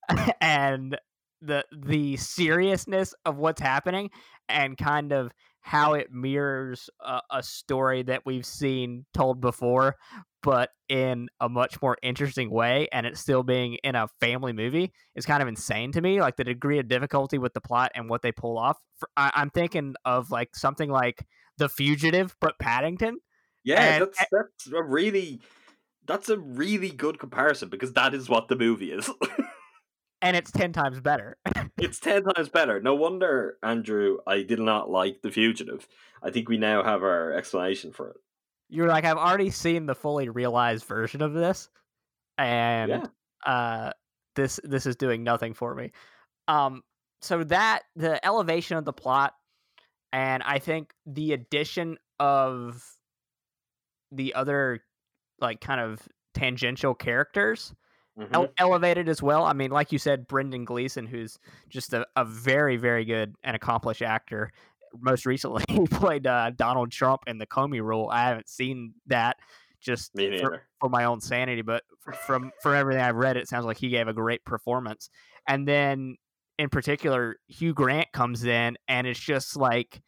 and 0.41 0.99
the 1.43 1.65
the 1.73 2.17
seriousness 2.17 3.15
of 3.25 3.37
what's 3.37 3.61
happening, 3.61 4.11
and 4.49 4.77
kind 4.77 5.13
of 5.13 5.33
how 5.61 5.95
it 5.95 6.11
mirrors 6.11 6.89
a, 7.01 7.21
a 7.31 7.43
story 7.43 8.03
that 8.03 8.25
we've 8.25 8.47
seen 8.47 9.05
told 9.13 9.41
before, 9.41 9.97
but 10.43 10.71
in 10.89 11.29
a 11.41 11.49
much 11.49 11.81
more 11.83 11.97
interesting 12.03 12.51
way, 12.51 12.89
and 12.93 13.07
it's 13.07 13.21
still 13.21 13.43
being 13.43 13.75
in 13.85 13.95
a 13.95 14.09
family 14.21 14.53
movie 14.53 14.93
is 15.15 15.27
kind 15.27 15.43
of 15.43 15.49
insane 15.49 15.93
to 15.93 16.01
me. 16.01 16.21
Like 16.21 16.37
the 16.37 16.45
degree 16.45 16.79
of 16.79 16.89
difficulty 16.89 17.39
with 17.39 17.55
the 17.55 17.61
plot 17.61 17.93
and 17.95 18.09
what 18.09 18.23
they 18.23 18.33
pull 18.33 18.59
off. 18.59 18.79
For, 18.99 19.09
I, 19.17 19.31
I'm 19.35 19.51
thinking 19.51 19.95
of 20.05 20.31
like 20.31 20.55
something 20.55 20.91
like 20.91 21.25
The 21.59 21.69
Fugitive, 21.69 22.35
but 22.41 22.59
Paddington. 22.59 23.19
Yeah, 23.65 23.83
And- 23.83 24.03
that's 24.03 24.19
that's 24.31 24.73
a 24.73 24.83
really 24.83 25.41
that's 26.07 26.29
a 26.31 26.39
really 26.39 26.91
good 26.91 27.19
comparison 27.19 27.69
because 27.69 27.93
that 27.93 28.15
is 28.15 28.29
what 28.29 28.49
the 28.49 28.57
movie 28.57 28.93
is. 28.93 29.11
and 30.23 30.37
it's 30.37 30.51
ten 30.51 30.73
times 30.73 31.01
better. 31.01 31.37
it's 31.79 31.99
ten 32.01 32.23
times 32.25 32.49
better. 32.49 32.81
No 32.81 32.95
wonder, 32.95 33.59
Andrew, 33.63 34.19
I 34.27 34.43
did 34.43 34.61
not 34.61 34.91
like 34.91 35.21
The 35.23 35.31
Fugitive. 35.31 35.87
I 36.23 36.31
think 36.31 36.49
we 36.49 36.57
now 36.57 36.83
have 36.83 37.03
our 37.03 37.33
explanation 37.33 37.93
for 37.93 38.11
it. 38.11 38.17
You're 38.69 38.89
like, 38.89 39.05
I've 39.05 39.17
already 39.17 39.51
seen 39.51 39.87
the 39.87 39.95
fully 39.95 40.29
realized 40.29 40.85
version 40.85 41.23
of 41.23 41.33
this, 41.33 41.69
and 42.37 42.91
Yeah. 42.91 43.07
uh, 43.47 43.93
this 44.35 44.61
this 44.65 44.87
is 44.87 44.97
doing 44.97 45.25
nothing 45.25 45.55
for 45.55 45.75
me. 45.75 45.93
Um, 46.49 46.83
so 47.23 47.45
that 47.45 47.83
the 47.97 48.25
elevation 48.25 48.77
of 48.77 48.85
the 48.85 48.93
plot, 48.93 49.35
and 50.13 50.43
I 50.43 50.59
think 50.59 50.95
the 51.07 51.33
addition 51.33 51.99
of 52.21 52.85
the 54.13 54.35
other 54.35 54.81
like 55.41 55.61
kind 55.61 55.81
of 55.81 56.09
tangential 56.35 56.95
characters 56.95 57.75
Mhm. 58.19 58.29
ele- 58.35 58.53
elevated 58.59 59.09
as 59.09 59.23
well. 59.23 59.45
I 59.45 59.53
mean, 59.53 59.71
like 59.71 59.93
you 59.93 59.99
said, 59.99 60.27
Brendan 60.27 60.65
Gleeson, 60.65 61.07
who's 61.07 61.39
just 61.69 61.93
a, 61.93 62.07
a 62.17 62.25
very, 62.25 62.77
very 62.77 63.05
good 63.05 63.37
and 63.45 63.55
accomplished 63.55 64.03
actor. 64.03 64.51
Most 64.99 65.27
recently, 65.27 65.65
he 65.69 65.87
played 65.87 66.27
uh, 66.27 66.51
Donald 66.51 66.91
Trump 66.91 67.23
in 67.27 67.39
the 67.39 67.47
Comey 67.47 67.83
Rule. 67.83 68.09
I 68.11 68.29
haven't 68.29 68.49
seen 68.49 68.95
that 69.07 69.37
just 69.81 70.13
for, 70.41 70.63
for 70.81 70.89
my 70.89 71.05
own 71.05 71.21
sanity, 71.21 71.63
but 71.63 71.85
f- 72.09 72.19
from 72.27 72.53
from 72.63 72.75
everything 72.75 73.03
I've 73.03 73.17
read, 73.17 73.37
it 73.37 73.49
sounds 73.49 73.65
like 73.65 73.79
he 73.79 73.89
gave 73.89 74.09
a 74.09 74.13
great 74.13 74.45
performance. 74.45 75.11
And 75.47 75.67
then, 75.67 76.17
in 76.59 76.69
particular, 76.69 77.37
Hugh 77.47 77.75
Grant 77.75 78.13
comes 78.13 78.45
in, 78.45 78.77
and 78.89 79.07
it's 79.07 79.21
just 79.21 79.57
like 79.57 80.03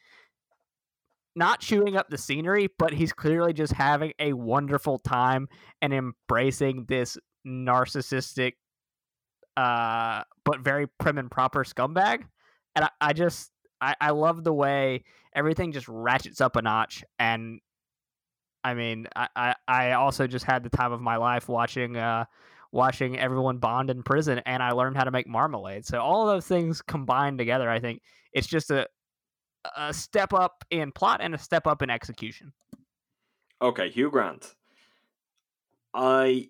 not 1.37 1.61
chewing 1.61 1.97
up 1.97 2.11
the 2.11 2.18
scenery, 2.18 2.68
but 2.78 2.93
he's 2.93 3.12
clearly 3.12 3.53
just 3.53 3.72
having 3.72 4.12
a 4.18 4.33
wonderful 4.33 4.99
time 4.99 5.49
and 5.81 5.93
embracing 5.93 6.85
this 6.89 7.16
narcissistic, 7.47 8.55
uh, 9.57 10.22
but 10.45 10.61
very 10.61 10.87
prim 10.99 11.18
and 11.18 11.31
proper 11.31 11.64
scumbag. 11.64 12.24
And 12.74 12.85
I, 12.85 12.91
I 13.01 13.12
just, 13.12 13.51
I, 13.81 13.95
I 14.01 14.11
love 14.11 14.45
the 14.45 14.53
way 14.53 15.05
everything 15.35 15.72
just 15.72 15.89
ratchets 15.89 16.41
up 16.41 16.57
a 16.57 16.62
notch. 16.62 17.05
And 17.18 17.61
I 18.62 18.74
mean, 18.74 19.07
I, 19.16 19.28
I, 19.35 19.55
I 19.66 19.93
also 19.93 20.26
just 20.26 20.45
had 20.45 20.62
the 20.62 20.70
time 20.70 20.93
of 20.93 21.01
my 21.01 21.16
life 21.16 21.49
watching, 21.49 21.97
uh, 21.97 22.26
watching 22.72 23.18
everyone 23.18 23.59
bond 23.59 23.91
in 23.91 24.03
prison, 24.03 24.41
and 24.47 24.62
I 24.62 24.72
learned 24.72 24.97
how 24.97 25.05
to 25.05 25.11
make 25.11 25.26
marmalade. 25.26 25.87
So 25.87 26.01
all 26.01 26.28
of 26.28 26.35
those 26.35 26.47
things 26.47 26.83
combined 26.83 27.39
together, 27.39 27.68
I 27.68 27.81
think 27.81 28.03
it's 28.33 28.47
just 28.47 28.70
a, 28.70 28.87
a 29.76 29.93
step 29.93 30.33
up 30.33 30.64
in 30.70 30.93
plot 30.93 31.20
and 31.22 31.35
a 31.35 31.39
step 31.39 31.66
up 31.66 31.83
in 31.83 31.91
execution. 31.91 32.53
Okay, 33.62 33.91
Hugh 33.91 34.11
Grant. 34.11 34.55
I 35.93 36.49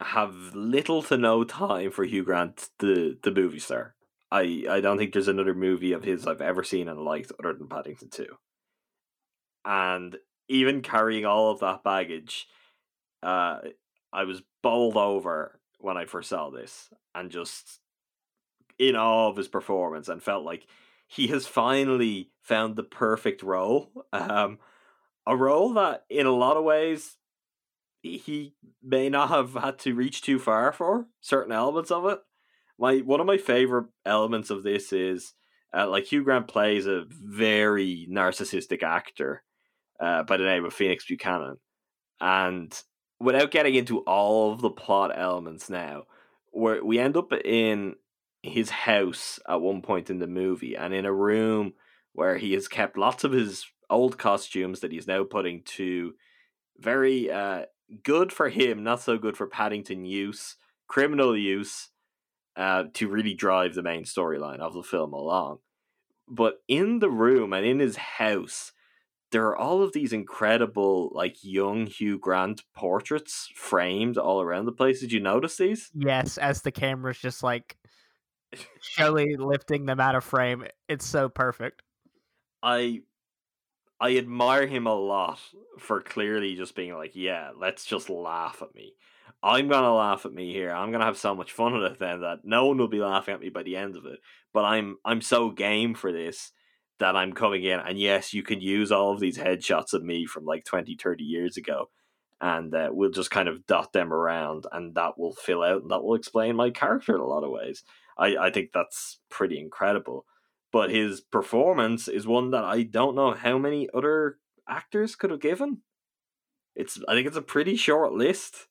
have 0.00 0.34
little 0.54 1.02
to 1.04 1.16
no 1.16 1.44
time 1.44 1.90
for 1.90 2.04
Hugh 2.04 2.24
Grant, 2.24 2.68
the 2.78 3.18
the 3.22 3.30
movie 3.30 3.58
star. 3.58 3.94
I 4.30 4.64
I 4.68 4.80
don't 4.80 4.98
think 4.98 5.12
there's 5.12 5.28
another 5.28 5.54
movie 5.54 5.92
of 5.92 6.04
his 6.04 6.26
I've 6.26 6.40
ever 6.40 6.62
seen 6.62 6.88
and 6.88 7.00
liked 7.00 7.32
other 7.38 7.52
than 7.52 7.68
Paddington 7.68 8.10
Two. 8.10 8.36
And 9.64 10.16
even 10.48 10.82
carrying 10.82 11.24
all 11.24 11.50
of 11.50 11.60
that 11.60 11.82
baggage, 11.84 12.46
uh, 13.22 13.58
I 14.12 14.24
was 14.24 14.42
bowled 14.62 14.96
over 14.96 15.60
when 15.78 15.96
I 15.96 16.04
first 16.06 16.28
saw 16.28 16.50
this, 16.50 16.90
and 17.14 17.30
just 17.30 17.80
in 18.78 18.96
awe 18.96 19.28
of 19.28 19.36
his 19.36 19.48
performance, 19.48 20.08
and 20.08 20.22
felt 20.22 20.44
like 20.44 20.66
he 21.06 21.28
has 21.28 21.46
finally 21.46 22.30
found 22.42 22.76
the 22.76 22.82
perfect 22.82 23.42
role. 23.42 23.90
Um, 24.12 24.58
a 25.26 25.36
role 25.36 25.72
that, 25.74 26.04
in 26.10 26.26
a 26.26 26.30
lot 26.30 26.56
of 26.58 26.64
ways, 26.64 27.16
he 28.02 28.54
may 28.82 29.08
not 29.08 29.30
have 29.30 29.54
had 29.54 29.78
to 29.80 29.94
reach 29.94 30.20
too 30.20 30.38
far 30.38 30.72
for 30.72 31.06
certain 31.20 31.52
elements 31.52 31.90
of 31.90 32.04
it. 32.06 32.20
My 32.78 32.98
one 32.98 33.20
of 33.20 33.26
my 33.26 33.38
favorite 33.38 33.86
elements 34.04 34.50
of 34.50 34.62
this 34.62 34.92
is 34.92 35.32
uh, 35.76 35.88
like 35.88 36.06
Hugh 36.06 36.24
Grant 36.24 36.48
plays 36.48 36.86
a 36.86 37.04
very 37.08 38.06
narcissistic 38.10 38.82
actor 38.82 39.42
uh, 40.00 40.22
by 40.24 40.36
the 40.36 40.44
name 40.44 40.64
of 40.64 40.74
Phoenix 40.74 41.06
Buchanan, 41.06 41.58
and 42.20 42.72
without 43.20 43.50
getting 43.50 43.74
into 43.74 44.00
all 44.00 44.52
of 44.52 44.60
the 44.60 44.70
plot 44.70 45.12
elements 45.14 45.70
now, 45.70 46.04
where 46.50 46.84
we 46.84 46.98
end 46.98 47.16
up 47.16 47.32
in 47.32 47.94
his 48.42 48.70
house 48.70 49.38
at 49.48 49.60
one 49.60 49.82
point 49.82 50.10
in 50.10 50.18
the 50.18 50.26
movie, 50.26 50.76
and 50.76 50.92
in 50.92 51.06
a 51.06 51.12
room 51.12 51.74
where 52.12 52.36
he 52.36 52.52
has 52.52 52.68
kept 52.68 52.98
lots 52.98 53.24
of 53.24 53.32
his 53.32 53.66
old 53.90 54.18
costumes 54.18 54.80
that 54.80 54.92
he's 54.92 55.06
now 55.06 55.24
putting 55.24 55.62
to 55.62 56.14
very 56.78 57.30
uh, 57.30 57.62
good 58.02 58.32
for 58.32 58.48
him, 58.48 58.82
not 58.82 59.00
so 59.00 59.18
good 59.18 59.36
for 59.36 59.46
Paddington 59.46 60.04
use, 60.04 60.56
criminal 60.88 61.36
use, 61.36 61.88
uh, 62.56 62.84
to 62.94 63.08
really 63.08 63.34
drive 63.34 63.74
the 63.74 63.82
main 63.82 64.04
storyline 64.04 64.60
of 64.60 64.74
the 64.74 64.82
film 64.82 65.12
along. 65.12 65.58
But 66.28 66.62
in 66.68 67.00
the 67.00 67.10
room 67.10 67.52
and 67.52 67.66
in 67.66 67.80
his 67.80 67.96
house, 67.96 68.72
there 69.30 69.46
are 69.46 69.56
all 69.56 69.82
of 69.82 69.92
these 69.92 70.12
incredible, 70.12 71.10
like 71.12 71.42
young 71.42 71.86
Hugh 71.86 72.18
Grant 72.18 72.62
portraits 72.74 73.48
framed 73.54 74.16
all 74.16 74.40
around 74.40 74.66
the 74.66 74.72
place. 74.72 75.00
Did 75.00 75.12
you 75.12 75.20
notice 75.20 75.56
these? 75.56 75.90
Yes, 75.92 76.38
as 76.38 76.62
the 76.62 76.70
camera's 76.70 77.18
just 77.18 77.42
like 77.42 77.76
showily 78.80 79.36
lifting 79.36 79.86
them 79.86 80.00
out 80.00 80.14
of 80.14 80.24
frame. 80.24 80.64
It's 80.88 81.04
so 81.04 81.28
perfect. 81.28 81.82
I 82.62 83.02
I 84.00 84.16
admire 84.16 84.66
him 84.66 84.86
a 84.86 84.94
lot 84.94 85.40
for 85.78 86.00
clearly 86.00 86.54
just 86.56 86.74
being 86.74 86.94
like, 86.94 87.12
yeah, 87.14 87.50
let's 87.56 87.84
just 87.84 88.10
laugh 88.10 88.62
at 88.62 88.74
me. 88.74 88.94
I'm 89.42 89.68
gonna 89.68 89.94
laugh 89.94 90.26
at 90.26 90.32
me 90.32 90.52
here. 90.52 90.70
I'm 90.70 90.92
gonna 90.92 91.04
have 91.04 91.18
so 91.18 91.34
much 91.34 91.52
fun 91.52 91.74
with 91.74 91.92
it 91.92 91.98
then 91.98 92.20
that 92.20 92.40
no 92.44 92.66
one 92.66 92.78
will 92.78 92.88
be 92.88 93.00
laughing 93.00 93.34
at 93.34 93.40
me 93.40 93.48
by 93.48 93.62
the 93.62 93.76
end 93.76 93.96
of 93.96 94.06
it. 94.06 94.20
But 94.52 94.64
I'm 94.64 94.96
I'm 95.04 95.20
so 95.20 95.50
game 95.50 95.94
for 95.94 96.12
this 96.12 96.52
that 96.98 97.16
I'm 97.16 97.32
coming 97.32 97.64
in 97.64 97.80
and 97.80 97.98
yes, 97.98 98.32
you 98.32 98.42
can 98.42 98.60
use 98.60 98.92
all 98.92 99.12
of 99.12 99.20
these 99.20 99.38
headshots 99.38 99.92
of 99.92 100.04
me 100.04 100.26
from 100.26 100.44
like 100.44 100.64
20, 100.64 100.96
30 100.96 101.24
years 101.24 101.56
ago 101.56 101.90
and 102.40 102.74
uh, 102.74 102.88
we'll 102.92 103.10
just 103.10 103.30
kind 103.30 103.48
of 103.48 103.66
dot 103.66 103.92
them 103.92 104.12
around 104.12 104.66
and 104.72 104.94
that 104.94 105.18
will 105.18 105.34
fill 105.34 105.62
out 105.62 105.82
and 105.82 105.90
that 105.90 106.02
will 106.02 106.14
explain 106.14 106.54
my 106.54 106.70
character 106.70 107.14
in 107.14 107.20
a 107.20 107.26
lot 107.26 107.44
of 107.44 107.50
ways. 107.50 107.82
I, 108.16 108.36
I 108.36 108.50
think 108.50 108.70
that's 108.72 109.18
pretty 109.28 109.58
incredible 109.58 110.24
but 110.74 110.90
his 110.90 111.20
performance 111.20 112.08
is 112.08 112.26
one 112.26 112.50
that 112.50 112.64
I 112.64 112.82
don't 112.82 113.14
know 113.14 113.32
how 113.32 113.58
many 113.58 113.88
other 113.94 114.38
actors 114.68 115.14
could 115.14 115.30
have 115.30 115.40
given. 115.40 115.82
It's 116.74 116.98
I 117.06 117.14
think 117.14 117.28
it's 117.28 117.36
a 117.36 117.42
pretty 117.42 117.76
short 117.76 118.12
list. 118.12 118.66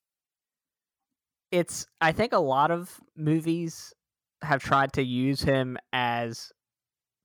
It's 1.54 1.86
I 2.02 2.12
think 2.14 2.34
a 2.34 2.40
lot 2.40 2.72
of 2.72 3.00
movies 3.16 3.94
have 4.42 4.62
tried 4.64 4.92
to 4.94 5.04
use 5.04 5.40
him 5.42 5.78
as 5.94 6.52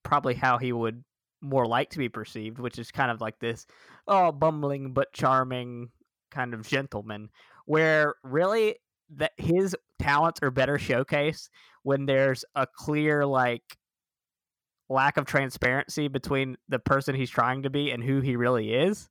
probably 0.02 0.34
how 0.34 0.58
he 0.58 0.70
would 0.72 1.02
more 1.40 1.66
like 1.66 1.88
to 1.90 1.98
be 1.98 2.10
perceived, 2.10 2.58
which 2.58 2.78
is 2.78 2.90
kind 2.90 3.10
of 3.10 3.22
like 3.22 3.38
this 3.38 3.66
oh 4.06 4.30
bumbling 4.30 4.92
but 4.92 5.12
charming 5.14 5.88
kind 6.30 6.52
of 6.52 6.68
gentleman 6.68 7.30
where 7.64 8.16
really 8.22 8.76
that 9.16 9.32
his 9.38 9.74
talents 9.98 10.40
are 10.42 10.50
better 10.50 10.76
showcased 10.76 11.48
when 11.82 12.04
there's 12.04 12.44
a 12.54 12.66
clear 12.66 13.24
like 13.24 13.62
lack 14.90 15.16
of 15.16 15.24
transparency 15.24 16.06
between 16.08 16.56
the 16.68 16.78
person 16.78 17.14
he's 17.14 17.30
trying 17.30 17.62
to 17.62 17.70
be 17.70 17.90
and 17.90 18.02
who 18.04 18.20
he 18.20 18.36
really 18.36 18.74
is. 18.74 19.08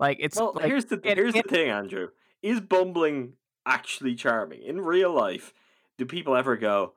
Like 0.00 0.16
it's 0.20 0.36
Well, 0.36 0.54
like, 0.56 0.64
here's 0.66 0.86
the 0.86 1.00
it- 1.04 1.16
here's 1.18 1.36
it- 1.36 1.44
the 1.44 1.54
thing, 1.54 1.70
Andrew. 1.70 2.08
Is 2.42 2.60
bumbling 2.60 3.34
actually 3.66 4.14
charming 4.14 4.62
in 4.62 4.80
real 4.80 5.12
life? 5.12 5.52
Do 5.98 6.06
people 6.06 6.36
ever 6.36 6.56
go, 6.56 6.94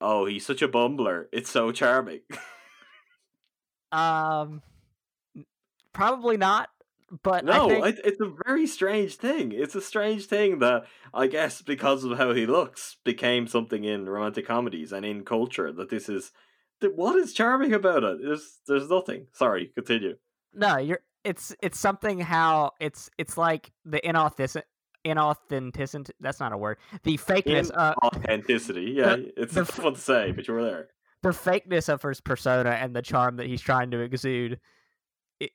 "Oh, 0.00 0.24
he's 0.26 0.46
such 0.46 0.62
a 0.62 0.68
bumbler. 0.68 1.26
It's 1.32 1.50
so 1.50 1.72
charming." 1.72 2.20
um 3.92 4.62
probably 5.92 6.36
not, 6.36 6.68
but 7.22 7.48
I 7.48 7.56
no, 7.56 7.68
think, 7.68 7.86
it, 7.86 8.00
it's 8.04 8.20
a 8.20 8.32
very 8.46 8.66
strange 8.66 9.16
thing. 9.16 9.52
It's 9.52 9.74
a 9.74 9.80
strange 9.80 10.26
thing 10.26 10.60
that 10.60 10.84
I 11.12 11.26
guess 11.26 11.60
because 11.62 12.04
of 12.04 12.16
how 12.18 12.32
he 12.32 12.46
looks 12.46 12.96
became 13.04 13.46
something 13.46 13.84
in 13.84 14.08
romantic 14.08 14.46
comedies 14.46 14.92
and 14.92 15.04
in 15.04 15.24
culture 15.24 15.72
that 15.72 15.90
this 15.90 16.08
is 16.08 16.32
that 16.80 16.96
what 16.96 17.16
is 17.16 17.32
charming 17.32 17.74
about 17.74 18.04
it? 18.04 18.18
There's 18.22 18.60
there's 18.66 18.88
nothing. 18.88 19.26
Sorry, 19.32 19.70
continue. 19.74 20.16
no, 20.54 20.78
you're 20.78 21.00
it's 21.24 21.54
it's 21.62 21.78
something 21.78 22.20
how 22.20 22.72
it's 22.80 23.10
it's 23.18 23.36
like 23.36 23.72
the 23.84 24.00
inauthentic 24.00 24.62
inauthenticity 25.04 26.10
that's 26.20 26.40
not 26.40 26.52
a 26.52 26.56
word. 26.58 26.78
The 27.04 27.16
fakeness 27.18 27.70
uh 27.74 27.94
Authenticity, 28.04 28.92
yeah, 28.96 29.16
it's 29.36 29.54
the 29.54 29.62
a 29.62 29.64
tough 29.64 29.84
one 29.84 29.94
to 29.94 30.00
say, 30.00 30.32
but 30.32 30.46
you 30.48 30.54
were 30.54 30.62
there. 30.64 30.88
the 31.22 31.30
fakeness 31.30 31.88
of 31.88 32.02
his 32.02 32.20
persona 32.20 32.70
and 32.70 32.94
the 32.94 33.02
charm 33.02 33.36
that 33.36 33.46
he's 33.46 33.60
trying 33.62 33.90
to 33.92 34.00
exude 34.00 34.60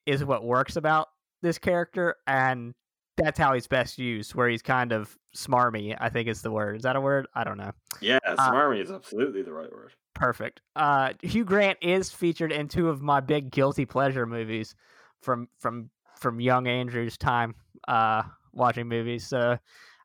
is 0.06 0.24
what 0.26 0.44
works 0.44 0.76
about 0.76 1.10
this 1.42 1.58
character 1.60 2.16
and 2.26 2.74
that's 3.18 3.38
how 3.40 3.54
he's 3.54 3.68
best 3.68 3.98
used 4.00 4.34
where 4.36 4.50
he's 4.50 4.62
kind 4.64 4.92
of 4.92 5.16
smarmy 5.36 5.96
i 6.00 6.10
think 6.10 6.28
is 6.28 6.42
the 6.42 6.50
word 6.52 6.76
is 6.78 6.82
that 6.84 6.96
a 6.96 7.02
word 7.02 7.28
i 7.36 7.44
don't 7.44 7.58
know 7.58 7.72
Yeah, 8.02 8.18
Uh, 8.26 8.52
smarmy 8.52 8.82
is 8.82 8.90
absolutely 8.92 9.42
the 9.44 9.54
right 9.54 9.72
word. 9.72 9.92
perfect 10.16 10.62
uh 10.76 11.14
hugh 11.22 11.46
grant 11.46 11.78
is 11.82 12.10
featured 12.12 12.52
in 12.52 12.68
two 12.68 12.90
of 12.90 13.02
my 13.02 13.20
big 13.20 13.52
guilty 13.52 13.86
pleasure 13.86 14.26
movies 14.26 14.76
from 15.22 15.48
from 15.60 15.92
from 16.20 16.40
young 16.40 16.68
andrew's 16.68 17.18
time 17.18 17.54
uh 17.88 18.24
watching 18.56 18.88
movies 18.88 19.28
so 19.28 19.58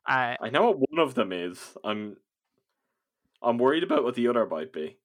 i 0.05 0.37
I 0.41 0.49
know 0.49 0.71
what 0.71 0.77
one 0.91 0.99
of 1.07 1.13
them 1.15 1.31
is. 1.31 1.57
I'm 1.83 2.17
I'm 3.41 3.57
worried 3.57 3.83
about 3.83 4.03
what 4.03 4.13
the 4.15 4.27
other 4.27 4.45
might 4.45 4.71
be. 4.73 4.97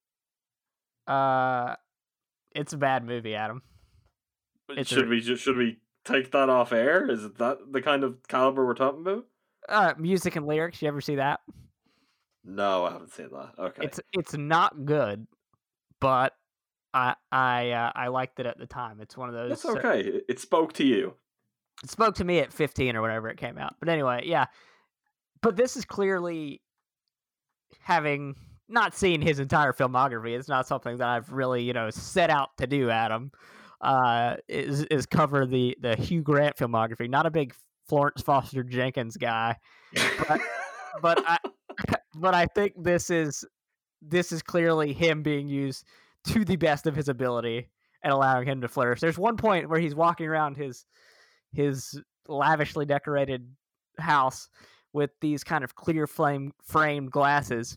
uh 1.06 1.76
it's 2.54 2.72
a 2.72 2.76
bad 2.78 3.04
movie 3.04 3.34
adam 3.34 3.62
It's 4.70 4.90
a- 4.90 4.94
should 4.94 5.08
we 5.08 5.20
just 5.20 5.42
should 5.42 5.56
we 5.56 5.78
take 6.04 6.30
that 6.32 6.48
off 6.48 6.72
air? 6.72 7.10
Is 7.10 7.22
that 7.34 7.58
the 7.72 7.82
kind 7.82 8.04
of 8.04 8.18
caliber 8.28 8.64
we're 8.66 8.74
talking 8.74 9.00
about? 9.00 9.26
uh 9.68 9.94
music 9.98 10.36
and 10.36 10.46
lyrics 10.46 10.80
you 10.82 10.88
ever 10.88 11.00
see 11.00 11.16
that 11.16 11.40
No, 12.44 12.84
I 12.84 12.92
haven't 12.92 13.12
seen 13.12 13.28
that. 13.32 13.52
Okay. 13.58 13.84
It's 13.84 14.00
it's 14.12 14.34
not 14.34 14.84
good, 14.84 15.26
but 16.00 16.34
I 16.94 17.14
I 17.32 17.70
uh, 17.72 17.92
I 17.94 18.08
liked 18.08 18.38
it 18.40 18.46
at 18.46 18.58
the 18.58 18.66
time. 18.66 19.00
It's 19.00 19.16
one 19.16 19.28
of 19.28 19.34
those. 19.34 19.50
That's 19.62 19.76
okay. 19.76 20.22
It 20.28 20.38
spoke 20.40 20.72
to 20.74 20.84
you. 20.84 21.14
It 21.84 21.90
spoke 21.90 22.14
to 22.16 22.24
me 22.24 22.38
at 22.38 22.52
15 22.52 22.96
or 22.96 23.02
whatever 23.02 23.28
it 23.28 23.36
came 23.36 23.58
out. 23.58 23.74
But 23.80 23.88
anyway, 23.88 24.22
yeah. 24.24 24.46
But 25.42 25.56
this 25.56 25.76
is 25.76 25.84
clearly 25.84 26.62
having 27.80 28.34
not 28.68 28.94
seen 28.94 29.20
his 29.20 29.38
entire 29.38 29.72
filmography. 29.72 30.36
It's 30.36 30.48
not 30.48 30.66
something 30.66 30.96
that 30.96 31.08
I've 31.08 31.30
really, 31.30 31.62
you 31.62 31.72
know, 31.72 31.90
set 31.90 32.30
out 32.30 32.50
to 32.58 32.66
do, 32.66 32.90
Adam. 32.90 33.30
Uh, 33.80 34.36
is 34.48 34.84
is 34.84 35.04
cover 35.04 35.44
the 35.44 35.76
the 35.80 35.94
Hugh 35.96 36.22
Grant 36.22 36.56
filmography. 36.56 37.10
Not 37.10 37.26
a 37.26 37.30
big 37.30 37.54
Florence 37.86 38.22
Foster 38.22 38.62
Jenkins 38.62 39.18
guy, 39.18 39.56
but 40.26 40.40
but 41.02 41.22
I 41.28 41.38
but 42.14 42.34
I 42.34 42.46
think 42.46 42.72
this 42.76 43.10
is 43.10 43.44
this 44.02 44.32
is 44.32 44.42
clearly 44.42 44.92
him 44.92 45.22
being 45.22 45.48
used 45.48 45.84
to 46.28 46.44
the 46.44 46.56
best 46.56 46.86
of 46.86 46.96
his 46.96 47.08
ability 47.08 47.68
and 48.02 48.12
allowing 48.12 48.46
him 48.46 48.60
to 48.60 48.68
flourish. 48.68 49.00
There's 49.00 49.18
one 49.18 49.36
point 49.36 49.68
where 49.68 49.80
he's 49.80 49.94
walking 49.94 50.26
around 50.26 50.56
his 50.56 50.84
his 51.56 52.00
lavishly 52.28 52.84
decorated 52.86 53.48
house 53.98 54.48
with 54.92 55.10
these 55.20 55.42
kind 55.42 55.64
of 55.64 55.74
clear 55.74 56.06
flame 56.06 56.52
framed 56.62 57.10
glasses 57.10 57.76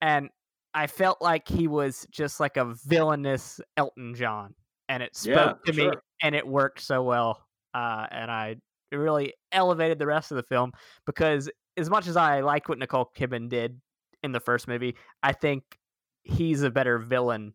and 0.00 0.28
I 0.74 0.88
felt 0.88 1.22
like 1.22 1.48
he 1.48 1.68
was 1.68 2.06
just 2.10 2.40
like 2.40 2.56
a 2.56 2.74
villainous 2.84 3.60
Elton 3.76 4.14
John 4.14 4.54
and 4.88 5.02
it 5.02 5.16
spoke 5.16 5.60
Yeah, 5.64 5.72
to 5.72 5.78
me 5.78 5.96
and 6.20 6.34
it 6.34 6.46
worked 6.46 6.80
so 6.80 7.02
well 7.02 7.46
uh, 7.74 8.06
and 8.10 8.30
I 8.30 8.56
it 8.90 8.96
really 8.96 9.34
elevated 9.52 9.98
the 9.98 10.06
rest 10.06 10.30
of 10.30 10.36
the 10.36 10.42
film 10.42 10.72
because 11.06 11.50
as 11.76 11.90
much 11.90 12.06
as 12.06 12.16
I 12.16 12.40
like 12.40 12.68
what 12.68 12.78
Nicole 12.78 13.10
Kidman 13.16 13.48
did 13.48 13.80
in 14.22 14.32
the 14.32 14.40
first 14.40 14.68
movie, 14.68 14.94
I 15.22 15.32
think 15.32 15.78
he's 16.22 16.62
a 16.62 16.70
better 16.70 16.98
villain 16.98 17.54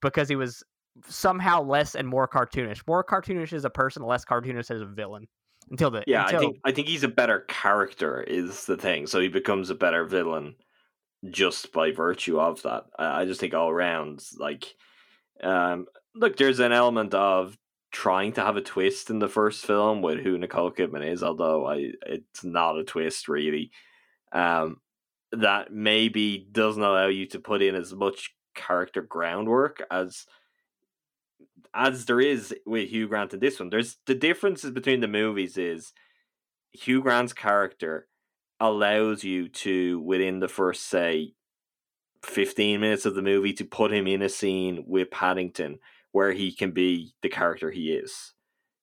because 0.00 0.28
he 0.28 0.36
was 0.36 0.62
somehow 1.06 1.62
less 1.62 1.94
and 1.94 2.06
more 2.08 2.26
cartoonish. 2.26 2.82
More 2.86 3.04
cartoonish 3.04 3.52
as 3.52 3.64
a 3.64 3.70
person, 3.70 4.02
less 4.02 4.24
cartoonish 4.24 4.70
as 4.70 4.80
a 4.80 4.86
villain. 4.86 5.26
Until 5.70 5.90
the 5.90 6.04
Yeah, 6.06 6.24
until, 6.24 6.36
I 6.36 6.40
think 6.40 6.56
I 6.64 6.72
think 6.72 6.88
he's 6.88 7.04
a 7.04 7.08
better 7.08 7.40
character 7.40 8.22
is 8.22 8.66
the 8.66 8.76
thing. 8.76 9.06
So 9.06 9.20
he 9.20 9.28
becomes 9.28 9.70
a 9.70 9.74
better 9.74 10.04
villain 10.04 10.54
just 11.30 11.72
by 11.72 11.90
virtue 11.90 12.40
of 12.40 12.62
that. 12.62 12.84
I, 12.98 13.22
I 13.22 13.24
just 13.26 13.40
think 13.40 13.54
all 13.54 13.68
around, 13.68 14.24
like, 14.38 14.74
um, 15.42 15.86
look, 16.14 16.36
there's 16.36 16.60
an 16.60 16.72
element 16.72 17.12
of 17.14 17.58
trying 17.90 18.32
to 18.34 18.42
have 18.42 18.56
a 18.56 18.62
twist 18.62 19.10
in 19.10 19.18
the 19.18 19.28
first 19.28 19.64
film 19.64 20.02
with 20.02 20.20
who 20.20 20.38
Nicole 20.38 20.70
Kidman 20.70 21.06
is, 21.06 21.22
although 21.22 21.66
I 21.66 21.92
it's 22.06 22.44
not 22.44 22.78
a 22.78 22.84
twist 22.84 23.28
really. 23.28 23.70
Um, 24.32 24.78
that 25.32 25.72
maybe 25.72 26.48
doesn't 26.50 26.82
allow 26.82 27.08
you 27.08 27.26
to 27.26 27.38
put 27.38 27.60
in 27.60 27.74
as 27.74 27.92
much 27.94 28.34
character 28.54 29.02
groundwork 29.02 29.82
as 29.90 30.24
as 31.74 32.04
there 32.06 32.20
is 32.20 32.54
with 32.66 32.88
Hugh 32.88 33.08
Grant 33.08 33.34
in 33.34 33.40
this 33.40 33.58
one. 33.58 33.70
There's 33.70 33.98
the 34.06 34.14
differences 34.14 34.70
between 34.70 35.00
the 35.00 35.08
movies 35.08 35.56
is 35.56 35.92
Hugh 36.72 37.02
Grant's 37.02 37.32
character 37.32 38.08
allows 38.60 39.24
you 39.24 39.48
to 39.48 40.00
within 40.00 40.40
the 40.40 40.48
first 40.48 40.88
say 40.88 41.34
15 42.24 42.80
minutes 42.80 43.06
of 43.06 43.14
the 43.14 43.22
movie 43.22 43.52
to 43.52 43.64
put 43.64 43.92
him 43.92 44.06
in 44.06 44.22
a 44.22 44.28
scene 44.28 44.84
with 44.86 45.10
Paddington 45.10 45.78
where 46.12 46.32
he 46.32 46.52
can 46.52 46.72
be 46.72 47.14
the 47.22 47.28
character 47.28 47.70
he 47.70 47.92
is. 47.92 48.34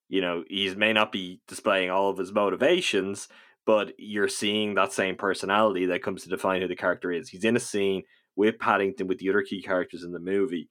You 0.07 0.21
know, 0.21 0.43
he 0.47 0.73
may 0.75 0.93
not 0.93 1.11
be 1.11 1.41
displaying 1.47 1.89
all 1.89 2.09
of 2.09 2.17
his 2.17 2.31
motivations, 2.31 3.27
but 3.65 3.93
you're 3.97 4.27
seeing 4.27 4.75
that 4.75 4.93
same 4.93 5.15
personality 5.15 5.87
that 5.87 6.03
comes 6.03 6.23
to 6.23 6.29
define 6.29 6.61
who 6.61 6.67
the 6.67 6.75
character 6.75 7.11
is. 7.11 7.29
He's 7.29 7.43
in 7.43 7.55
a 7.55 7.59
scene 7.59 8.03
with 8.35 8.59
Paddington 8.59 9.07
with 9.07 9.17
the 9.17 9.29
other 9.29 9.41
key 9.41 9.61
characters 9.61 10.03
in 10.03 10.11
the 10.11 10.19
movie 10.19 10.69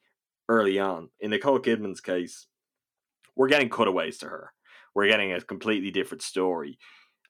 early 0.49 0.79
on. 0.79 1.11
In 1.21 1.31
Nicole 1.31 1.61
Kidman's 1.61 2.01
case, 2.01 2.47
we're 3.37 3.49
getting 3.49 3.71
cutaways 3.71 4.19
to 4.19 4.27
her. 4.27 4.53
We're 4.95 5.09
getting 5.09 5.33
a 5.33 5.41
completely 5.41 5.91
different 5.91 6.23
story. 6.23 6.79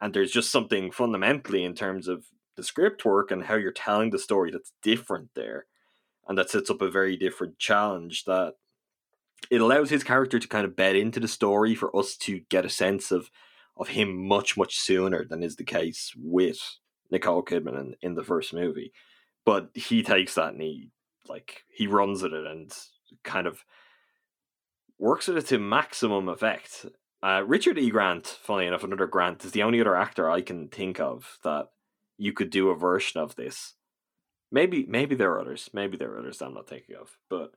And 0.01 0.12
there's 0.12 0.32
just 0.32 0.51
something 0.51 0.91
fundamentally 0.91 1.65
in 1.65 1.74
terms 1.74 2.09
of 2.09 2.27
the 2.57 2.62
script 2.62 3.05
work 3.05 3.31
and 3.31 3.45
how 3.45 3.55
you're 3.55 3.73
telling 3.73 4.11
the 4.11 4.19
story 4.19 4.51
that's 4.51 4.73
different 4.82 5.31
there. 5.35 5.66
And 6.28 6.36
that 6.39 6.51
sets 6.51 6.70
up 6.70 6.82
a 6.82 6.91
very 6.91 7.16
different 7.16 7.59
challenge 7.59 8.24
that 8.24 8.55
it 9.51 9.61
allows 9.61 9.91
his 9.91 10.05
character 10.05 10.39
to 10.39 10.49
kind 10.49 10.65
of 10.65 10.77
bed 10.77 10.97
into 10.97 11.20
the 11.20 11.28
story 11.28 11.74
for 11.74 11.95
us 11.97 12.16
to 12.16 12.41
get 12.49 12.65
a 12.65 12.70
sense 12.70 13.11
of 13.11 13.31
of 13.77 13.89
him 13.89 14.28
much, 14.28 14.57
much 14.57 14.78
sooner 14.78 15.24
than 15.24 15.43
is 15.43 15.57
the 15.57 15.65
case 15.65 16.12
with 16.16 16.59
Nicole 17.11 17.43
Kidman 17.43 17.78
in, 17.78 17.97
in 18.03 18.15
the 18.15 18.23
first 18.23 18.55
movie. 18.55 18.93
But 19.45 19.70
he 19.74 20.03
takes 20.03 20.35
that 20.35 20.53
and 20.53 20.62
he 20.62 20.91
like 21.28 21.65
he 21.74 21.86
runs 21.86 22.23
at 22.23 22.32
it 22.32 22.47
and 22.47 22.73
kind 23.22 23.47
of 23.47 23.64
works 24.98 25.28
it 25.28 25.47
to 25.47 25.59
maximum 25.59 26.28
effect. 26.28 26.86
Uh, 27.22 27.43
Richard 27.47 27.78
E. 27.78 27.90
Grant, 27.90 28.26
funny 28.26 28.66
enough, 28.66 28.85
another 28.85 29.06
Grant 29.06 29.44
is 29.44 29.52
the 29.52 29.62
only 29.62 29.81
other 29.81 29.97
actor 29.97 30.31
I 30.31 30.43
can 30.43 30.68
think 30.68 31.01
of 31.01 31.39
that 31.43 31.68
you 32.18 32.32
could 32.32 32.51
do 32.51 32.68
a 32.68 32.76
version 32.76 33.20
of 33.20 33.35
this. 33.35 33.74
Maybe, 34.52 34.86
maybe 34.89 35.14
there 35.14 35.32
are 35.32 35.40
others. 35.40 35.70
Maybe 35.72 35.97
there 35.97 36.12
are 36.12 36.18
others 36.18 36.40
I'm 36.43 36.55
not 36.55 36.68
thinking 36.68 36.97
of. 36.97 37.16
But 37.31 37.52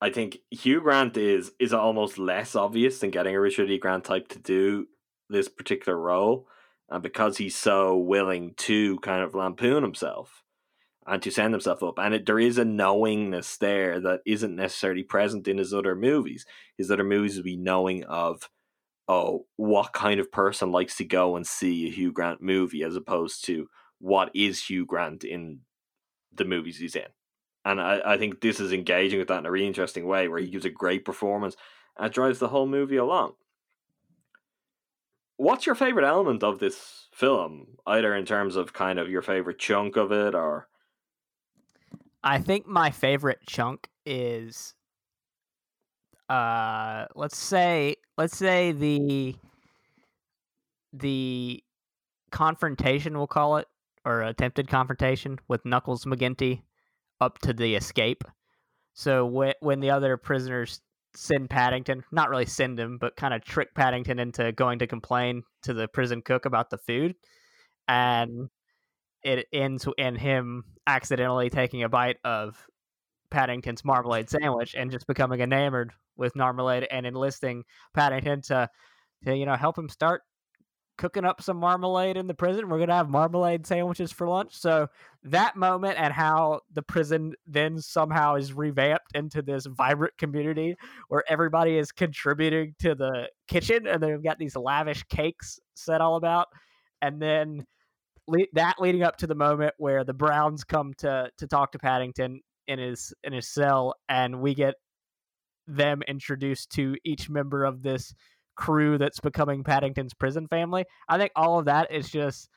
I 0.00 0.10
think 0.10 0.38
Hugh 0.50 0.80
Grant 0.80 1.16
is 1.16 1.52
is 1.58 1.72
almost 1.72 2.18
less 2.18 2.56
obvious 2.56 2.98
than 2.98 3.10
getting 3.10 3.34
a 3.34 3.40
Richard 3.40 3.70
E. 3.70 3.78
Grant 3.78 4.04
type 4.04 4.28
to 4.28 4.38
do 4.38 4.86
this 5.28 5.48
particular 5.48 5.98
role, 5.98 6.48
and 6.88 7.02
because 7.02 7.36
he's 7.36 7.56
so 7.56 7.96
willing 7.96 8.54
to 8.58 8.98
kind 9.00 9.22
of 9.22 9.34
lampoon 9.34 9.82
himself 9.82 10.42
and 11.10 11.20
to 11.22 11.30
send 11.30 11.52
himself 11.52 11.82
up, 11.82 11.98
and 11.98 12.14
it, 12.14 12.26
there 12.26 12.38
is 12.38 12.56
a 12.56 12.64
knowingness 12.64 13.56
there 13.56 13.98
that 14.00 14.20
isn't 14.24 14.54
necessarily 14.54 15.02
present 15.02 15.48
in 15.48 15.58
his 15.58 15.74
other 15.74 15.96
movies. 15.96 16.46
His 16.78 16.88
other 16.88 17.02
movies 17.02 17.34
would 17.34 17.44
be 17.44 17.56
knowing 17.56 18.04
of 18.04 18.48
oh, 19.08 19.44
what 19.56 19.92
kind 19.92 20.20
of 20.20 20.30
person 20.30 20.70
likes 20.70 20.96
to 20.96 21.04
go 21.04 21.34
and 21.34 21.44
see 21.44 21.88
a 21.88 21.90
Hugh 21.90 22.12
Grant 22.12 22.40
movie 22.40 22.84
as 22.84 22.94
opposed 22.94 23.44
to 23.46 23.66
what 23.98 24.30
is 24.36 24.62
Hugh 24.62 24.86
Grant 24.86 25.24
in 25.24 25.62
the 26.32 26.44
movies 26.44 26.78
he's 26.78 26.94
in. 26.94 27.08
And 27.64 27.80
I, 27.80 28.00
I 28.04 28.18
think 28.18 28.40
this 28.40 28.60
is 28.60 28.72
engaging 28.72 29.18
with 29.18 29.26
that 29.26 29.40
in 29.40 29.46
a 29.46 29.50
really 29.50 29.66
interesting 29.66 30.06
way 30.06 30.28
where 30.28 30.38
he 30.38 30.48
gives 30.48 30.64
a 30.64 30.70
great 30.70 31.04
performance 31.04 31.56
and 31.98 32.12
drives 32.12 32.38
the 32.38 32.48
whole 32.48 32.68
movie 32.68 32.98
along. 32.98 33.32
What's 35.38 35.66
your 35.66 35.74
favorite 35.74 36.06
element 36.06 36.44
of 36.44 36.60
this 36.60 37.08
film, 37.12 37.78
either 37.88 38.14
in 38.14 38.24
terms 38.26 38.54
of 38.54 38.72
kind 38.72 39.00
of 39.00 39.10
your 39.10 39.22
favorite 39.22 39.58
chunk 39.58 39.96
of 39.96 40.12
it 40.12 40.36
or 40.36 40.68
I 42.22 42.38
think 42.38 42.66
my 42.66 42.90
favorite 42.90 43.40
chunk 43.46 43.88
is 44.04 44.74
uh 46.28 47.06
let's 47.16 47.36
say 47.36 47.96
let's 48.16 48.36
say 48.36 48.72
the 48.72 49.34
the 50.92 51.62
confrontation 52.30 53.16
we'll 53.16 53.26
call 53.26 53.56
it 53.56 53.66
or 54.04 54.22
attempted 54.22 54.68
confrontation 54.68 55.38
with 55.48 55.64
Knuckles 55.64 56.04
McGinty 56.04 56.62
up 57.20 57.38
to 57.40 57.52
the 57.52 57.74
escape. 57.74 58.24
So 58.94 59.26
when 59.26 59.54
when 59.60 59.80
the 59.80 59.90
other 59.90 60.16
prisoners 60.16 60.80
send 61.14 61.50
Paddington, 61.50 62.04
not 62.12 62.30
really 62.30 62.46
send 62.46 62.78
him, 62.78 62.98
but 62.98 63.16
kind 63.16 63.34
of 63.34 63.44
trick 63.44 63.74
Paddington 63.74 64.18
into 64.18 64.52
going 64.52 64.78
to 64.78 64.86
complain 64.86 65.42
to 65.62 65.74
the 65.74 65.88
prison 65.88 66.22
cook 66.22 66.44
about 66.44 66.70
the 66.70 66.78
food, 66.78 67.14
and 67.88 68.48
it 69.22 69.46
ends 69.52 69.86
in 69.98 70.16
him 70.16 70.64
accidentally 70.86 71.50
taking 71.50 71.82
a 71.82 71.88
bite 71.88 72.18
of 72.24 72.66
Paddington's 73.30 73.84
marmalade 73.84 74.28
sandwich 74.28 74.74
and 74.74 74.90
just 74.90 75.06
becoming 75.06 75.40
enamored 75.40 75.92
with 76.16 76.36
marmalade 76.36 76.86
and 76.90 77.06
enlisting 77.06 77.64
Paddington 77.94 78.42
to, 78.42 78.68
to 79.24 79.36
you 79.36 79.46
know 79.46 79.56
help 79.56 79.78
him 79.78 79.88
start 79.88 80.22
cooking 80.98 81.24
up 81.24 81.40
some 81.40 81.56
marmalade 81.56 82.18
in 82.18 82.26
the 82.26 82.34
prison. 82.34 82.68
We're 82.68 82.78
gonna 82.78 82.94
have 82.94 83.08
marmalade 83.08 83.66
sandwiches 83.66 84.12
for 84.12 84.28
lunch. 84.28 84.54
So 84.54 84.86
that 85.22 85.56
moment 85.56 85.98
and 85.98 86.12
how 86.12 86.60
the 86.74 86.82
prison 86.82 87.32
then 87.46 87.80
somehow 87.80 88.34
is 88.34 88.52
revamped 88.52 89.06
into 89.14 89.40
this 89.40 89.64
vibrant 89.64 90.18
community 90.18 90.76
where 91.08 91.24
everybody 91.26 91.78
is 91.78 91.90
contributing 91.90 92.74
to 92.80 92.94
the 92.94 93.28
kitchen 93.48 93.86
and 93.86 94.02
they've 94.02 94.22
got 94.22 94.38
these 94.38 94.56
lavish 94.56 95.02
cakes 95.04 95.58
set 95.74 96.02
all 96.02 96.16
about, 96.16 96.48
and 97.00 97.20
then 97.20 97.64
le- 98.30 98.46
that 98.54 98.76
leading 98.80 99.02
up 99.02 99.16
to 99.18 99.26
the 99.26 99.34
moment 99.34 99.74
where 99.78 100.04
the 100.04 100.14
Browns 100.14 100.64
come 100.64 100.94
to 100.98 101.30
to 101.38 101.46
talk 101.46 101.72
to 101.72 101.78
Paddington 101.78 102.40
in 102.66 102.78
his 102.78 103.12
in 103.24 103.32
his 103.32 103.48
cell, 103.48 103.94
and 104.08 104.40
we 104.40 104.54
get 104.54 104.74
them 105.66 106.02
introduced 106.08 106.70
to 106.72 106.96
each 107.04 107.28
member 107.30 107.64
of 107.64 107.82
this 107.82 108.14
crew 108.56 108.98
that's 108.98 109.20
becoming 109.20 109.62
Paddington's 109.64 110.14
prison 110.14 110.46
family. 110.48 110.84
I 111.08 111.18
think 111.18 111.32
all 111.36 111.58
of 111.58 111.66
that 111.66 111.92
is 111.92 112.08
just 112.10 112.48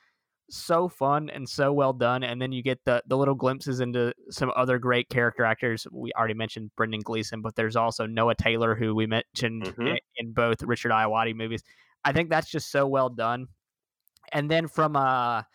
so 0.50 0.90
fun 0.90 1.30
and 1.30 1.48
so 1.48 1.72
well 1.72 1.94
done. 1.94 2.22
And 2.24 2.41
then 2.41 2.52
you 2.52 2.62
get 2.62 2.80
the 2.86 3.02
the 3.08 3.18
little 3.18 3.36
glimpses 3.36 3.80
into 3.80 4.14
some 4.30 4.52
other 4.56 4.78
great 4.80 5.10
character 5.10 5.45
actors. 5.45 5.88
We 5.91 6.12
already 6.18 6.34
mentioned 6.34 6.72
Brendan 6.76 7.02
Gleeson, 7.02 7.41
but 7.41 7.56
there's 7.56 7.76
also 7.76 8.06
Noah 8.06 8.36
Taylor, 8.36 8.76
who 8.76 8.94
we 8.94 9.08
mentioned 9.08 9.64
Mhm. 9.64 9.91
in, 9.91 9.98
in 10.18 10.34
both 10.34 10.62
Richard 10.64 10.91
Ayoade 10.91 11.36
movies. 11.36 11.64
I 12.04 12.12
think 12.12 12.30
that's 12.30 12.50
just 12.50 12.70
so 12.72 12.86
well 12.86 13.10
done. 13.10 13.48
And 14.34 14.49
then 14.49 14.68
from 14.68 14.95
a 14.95 15.47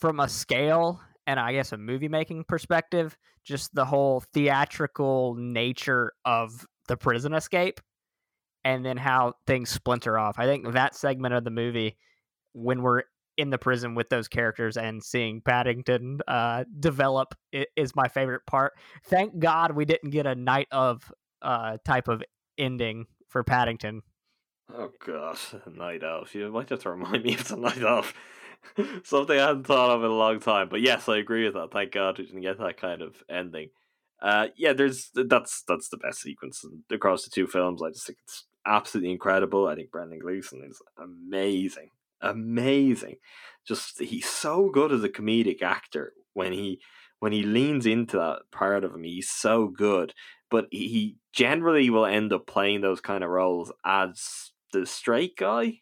from 0.00 0.20
a 0.20 0.28
scale 0.28 1.00
and 1.26 1.38
I 1.38 1.52
guess 1.52 1.72
a 1.72 1.76
movie 1.76 2.08
making 2.08 2.44
perspective, 2.44 3.16
just 3.44 3.74
the 3.74 3.84
whole 3.84 4.20
theatrical 4.32 5.34
nature 5.36 6.12
of 6.24 6.66
the 6.88 6.96
prison 6.96 7.34
escape 7.34 7.80
and 8.64 8.84
then 8.84 8.96
how 8.96 9.34
things 9.46 9.70
splinter 9.70 10.18
off. 10.18 10.38
I 10.38 10.46
think 10.46 10.72
that 10.72 10.94
segment 10.94 11.34
of 11.34 11.44
the 11.44 11.50
movie, 11.50 11.96
when 12.52 12.82
we're 12.82 13.02
in 13.36 13.50
the 13.50 13.58
prison 13.58 13.94
with 13.94 14.08
those 14.08 14.28
characters 14.28 14.76
and 14.76 15.02
seeing 15.02 15.40
Paddington 15.40 16.20
uh, 16.28 16.64
develop, 16.78 17.34
is 17.76 17.96
my 17.96 18.08
favorite 18.08 18.42
part. 18.46 18.72
Thank 19.06 19.38
God 19.38 19.74
we 19.74 19.84
didn't 19.84 20.10
get 20.10 20.26
a 20.26 20.34
night 20.34 20.68
of 20.70 21.12
uh, 21.40 21.78
type 21.84 22.08
of 22.08 22.22
ending 22.58 23.06
for 23.28 23.42
Paddington. 23.42 24.02
Oh 24.70 24.90
gosh, 25.04 25.54
night 25.74 26.02
of. 26.02 26.34
You 26.34 26.50
might 26.50 26.68
have 26.70 26.80
to 26.80 26.90
remind 26.90 27.24
me 27.24 27.34
of 27.34 27.48
the 27.48 27.56
night 27.56 27.82
of. 27.82 28.12
Something 29.04 29.38
I 29.38 29.48
hadn't 29.48 29.66
thought 29.66 29.90
of 29.90 30.04
in 30.04 30.10
a 30.10 30.14
long 30.14 30.40
time. 30.40 30.68
But 30.68 30.82
yes, 30.82 31.08
I 31.08 31.18
agree 31.18 31.44
with 31.44 31.54
that. 31.54 31.72
Thank 31.72 31.92
God 31.92 32.18
we 32.18 32.26
didn't 32.26 32.42
get 32.42 32.58
that 32.58 32.76
kind 32.76 33.02
of 33.02 33.22
ending. 33.28 33.70
Uh, 34.20 34.48
yeah, 34.56 34.72
there's 34.72 35.10
that's 35.14 35.64
that's 35.66 35.88
the 35.88 35.96
best 35.96 36.20
sequence 36.20 36.64
across 36.90 37.24
the 37.24 37.30
two 37.30 37.46
films. 37.48 37.82
I 37.82 37.90
just 37.90 38.06
think 38.06 38.18
it's 38.22 38.44
absolutely 38.64 39.10
incredible. 39.10 39.66
I 39.66 39.74
think 39.74 39.90
Brendan 39.90 40.20
Gleeson 40.20 40.62
is 40.64 40.80
amazing, 40.96 41.90
amazing. 42.20 43.16
Just 43.66 44.00
he's 44.00 44.28
so 44.28 44.70
good 44.70 44.92
as 44.92 45.02
a 45.02 45.08
comedic 45.08 45.60
actor 45.60 46.12
when 46.34 46.52
he 46.52 46.80
when 47.18 47.32
he 47.32 47.42
leans 47.42 47.84
into 47.84 48.16
that 48.16 48.42
part 48.52 48.84
of 48.84 48.94
him. 48.94 49.02
He's 49.02 49.28
so 49.28 49.66
good, 49.66 50.14
but 50.50 50.66
he 50.70 51.16
generally 51.32 51.90
will 51.90 52.06
end 52.06 52.32
up 52.32 52.46
playing 52.46 52.80
those 52.80 53.00
kind 53.00 53.24
of 53.24 53.30
roles 53.30 53.72
as 53.84 54.51
the 54.72 54.86
straight 54.86 55.36
guy 55.36 55.80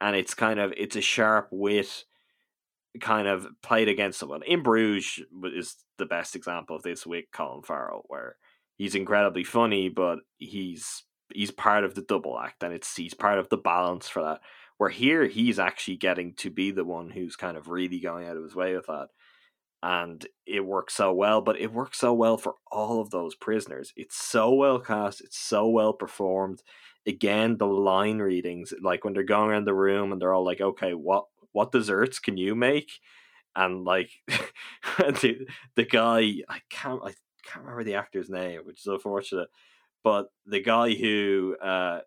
and 0.00 0.16
it's 0.16 0.34
kind 0.34 0.60
of 0.60 0.72
it's 0.76 0.96
a 0.96 1.00
sharp 1.00 1.48
wit 1.50 2.04
kind 3.00 3.26
of 3.26 3.46
played 3.62 3.88
against 3.88 4.18
someone. 4.18 4.42
In 4.42 4.62
Bruges 4.62 5.24
is 5.44 5.76
the 5.98 6.06
best 6.06 6.36
example 6.36 6.76
of 6.76 6.82
this 6.82 7.06
with 7.06 7.24
Colin 7.32 7.62
Farrell, 7.62 8.04
where 8.08 8.36
he's 8.76 8.94
incredibly 8.94 9.44
funny, 9.44 9.88
but 9.88 10.18
he's 10.36 11.04
he's 11.32 11.50
part 11.50 11.84
of 11.84 11.94
the 11.94 12.02
double 12.02 12.38
act, 12.38 12.62
and 12.62 12.72
it's 12.72 12.94
he's 12.94 13.14
part 13.14 13.38
of 13.38 13.48
the 13.48 13.56
balance 13.56 14.08
for 14.08 14.22
that. 14.22 14.40
Where 14.76 14.90
here 14.90 15.26
he's 15.26 15.58
actually 15.58 15.96
getting 15.96 16.34
to 16.34 16.50
be 16.50 16.70
the 16.70 16.84
one 16.84 17.10
who's 17.10 17.36
kind 17.36 17.56
of 17.56 17.68
really 17.68 18.00
going 18.00 18.26
out 18.26 18.36
of 18.36 18.42
his 18.42 18.54
way 18.54 18.74
with 18.74 18.86
that, 18.86 19.08
and 19.82 20.26
it 20.46 20.66
works 20.66 20.94
so 20.94 21.12
well. 21.12 21.40
But 21.40 21.58
it 21.58 21.72
works 21.72 21.98
so 21.98 22.12
well 22.12 22.36
for 22.36 22.56
all 22.70 23.00
of 23.00 23.10
those 23.10 23.34
prisoners. 23.34 23.92
It's 23.96 24.16
so 24.16 24.52
well 24.52 24.80
cast. 24.80 25.20
It's 25.20 25.38
so 25.38 25.68
well 25.68 25.92
performed 25.92 26.62
again 27.06 27.56
the 27.58 27.66
line 27.66 28.18
readings 28.18 28.72
like 28.80 29.04
when 29.04 29.12
they're 29.12 29.22
going 29.22 29.50
around 29.50 29.66
the 29.66 29.74
room 29.74 30.12
and 30.12 30.20
they're 30.20 30.32
all 30.32 30.44
like 30.44 30.60
okay 30.60 30.92
what 30.92 31.26
what 31.54 31.70
desserts 31.70 32.18
can 32.18 32.36
you 32.36 32.54
make? 32.56 32.90
And 33.56 33.84
like 33.84 34.10
the, 34.98 35.46
the 35.76 35.84
guy 35.84 36.18
i 36.48 36.58
can't 36.70 37.00
i 37.04 37.14
can't 37.44 37.64
remember 37.64 37.84
the 37.84 37.94
actor's 37.94 38.28
name 38.28 38.62
which 38.64 38.80
is 38.80 38.86
unfortunate 38.86 39.48
but 40.02 40.26
the 40.44 40.60
guy 40.60 40.92
who 40.92 41.56
uh 41.62 42.00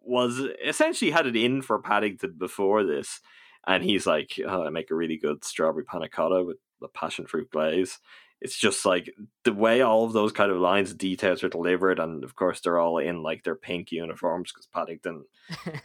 was 0.00 0.40
essentially 0.64 1.10
had 1.10 1.26
it 1.26 1.36
in 1.36 1.60
for 1.60 1.78
paddington 1.82 2.36
before 2.38 2.84
this 2.84 3.20
and 3.66 3.84
he's 3.84 4.06
like 4.06 4.40
oh, 4.48 4.62
i 4.62 4.70
make 4.70 4.90
a 4.90 4.94
really 4.94 5.18
good 5.18 5.44
strawberry 5.44 5.84
panna 5.84 6.08
cotta 6.08 6.42
with 6.42 6.56
the 6.80 6.88
passion 6.88 7.26
fruit 7.26 7.50
glaze 7.50 7.98
it's 8.40 8.56
just 8.56 8.84
like 8.84 9.10
the 9.44 9.52
way 9.52 9.80
all 9.80 10.04
of 10.04 10.12
those 10.12 10.32
kind 10.32 10.50
of 10.50 10.58
lines 10.58 10.90
and 10.90 10.98
details 10.98 11.42
are 11.42 11.48
delivered 11.48 11.98
and 11.98 12.22
of 12.22 12.34
course 12.34 12.60
they're 12.60 12.78
all 12.78 12.98
in 12.98 13.22
like 13.22 13.42
their 13.44 13.54
pink 13.54 13.90
uniforms 13.90 14.52
because 14.52 14.66
paddington 14.66 15.24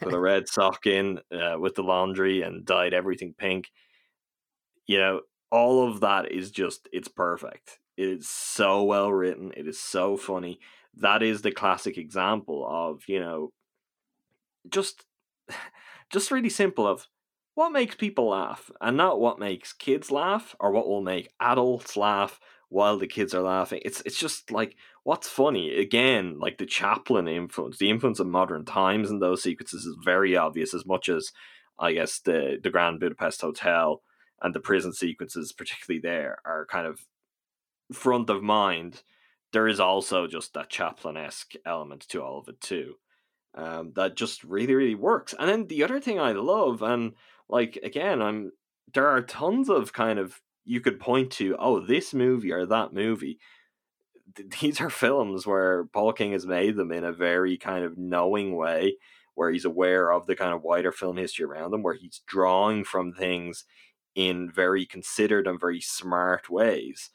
put 0.02 0.14
a 0.14 0.20
red 0.20 0.48
sock 0.48 0.86
in 0.86 1.20
uh, 1.32 1.58
with 1.58 1.76
the 1.76 1.84
laundry 1.84 2.42
and 2.42 2.66
dyed 2.66 2.94
everything 2.94 3.34
pink. 3.38 3.72
You 4.86 4.98
know 4.98 5.22
all 5.52 5.88
of 5.88 6.02
that 6.02 6.32
is 6.32 6.52
just 6.52 6.88
it's 6.92 7.08
perfect. 7.08 7.80
It 7.98 8.08
is 8.08 8.30
so 8.30 8.84
well 8.84 9.12
written. 9.12 9.52
It 9.56 9.68
is 9.68 9.80
so 9.80 10.18
funny. 10.18 10.60
That 10.98 11.24
is 11.24 11.42
the 11.42 11.52
classic 11.52 11.98
example 11.98 12.68
of 12.70 13.04
you 13.08 13.20
know 13.20 13.52
just 14.70 15.06
just 16.12 16.32
really 16.32 16.50
simple 16.50 16.88
of 16.88 17.08
what 17.56 17.72
makes 17.72 17.96
people 17.96 18.30
laugh 18.30 18.72
and 18.80 18.96
not 18.98 19.20
what 19.20 19.40
makes 19.40 19.74
kids 19.74 20.12
laugh 20.12 20.56
or 20.60 20.72
what 20.72 20.88
will 20.88 21.02
make 21.02 21.34
adults 21.40 21.98
laugh 21.98 22.40
while 22.70 22.98
the 22.98 23.08
kids 23.08 23.34
are 23.34 23.42
laughing. 23.42 23.82
It's 23.84 24.02
it's 24.06 24.18
just 24.18 24.50
like 24.52 24.78
what's 25.04 25.28
funny 25.28 25.76
again, 25.76 26.40
like 26.40 26.58
the 26.58 26.66
Chaplin 26.66 27.28
influence, 27.28 27.78
the 27.78 27.90
influence 27.90 28.20
of 28.20 28.28
modern 28.28 28.64
times 28.64 29.10
in 29.10 29.20
those 29.20 29.44
sequences 29.44 29.86
is 29.86 29.98
very 30.04 30.38
obvious 30.38 30.74
as 30.74 30.86
much 30.86 31.10
as 31.10 31.32
I 31.78 31.94
guess 31.94 32.20
the 32.20 32.58
the 32.64 32.70
Grand 32.70 33.00
Budapest 33.02 33.42
Hotel 33.42 34.02
and 34.42 34.56
the 34.56 34.60
prison 34.62 34.94
sequences, 34.94 35.52
particularly 35.52 36.00
there, 36.02 36.40
are 36.46 36.66
kind 36.66 36.88
of 36.88 37.02
front 37.94 38.30
of 38.30 38.42
mind. 38.42 39.04
There 39.52 39.68
is 39.68 39.82
also 39.82 40.28
just 40.28 40.54
that 40.54 40.70
Chaplin 40.70 41.18
esque 41.18 41.54
element 41.66 42.08
to 42.10 42.24
all 42.24 42.40
of 42.40 42.48
it 42.48 42.62
too. 42.62 42.96
Um, 43.54 43.92
that 43.96 44.16
just 44.16 44.46
really, 44.46 44.74
really 44.74 44.96
works. 44.96 45.36
And 45.38 45.50
then 45.50 45.68
the 45.68 45.84
other 45.84 46.00
thing 46.00 46.22
I 46.22 46.32
love, 46.32 46.82
and 46.82 47.14
like 47.52 47.78
again, 47.84 48.22
I'm 48.22 48.52
there 48.94 49.08
are 49.08 49.22
tons 49.22 49.70
of 49.70 49.94
kind 49.94 50.18
of 50.20 50.42
you 50.66 50.80
could 50.80 51.00
point 51.00 51.32
to, 51.34 51.56
oh, 51.60 51.80
this 51.80 52.14
movie 52.14 52.52
or 52.52 52.66
that 52.66 52.94
movie. 52.94 53.40
These 54.62 54.80
are 54.80 54.90
films 54.90 55.46
where 55.46 55.86
Paul 55.86 56.14
King 56.14 56.32
has 56.32 56.46
made 56.46 56.76
them 56.76 56.92
in 56.92 57.04
a 57.04 57.12
very 57.12 57.58
kind 57.58 57.84
of 57.84 57.98
knowing 57.98 58.56
way, 58.56 58.98
where 59.36 59.52
he's 59.52 59.66
aware 59.66 60.12
of 60.12 60.26
the 60.26 60.36
kind 60.36 60.54
of 60.54 60.64
wider 60.64 60.92
film 60.92 61.18
history 61.18 61.46
around 61.46 61.72
them, 61.72 61.84
where 61.84 61.96
he's 61.96 62.22
drawing 62.28 62.84
from 62.84 63.14
things 63.14 63.66
in 64.16 64.52
very 64.52 64.86
considered 64.86 65.48
and 65.48 65.60
very 65.60 65.82
smart 65.82 66.50
ways. 66.50 67.10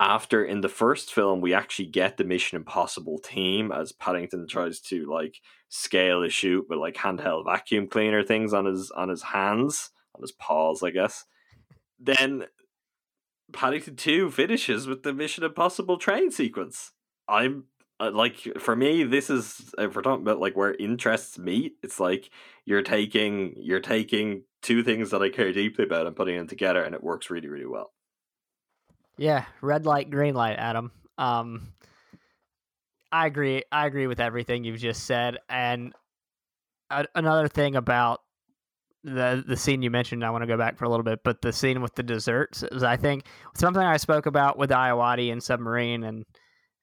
After 0.00 0.44
in 0.44 0.60
the 0.60 0.68
first 0.68 1.14
film, 1.14 1.40
we 1.40 1.54
actually 1.54 1.86
get 1.86 2.16
the 2.16 2.24
Mission 2.24 2.56
Impossible 2.56 3.18
team 3.18 3.70
as 3.72 3.92
Paddington 3.92 4.46
tries 4.48 4.80
to 4.82 5.10
like 5.10 5.40
scale 5.74 6.22
a 6.22 6.28
chute 6.30 6.66
with 6.68 6.78
like 6.78 6.94
handheld 6.94 7.44
vacuum 7.44 7.88
cleaner 7.88 8.22
things 8.22 8.54
on 8.54 8.64
his 8.64 8.92
on 8.92 9.08
his 9.08 9.22
hands, 9.22 9.90
on 10.14 10.22
his 10.22 10.30
paws, 10.30 10.82
I 10.82 10.90
guess. 10.90 11.24
Then 11.98 12.44
Paddington 13.52 13.96
2 13.96 14.30
finishes 14.30 14.86
with 14.86 15.02
the 15.02 15.12
Mission 15.12 15.42
Impossible 15.42 15.98
train 15.98 16.30
sequence. 16.30 16.92
I'm 17.28 17.64
uh, 17.98 18.12
like, 18.12 18.36
for 18.58 18.76
me, 18.76 19.02
this 19.02 19.30
is 19.30 19.74
if 19.76 19.96
we're 19.96 20.02
talking 20.02 20.22
about 20.22 20.40
like 20.40 20.56
where 20.56 20.74
interests 20.74 21.38
meet. 21.38 21.74
It's 21.82 21.98
like 21.98 22.30
you're 22.64 22.82
taking 22.82 23.54
you're 23.56 23.80
taking 23.80 24.44
two 24.62 24.84
things 24.84 25.10
that 25.10 25.22
I 25.22 25.28
care 25.28 25.52
deeply 25.52 25.84
about 25.84 26.06
and 26.06 26.14
putting 26.14 26.36
them 26.36 26.46
together, 26.46 26.82
and 26.82 26.94
it 26.94 27.02
works 27.02 27.30
really, 27.30 27.48
really 27.48 27.66
well. 27.66 27.92
Yeah, 29.16 29.46
red 29.60 29.86
light, 29.86 30.10
green 30.10 30.34
light, 30.34 30.56
Adam. 30.56 30.92
Um, 31.18 31.73
I 33.14 33.26
agree. 33.26 33.62
I 33.70 33.86
agree 33.86 34.08
with 34.08 34.18
everything 34.18 34.64
you've 34.64 34.80
just 34.80 35.04
said, 35.04 35.38
and 35.48 35.92
a- 36.90 37.06
another 37.14 37.46
thing 37.46 37.76
about 37.76 38.18
the 39.04 39.44
the 39.46 39.56
scene 39.56 39.82
you 39.82 39.90
mentioned, 39.92 40.24
I 40.24 40.30
want 40.30 40.42
to 40.42 40.48
go 40.48 40.58
back 40.58 40.76
for 40.76 40.84
a 40.84 40.88
little 40.88 41.04
bit, 41.04 41.20
but 41.22 41.40
the 41.40 41.52
scene 41.52 41.80
with 41.80 41.94
the 41.94 42.02
desserts 42.02 42.64
is, 42.64 42.82
I 42.82 42.96
think, 42.96 43.26
something 43.54 43.80
I 43.80 43.98
spoke 43.98 44.26
about 44.26 44.58
with 44.58 44.70
Ayoade 44.70 45.30
and 45.30 45.40
Submarine 45.40 46.02
and 46.02 46.24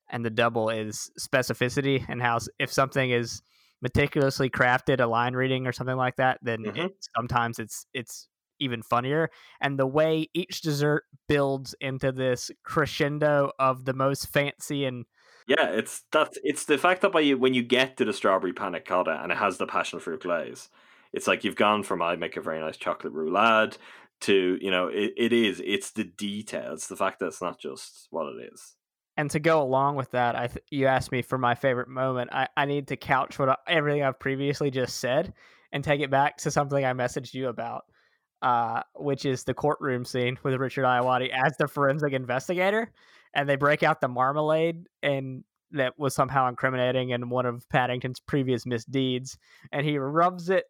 and 0.10 0.24
the 0.24 0.30
double 0.30 0.70
is 0.70 1.12
specificity 1.20 2.06
and 2.08 2.22
how 2.22 2.40
if 2.60 2.72
something 2.72 3.12
is 3.12 3.42
meticulously 3.82 4.50
crafted, 4.50 5.02
a 5.02 5.08
line 5.08 5.34
reading 5.34 5.68
or 5.68 5.74
something 5.74 5.98
like 5.98 6.16
that, 6.16 6.40
then 6.42 6.60
mm-hmm. 6.60 6.80
it, 6.80 6.92
sometimes 7.14 7.60
it's 7.60 7.86
it's 7.94 8.30
even 8.62 8.82
funnier. 8.84 9.30
And 9.60 9.78
the 9.78 9.86
way 9.86 10.30
each 10.34 10.62
dessert 10.62 11.04
builds 11.28 11.76
into 11.82 12.14
this 12.14 12.52
crescendo 12.64 13.52
of 13.60 13.84
the 13.84 13.94
most 13.94 14.32
fancy 14.32 14.86
and 14.86 15.04
yeah, 15.48 15.70
it's 15.70 16.04
that 16.12 16.34
it's 16.44 16.66
the 16.66 16.78
fact 16.78 17.02
that 17.02 17.12
by 17.12 17.22
you, 17.22 17.38
when 17.38 17.54
you 17.54 17.64
get 17.64 17.98
to 17.98 18.06
the 18.06 18.14
strawberry 18.14 18.54
panna 18.54 18.80
cotta 18.80 19.20
and 19.22 19.32
it 19.32 19.38
has 19.38 19.58
the 19.58 19.66
passion 19.66 20.00
fruit 20.00 20.22
glaze, 20.22 20.70
it's 21.14 21.28
like 21.28 21.44
you've 21.44 21.56
gone 21.56 21.84
from 21.84 22.02
I 22.02 22.16
make 22.16 22.38
a 22.38 22.42
very 22.42 22.60
nice 22.60 22.78
chocolate 22.78 23.14
roulade 23.14 23.78
to 24.22 24.58
you 24.62 24.72
know 24.72 24.88
it, 24.88 25.14
it 25.18 25.34
is 25.34 25.62
it's 25.66 25.92
the 25.92 26.04
details 26.04 26.88
the 26.88 26.96
fact 26.96 27.20
that 27.20 27.28
it's 27.28 27.42
not 27.42 27.60
just 27.60 28.08
what 28.12 28.28
it 28.28 28.52
is. 28.54 28.76
And 29.18 29.30
to 29.32 29.40
go 29.40 29.62
along 29.62 29.98
with 29.98 30.12
that 30.12 30.36
i 30.36 30.48
th- 30.48 30.64
you 30.70 30.88
asked 30.88 31.12
me 31.12 31.22
for 31.22 31.38
my 31.38 31.54
favorite 31.54 31.90
moment 31.90 32.30
i, 32.32 32.48
I 32.56 32.66
need 32.66 32.88
to 32.88 32.96
couch 32.96 33.38
what 33.38 33.50
I, 33.50 33.58
everything 33.68 34.04
i've 34.04 34.20
previously 34.20 34.72
just 34.72 34.98
said 34.98 35.34
and 35.72 35.84
take 35.84 36.02
it 36.02 36.10
back 36.10 36.38
to 36.38 36.52
something 36.52 36.84
i 36.84 36.94
messaged 36.94 37.34
you 37.34 37.50
about 37.50 37.84
uh, 38.42 38.82
which 38.96 39.26
is 39.26 39.44
the 39.44 39.54
courtroom 39.54 40.06
scene 40.06 40.40
with 40.44 40.56
richard 40.56 40.86
Ayoade 40.86 41.30
as 41.30 41.56
the 41.58 41.68
forensic 41.68 42.14
investigator 42.14 42.92
and 43.34 43.48
they 43.48 43.56
break 43.56 43.84
out 43.84 44.02
the 44.02 44.08
marmalade 44.08 44.88
and 45.04 45.44
that 45.72 45.98
was 45.98 46.14
somehow 46.14 46.48
incriminating 46.48 47.12
in 47.12 47.30
one 47.30 47.46
of 47.46 47.68
paddington's 47.70 48.20
previous 48.20 48.66
misdeeds 48.66 49.38
and 49.72 49.86
he 49.86 49.98
rubs 49.98 50.50
it 50.50 50.66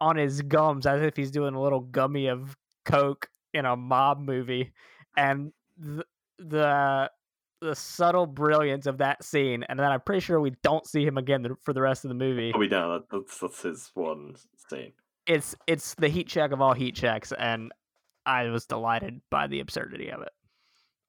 on 0.00 0.16
his 0.16 0.40
gums 0.42 0.86
as 0.86 1.02
if 1.02 1.16
he's 1.16 1.30
doing 1.30 1.54
a 1.54 1.60
little 1.60 1.80
gummy 1.80 2.26
of 2.26 2.56
coke 2.84 3.28
in 3.52 3.66
a 3.66 3.76
mob 3.76 4.18
movie 4.18 4.72
and 5.16 5.52
the, 5.76 6.04
the 6.38 7.10
the 7.60 7.74
subtle 7.74 8.26
brilliance 8.26 8.86
of 8.86 8.98
that 8.98 9.22
scene 9.22 9.62
and 9.68 9.78
then 9.78 9.90
i'm 9.90 10.00
pretty 10.00 10.20
sure 10.20 10.40
we 10.40 10.52
don't 10.62 10.86
see 10.86 11.04
him 11.04 11.18
again 11.18 11.46
for 11.60 11.74
the 11.74 11.82
rest 11.82 12.04
of 12.04 12.08
the 12.08 12.14
movie 12.14 12.52
oh, 12.54 12.58
we 12.58 12.68
don't 12.68 13.04
that's, 13.10 13.38
that's 13.38 13.62
his 13.62 13.90
one 13.94 14.34
scene 14.70 14.92
it's 15.26 15.54
it's 15.66 15.94
the 15.96 16.08
heat 16.08 16.26
check 16.26 16.52
of 16.52 16.62
all 16.62 16.72
heat 16.72 16.94
checks 16.94 17.32
and 17.38 17.70
I 18.26 18.44
was 18.48 18.66
delighted 18.66 19.20
by 19.30 19.46
the 19.46 19.60
absurdity 19.60 20.10
of 20.10 20.22
it. 20.22 20.30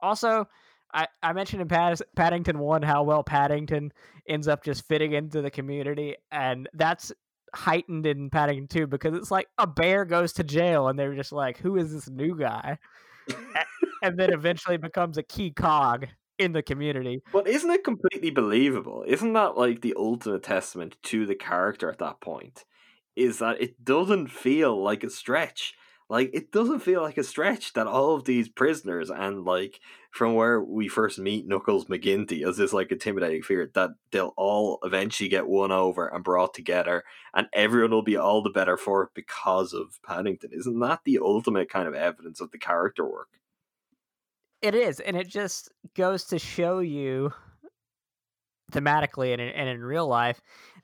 Also, 0.02 0.48
I, 0.94 1.08
I 1.24 1.34
mentioned 1.34 1.62
in 1.62 1.68
Pad- 1.68 2.02
Paddington 2.16 2.60
1 2.60 2.82
how 2.82 3.04
well 3.04 3.24
Paddington 3.24 3.92
ends 4.28 4.48
up 4.48 4.64
just 4.64 4.88
fitting 4.88 5.14
into 5.14 5.42
the 5.42 5.52
community, 5.52 6.16
and 6.32 6.70
that's 6.74 7.12
heightened 7.54 8.06
in 8.06 8.30
Paddington 8.30 8.68
2 8.68 8.88
because 8.88 9.16
it's 9.16 9.32
like 9.32 9.48
a 9.58 9.68
bear 9.68 10.06
goes 10.06 10.34
to 10.34 10.44
jail 10.44 10.88
and 10.88 10.98
they're 10.98 11.16
just 11.16 11.32
like, 11.32 11.58
who 11.58 11.78
is 11.78 11.92
this 11.92 12.10
new 12.10 12.38
guy? 12.38 12.78
and 14.02 14.18
then 14.18 14.34
eventually 14.34 14.78
becomes 14.78 15.18
a 15.18 15.24
key 15.24 15.52
cog 15.52 16.08
in 16.38 16.54
the 16.54 16.64
community. 16.64 17.22
But 17.32 17.48
isn't 17.48 17.70
it 17.70 17.84
completely 17.84 18.32
believable? 18.32 19.04
Isn't 19.08 19.34
that 19.34 19.58
like 19.58 19.82
the 19.82 19.94
ultimate 19.98 20.44
testament 20.44 20.98
to 21.04 21.26
the 21.26 21.36
character 21.36 21.90
at 21.90 22.00
that 22.00 22.20
point? 22.20 22.66
Is 23.16 23.40
that 23.40 23.62
it 23.62 23.84
doesn't 23.84 24.30
feel 24.30 24.82
like 24.82 25.04
a 25.04 25.10
stretch. 25.10 25.74
Like 26.12 26.32
it 26.34 26.52
doesn't 26.52 26.82
feel 26.82 27.02
like 27.02 27.18
a 27.18 27.24
stretch 27.24 27.72
that 27.72 27.88
all 27.88 28.16
of 28.16 28.26
these 28.26 28.50
prisoners 28.50 29.10
and 29.10 29.46
like 29.46 29.80
from 30.12 30.34
where 30.34 30.62
we 30.62 30.90
first 30.90 31.18
meet 31.18 31.48
Knuckles 31.48 31.86
McGinty 31.86 32.46
as 32.46 32.58
this 32.58 32.74
like 32.74 32.92
intimidating 32.92 33.42
figure 33.42 33.72
that 33.76 33.92
they'll 34.12 34.34
all 34.36 34.80
eventually 34.84 35.30
get 35.30 35.48
won 35.48 35.72
over 35.72 36.10
and 36.10 36.22
brought 36.22 36.54
together 36.54 37.06
and 37.34 37.48
everyone 37.54 37.92
will 37.92 38.02
be 38.02 38.18
all 38.18 38.44
the 38.44 38.50
better 38.50 38.76
for 38.76 39.04
it 39.04 39.12
because 39.16 39.72
of 39.72 40.02
Paddington. 40.06 40.50
Isn't 40.52 40.82
that 40.82 41.00
the 41.06 41.20
ultimate 41.20 41.70
kind 41.70 41.88
of 41.88 41.94
evidence 41.94 42.42
of 42.42 42.52
the 42.52 42.58
character 42.58 43.10
work? 43.10 43.30
It 44.62 44.76
is, 44.76 45.00
and 45.00 45.16
it 45.16 45.30
just 45.30 45.72
goes 45.96 46.26
to 46.26 46.40
show 46.40 46.80
you 46.80 47.32
thematically 48.74 49.32
and 49.32 49.42
in, 49.42 49.48
and 49.48 49.70
in 49.70 49.82
real 49.82 50.08
life 50.08 50.42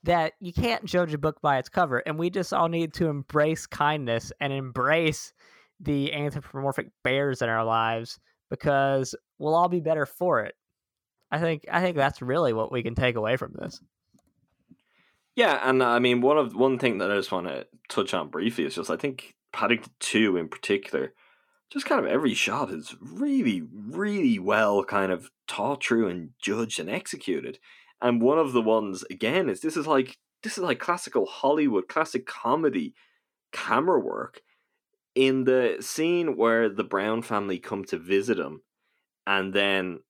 that 0.07 0.33
you 0.39 0.53
can't 0.53 0.85
judge 0.85 1.13
a 1.13 1.17
book 1.17 1.41
by 1.41 1.57
its 1.57 1.67
cover, 1.67 1.99
and 1.99 2.17
we 2.17 2.29
just 2.29 2.53
all 2.53 2.69
need 2.69 2.93
to 2.93 3.07
embrace 3.07 3.67
kindness 3.67 4.31
and 4.39 4.53
embrace 4.53 5.33
the 5.81 6.13
anthropomorphic 6.13 6.87
bears 7.03 7.41
in 7.41 7.49
our 7.49 7.65
lives 7.65 8.17
because 8.49 9.13
we'll 9.37 9.53
all 9.53 9.67
be 9.67 9.81
better 9.81 10.05
for 10.05 10.41
it. 10.41 10.55
I 11.29 11.39
think 11.39 11.65
I 11.69 11.81
think 11.81 11.97
that's 11.97 12.21
really 12.21 12.53
what 12.53 12.71
we 12.71 12.83
can 12.83 12.95
take 12.95 13.17
away 13.17 13.35
from 13.35 13.53
this. 13.59 13.81
Yeah, 15.35 15.59
and 15.61 15.83
uh, 15.83 15.89
I 15.89 15.99
mean 15.99 16.21
one 16.21 16.37
of 16.37 16.55
one 16.55 16.79
thing 16.79 16.99
that 16.99 17.11
I 17.11 17.15
just 17.15 17.31
want 17.31 17.47
to 17.47 17.67
touch 17.89 18.13
on 18.13 18.29
briefly 18.29 18.63
is 18.63 18.75
just 18.75 18.89
I 18.89 18.95
think 18.95 19.35
Paddington 19.51 19.91
Two 19.99 20.37
in 20.37 20.47
particular 20.47 21.13
just 21.69 21.85
kind 21.85 21.99
of 21.99 22.09
every 22.09 22.33
shot 22.33 22.71
is 22.71 22.95
really, 23.01 23.61
really 23.61 24.39
well 24.39 24.85
kind 24.85 25.11
of 25.11 25.29
taught 25.47 25.83
through 25.83 26.07
and 26.07 26.29
judged 26.41 26.79
and 26.79 26.89
executed. 26.89 27.59
And 28.01 28.21
one 28.21 28.37
of 28.37 28.53
the 28.53 28.61
ones 28.61 29.03
again 29.09 29.49
is 29.49 29.61
this 29.61 29.77
is 29.77 29.87
like 29.87 30.17
this 30.43 30.57
is 30.57 30.63
like 30.63 30.79
classical 30.79 31.25
Hollywood, 31.25 31.87
classic 31.87 32.25
comedy 32.25 32.93
camera 33.51 33.99
work. 33.99 34.41
In 35.15 35.45
the 35.45 35.77
scene 35.79 36.37
where 36.37 36.69
the 36.69 36.83
Brown 36.83 37.23
family 37.23 37.57
come 37.57 37.83
to 37.85 37.97
visit 37.97 38.37
him, 38.37 38.61
and 39.25 39.51
then 39.51 40.01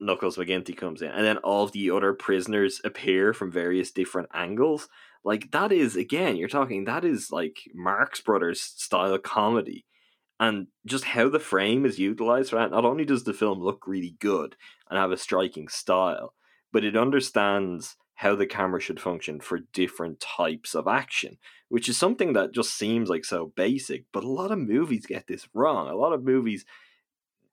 Knuckles 0.00 0.36
McGinty 0.36 0.76
comes 0.76 1.00
in, 1.00 1.10
and 1.10 1.24
then 1.24 1.36
all 1.38 1.68
the 1.68 1.92
other 1.92 2.12
prisoners 2.12 2.80
appear 2.82 3.32
from 3.32 3.52
various 3.52 3.92
different 3.92 4.30
angles. 4.34 4.88
Like 5.24 5.52
that 5.52 5.70
is 5.70 5.94
again, 5.94 6.34
you're 6.34 6.48
talking 6.48 6.84
that 6.84 7.04
is 7.04 7.30
like 7.30 7.58
Marx 7.72 8.20
Brothers 8.20 8.60
style 8.60 9.16
comedy 9.18 9.86
and 10.42 10.66
just 10.84 11.04
how 11.04 11.28
the 11.28 11.38
frame 11.38 11.86
is 11.86 12.00
utilized 12.00 12.50
for 12.50 12.56
that. 12.56 12.72
Not 12.72 12.84
only 12.84 13.04
does 13.04 13.22
the 13.22 13.32
film 13.32 13.60
look 13.60 13.86
really 13.86 14.16
good 14.18 14.56
and 14.90 14.98
have 14.98 15.12
a 15.12 15.16
striking 15.16 15.68
style, 15.68 16.34
but 16.72 16.84
it 16.84 16.96
understands 16.96 17.96
how 18.16 18.34
the 18.36 18.46
camera 18.46 18.80
should 18.80 19.00
function 19.00 19.40
for 19.40 19.60
different 19.72 20.20
types 20.20 20.74
of 20.74 20.86
action, 20.86 21.38
which 21.68 21.88
is 21.88 21.96
something 21.96 22.32
that 22.32 22.52
just 22.52 22.76
seems 22.76 23.08
like 23.08 23.24
so 23.24 23.52
basic. 23.56 24.04
But 24.12 24.24
a 24.24 24.28
lot 24.28 24.52
of 24.52 24.58
movies 24.58 25.06
get 25.06 25.26
this 25.26 25.48
wrong. 25.54 25.88
A 25.88 25.96
lot 25.96 26.12
of 26.12 26.22
movies 26.22 26.64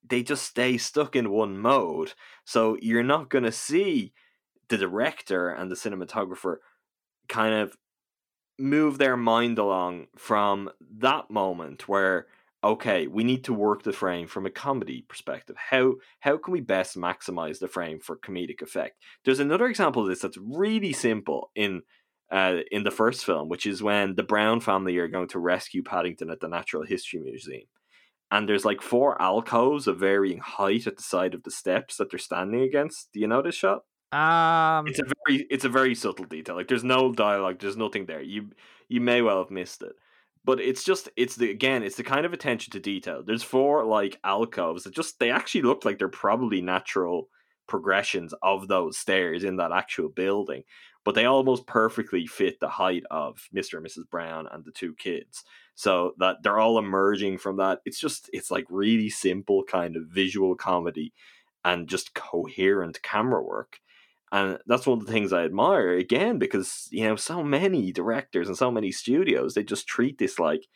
they 0.08 0.24
just 0.24 0.44
stay 0.44 0.78
stuck 0.78 1.16
in 1.16 1.30
one 1.30 1.58
mode. 1.58 2.14
So 2.44 2.78
you're 2.82 3.04
not 3.04 3.30
going 3.30 3.44
to 3.44 3.52
see 3.52 4.14
the 4.70 4.78
director 4.78 5.50
and 5.50 5.70
the 5.70 5.76
cinematographer 5.76 6.58
kind 7.28 7.54
of 7.54 7.78
move 8.58 8.98
their 8.98 9.16
mind 9.16 9.58
along 9.58 10.08
from 10.18 10.70
that 10.98 11.30
moment 11.30 11.88
where 11.88 12.28
okay, 12.64 13.08
we 13.08 13.24
need 13.24 13.44
to 13.46 13.54
work 13.54 13.84
the 13.84 13.94
frame 13.94 14.28
from 14.28 14.46
a 14.46 14.50
comedy 14.50 15.06
perspective. 15.08 15.56
How 15.58 15.96
how 16.20 16.38
can 16.38 16.52
we 16.52 16.62
best 16.62 16.98
maximize 16.98 17.60
the 17.60 17.68
frame 17.68 18.00
for 18.00 18.18
comedic 18.18 18.62
effect? 18.62 19.02
There's 19.26 19.40
another 19.40 19.68
example 19.68 20.02
of 20.02 20.10
this 20.10 20.22
that's 20.22 20.38
really 20.38 20.94
simple 20.94 21.52
in 21.56 21.82
uh, 22.32 22.58
in 22.72 22.84
the 22.84 22.92
first 22.92 23.26
film, 23.26 23.50
which 23.50 23.66
is 23.66 23.82
when 23.82 24.16
the 24.16 24.24
Brown 24.24 24.60
family 24.60 24.98
are 24.98 25.08
going 25.08 25.30
to 25.30 25.40
rescue 25.40 25.84
Paddington 25.84 26.30
at 26.30 26.40
the 26.40 26.48
Natural 26.48 26.84
History 26.84 27.20
Museum. 27.20 27.68
And 28.32 28.48
there's 28.48 28.66
like 28.66 28.82
four 28.84 29.20
alcoves 29.20 29.88
of 29.88 30.00
varying 30.00 30.38
height 30.38 30.86
at 30.86 30.98
the 30.98 31.04
side 31.04 31.34
of 31.34 31.42
the 31.42 31.50
steps 31.50 31.98
that 31.98 32.12
they're 32.12 32.20
standing 32.20 32.62
against. 32.62 33.10
Do 33.12 33.20
you 33.20 33.28
know 33.28 33.42
this 33.42 33.56
shot? 33.56 33.82
Um, 34.12 34.88
it's 34.88 35.00
a 35.00 35.04
very 35.26 35.48
it's 35.50 35.66
a 35.66 35.70
very 35.70 35.96
subtle 35.96 36.26
detail. 36.26 36.56
Like 36.56 36.68
there's 36.68 36.84
no 36.84 37.12
dialogue, 37.14 37.60
there's 37.60 37.78
nothing 37.78 38.06
there. 38.06 38.22
You 38.22 38.50
you 38.88 39.02
may 39.02 39.22
well 39.22 39.40
have 39.40 39.52
missed 39.52 39.82
it 39.82 39.94
but 40.50 40.60
it's 40.60 40.84
just 40.84 41.10
it's 41.16 41.36
the 41.36 41.52
again 41.52 41.84
it's 41.84 41.98
the 41.98 42.04
kind 42.04 42.26
of 42.26 42.34
attention 42.34 42.72
to 42.72 42.80
detail. 42.80 43.22
There's 43.24 43.44
four 43.44 43.86
like 43.86 44.20
alcoves 44.24 44.84
that 44.84 44.96
just 44.96 45.20
they 45.20 45.30
actually 45.30 45.62
look 45.62 45.86
like 45.86 46.00
they're 46.00 46.10
probably 46.10 46.60
natural 46.60 47.30
progressions 47.68 48.34
of 48.42 48.68
those 48.68 48.98
stairs 48.98 49.44
in 49.44 49.58
that 49.58 49.72
actual 49.72 50.10
building 50.10 50.64
but 51.06 51.14
they 51.14 51.26
almost 51.26 51.68
perfectly 51.68 52.26
fit 52.26 52.60
the 52.60 52.68
height 52.68 53.04
of 53.12 53.48
mr 53.56 53.78
and 53.78 53.86
mrs 53.86 54.10
brown 54.10 54.48
and 54.52 54.66
the 54.66 54.72
two 54.72 54.96
kids. 54.96 55.44
So 55.76 56.14
that 56.18 56.38
they're 56.42 56.58
all 56.58 56.80
emerging 56.80 57.38
from 57.38 57.58
that. 57.58 57.82
It's 57.86 58.00
just 58.00 58.28
it's 58.34 58.50
like 58.50 58.66
really 58.72 59.12
simple 59.12 59.64
kind 59.64 59.96
of 59.96 60.08
visual 60.08 60.56
comedy 60.56 61.14
and 61.64 61.88
just 61.88 62.16
coherent 62.16 63.04
camera 63.04 63.44
work 63.44 63.82
and 64.32 64.60
that's 64.68 64.86
one 64.86 65.00
of 65.00 65.06
the 65.06 65.12
things 65.12 65.34
I 65.34 65.44
admire 65.44 65.92
again 65.94 66.38
because 66.38 66.88
you 66.92 67.04
know 67.04 67.16
so 67.16 67.44
many 67.44 67.92
directors 67.92 68.48
and 68.48 68.58
so 68.58 68.72
many 68.72 68.92
studios 68.92 69.54
they 69.54 69.64
just 69.64 69.88
treat 69.88 70.18
this 70.18 70.40
like 70.40 70.68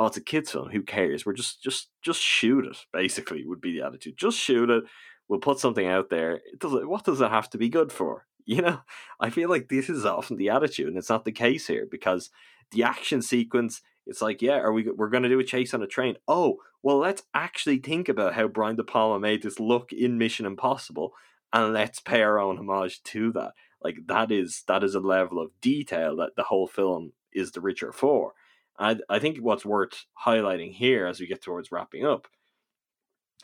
oh 0.00 0.06
it's 0.06 0.16
a 0.16 0.20
kids 0.20 0.50
film 0.50 0.70
who 0.70 0.82
cares? 0.82 1.24
We're 1.24 1.34
just 1.34 1.62
just 1.62 1.88
just 2.02 2.20
shoot 2.20 2.66
it 2.66 2.78
basically 2.92 3.44
would 3.46 3.60
be 3.60 3.78
the 3.78 3.86
attitude. 3.86 4.16
Just 4.16 4.38
shoot 4.38 4.70
it. 4.70 4.84
We'll 5.28 5.40
put 5.40 5.60
something 5.60 5.86
out 5.86 6.10
there. 6.10 6.36
It 6.36 6.58
does 6.58 6.72
what 6.84 7.04
does 7.04 7.20
it 7.20 7.30
have 7.30 7.50
to 7.50 7.58
be 7.58 7.68
good 7.68 7.92
for? 7.92 8.26
You 8.46 8.62
know? 8.62 8.80
I 9.20 9.30
feel 9.30 9.48
like 9.48 9.68
this 9.68 9.88
is 9.88 10.04
often 10.04 10.36
the 10.36 10.48
attitude 10.48 10.88
and 10.88 10.96
it's 10.96 11.10
not 11.10 11.24
the 11.24 11.30
case 11.30 11.68
here 11.68 11.86
because 11.88 12.30
the 12.72 12.82
action 12.82 13.22
sequence 13.22 13.80
it's 14.06 14.22
like 14.22 14.42
yeah 14.42 14.56
are 14.56 14.72
we 14.72 14.90
we're 14.90 15.10
going 15.10 15.22
to 15.22 15.28
do 15.28 15.38
a 15.38 15.44
chase 15.44 15.72
on 15.72 15.82
a 15.82 15.86
train. 15.86 16.16
Oh 16.26 16.56
well 16.82 16.96
let's 16.96 17.22
actually 17.32 17.78
think 17.78 18.08
about 18.08 18.34
how 18.34 18.48
Brian 18.48 18.74
De 18.74 18.82
Palma 18.82 19.20
made 19.20 19.42
this 19.42 19.60
look 19.60 19.92
in 19.92 20.18
Mission 20.18 20.46
Impossible 20.46 21.12
and 21.52 21.72
let's 21.72 22.00
pay 22.00 22.22
our 22.22 22.38
own 22.38 22.58
homage 22.58 23.02
to 23.04 23.32
that. 23.32 23.52
Like 23.82 24.06
that 24.06 24.30
is 24.30 24.62
that 24.68 24.84
is 24.84 24.94
a 24.94 25.00
level 25.00 25.40
of 25.40 25.50
detail 25.60 26.16
that 26.16 26.36
the 26.36 26.44
whole 26.44 26.66
film 26.66 27.12
is 27.32 27.52
the 27.52 27.60
richer 27.60 27.92
for. 27.92 28.32
I 28.78 28.96
I 29.08 29.18
think 29.18 29.38
what's 29.38 29.64
worth 29.64 30.04
highlighting 30.26 30.72
here 30.72 31.06
as 31.06 31.20
we 31.20 31.26
get 31.26 31.42
towards 31.42 31.72
wrapping 31.72 32.04
up. 32.04 32.28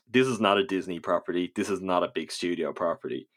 This 0.08 0.26
is 0.28 0.40
not 0.40 0.58
a 0.58 0.64
Disney 0.64 1.00
property. 1.00 1.52
This 1.54 1.68
is 1.68 1.80
not 1.80 2.04
a 2.04 2.12
big 2.14 2.30
studio 2.30 2.72
property. 2.72 3.28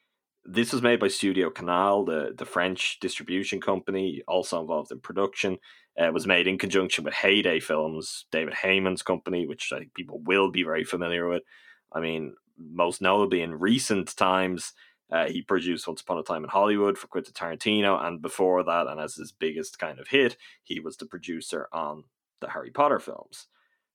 This 0.46 0.72
was 0.72 0.82
made 0.82 1.00
by 1.00 1.10
Studio 1.10 1.50
Canal, 1.50 2.06
the, 2.06 2.34
the 2.36 2.46
French 2.46 3.00
distribution 3.00 3.60
company, 3.60 4.22
also 4.28 4.62
involved 4.62 4.91
in 4.91 5.00
production. 5.00 5.58
Uh, 6.00 6.06
it 6.06 6.14
was 6.14 6.26
made 6.26 6.48
in 6.48 6.58
conjunction 6.58 7.04
with 7.04 7.14
Heyday 7.14 7.60
Films, 7.60 8.26
David 8.32 8.54
Heyman's 8.54 9.02
company, 9.02 9.46
which 9.46 9.72
I 9.74 9.80
think 9.80 9.94
people 9.94 10.22
will 10.24 10.50
be 10.50 10.64
very 10.64 10.84
familiar 10.84 11.28
with. 11.28 11.44
I 11.91 12.00
mean, 12.00 12.36
most 12.60 13.02
notably 13.02 13.41
in 13.41 13.60
recent 13.60 14.15
times, 14.15 14.73
uh, 15.11 15.27
he 15.27 15.41
produced 15.41 15.88
Once 15.88 16.02
Upon 16.02 16.19
a 16.19 16.23
Time 16.23 16.44
in 16.44 16.49
Hollywood 16.49 16.98
for 16.98 17.07
Quentin 17.07 17.34
Tarantino, 17.34 18.03
and 18.03 18.22
before 18.22 18.64
that, 18.64 18.88
and 18.88 18.99
as 18.99 19.15
his 19.15 19.31
biggest 19.31 19.80
kind 19.80 19.99
of 19.99 20.07
hit, 20.07 20.38
he 20.64 20.80
was 20.80 20.98
the 20.98 21.06
producer 21.06 21.68
on 21.73 22.03
the 22.41 22.49
Harry 22.49 22.69
Potter 22.72 22.99
films. 22.99 23.48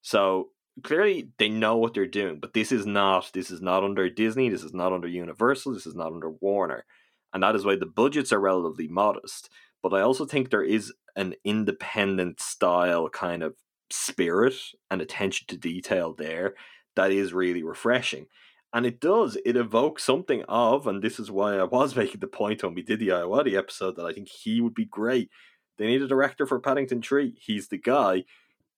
So 0.02 0.48
clearly, 0.82 1.28
they 1.38 1.48
know 1.48 1.76
what 1.76 1.94
they're 1.94 2.06
doing. 2.06 2.40
But 2.40 2.52
this 2.52 2.72
is 2.72 2.84
not 2.84 3.30
this 3.32 3.50
is 3.50 3.60
not 3.60 3.84
under 3.84 4.10
Disney. 4.10 4.48
This 4.48 4.64
is 4.64 4.74
not 4.74 4.92
under 4.92 5.08
Universal. 5.08 5.74
This 5.74 5.86
is 5.86 5.94
not 5.94 6.12
under 6.12 6.30
Warner, 6.30 6.84
and 7.32 7.42
that 7.42 7.54
is 7.54 7.64
why 7.64 7.76
the 7.76 7.86
budgets 7.86 8.32
are 8.32 8.40
relatively 8.40 8.88
modest. 8.88 9.50
But 9.82 9.94
I 9.94 10.00
also 10.00 10.24
think 10.24 10.50
there 10.50 10.64
is 10.64 10.92
an 11.14 11.34
independent 11.44 12.40
style 12.40 13.08
kind 13.08 13.42
of 13.42 13.54
spirit 13.90 14.54
and 14.90 15.00
attention 15.00 15.46
to 15.48 15.56
detail 15.56 16.14
there 16.14 16.54
that 16.96 17.10
is 17.10 17.32
really 17.32 17.62
refreshing. 17.62 18.26
And 18.74 18.84
it 18.84 19.00
does, 19.00 19.38
it 19.46 19.56
evokes 19.56 20.02
something 20.02 20.42
of, 20.48 20.88
and 20.88 21.00
this 21.00 21.20
is 21.20 21.30
why 21.30 21.56
I 21.56 21.64
was 21.64 21.94
making 21.96 22.20
the 22.20 22.26
point 22.26 22.62
when 22.62 22.74
we 22.74 22.82
did 22.82 22.98
the 22.98 23.08
Ayoade 23.08 23.56
episode 23.56 23.96
that 23.96 24.04
I 24.04 24.12
think 24.12 24.28
he 24.28 24.60
would 24.60 24.74
be 24.74 24.84
great. 24.84 25.30
They 25.78 25.86
need 25.86 26.02
a 26.02 26.08
director 26.08 26.46
for 26.46 26.60
Paddington 26.60 27.00
3. 27.00 27.34
He's 27.40 27.68
the 27.68 27.78
guy. 27.78 28.24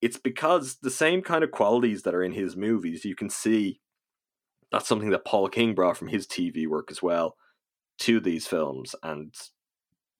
It's 0.02 0.18
because 0.18 0.76
the 0.82 0.90
same 0.90 1.22
kind 1.22 1.42
of 1.42 1.50
qualities 1.50 2.02
that 2.02 2.14
are 2.14 2.22
in 2.22 2.32
his 2.32 2.56
movies, 2.56 3.06
you 3.06 3.16
can 3.16 3.30
see 3.30 3.80
that's 4.70 4.86
something 4.86 5.10
that 5.10 5.24
Paul 5.24 5.48
King 5.48 5.74
brought 5.74 5.96
from 5.96 6.08
his 6.08 6.26
TV 6.26 6.66
work 6.66 6.90
as 6.90 7.02
well 7.02 7.36
to 8.00 8.20
these 8.20 8.46
films 8.46 8.94
and 9.02 9.34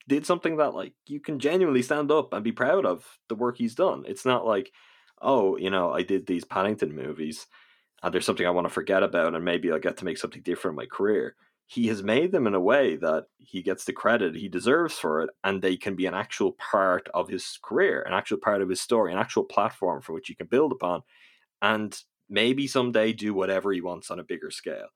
did 0.08 0.24
something 0.24 0.56
that 0.56 0.74
like 0.74 0.94
you 1.06 1.20
can 1.20 1.38
genuinely 1.38 1.82
stand 1.82 2.10
up 2.10 2.32
and 2.32 2.42
be 2.42 2.52
proud 2.52 2.86
of 2.86 3.18
the 3.28 3.34
work 3.34 3.58
he's 3.58 3.74
done. 3.74 4.04
It's 4.06 4.24
not 4.24 4.46
like 4.46 4.72
oh, 5.22 5.56
you 5.56 5.70
know, 5.70 5.92
I 5.92 6.02
did 6.02 6.26
these 6.26 6.44
Paddington 6.44 6.94
movies 6.94 7.46
and 8.06 8.14
there's 8.14 8.24
something 8.24 8.46
I 8.46 8.50
want 8.50 8.68
to 8.68 8.72
forget 8.72 9.02
about 9.02 9.34
and 9.34 9.44
maybe 9.44 9.72
I'll 9.72 9.80
get 9.80 9.96
to 9.96 10.04
make 10.04 10.16
something 10.16 10.42
different 10.42 10.74
in 10.74 10.76
my 10.76 10.86
career. 10.86 11.34
He 11.66 11.88
has 11.88 12.04
made 12.04 12.30
them 12.30 12.46
in 12.46 12.54
a 12.54 12.60
way 12.60 12.94
that 12.94 13.24
he 13.38 13.62
gets 13.62 13.84
the 13.84 13.92
credit 13.92 14.36
he 14.36 14.48
deserves 14.48 14.94
for 14.94 15.22
it 15.22 15.30
and 15.42 15.60
they 15.60 15.76
can 15.76 15.96
be 15.96 16.06
an 16.06 16.14
actual 16.14 16.52
part 16.52 17.08
of 17.14 17.28
his 17.28 17.58
career, 17.60 18.04
an 18.06 18.12
actual 18.12 18.38
part 18.38 18.62
of 18.62 18.68
his 18.68 18.80
story, 18.80 19.12
an 19.12 19.18
actual 19.18 19.42
platform 19.42 20.02
for 20.02 20.12
which 20.12 20.28
he 20.28 20.36
can 20.36 20.46
build 20.46 20.70
upon. 20.70 21.02
And 21.60 22.00
maybe 22.28 22.68
someday 22.68 23.12
do 23.12 23.34
whatever 23.34 23.72
he 23.72 23.80
wants 23.80 24.08
on 24.08 24.20
a 24.20 24.24
bigger 24.24 24.52
scale. 24.52 24.86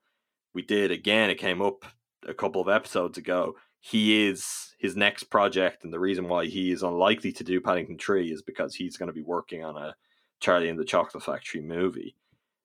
We 0.55 0.63
did 0.63 0.93
again, 0.93 1.31
it 1.31 1.39
came 1.39 1.61
up 1.61 1.85
a 2.29 2.35
couple 2.35 2.63
of 2.63 2.69
episodes 2.69 3.19
ago. 3.19 3.57
He 3.81 4.29
is 4.29 4.77
his 4.79 4.95
next 4.95 5.25
project, 5.25 5.83
and 5.83 5.93
the 5.93 5.99
reason 5.99 6.29
why 6.29 6.47
he 6.47 6.71
is 6.71 6.85
unlikely 6.85 7.33
to 7.33 7.45
do 7.45 7.61
Paddington 7.61 7.99
3 7.99 8.31
is 8.31 8.43
because 8.43 8.77
he's 8.77 8.97
going 8.97 9.09
to 9.09 9.13
be 9.13 9.23
working 9.23 9.65
on 9.65 9.77
a 9.77 9.97
Charlie 10.39 10.69
and 10.69 10.79
the 10.79 10.85
Chocolate 10.85 11.25
Factory 11.25 11.63
movie, 11.63 12.15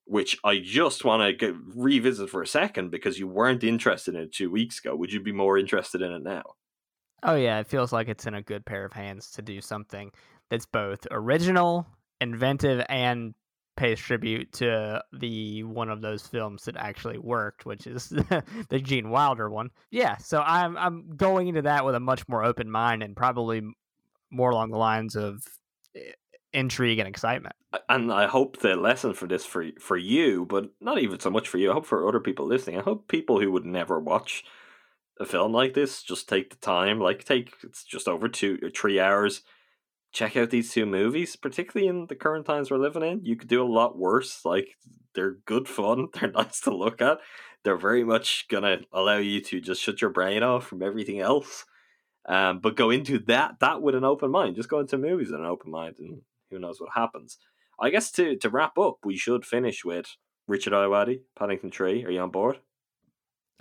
which 0.05 0.37
I 0.43 0.59
just 0.59 1.03
want 1.03 1.39
to 1.39 1.59
revisit 1.75 2.29
for 2.29 2.41
a 2.41 2.47
second 2.47 2.91
because 2.91 3.19
you 3.19 3.27
weren't 3.27 3.63
interested 3.63 4.15
in 4.15 4.21
it 4.21 4.33
two 4.33 4.51
weeks 4.51 4.79
ago. 4.79 4.95
Would 4.95 5.11
you 5.11 5.19
be 5.19 5.31
more 5.31 5.57
interested 5.57 6.01
in 6.01 6.11
it 6.11 6.23
now? 6.23 6.43
Oh, 7.23 7.35
yeah, 7.35 7.59
it 7.59 7.67
feels 7.67 7.91
like 7.91 8.07
it's 8.07 8.27
in 8.27 8.35
a 8.35 8.41
good 8.41 8.65
pair 8.65 8.85
of 8.85 8.93
hands 8.93 9.31
to 9.31 9.41
do 9.41 9.61
something 9.61 10.11
that's 10.49 10.67
both 10.67 11.07
original, 11.09 11.87
inventive, 12.21 12.85
and 12.87 13.33
pays 13.75 13.99
tribute 13.99 14.53
to 14.53 15.03
the 15.11 15.63
one 15.63 15.89
of 15.89 16.01
those 16.01 16.25
films 16.25 16.63
that 16.65 16.77
actually 16.77 17.17
worked, 17.17 17.65
which 17.65 17.87
is 17.87 18.09
the 18.69 18.79
Gene 18.81 19.09
Wilder 19.09 19.49
one. 19.49 19.69
Yeah, 19.91 20.17
so 20.17 20.39
I'm 20.41 20.77
I'm 20.77 21.15
going 21.15 21.47
into 21.47 21.63
that 21.63 21.83
with 21.83 21.95
a 21.95 21.99
much 21.99 22.27
more 22.27 22.43
open 22.43 22.69
mind 22.69 23.03
and 23.03 23.15
probably 23.15 23.61
more 24.31 24.51
along 24.51 24.71
the 24.71 24.77
lines 24.77 25.15
of 25.15 25.43
eh, 25.95 26.11
intrigue 26.55 26.99
and 26.99 27.07
excitement. 27.07 27.55
And 27.89 28.11
I 28.11 28.27
hope 28.27 28.59
the 28.59 28.75
lesson 28.75 29.13
for 29.13 29.27
this 29.27 29.45
for 29.45 29.65
for 29.79 29.97
you, 29.97 30.45
but 30.45 30.71
not 30.79 30.99
even 30.99 31.19
so 31.19 31.29
much 31.29 31.47
for 31.47 31.57
you. 31.57 31.71
I 31.71 31.73
hope 31.73 31.85
for 31.85 32.07
other 32.07 32.19
people 32.19 32.47
listening. 32.47 32.79
I 32.79 32.83
hope 32.83 33.07
people 33.07 33.39
who 33.39 33.51
would 33.51 33.65
never 33.65 33.99
watch 33.99 34.43
a 35.19 35.25
film 35.25 35.53
like 35.53 35.73
this 35.73 36.01
just 36.01 36.27
take 36.27 36.49
the 36.49 36.57
time. 36.57 36.99
Like 36.99 37.23
take 37.23 37.53
it's 37.63 37.83
just 37.83 38.07
over 38.07 38.27
two 38.27 38.59
or 38.63 38.69
three 38.69 38.99
hours 38.99 39.41
check 40.15 40.37
out 40.37 40.49
these 40.49 40.71
two 40.71 40.85
movies, 40.85 41.35
particularly 41.35 41.89
in 41.89 42.07
the 42.07 42.15
current 42.15 42.45
times 42.45 42.71
we're 42.71 42.77
living 42.77 43.03
in. 43.03 43.25
You 43.25 43.35
could 43.35 43.49
do 43.49 43.61
a 43.61 43.67
lot 43.67 43.97
worse. 43.97 44.45
Like 44.45 44.69
they're 45.13 45.37
good 45.45 45.67
fun, 45.67 46.07
they're 46.13 46.31
nice 46.31 46.61
to 46.61 46.75
look 46.75 47.01
at. 47.01 47.19
They're 47.63 47.77
very 47.77 48.03
much 48.03 48.47
gonna 48.49 48.79
allow 48.93 49.17
you 49.17 49.41
to 49.41 49.59
just 49.59 49.81
shut 49.81 50.01
your 50.01 50.11
brain 50.11 50.41
off 50.41 50.65
from 50.65 50.81
everything 50.81 51.19
else. 51.19 51.65
Um, 52.27 52.59
but 52.59 52.77
go 52.77 52.89
into 52.89 53.19
that 53.27 53.59
that 53.59 53.81
with 53.81 53.93
an 53.93 54.05
open 54.05 54.31
mind. 54.31 54.55
Just 54.55 54.69
go 54.69 54.79
into 54.79 54.97
movies 54.97 55.29
with 55.29 55.39
an 55.39 55.45
open 55.45 55.69
mind, 55.69 55.95
and 55.99 56.21
who 56.55 56.61
knows 56.61 56.79
what 56.79 56.91
happens. 56.93 57.37
I 57.79 57.89
guess 57.89 58.11
to 58.11 58.35
to 58.37 58.49
wrap 58.49 58.77
up, 58.77 58.97
we 59.03 59.17
should 59.17 59.45
finish 59.45 59.83
with 59.83 60.07
Richard 60.47 60.73
Ayoade, 60.73 61.21
Paddington 61.37 61.71
Three. 61.71 62.05
Are 62.05 62.11
you 62.11 62.21
on 62.21 62.31
board? 62.31 62.59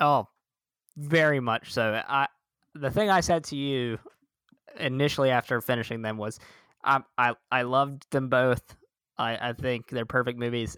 Oh, 0.00 0.28
very 0.96 1.40
much 1.40 1.72
so. 1.72 2.00
I 2.08 2.28
the 2.74 2.90
thing 2.90 3.10
I 3.10 3.20
said 3.20 3.44
to 3.44 3.56
you 3.56 3.98
initially 4.78 5.30
after 5.30 5.60
finishing 5.60 6.02
them 6.02 6.16
was 6.16 6.38
I 6.84 7.00
I 7.18 7.34
I 7.50 7.62
loved 7.62 8.06
them 8.10 8.28
both. 8.28 8.76
I 9.18 9.50
I 9.50 9.52
think 9.52 9.88
they're 9.88 10.06
perfect 10.06 10.38
movies. 10.38 10.76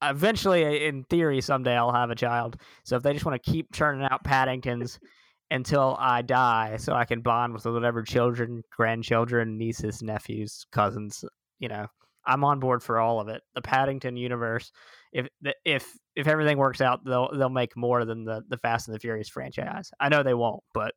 Eventually, 0.00 0.86
in 0.86 1.04
theory, 1.04 1.40
someday 1.40 1.76
I'll 1.76 1.92
have 1.92 2.10
a 2.10 2.14
child. 2.14 2.56
So 2.84 2.96
if 2.96 3.02
they 3.02 3.12
just 3.12 3.24
want 3.24 3.42
to 3.42 3.50
keep 3.50 3.72
churning 3.72 4.06
out 4.08 4.22
Paddingtons 4.22 4.98
until 5.50 5.96
I 5.98 6.22
die, 6.22 6.76
so 6.76 6.92
I 6.92 7.04
can 7.04 7.20
bond 7.20 7.54
with 7.54 7.64
whatever 7.64 8.02
children, 8.02 8.62
grandchildren, 8.76 9.58
nieces, 9.58 10.00
nephews, 10.00 10.66
cousins, 10.70 11.24
you 11.58 11.68
know, 11.68 11.86
I'm 12.26 12.44
on 12.44 12.60
board 12.60 12.82
for 12.82 12.98
all 12.98 13.20
of 13.20 13.28
it. 13.28 13.42
The 13.54 13.62
Paddington 13.62 14.16
universe, 14.16 14.70
if 15.12 15.28
if 15.64 15.90
if 16.14 16.26
everything 16.26 16.58
works 16.58 16.80
out, 16.80 17.04
they'll 17.04 17.30
they'll 17.36 17.48
make 17.48 17.76
more 17.76 18.04
than 18.04 18.24
the 18.24 18.42
the 18.48 18.58
Fast 18.58 18.88
and 18.88 18.94
the 18.94 19.00
Furious 19.00 19.28
franchise. 19.28 19.90
I 19.98 20.08
know 20.08 20.22
they 20.22 20.34
won't, 20.34 20.62
but 20.74 20.94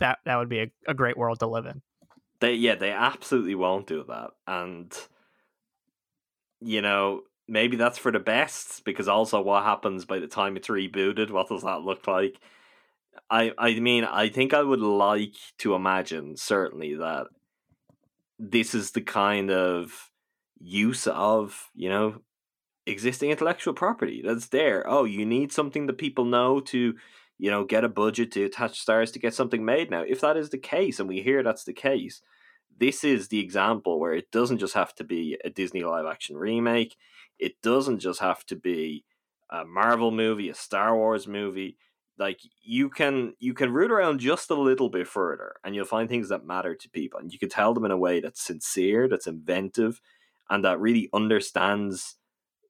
that 0.00 0.18
that 0.24 0.36
would 0.36 0.48
be 0.48 0.60
a, 0.60 0.72
a 0.88 0.94
great 0.94 1.16
world 1.16 1.38
to 1.40 1.46
live 1.46 1.66
in. 1.66 1.80
They 2.40 2.54
yeah, 2.54 2.74
they 2.74 2.90
absolutely 2.90 3.54
won't 3.54 3.86
do 3.86 4.04
that. 4.08 4.30
And 4.46 4.92
you 6.60 6.82
know, 6.82 7.22
maybe 7.48 7.76
that's 7.76 7.98
for 7.98 8.10
the 8.10 8.18
best 8.18 8.84
because 8.84 9.08
also 9.08 9.40
what 9.40 9.64
happens 9.64 10.04
by 10.04 10.18
the 10.18 10.26
time 10.26 10.56
it's 10.56 10.68
rebooted, 10.68 11.30
what 11.30 11.48
does 11.48 11.62
that 11.62 11.82
look 11.82 12.06
like? 12.06 12.40
I 13.30 13.52
I 13.56 13.78
mean, 13.78 14.04
I 14.04 14.28
think 14.28 14.52
I 14.52 14.62
would 14.62 14.80
like 14.80 15.36
to 15.58 15.74
imagine 15.74 16.36
certainly 16.36 16.94
that 16.96 17.28
this 18.50 18.74
is 18.74 18.90
the 18.90 19.00
kind 19.00 19.50
of 19.50 20.10
use 20.58 21.06
of, 21.06 21.70
you 21.74 21.88
know, 21.88 22.16
existing 22.86 23.30
intellectual 23.30 23.74
property 23.74 24.22
that's 24.24 24.48
there. 24.48 24.84
Oh, 24.88 25.04
you 25.04 25.24
need 25.24 25.52
something 25.52 25.86
that 25.86 25.98
people 25.98 26.24
know 26.24 26.60
to 26.60 26.94
you 27.42 27.50
know, 27.50 27.64
get 27.64 27.82
a 27.82 27.88
budget 27.88 28.30
to 28.30 28.44
attach 28.44 28.78
stars 28.78 29.10
to 29.10 29.18
get 29.18 29.34
something 29.34 29.64
made 29.64 29.90
now. 29.90 30.04
If 30.06 30.20
that 30.20 30.36
is 30.36 30.50
the 30.50 30.58
case, 30.58 31.00
and 31.00 31.08
we 31.08 31.22
hear 31.22 31.42
that's 31.42 31.64
the 31.64 31.72
case, 31.72 32.22
this 32.78 33.02
is 33.02 33.26
the 33.28 33.40
example 33.40 33.98
where 33.98 34.14
it 34.14 34.30
doesn't 34.30 34.58
just 34.58 34.74
have 34.74 34.94
to 34.94 35.02
be 35.02 35.36
a 35.44 35.50
Disney 35.50 35.82
live 35.82 36.06
action 36.06 36.36
remake, 36.36 36.96
it 37.40 37.60
doesn't 37.60 37.98
just 37.98 38.20
have 38.20 38.46
to 38.46 38.54
be 38.54 39.04
a 39.50 39.64
Marvel 39.64 40.12
movie, 40.12 40.50
a 40.50 40.54
Star 40.54 40.96
Wars 40.96 41.26
movie. 41.26 41.76
Like 42.18 42.40
you 42.62 42.90
can 42.90 43.34
you 43.38 43.54
can 43.54 43.72
root 43.72 43.90
around 43.90 44.20
just 44.20 44.50
a 44.50 44.54
little 44.54 44.90
bit 44.90 45.08
further 45.08 45.54
and 45.64 45.74
you'll 45.74 45.84
find 45.84 46.08
things 46.08 46.28
that 46.28 46.46
matter 46.46 46.74
to 46.74 46.90
people. 46.90 47.18
And 47.18 47.32
you 47.32 47.38
can 47.38 47.48
tell 47.48 47.74
them 47.74 47.84
in 47.84 47.90
a 47.90 47.96
way 47.96 48.20
that's 48.20 48.42
sincere, 48.42 49.08
that's 49.08 49.26
inventive, 49.26 50.00
and 50.50 50.64
that 50.64 50.80
really 50.80 51.08
understands 51.12 52.16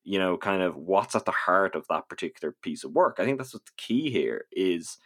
you 0.04 0.18
know, 0.18 0.36
kind 0.36 0.62
of 0.62 0.76
what's 0.76 1.14
at 1.14 1.24
the 1.24 1.30
heart 1.30 1.74
of 1.74 1.86
that 1.88 2.08
particular 2.08 2.54
piece 2.62 2.84
of 2.84 2.92
work. 2.92 3.16
I 3.18 3.24
think 3.24 3.38
that's 3.38 3.54
what's 3.54 3.70
key 3.76 4.10
here 4.10 4.46
is 4.50 4.98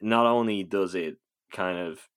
not 0.00 0.26
only 0.26 0.62
does 0.62 0.94
it 0.94 1.16
kind 1.52 1.78
of 1.78 2.08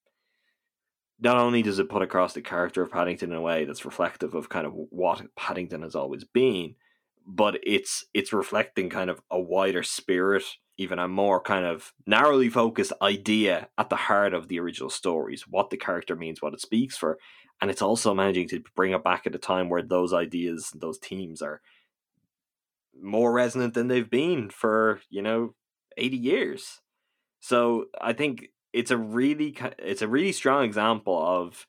not 1.20 1.38
only 1.38 1.62
does 1.62 1.80
it 1.80 1.90
put 1.90 2.02
across 2.02 2.34
the 2.34 2.42
character 2.42 2.82
of 2.82 2.92
Paddington 2.92 3.32
in 3.32 3.38
a 3.38 3.42
way 3.42 3.66
that's 3.66 3.84
reflective 3.84 4.36
of 4.36 4.48
kind 4.48 4.66
of 4.66 4.74
what 4.74 5.24
Paddington 5.36 5.82
has 5.82 5.96
always 5.96 6.24
been, 6.24 6.76
but 7.30 7.60
it's 7.64 8.04
it's 8.14 8.34
reflecting 8.34 8.90
kind 8.90 9.10
of 9.10 9.22
a 9.30 9.40
wider 9.40 9.84
spirit, 9.84 10.44
even 10.78 10.98
a 10.98 11.08
more 11.08 11.40
kind 11.40 11.64
of 11.66 11.94
narrowly 12.08 12.50
focused 12.50 12.92
idea 13.02 13.70
at 13.78 13.90
the 13.90 13.96
heart 13.96 14.34
of 14.34 14.48
the 14.48 14.60
original 14.60 14.90
stories, 14.90 15.44
what 15.48 15.70
the 15.70 15.78
character 15.78 16.16
means, 16.16 16.42
what 16.42 16.54
it 16.54 16.62
speaks 16.62 16.98
for, 16.98 17.20
and 17.62 17.70
it's 17.70 17.84
also 17.84 18.16
managing 18.16 18.48
to 18.50 18.64
bring 18.76 18.94
it 18.94 19.04
back 19.04 19.28
at 19.28 19.36
a 19.36 19.40
time 19.40 19.70
where 19.70 19.84
those 19.84 20.12
ideas, 20.12 20.72
those 20.74 20.98
themes 20.98 21.42
are 21.42 21.62
more 23.00 23.32
resonant 23.32 23.76
than 23.76 23.88
they've 23.88 24.10
been 24.10 24.50
for 24.50 25.00
you 25.10 25.22
know 25.22 25.54
80 25.98 26.18
years. 26.18 26.82
So 27.42 27.86
i 28.02 28.12
think 28.12 28.50
it's 28.74 28.92
a 28.92 28.98
really 28.98 29.56
it's 29.78 30.02
a 30.02 30.08
really 30.08 30.32
strong 30.32 30.66
example 30.66 31.18
of 31.18 31.68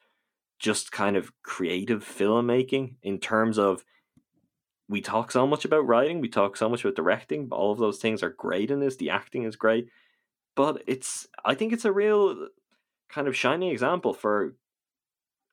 just 0.58 0.92
kind 0.92 1.16
of 1.16 1.32
creative 1.42 2.04
filmmaking 2.04 2.96
in 3.02 3.18
terms 3.18 3.58
of 3.58 3.84
we 4.90 5.00
talk 5.00 5.30
so 5.30 5.46
much 5.46 5.64
about 5.64 5.86
writing 5.86 6.20
we 6.20 6.28
talk 6.28 6.56
so 6.56 6.68
much 6.68 6.84
about 6.84 6.96
directing 6.96 7.46
but 7.46 7.56
all 7.56 7.72
of 7.72 7.78
those 7.78 7.98
things 7.98 8.22
are 8.22 8.30
great 8.30 8.70
in 8.70 8.80
this 8.80 8.96
the 8.96 9.10
acting 9.10 9.44
is 9.44 9.56
great 9.56 9.88
but 10.56 10.82
it's 10.86 11.26
i 11.44 11.54
think 11.54 11.72
it's 11.72 11.84
a 11.84 11.92
real 11.92 12.48
kind 13.08 13.28
of 13.28 13.36
shining 13.36 13.70
example 13.70 14.12
for 14.12 14.54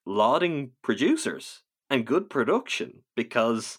lauding 0.05 0.71
producers 0.81 1.63
and 1.89 2.05
good 2.05 2.29
production 2.29 3.03
because 3.15 3.77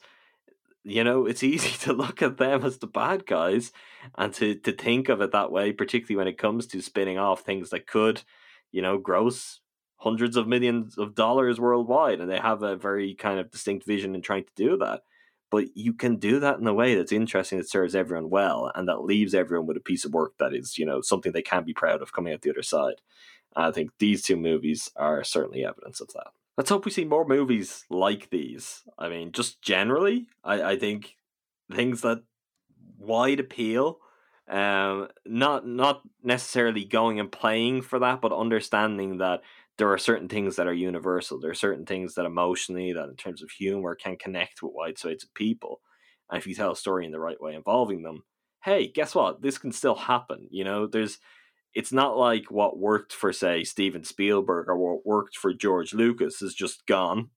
you 0.88 1.04
know, 1.04 1.26
it's 1.26 1.42
easy 1.54 1.76
to 1.84 1.92
look 1.92 2.22
at 2.22 2.38
them 2.38 2.64
as 2.64 2.78
the 2.78 2.86
bad 2.86 3.26
guys 3.26 3.72
and 4.16 4.32
to, 4.34 4.54
to 4.54 4.72
think 4.72 5.08
of 5.08 5.20
it 5.20 5.32
that 5.32 5.52
way, 5.52 5.72
particularly 5.72 6.16
when 6.16 6.28
it 6.28 6.38
comes 6.38 6.66
to 6.68 6.80
spinning 6.80 7.18
off 7.18 7.42
things 7.42 7.70
that 7.70 7.86
could, 7.86 8.22
you 8.72 8.82
know, 8.82 8.98
gross 8.98 9.60
hundreds 9.96 10.36
of 10.36 10.46
millions 10.46 10.96
of 10.96 11.14
dollars 11.14 11.60
worldwide. 11.60 12.20
And 12.20 12.30
they 12.30 12.38
have 12.38 12.62
a 12.62 12.76
very 12.76 13.14
kind 13.14 13.38
of 13.38 13.50
distinct 13.50 13.86
vision 13.86 14.14
in 14.14 14.22
trying 14.22 14.44
to 14.44 14.52
do 14.56 14.76
that. 14.78 15.02
But 15.50 15.74
you 15.74 15.94
can 15.94 16.16
do 16.16 16.40
that 16.40 16.58
in 16.58 16.66
a 16.66 16.74
way 16.74 16.94
that's 16.94 17.12
interesting, 17.12 17.58
that 17.58 17.68
serves 17.68 17.94
everyone 17.94 18.28
well, 18.28 18.70
and 18.74 18.86
that 18.88 19.02
leaves 19.04 19.34
everyone 19.34 19.66
with 19.66 19.76
a 19.78 19.80
piece 19.80 20.04
of 20.04 20.12
work 20.12 20.34
that 20.38 20.54
is, 20.54 20.76
you 20.76 20.84
know, 20.84 21.00
something 21.00 21.32
they 21.32 21.42
can 21.42 21.64
be 21.64 21.72
proud 21.72 22.02
of 22.02 22.12
coming 22.12 22.34
out 22.34 22.42
the 22.42 22.50
other 22.50 22.62
side. 22.62 23.00
And 23.56 23.64
I 23.64 23.72
think 23.72 23.90
these 23.98 24.22
two 24.22 24.36
movies 24.36 24.90
are 24.96 25.24
certainly 25.24 25.64
evidence 25.64 26.00
of 26.00 26.08
that 26.14 26.32
let's 26.58 26.70
hope 26.70 26.84
we 26.84 26.90
see 26.90 27.04
more 27.04 27.24
movies 27.24 27.86
like 27.88 28.28
these. 28.28 28.82
I 28.98 29.08
mean, 29.08 29.32
just 29.32 29.62
generally, 29.62 30.26
I, 30.44 30.72
I 30.72 30.78
think 30.78 31.16
things 31.72 32.02
that 32.02 32.24
wide 32.98 33.40
appeal, 33.40 34.00
um, 34.48 35.08
not 35.24 35.66
not 35.66 36.02
necessarily 36.22 36.84
going 36.84 37.20
and 37.20 37.32
playing 37.32 37.82
for 37.82 37.98
that, 38.00 38.20
but 38.20 38.32
understanding 38.32 39.18
that 39.18 39.42
there 39.78 39.92
are 39.92 39.98
certain 39.98 40.28
things 40.28 40.56
that 40.56 40.66
are 40.66 40.74
universal. 40.74 41.38
There 41.40 41.52
are 41.52 41.54
certain 41.54 41.86
things 41.86 42.14
that 42.14 42.26
emotionally, 42.26 42.92
that 42.92 43.08
in 43.08 43.16
terms 43.16 43.42
of 43.42 43.50
humor, 43.50 43.94
can 43.94 44.16
connect 44.16 44.62
with 44.62 44.72
wide 44.74 44.98
swathes 44.98 45.24
of 45.24 45.32
people. 45.34 45.80
And 46.30 46.38
if 46.38 46.46
you 46.46 46.54
tell 46.54 46.72
a 46.72 46.76
story 46.76 47.06
in 47.06 47.12
the 47.12 47.20
right 47.20 47.40
way 47.40 47.54
involving 47.54 48.02
them, 48.02 48.24
hey, 48.64 48.88
guess 48.88 49.14
what? 49.14 49.40
This 49.40 49.56
can 49.56 49.72
still 49.72 49.94
happen. 49.94 50.48
You 50.50 50.64
know, 50.64 50.86
there's 50.86 51.18
it's 51.74 51.92
not 51.92 52.16
like 52.16 52.50
what 52.50 52.78
worked 52.78 53.12
for 53.12 53.32
say 53.32 53.62
Steven 53.62 54.02
Spielberg 54.02 54.68
or 54.68 54.76
what 54.76 55.06
worked 55.06 55.36
for 55.36 55.54
George 55.54 55.94
Lucas 55.94 56.42
is 56.42 56.54
just 56.54 56.84
gone. 56.86 57.30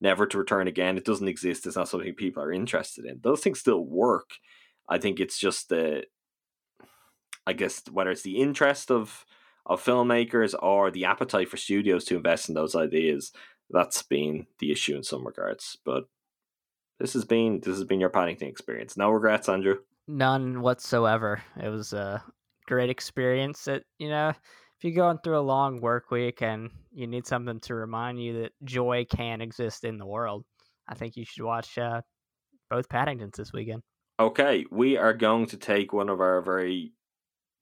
never 0.00 0.26
to 0.26 0.38
return 0.38 0.68
again. 0.68 0.96
It 0.96 1.04
doesn't 1.04 1.28
exist. 1.28 1.66
It's 1.66 1.76
not 1.76 1.88
something 1.88 2.14
people 2.14 2.42
are 2.42 2.52
interested 2.52 3.04
in. 3.06 3.20
Those 3.22 3.40
things 3.40 3.58
still 3.58 3.84
work. 3.84 4.30
I 4.88 4.98
think 4.98 5.18
it's 5.18 5.38
just 5.38 5.70
the, 5.70 6.04
I 7.46 7.54
guess 7.54 7.82
whether 7.90 8.10
it's 8.10 8.22
the 8.22 8.36
interest 8.36 8.90
of 8.90 9.24
of 9.66 9.82
filmmakers 9.82 10.54
or 10.60 10.90
the 10.90 11.04
appetite 11.04 11.48
for 11.48 11.56
studios 11.56 12.04
to 12.04 12.16
invest 12.16 12.48
in 12.48 12.54
those 12.54 12.74
ideas. 12.74 13.32
That's 13.70 14.02
been 14.02 14.46
the 14.58 14.70
issue 14.70 14.96
in 14.96 15.02
some 15.02 15.26
regards. 15.26 15.78
But 15.84 16.04
this 16.98 17.14
has 17.14 17.24
been 17.24 17.60
this 17.60 17.76
has 17.76 17.84
been 17.84 18.00
your 18.00 18.10
Paddington 18.10 18.48
experience. 18.48 18.96
No 18.96 19.10
regrets, 19.10 19.48
Andrew. 19.48 19.78
None 20.06 20.60
whatsoever. 20.60 21.42
It 21.60 21.68
was 21.68 21.92
a 21.92 22.22
great 22.66 22.90
experience. 22.90 23.64
That 23.64 23.84
you 23.98 24.08
know 24.10 24.28
if 24.28 24.36
you're 24.82 24.92
going 24.92 25.18
through 25.24 25.38
a 25.38 25.40
long 25.40 25.80
work 25.80 26.10
week 26.10 26.42
and 26.42 26.70
you 26.92 27.06
need 27.06 27.26
something 27.26 27.60
to 27.60 27.74
remind 27.74 28.22
you 28.22 28.42
that 28.42 28.52
joy 28.64 29.06
can 29.10 29.40
exist 29.40 29.84
in 29.84 29.98
the 29.98 30.06
world, 30.06 30.44
I 30.86 30.94
think 30.94 31.16
you 31.16 31.24
should 31.24 31.44
watch 31.44 31.78
uh, 31.78 32.02
both 32.70 32.88
Paddingtons 32.88 33.36
this 33.36 33.52
weekend. 33.52 33.82
Okay, 34.20 34.64
we 34.70 34.96
are 34.96 35.14
going 35.14 35.46
to 35.46 35.56
take 35.56 35.92
one 35.92 36.08
of 36.08 36.20
our 36.20 36.40
very 36.40 36.92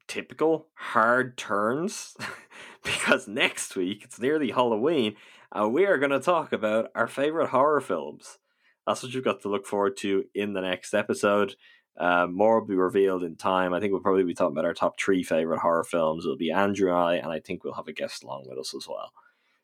typical 0.09 0.69
hard 0.75 1.37
turns 1.37 2.17
because 2.85 3.29
next 3.29 3.77
week 3.77 4.03
it's 4.05 4.21
nearly 4.21 4.51
Halloween 4.51 5.17
and 5.53 5.73
we 5.73 5.85
are 5.85 5.99
going 5.99 6.13
to 6.13 6.21
talk 6.21 6.53
about 6.53 6.91
our 6.95 7.07
favorite 7.07 7.49
horror 7.49 7.81
films. 7.81 8.39
That's 8.87 9.03
what 9.03 9.13
you've 9.13 9.25
got 9.25 9.43
to 9.43 9.49
look 9.49 9.67
forward 9.67 9.97
to 9.99 10.25
in 10.35 10.55
the 10.55 10.61
next 10.61 10.95
episode. 10.95 11.55
Uh, 11.97 12.27
more 12.27 12.61
will 12.61 12.67
be 12.67 12.75
revealed 12.75 13.23
in 13.23 13.37
time. 13.37 13.75
I 13.75 13.81
think 13.81 13.93
we'll 13.93 14.01
probably 14.01 14.25
be 14.25 14.35
talking 14.35 14.55
about 14.55 14.65
our 14.65 14.73
top 14.73 14.99
three 14.99 15.23
favorite 15.23 15.61
horror 15.61 15.85
films. 15.85 16.25
It'll 16.25 16.39
be 16.39 16.51
Andrew 16.51 16.89
and 16.89 16.99
I, 16.99 17.15
and 17.17 17.31
I 17.31 17.41
think 17.41 17.63
we'll 17.63 17.75
have 17.75 17.89
a 17.89 17.93
guest 17.93 18.25
along 18.25 18.47
with 18.49 18.59
us 18.59 18.75
as 18.75 18.89
well. 18.89 19.13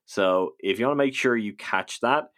So 0.05 0.55
if 0.60 0.78
you 0.78 0.86
want 0.86 0.98
to 0.98 1.05
make 1.05 1.15
sure 1.15 1.36
you 1.36 1.55
catch 1.55 2.01
that, 2.01 2.31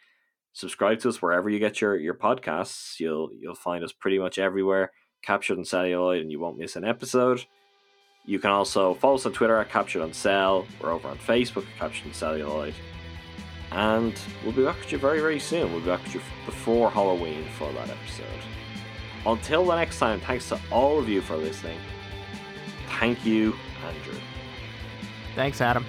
subscribe 0.52 1.00
to 1.00 1.08
us 1.08 1.20
wherever 1.20 1.50
you 1.50 1.58
get 1.58 1.80
your, 1.80 1.96
your 1.96 2.14
podcasts. 2.14 3.00
You'll 3.00 3.30
you'll 3.32 3.54
find 3.54 3.84
us 3.84 3.92
pretty 3.92 4.18
much 4.18 4.38
everywhere, 4.38 4.92
captured 5.22 5.58
in 5.58 5.64
celluloid, 5.64 6.20
and 6.20 6.30
you 6.30 6.38
won't 6.38 6.58
miss 6.58 6.76
an 6.76 6.84
episode. 6.84 7.44
You 8.24 8.38
can 8.38 8.50
also 8.50 8.94
follow 8.94 9.14
us 9.14 9.26
on 9.26 9.32
Twitter 9.32 9.58
at 9.58 9.68
Captured 9.70 10.02
on 10.02 10.12
Cell. 10.12 10.66
We're 10.80 10.92
over 10.92 11.08
on 11.08 11.18
Facebook 11.18 11.66
at 11.66 11.78
Captured 11.78 12.08
on 12.08 12.14
Celluloid. 12.14 12.74
And 13.72 14.18
we'll 14.42 14.52
be 14.52 14.64
back 14.64 14.78
with 14.78 14.92
you 14.92 14.98
very, 14.98 15.20
very 15.20 15.38
soon. 15.38 15.70
We'll 15.72 15.80
be 15.80 15.86
back 15.86 16.02
with 16.02 16.14
you 16.14 16.20
before 16.44 16.90
Halloween 16.90 17.46
for 17.56 17.72
that 17.72 17.88
episode. 17.88 18.26
Until 19.26 19.64
the 19.64 19.76
next 19.76 19.98
time, 19.98 20.20
thanks 20.20 20.48
to 20.48 20.60
all 20.70 20.98
of 20.98 21.08
you 21.08 21.20
for 21.20 21.36
listening. 21.36 21.78
Thank 22.98 23.24
you, 23.24 23.54
Andrew. 23.86 24.20
Thanks, 25.34 25.60
Adam. 25.60 25.84